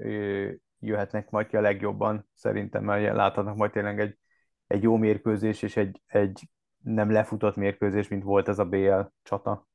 jöhetnek 0.79 1.31
majd 1.31 1.47
ki 1.47 1.57
a 1.57 1.61
legjobban, 1.61 2.29
szerintem, 2.35 2.85
mert 2.85 3.15
láthatnak 3.15 3.57
majd 3.57 3.71
tényleg 3.71 4.01
egy, 4.01 4.19
egy 4.67 4.83
jó 4.83 4.97
mérkőzés, 4.97 5.63
és 5.63 5.77
egy, 5.77 6.03
egy 6.07 6.49
nem 6.83 7.11
lefutott 7.11 7.57
mérkőzés, 7.57 8.09
mint 8.09 8.23
volt 8.23 8.49
ez 8.49 8.59
a 8.59 8.65
BL 8.65 9.01
csata, 9.23 9.67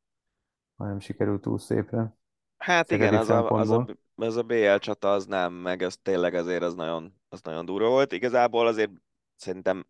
hanem 0.76 1.00
sikerült 1.00 1.42
túl 1.42 1.60
szépre. 1.60 2.16
Hát 2.58 2.92
igen, 2.92 3.14
az 3.14 3.30
a, 3.30 3.50
az, 3.50 3.70
a, 3.70 3.88
szempontból. 4.22 4.28
az 4.28 4.36
a 4.36 4.44
BL 4.76 4.80
csata 4.84 5.12
az 5.14 5.26
nem, 5.26 5.54
meg 5.54 5.84
ez 5.84 5.98
tényleg 6.02 6.34
azért 6.34 6.64
az 6.64 6.74
nagyon, 6.74 7.14
az 7.30 7.42
nagyon 7.42 7.66
durva 7.66 7.90
volt. 7.90 8.12
Igazából 8.12 8.68
azért 8.68 8.92
szerintem 9.36 9.86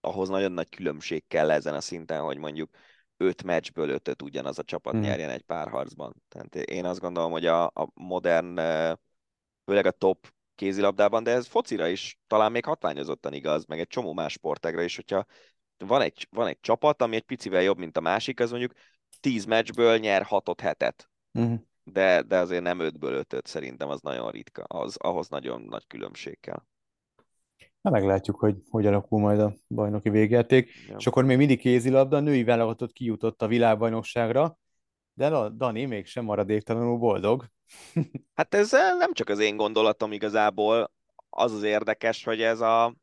ahhoz 0.00 0.28
nagyon 0.28 0.52
nagy 0.52 0.68
különbség 0.68 1.24
kell 1.28 1.50
ezen 1.50 1.74
a 1.74 1.80
szinten, 1.80 2.20
hogy 2.20 2.38
mondjuk 2.38 2.70
öt 3.16 3.42
meccsből 3.42 3.88
ötöt 3.88 4.22
ugyanaz 4.22 4.58
a 4.58 4.62
csapat 4.62 4.92
Mhm. 4.92 5.02
nyerjen 5.02 5.30
egy 5.30 5.42
párharcban. 5.42 6.22
Tehát 6.28 6.54
én 6.54 6.84
azt 6.84 7.00
gondolom, 7.00 7.30
hogy 7.30 7.46
a, 7.46 7.64
a 7.64 7.88
modern, 7.94 8.54
főleg 9.64 9.86
a 9.86 9.90
top 9.90 10.32
kézilabdában, 10.54 11.22
de 11.22 11.30
ez 11.30 11.46
focira 11.46 11.86
is 11.88 12.18
talán 12.26 12.52
még 12.52 12.64
hatványozottan 12.64 13.32
igaz, 13.32 13.64
meg 13.64 13.78
egy 13.80 13.86
csomó 13.86 14.12
más 14.12 14.32
sportágra 14.32 14.82
is, 14.82 14.96
hogyha 14.96 15.24
van 15.78 16.00
egy, 16.00 16.26
van 16.30 16.46
egy 16.46 16.60
csapat, 16.60 17.02
ami 17.02 17.16
egy 17.16 17.22
picivel 17.22 17.62
jobb, 17.62 17.78
mint 17.78 17.96
a 17.96 18.00
másik, 18.00 18.40
az 18.40 18.50
mondjuk 18.50 18.72
tíz 19.20 19.44
meccsből 19.44 19.96
nyer 19.98 20.22
hatot 20.22 20.60
hetet. 20.60 21.10
Uh-huh. 21.32 21.60
De, 21.84 22.22
de 22.22 22.38
azért 22.38 22.62
nem 22.62 22.78
ötből 22.78 23.14
ötöt, 23.14 23.46
szerintem 23.46 23.88
az 23.88 24.00
nagyon 24.00 24.30
ritka, 24.30 24.62
az, 24.62 24.96
ahhoz 24.96 25.28
nagyon 25.28 25.62
nagy 25.62 25.86
különbség 25.86 26.40
kell. 26.40 26.62
Na 27.80 27.90
meglátjuk, 27.90 28.38
hogy 28.38 28.56
hogy 28.70 28.86
alakul 28.86 29.20
majd 29.20 29.40
a 29.40 29.54
bajnoki 29.68 30.10
végjáték. 30.10 30.70
Ja. 30.88 30.96
És 30.98 31.06
akkor 31.06 31.24
még 31.24 31.36
mindig 31.36 31.58
kézilabda, 31.58 32.16
a 32.16 32.20
női 32.20 32.44
válogatott 32.44 32.92
kijutott 32.92 33.42
a 33.42 33.46
világbajnokságra, 33.46 34.58
de 35.14 35.26
a 35.26 35.48
Dani 35.48 35.84
mégsem 35.84 36.24
maradéktalanul 36.24 36.98
boldog. 36.98 37.46
Hát 38.34 38.54
ez 38.54 38.74
eh, 38.74 38.96
nem 38.98 39.12
csak 39.12 39.28
az 39.28 39.38
én 39.38 39.56
gondolatom 39.56 40.12
igazából, 40.12 40.92
az 41.28 41.52
az 41.52 41.62
érdekes, 41.62 42.24
hogy 42.24 42.42
ez 42.42 42.60
a, 42.60 42.96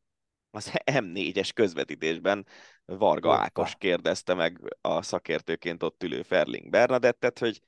az 0.52 0.72
M4-es 0.86 1.50
közvetítésben 1.54 2.46
Varga. 2.86 3.34
Ákos 3.34 3.76
kérdezte 3.76 4.34
meg 4.34 4.78
a 4.82 5.02
szakértőként 5.02 5.84
ott 5.84 6.04
ülő 6.04 6.22
Ferling 6.22 6.70
Bernadettet, 6.70 7.40
hogy 7.40 7.62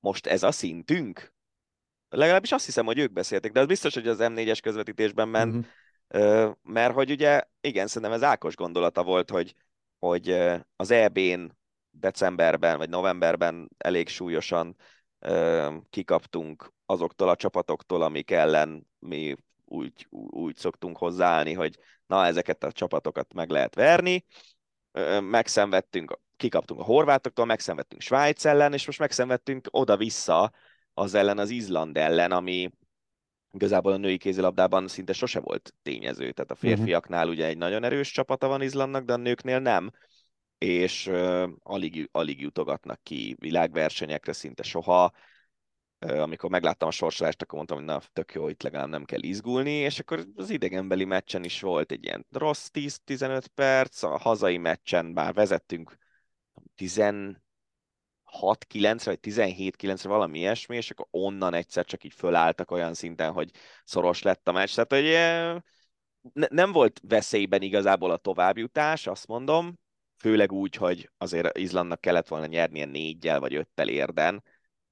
most 0.00 0.26
ez 0.26 0.42
a 0.42 0.50
szintünk? 0.52 1.32
Legalábbis 2.08 2.52
azt 2.52 2.64
hiszem, 2.64 2.86
hogy 2.86 2.98
ők 2.98 3.12
beszéltek, 3.12 3.52
de 3.52 3.60
az 3.60 3.66
biztos, 3.66 3.94
hogy 3.94 4.08
az 4.08 4.18
M4-es 4.20 4.58
közvetítésben 4.62 5.28
ment, 5.28 5.54
Mhm. 5.54 5.64
Ö, 6.12 6.50
mert 6.62 6.94
hogy 6.94 7.10
ugye, 7.10 7.42
igen, 7.60 7.86
szerintem 7.86 8.12
ez 8.12 8.22
Ákos 8.22 8.56
gondolata 8.56 9.02
volt, 9.02 9.30
hogy, 9.30 9.54
hogy 9.98 10.30
az 10.76 10.90
EB-n 10.90 11.58
decemberben 11.90 12.76
vagy 12.76 12.88
novemberben 12.88 13.70
elég 13.78 14.08
súlyosan 14.08 14.76
kikaptunk 15.90 16.72
azoktól 16.86 17.28
a 17.28 17.36
csapatoktól, 17.36 18.02
amik 18.02 18.30
ellen 18.30 18.86
mi 18.98 19.36
úgy, 19.64 20.06
úgy 20.30 20.56
szoktunk 20.56 20.96
hozzáállni, 20.96 21.52
hogy 21.52 21.78
na, 22.06 22.26
ezeket 22.26 22.64
a 22.64 22.72
csapatokat 22.72 23.34
meg 23.34 23.50
lehet 23.50 23.74
verni. 23.74 24.24
Ö, 24.92 25.20
Megszenvedtünk, 25.20 26.18
kikaptunk 26.40 26.80
a 26.80 26.84
horvátoktól, 26.84 27.44
megszenvedtünk 27.44 28.02
Svájc 28.02 28.44
ellen, 28.44 28.72
és 28.72 28.86
most 28.86 28.98
megszenvedtünk 28.98 29.68
oda-vissza 29.70 30.52
az 30.94 31.14
ellen, 31.14 31.38
az 31.38 31.50
Izland 31.50 31.96
ellen, 31.96 32.32
ami, 32.32 32.70
igazából 33.52 33.92
a 33.92 33.96
női 33.96 34.18
kézilabdában 34.18 34.88
szinte 34.88 35.12
sose 35.12 35.40
volt 35.40 35.74
tényező. 35.82 36.32
Tehát 36.32 36.50
a 36.50 36.54
férfiaknál 36.54 37.28
ugye 37.28 37.46
egy 37.46 37.58
nagyon 37.58 37.84
erős 37.84 38.10
csapata 38.10 38.48
van 38.48 38.62
Izlandnak, 38.62 39.04
de 39.04 39.12
a 39.12 39.16
nőknél 39.16 39.58
nem. 39.58 39.90
És 40.58 41.06
uh, 41.06 41.48
alig, 41.62 42.08
alig 42.12 42.40
jutogatnak 42.40 43.02
ki 43.02 43.36
világversenyekre 43.38 44.32
szinte 44.32 44.62
soha. 44.62 45.12
Uh, 46.06 46.22
amikor 46.22 46.50
megláttam 46.50 46.88
a 46.88 46.90
sorsolást, 46.90 47.42
akkor 47.42 47.54
mondtam, 47.54 47.76
hogy 47.76 47.86
na, 47.86 48.00
tök 48.12 48.32
jó, 48.32 48.48
itt 48.48 48.62
legalább 48.62 48.88
nem 48.88 49.04
kell 49.04 49.22
izgulni, 49.22 49.72
és 49.72 49.98
akkor 49.98 50.24
az 50.34 50.50
idegenbeli 50.50 51.04
meccsen 51.04 51.44
is 51.44 51.60
volt 51.60 51.92
egy 51.92 52.04
ilyen 52.04 52.26
rossz 52.30 52.68
10-15 52.72 53.44
perc, 53.54 54.02
a 54.02 54.18
hazai 54.18 54.56
meccsen 54.56 55.06
már 55.06 55.32
vezettünk 55.32 55.98
10 56.80 57.02
6-9-re, 58.40 59.10
vagy 59.10 59.18
17-9-re, 59.22 60.08
valami 60.08 60.38
ilyesmi, 60.38 60.76
és 60.76 60.90
akkor 60.90 61.06
onnan 61.10 61.54
egyszer 61.54 61.84
csak 61.84 62.04
így 62.04 62.14
fölálltak 62.14 62.70
olyan 62.70 62.94
szinten, 62.94 63.32
hogy 63.32 63.50
szoros 63.84 64.22
lett 64.22 64.48
a 64.48 64.52
meccs. 64.52 64.74
Tehát, 64.74 64.92
hogy 64.92 65.04
ne, 66.32 66.46
nem 66.50 66.72
volt 66.72 67.00
veszélyben 67.02 67.62
igazából 67.62 68.10
a 68.10 68.16
továbbjutás, 68.16 69.06
azt 69.06 69.26
mondom, 69.26 69.78
főleg 70.16 70.52
úgy, 70.52 70.74
hogy 70.74 71.10
azért 71.18 71.58
Izlandnak 71.58 72.00
kellett 72.00 72.28
volna 72.28 72.46
nyernie 72.46 72.84
négyel 72.84 73.40
vagy 73.40 73.54
öttel 73.54 73.88
érden, 73.88 74.42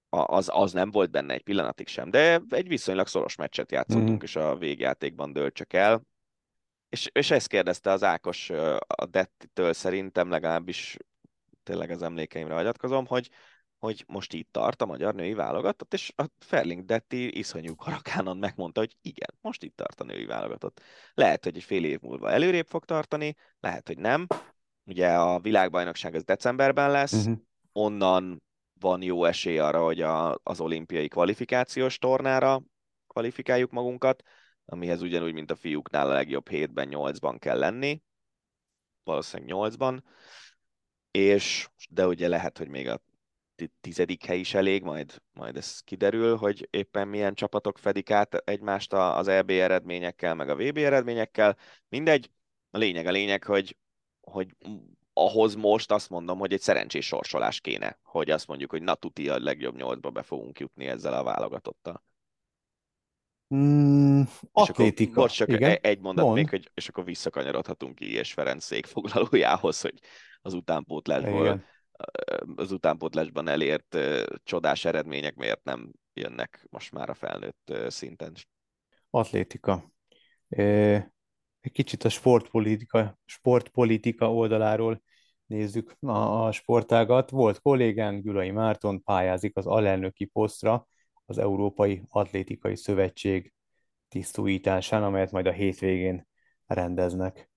az, 0.09 0.51
az 0.53 0.73
nem 0.73 0.91
volt 0.91 1.11
benne 1.11 1.35
egy 1.35 1.43
pillanatig 1.43 1.89
sem, 1.89 2.11
de 2.11 2.41
egy 2.49 2.69
viszonylag 2.69 3.07
szoros 3.07 3.35
meccset 3.35 3.73
játszottunk, 3.73 4.09
Mhm. 4.09 4.23
és 4.23 4.37
a 4.37 4.57
végjátékban 4.57 5.33
dőlt 5.33 5.55
csak 5.55 5.73
el. 5.73 6.03
És, 6.89 7.09
és 7.13 7.31
ezt 7.31 7.49
kérdezte 7.49 7.91
az 7.91 8.03
Ákos 8.03 8.51
a 8.87 9.07
Dettitől 9.11 9.73
szerintem 9.73 10.31
legalábbis 10.31 10.97
tényleg 11.69 11.91
az 11.91 12.03
emlékeimre 12.03 12.55
hagyatkozom, 12.55 13.07
hogy, 13.07 13.31
hogy 13.79 14.05
most 14.07 14.33
itt 14.33 14.53
tart 14.53 14.83
a 14.83 14.87
magyar 14.87 15.15
női 15.15 15.35
válogatott, 15.35 15.93
és 15.93 16.13
a 16.17 16.25
Ferling 16.39 16.85
Detti 16.85 17.39
iszonyú 17.39 17.75
karakánon 17.75 18.37
megmondta, 18.37 18.81
hogy 18.81 18.97
igen, 19.03 19.35
most 19.41 19.63
itt 19.63 19.77
tart 19.77 20.01
a 20.01 20.05
női 20.05 20.25
válogatott. 20.25 20.81
Lehet, 21.15 21.45
hogy 21.45 21.57
egy 21.57 21.63
fél 21.63 21.85
év 21.85 22.01
múlva 22.01 22.31
előrébb 22.31 22.67
fog 22.67 22.85
tartani, 22.85 23.37
lehet, 23.61 23.87
hogy 23.87 23.99
nem. 23.99 24.27
Ugye 24.85 25.09
a 25.15 25.41
világbajnokság 25.41 26.15
az 26.15 26.25
decemberben 26.25 26.91
lesz, 26.91 27.25
Mhm. 27.25 27.33
onnan 27.73 28.43
van 28.81 29.03
jó 29.03 29.25
esély 29.25 29.59
arra, 29.59 29.85
hogy 29.85 30.01
a, 30.01 30.39
az 30.43 30.61
olimpiai 30.61 31.09
kvalifikációs 31.09 31.99
tornára 31.99 32.63
kvalifikáljuk 33.07 33.71
magunkat, 33.71 34.23
amihez 34.65 35.03
ugyanúgy, 35.03 35.33
mint 35.33 35.51
a 35.51 35.57
fiúknál 35.57 36.11
a 36.11 36.13
legjobb 36.13 36.49
hétben, 36.49 36.89
nyolcban 36.89 37.39
kell 37.39 37.59
lenni, 37.59 38.03
valószínűleg 39.05 39.53
nyolcban, 39.53 40.05
és 41.11 41.69
de 41.91 42.07
ugye 42.07 42.29
lehet, 42.29 42.59
hogy 42.59 42.69
még 42.69 42.89
a 42.89 43.01
ti- 43.55 43.73
tizedik 43.81 44.25
hely 44.25 44.39
is 44.39 44.55
elég, 44.55 44.83
majd, 44.83 45.23
majd 45.33 45.57
ez 45.57 45.81
kiderül, 45.81 46.37
hogy 46.37 46.69
éppen 46.71 47.09
milyen 47.09 47.35
csapatok 47.35 47.79
fedik 47.79 48.11
át 48.11 48.35
egymást 48.35 48.93
az 48.93 49.29
EB 49.29 49.51
eredményekkel, 49.51 50.35
meg 50.35 50.49
a 50.49 50.57
VB 50.57 50.77
eredményekkel. 50.77 51.57
Mindegy, 51.89 52.31
a 52.71 52.79
lényeg 52.79 53.07
a 53.07 53.11
lényeg, 53.11 53.45
hogy, 53.45 53.77
hogy 54.21 54.57
ahhoz 55.13 55.55
most 55.55 55.93
azt 55.93 56.11
mondom, 56.11 56.39
hogy 56.39 56.53
egy 56.53 56.61
szerencsés 56.61 57.07
sorsolás 57.07 57.61
kéne, 57.61 57.99
hogy 58.03 58.31
azt 58.31 58.47
mondjuk, 58.47 58.71
hogy 58.71 58.83
na 58.83 58.95
tuti 58.95 59.29
a 59.29 59.39
legjobb 59.39 59.77
nyolcba 59.77 60.11
be 60.11 60.23
fogunk 60.23 60.59
jutni 60.59 60.87
ezzel 60.87 61.15
a 61.15 61.23
válogatottal. 61.23 62.03
Mm, 63.55 64.21
És 64.21 64.69
akkor, 64.69 64.93
bocs, 65.13 65.33
csak 65.33 65.49
Igen. 65.49 65.71
e- 65.71 65.79
egy 65.83 65.99
mondat 65.99 66.25
Mond. 66.25 66.37
még, 66.37 66.49
hogy, 66.49 66.71
és 66.75 66.89
akkor 66.89 67.05
visszakanyarodhatunk 67.05 67.95
ki 67.95 68.13
és 68.13 68.33
Ferenc 68.33 68.65
székfoglalójához, 68.65 69.81
hogy 69.81 70.01
az 70.49 70.55
utánpótlásból 70.55 71.45
Igen. 71.45 71.65
az 72.57 72.73
utánpótlásban 72.73 73.49
elért 73.49 73.99
csodás 74.43 74.85
eredmények 74.85 75.35
miért 75.35 75.65
nem 75.65 75.93
jönnek 76.13 76.67
most 76.71 76.93
már 76.93 77.11
a 77.11 77.15
felnőtt 77.15 77.73
szinten. 77.89 78.35
Atlétika. 79.11 79.93
Egy 80.49 81.73
kicsit 81.73 82.05
a 82.05 82.09
sportpolitika, 82.09 83.19
sportpolitika 83.25 84.35
oldaláról 84.35 85.03
nézzük 85.47 85.97
a, 86.01 86.47
a 86.47 86.53
sportágat. 86.53 87.31
Volt 87.31 87.61
kollégánk, 87.61 88.25
Gyulai 88.25 88.51
Márton 88.51 89.03
pályázik 89.03 89.57
az 89.57 89.67
alelnöki 89.67 90.25
posztra 90.25 90.87
az 91.25 91.39
Európai 91.39 92.03
Atlétikai 92.09 92.77
Szövetség 92.77 93.53
tisztújításán, 94.09 95.03
amelyet 95.03 95.31
majd 95.31 95.47
a 95.47 95.53
hétvégén 95.53 96.27
rendeznek. 96.67 97.51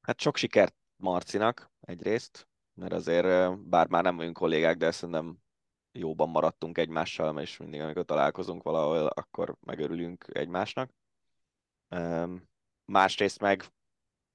Hát 0.00 0.20
sok 0.20 0.36
sikert 0.36 0.76
Marcinak 1.00 1.70
egyrészt, 1.80 2.48
mert 2.74 2.92
azért 2.92 3.58
bár 3.58 3.88
már 3.88 4.02
nem 4.02 4.16
vagyunk 4.16 4.36
kollégák, 4.36 4.76
de 4.76 4.90
szerintem 4.90 5.38
jóban 5.92 6.28
maradtunk 6.28 6.78
egymással, 6.78 7.40
és 7.40 7.56
mindig, 7.56 7.80
amikor 7.80 8.04
találkozunk 8.04 8.62
valahol, 8.62 9.06
akkor 9.06 9.56
megörülünk 9.60 10.26
egymásnak. 10.32 10.90
Másrészt 12.84 13.40
meg 13.40 13.64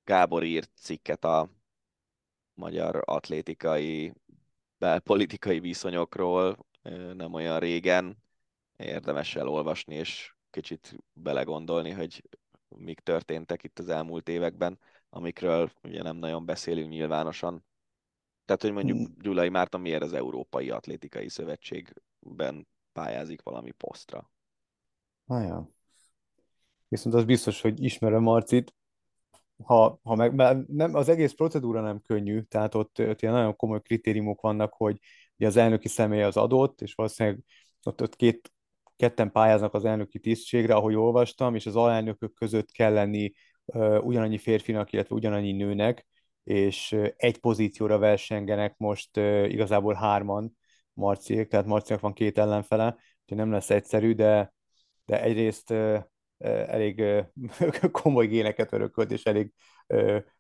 Gábor 0.03 0.43
írt 0.43 0.71
cikket 0.75 1.23
a 1.25 1.49
magyar 2.53 3.01
atlétikai 3.05 4.13
belpolitikai 4.77 5.59
viszonyokról 5.59 6.65
nem 7.13 7.33
olyan 7.33 7.59
régen. 7.59 8.17
Érdemes 8.77 9.35
elolvasni, 9.35 9.95
és 9.95 10.35
kicsit 10.49 10.95
belegondolni, 11.13 11.91
hogy 11.91 12.23
mik 12.67 12.99
történtek 12.99 13.63
itt 13.63 13.79
az 13.79 13.89
elmúlt 13.89 14.29
években, 14.29 14.79
amikről 15.13 15.71
ugye 15.83 16.01
nem 16.01 16.15
nagyon 16.15 16.45
beszélünk 16.45 16.89
nyilvánosan. 16.89 17.65
Tehát, 18.45 18.61
hogy 18.61 18.71
mondjuk 18.71 18.97
Mm. 18.97 19.21
Gyulai 19.21 19.49
Márton 19.49 19.81
miért 19.81 20.01
az 20.01 20.13
Európai 20.13 20.69
Atlétikai 20.69 21.29
Szövetségben 21.29 22.67
pályázik 22.93 23.41
valami 23.41 23.71
posztra. 23.71 24.31
Na 25.25 25.41
ja. 25.41 25.69
Viszont 26.87 27.15
az 27.15 27.25
biztos, 27.25 27.61
hogy 27.61 27.83
ismerem 27.83 28.21
Marcit, 28.21 28.73
ha, 29.63 29.99
ha 30.03 30.15
meg, 30.15 30.33
mert 30.33 30.67
nem, 30.67 30.95
az 30.95 31.09
egész 31.09 31.33
procedúra 31.33 31.81
nem 31.81 32.01
könnyű, 32.01 32.41
tehát 32.41 32.75
ott, 32.75 32.99
ott 32.99 33.21
ilyen 33.21 33.33
nagyon 33.33 33.55
komoly 33.55 33.81
kritériumok 33.81 34.41
vannak, 34.41 34.73
hogy 34.73 34.99
ugye 35.37 35.47
az 35.47 35.57
elnöki 35.57 35.87
személy 35.87 36.23
az 36.23 36.37
adott, 36.37 36.81
és 36.81 36.93
valószínűleg 36.93 37.43
ott, 37.83 38.01
ott 38.01 38.15
két, 38.15 38.51
ketten 38.95 39.31
pályáznak 39.31 39.73
az 39.73 39.85
elnöki 39.85 40.19
tisztségre, 40.19 40.73
ahogy 40.75 40.95
olvastam, 40.95 41.55
és 41.55 41.65
az 41.65 41.75
alelnökök 41.75 42.33
között 42.33 42.71
kell 42.71 42.93
lenni 42.93 43.33
ugyanannyi 43.99 44.37
férfinak, 44.37 44.91
illetve 44.91 45.15
ugyanannyi 45.15 45.51
nőnek, 45.51 46.07
és 46.43 46.97
egy 47.15 47.39
pozícióra 47.39 47.97
versengenek 47.97 48.77
most 48.77 49.17
igazából 49.47 49.93
hárman 49.93 50.57
Marciék, 50.93 51.47
tehát 51.47 51.65
Marcinak 51.65 52.01
van 52.01 52.13
két 52.13 52.37
ellenfele, 52.37 52.85
úgyhogy 53.21 53.37
nem 53.37 53.51
lesz 53.51 53.69
egyszerű, 53.69 54.13
de, 54.13 54.53
de 55.05 55.21
egyrészt 55.21 55.73
elég 56.43 57.03
komoly 58.01 58.27
géneket 58.27 58.73
örökölt, 58.73 59.11
és 59.11 59.25
elég 59.25 59.51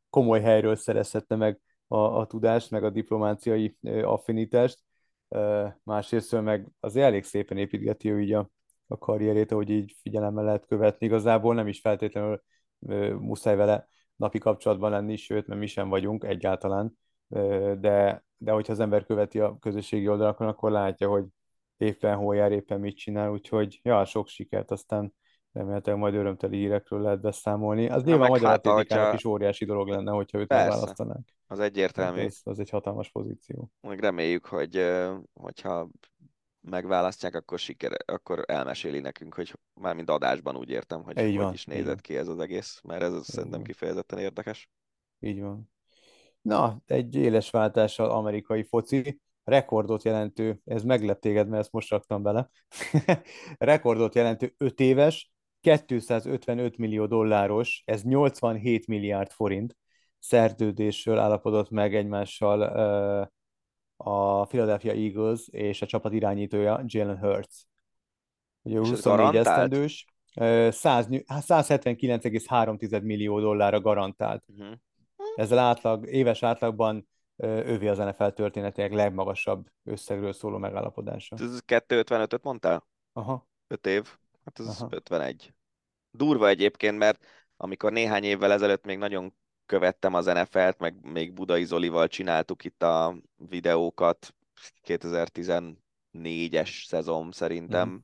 komoly 0.09 0.41
helyről 0.41 0.75
szerezhette 0.75 1.35
meg 1.35 1.59
a, 1.87 1.97
a 1.97 2.25
tudást, 2.25 2.71
meg 2.71 2.83
a 2.83 2.89
diplomáciai 2.89 3.77
affinitást. 4.03 4.79
Másrészt 5.83 6.41
meg 6.41 6.67
azért 6.79 7.05
elég 7.05 7.23
szépen 7.23 7.57
építgeti 7.57 8.11
ő 8.11 8.21
így 8.21 8.33
a, 8.33 8.49
a 8.87 8.97
karrierét, 8.97 9.51
ahogy 9.51 9.69
így 9.69 9.95
figyelemmel 10.01 10.43
lehet 10.43 10.65
követni. 10.65 11.05
Igazából 11.05 11.53
nem 11.53 11.67
is 11.67 11.79
feltétlenül 11.79 12.41
muszáj 13.19 13.55
vele 13.55 13.87
napi 14.15 14.37
kapcsolatban 14.37 14.91
lenni, 14.91 15.15
sőt, 15.15 15.47
mert 15.47 15.59
mi 15.59 15.67
sem 15.67 15.89
vagyunk 15.89 16.23
egyáltalán, 16.23 16.97
de, 17.79 18.23
de 18.37 18.51
hogyha 18.51 18.73
az 18.73 18.79
ember 18.79 19.05
követi 19.05 19.39
a 19.39 19.57
közösségi 19.59 20.07
oldalakon, 20.07 20.47
akkor 20.47 20.71
látja, 20.71 21.09
hogy 21.09 21.25
éppen 21.77 22.15
hol 22.15 22.35
jár, 22.35 22.51
éppen 22.51 22.79
mit 22.79 22.97
csinál, 22.97 23.31
úgyhogy 23.31 23.79
ja, 23.83 24.05
sok 24.05 24.27
sikert, 24.27 24.71
aztán 24.71 25.13
remélhetőleg 25.51 25.99
majd 25.99 26.13
örömteli 26.13 26.57
hírekről 26.57 27.01
lehet 27.01 27.21
beszámolni. 27.21 27.89
Az 27.89 28.03
nyilván 28.03 28.27
a 28.27 28.31
magyar 28.31 28.49
hát, 28.49 28.65
atlétikának 28.65 29.03
hogyha... 29.03 29.17
is 29.17 29.25
óriási 29.25 29.65
dolog 29.65 29.87
lenne, 29.87 30.11
hogyha 30.11 30.37
őt 30.37 30.47
Persze. 30.47 30.67
megválasztanánk. 30.67 31.27
Az 31.47 31.59
egyértelmű. 31.59 32.19
Ez, 32.19 32.39
az 32.43 32.59
egy 32.59 32.69
hatalmas 32.69 33.11
pozíció. 33.11 33.69
Még 33.81 33.99
reméljük, 33.99 34.45
hogy 34.45 34.85
hogyha 35.33 35.89
megválasztják, 36.69 37.35
akkor, 37.35 37.59
siker, 37.59 37.97
akkor 38.05 38.43
elmeséli 38.47 38.99
nekünk, 38.99 39.33
hogy 39.33 39.59
mármint 39.73 40.09
adásban 40.09 40.55
úgy 40.55 40.69
értem, 40.69 41.03
hogy 41.03 41.19
Így 41.19 41.35
hogy 41.35 41.53
is 41.53 41.65
nézett 41.65 42.01
ki 42.01 42.15
ez 42.15 42.27
az 42.27 42.39
egész, 42.39 42.79
mert 42.83 43.01
ez 43.01 43.13
Így 43.13 43.23
szerintem 43.23 43.59
van. 43.59 43.63
kifejezetten 43.63 44.19
érdekes. 44.19 44.69
Így 45.19 45.41
van. 45.41 45.71
Na, 46.41 46.81
egy 46.85 47.15
éles 47.15 47.49
váltással 47.49 48.09
amerikai 48.09 48.63
foci, 48.63 49.19
rekordot 49.43 50.03
jelentő, 50.03 50.59
ez 50.65 50.83
meglep 50.83 51.19
téged, 51.19 51.47
mert 51.47 51.61
ezt 51.61 51.71
most 51.71 51.89
raktam 51.89 52.23
bele, 52.23 52.49
rekordot 53.57 54.15
jelentő 54.15 54.53
5 54.57 54.79
éves, 54.79 55.31
255 55.61 56.77
millió 56.77 57.05
dolláros, 57.05 57.81
ez 57.85 58.03
87 58.03 58.87
milliárd 58.87 59.31
forint 59.31 59.77
szerződésről 60.19 61.17
állapodott 61.17 61.69
meg 61.69 61.95
egymással 61.95 63.29
a 64.03 64.45
Philadelphia 64.45 64.91
Eagles 64.91 65.47
és 65.47 65.81
a 65.81 65.85
csapat 65.85 66.13
irányítója 66.13 66.81
Jalen 66.85 67.19
Hurts. 67.19 67.55
Ugye 68.61 68.77
24 68.77 69.35
esztendős, 69.35 70.05
179,3 70.35 73.03
millió 73.03 73.39
dollárra 73.39 73.81
garantált. 73.81 74.43
Uh-huh. 74.47 74.73
Ezzel 75.35 75.59
átlag, 75.59 76.07
éves 76.07 76.43
átlagban 76.43 77.07
ővé 77.37 77.87
az 77.87 77.97
NFL 77.97 78.27
történetének 78.27 78.93
legmagasabb 78.93 79.67
összegről 79.83 80.33
szóló 80.33 80.57
megállapodása. 80.57 81.35
Ez 81.39 81.59
255-öt 81.67 82.43
mondtál? 82.43 82.87
Aha. 83.13 83.47
5 83.67 83.87
év? 83.87 84.17
Hát 84.45 84.59
ez 84.59 84.67
Aha. 84.67 84.87
51. 84.91 85.53
Durva 86.11 86.47
egyébként, 86.47 86.97
mert 86.97 87.25
amikor 87.57 87.91
néhány 87.91 88.23
évvel 88.23 88.51
ezelőtt 88.51 88.85
még 88.85 88.97
nagyon 88.97 89.33
követtem 89.73 90.13
az 90.13 90.25
NFL-t, 90.25 90.79
meg 90.79 90.95
még 91.01 91.33
Budai 91.33 91.63
Zolival 91.65 92.07
csináltuk 92.07 92.63
itt 92.63 92.83
a 92.83 93.17
videókat, 93.35 94.35
2014-es 94.87 96.85
szezon 96.85 97.31
szerintem, 97.31 97.89
mm. 97.89 97.97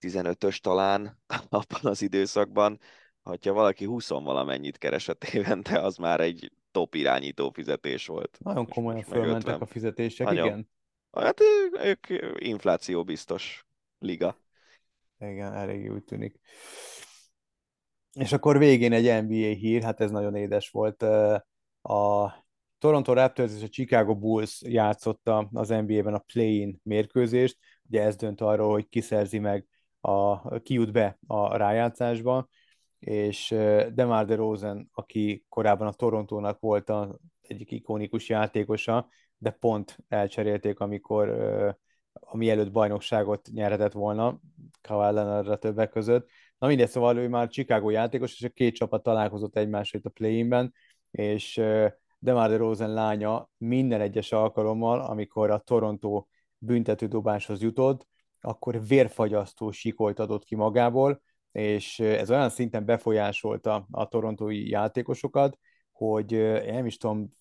15-ös 0.00 0.58
talán 0.58 1.18
abban 1.48 1.80
az 1.82 2.02
időszakban, 2.02 2.80
hogyha 3.22 3.52
valaki 3.52 3.84
20 3.84 4.08
valamennyit 4.08 4.78
keresett 4.78 5.24
évente, 5.24 5.80
az 5.80 5.96
már 5.96 6.20
egy 6.20 6.52
top 6.70 6.94
irányító 6.94 7.50
fizetés 7.50 8.06
volt. 8.06 8.38
Nagyon 8.40 8.68
komolyan 8.68 9.02
fölmentek 9.02 9.60
a 9.60 9.66
fizetések, 9.66 10.26
Nagyon. 10.26 10.46
igen. 10.46 10.68
Hát 11.10 11.40
ők 11.82 12.06
infláció 12.38 13.04
biztos 13.04 13.66
liga. 13.98 14.36
Igen, 15.18 15.52
elég 15.52 15.92
úgy 15.92 16.04
tűnik. 16.04 16.40
És 18.14 18.32
akkor 18.32 18.58
végén 18.58 18.92
egy 18.92 19.22
NBA 19.22 19.34
hír, 19.34 19.82
hát 19.82 20.00
ez 20.00 20.10
nagyon 20.10 20.34
édes 20.34 20.70
volt. 20.70 21.02
A 21.82 22.32
Toronto 22.78 23.12
Raptors 23.12 23.54
és 23.56 23.62
a 23.62 23.68
Chicago 23.68 24.14
Bulls 24.14 24.62
játszotta 24.62 25.48
az 25.52 25.68
NBA-ben 25.68 26.14
a 26.14 26.24
play-in 26.32 26.80
mérkőzést. 26.82 27.58
Ugye 27.88 28.02
ez 28.02 28.16
dönt 28.16 28.40
arról, 28.40 28.72
hogy 28.72 28.88
kiszerzi 28.88 29.38
meg 29.38 29.66
a, 30.00 30.58
ki 30.58 30.74
jut 30.74 30.92
be 30.92 31.18
a 31.26 31.56
rájátszásba, 31.56 32.48
és 32.98 33.54
Demar 33.92 34.24
DeRozan, 34.24 34.90
aki 34.92 35.44
korábban 35.48 35.86
a 35.86 35.92
Torontónak 35.92 36.60
volt 36.60 36.88
a 36.88 37.18
egyik 37.40 37.70
ikonikus 37.70 38.28
játékosa, 38.28 39.08
de 39.38 39.50
pont 39.50 39.98
elcserélték, 40.08 40.80
amikor 40.80 41.28
ami 42.12 42.50
előtt 42.50 42.70
bajnokságot 42.72 43.48
nyerhetett 43.52 43.92
volna, 43.92 44.40
Kawhi 44.80 45.14
Leonardra 45.14 45.56
többek 45.56 45.90
között, 45.90 46.28
Na 46.64 46.70
mindegy, 46.70 46.88
szóval 46.88 47.16
ő 47.16 47.28
már 47.28 47.48
Chicago 47.48 47.90
játékos, 47.90 48.32
és 48.32 48.42
a 48.42 48.48
két 48.48 48.74
csapat 48.74 49.02
találkozott 49.02 49.56
egymásra 49.56 49.98
itt 49.98 50.04
a 50.04 50.10
play-inben, 50.10 50.74
és 51.10 51.62
DeMar 52.18 52.48
DeRozan 52.48 52.92
lánya 52.92 53.50
minden 53.56 54.00
egyes 54.00 54.32
alkalommal, 54.32 55.00
amikor 55.00 55.50
a 55.50 55.58
Toronto 55.58 56.26
büntetődobáshoz 56.58 57.62
jutott, 57.62 58.06
akkor 58.40 58.86
vérfagyasztó 58.86 59.70
sikolt 59.70 60.18
adott 60.18 60.44
ki 60.44 60.54
magából, 60.54 61.22
és 61.52 62.00
ez 62.00 62.30
olyan 62.30 62.50
szinten 62.50 62.84
befolyásolta 62.84 63.86
a 63.90 64.08
torontói 64.08 64.68
játékosokat, 64.68 65.58
hogy 65.92 66.30
nem 66.66 66.86
is 66.86 66.96
tudom, 66.96 67.32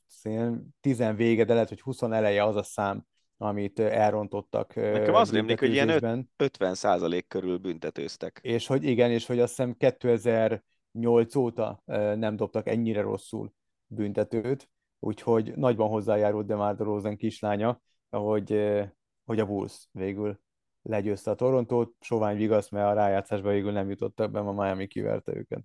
tizen 0.81 1.15
vége, 1.15 1.43
de 1.43 1.53
lehet, 1.53 1.69
hogy 1.69 1.81
20 1.81 2.01
eleje 2.01 2.43
az 2.43 2.55
a 2.55 2.63
szám, 2.63 3.05
amit 3.43 3.79
elrontottak 3.79 4.75
Nekem 4.75 5.13
az 5.13 5.31
rémlik, 5.31 5.59
hogy 5.59 5.71
ilyen 5.71 6.29
50 6.37 6.73
százalék 6.73 7.27
körül 7.27 7.57
büntetőztek. 7.57 8.39
És 8.41 8.67
hogy 8.67 8.83
igen, 8.83 9.11
és 9.11 9.25
hogy 9.25 9.39
azt 9.39 9.49
hiszem 9.55 9.75
2008 9.77 11.35
óta 11.35 11.81
nem 12.15 12.35
dobtak 12.35 12.67
ennyire 12.67 13.01
rosszul 13.01 13.53
büntetőt, 13.87 14.69
úgyhogy 14.99 15.55
nagyban 15.55 15.89
hozzájárult 15.89 16.45
DeMar 16.45 16.75
DeRozan 16.75 17.15
kislánya, 17.15 17.81
hogy, 18.09 18.79
hogy 19.25 19.39
a 19.39 19.45
Bulls 19.45 19.87
végül 19.91 20.39
legyőzte 20.81 21.31
a 21.31 21.35
Torontót, 21.35 21.95
sovány 21.99 22.37
vigasz, 22.37 22.69
mert 22.69 22.87
a 22.87 22.93
rájátszásba 22.93 23.49
végül 23.49 23.71
nem 23.71 23.89
jutottak 23.89 24.31
be, 24.31 24.39
a 24.39 24.51
Miami 24.51 24.87
kiverte 24.87 25.35
őket. 25.35 25.63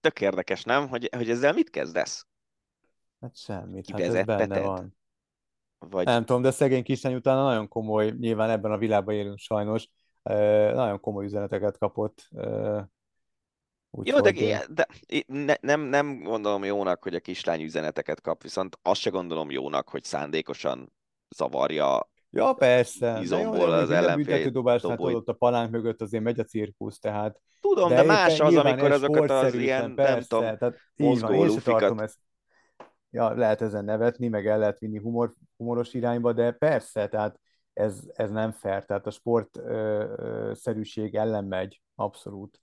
Tök 0.00 0.20
érdekes, 0.20 0.64
nem? 0.64 0.88
Hogy, 0.88 1.08
hogy 1.16 1.30
ezzel 1.30 1.52
mit 1.52 1.70
kezdesz? 1.70 2.26
Hát 3.20 3.36
semmit, 3.36 3.90
hát 3.90 4.00
ez 4.00 4.24
benne 4.24 4.60
van. 4.60 4.96
Vagy... 5.90 6.04
Nem 6.04 6.24
tudom, 6.24 6.42
de 6.42 6.50
szegény 6.50 6.82
kislány 6.82 7.14
utána 7.14 7.44
nagyon 7.44 7.68
komoly, 7.68 8.14
nyilván 8.18 8.50
ebben 8.50 8.72
a 8.72 8.78
világban 8.78 9.14
élünk 9.14 9.38
sajnos, 9.38 9.88
nagyon 10.72 11.00
komoly 11.00 11.24
üzeneteket 11.24 11.78
kapott. 11.78 12.28
Úgy 13.90 14.06
Jó, 14.06 14.20
de, 14.20 14.64
de 14.68 14.86
ne, 15.26 15.54
nem, 15.60 15.80
nem 15.80 16.22
gondolom 16.22 16.64
jónak, 16.64 17.02
hogy 17.02 17.14
a 17.14 17.20
kislány 17.20 17.62
üzeneteket 17.62 18.20
kap, 18.20 18.42
viszont 18.42 18.78
azt 18.82 19.00
se 19.00 19.10
gondolom 19.10 19.50
jónak, 19.50 19.88
hogy 19.88 20.04
szándékosan 20.04 20.92
zavarja 21.28 22.10
Ja, 22.34 22.52
persze. 22.52 23.18
Izomból 23.22 23.72
az 23.72 23.90
ellenfél 23.90 24.50
dobásnál 24.50 24.96
tudod, 24.96 25.28
a 25.28 25.32
palánk 25.32 25.70
mögött 25.70 26.02
azért 26.02 26.22
megy 26.22 26.38
a 26.38 26.44
cirkusz, 26.44 26.98
tehát... 26.98 27.40
Tudom, 27.60 27.88
de, 27.88 27.94
de 27.94 28.02
más 28.02 28.40
az, 28.40 28.56
amikor 28.56 28.90
azokat 28.90 29.30
az 29.30 29.54
ilyen, 29.54 29.94
persze, 29.94 30.40
nem 30.40 30.56
tudom, 30.56 30.74
mozgó 30.96 31.44
lufikat 31.44 32.18
ja, 33.12 33.34
lehet 33.34 33.60
ezen 33.60 33.84
nevetni, 33.84 34.28
meg 34.28 34.46
el 34.46 34.58
lehet 34.58 34.78
vinni 34.78 34.98
humor, 34.98 35.32
humoros 35.56 35.94
irányba, 35.94 36.32
de 36.32 36.52
persze, 36.52 37.08
tehát 37.08 37.40
ez, 37.72 38.00
ez 38.14 38.30
nem 38.30 38.52
fair, 38.52 38.84
tehát 38.84 39.06
a 39.06 39.10
sport 39.10 39.56
ö, 39.56 39.62
ö, 40.16 40.54
szerűség 40.54 41.14
ellen 41.14 41.44
megy, 41.44 41.82
abszolút. 41.94 42.60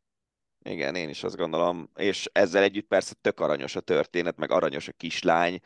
Igen, 0.61 0.95
én 0.95 1.09
is 1.09 1.23
azt 1.23 1.35
gondolom, 1.35 1.89
és 1.95 2.30
ezzel 2.31 2.63
együtt 2.63 2.88
persze 2.88 3.13
tök 3.21 3.39
aranyos 3.39 3.76
a 3.76 3.80
történet, 3.80 4.38
meg 4.38 4.51
aranyos 4.51 4.88
a 4.88 4.91
kislány, 4.91 5.59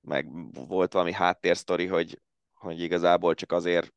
meg 0.00 0.28
volt 0.68 0.92
valami 0.92 1.12
háttérsztori, 1.12 1.86
hogy, 1.86 2.20
hogy 2.52 2.80
igazából 2.80 3.34
csak 3.34 3.52
azért 3.52 3.94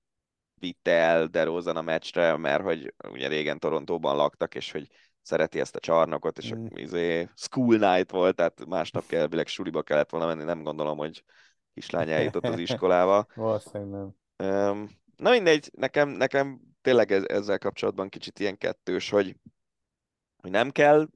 vitte 0.55 0.91
el 0.91 1.27
DeRozan 1.27 1.77
a 1.77 1.81
meccsre, 1.81 2.37
mert 2.37 2.63
hogy 2.63 2.93
ugye 3.09 3.27
régen 3.27 3.59
Torontóban 3.59 4.15
laktak, 4.15 4.55
és 4.55 4.71
hogy 4.71 4.87
szereti 5.23 5.59
ezt 5.59 5.75
a 5.75 5.79
csarnokot, 5.79 6.37
és 6.37 6.53
mm. 6.53 6.65
izé, 6.69 7.29
school 7.35 7.77
night 7.77 8.11
volt, 8.11 8.35
tehát 8.35 8.65
másnap 8.65 9.11
elvileg 9.11 9.47
suliba 9.47 9.81
kellett 9.81 10.09
volna 10.09 10.27
menni, 10.27 10.43
nem 10.43 10.63
gondolom, 10.63 10.97
hogy 10.97 11.23
kislány 11.73 12.09
eljutott 12.09 12.45
az 12.45 12.59
iskolába. 12.59 13.25
Valószínűleg 13.35 14.13
nem. 14.37 14.89
Na 15.15 15.29
mindegy, 15.29 15.71
nekem, 15.73 16.09
nekem 16.09 16.61
tényleg 16.81 17.11
ez, 17.11 17.23
ezzel 17.23 17.57
kapcsolatban 17.57 18.09
kicsit 18.09 18.39
ilyen 18.39 18.57
kettős, 18.57 19.09
hogy, 19.09 19.37
hogy 20.41 20.51
nem 20.51 20.69
kell, 20.69 21.07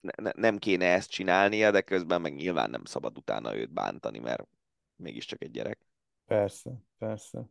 ne, 0.00 0.30
nem 0.34 0.58
kéne 0.58 0.86
ezt 0.92 1.10
csinálnia, 1.10 1.70
de 1.70 1.80
közben 1.80 2.20
meg 2.20 2.34
nyilván 2.34 2.70
nem 2.70 2.84
szabad 2.84 3.16
utána 3.16 3.56
őt 3.56 3.72
bántani, 3.72 4.18
mert 4.18 4.48
mégiscsak 4.96 5.42
egy 5.42 5.50
gyerek. 5.50 5.78
Persze, 6.24 6.70
persze. 6.98 7.48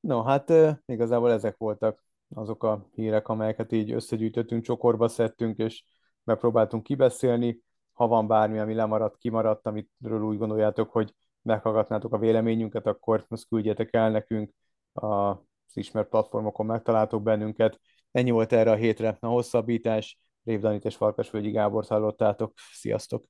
No, 0.00 0.22
hát 0.22 0.52
igazából 0.86 1.32
ezek 1.32 1.56
voltak 1.56 2.04
azok 2.34 2.64
a 2.64 2.86
hírek, 2.94 3.28
amelyeket 3.28 3.72
így 3.72 3.92
összegyűjtöttünk, 3.92 4.62
csokorba 4.62 5.08
szedtünk, 5.08 5.58
és 5.58 5.84
megpróbáltunk 6.24 6.82
kibeszélni. 6.82 7.60
Ha 7.92 8.06
van 8.06 8.26
bármi, 8.26 8.58
ami 8.58 8.74
lemaradt, 8.74 9.16
kimaradt, 9.16 9.66
amitről 9.66 10.22
úgy 10.22 10.38
gondoljátok, 10.38 10.90
hogy 10.90 11.14
meghallgatnátok 11.42 12.12
a 12.12 12.18
véleményünket, 12.18 12.86
akkor 12.86 13.24
azt 13.28 13.48
küldjetek 13.48 13.94
el 13.94 14.10
nekünk 14.10 14.50
az 14.92 15.36
ismert 15.72 16.08
platformokon 16.08 16.66
megtaláltok 16.66 17.22
bennünket. 17.22 17.80
Ennyi 18.10 18.30
volt 18.30 18.52
erre 18.52 18.70
a 18.70 18.74
hétre 18.74 19.16
a 19.20 19.26
hosszabbítás. 19.26 20.18
Rév 20.44 20.60
Danit 20.60 20.84
és 20.84 20.96
Farkasvölgyi 20.96 21.50
Gábort 21.50 21.88
hallottátok. 21.88 22.52
Sziasztok! 22.72 23.24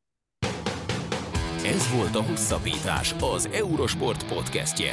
Ez 1.65 1.95
volt 1.97 2.15
a 2.15 2.29
Hosszabbítás, 2.29 3.15
az 3.21 3.47
Eurosport 3.47 4.35
podcastje. 4.35 4.93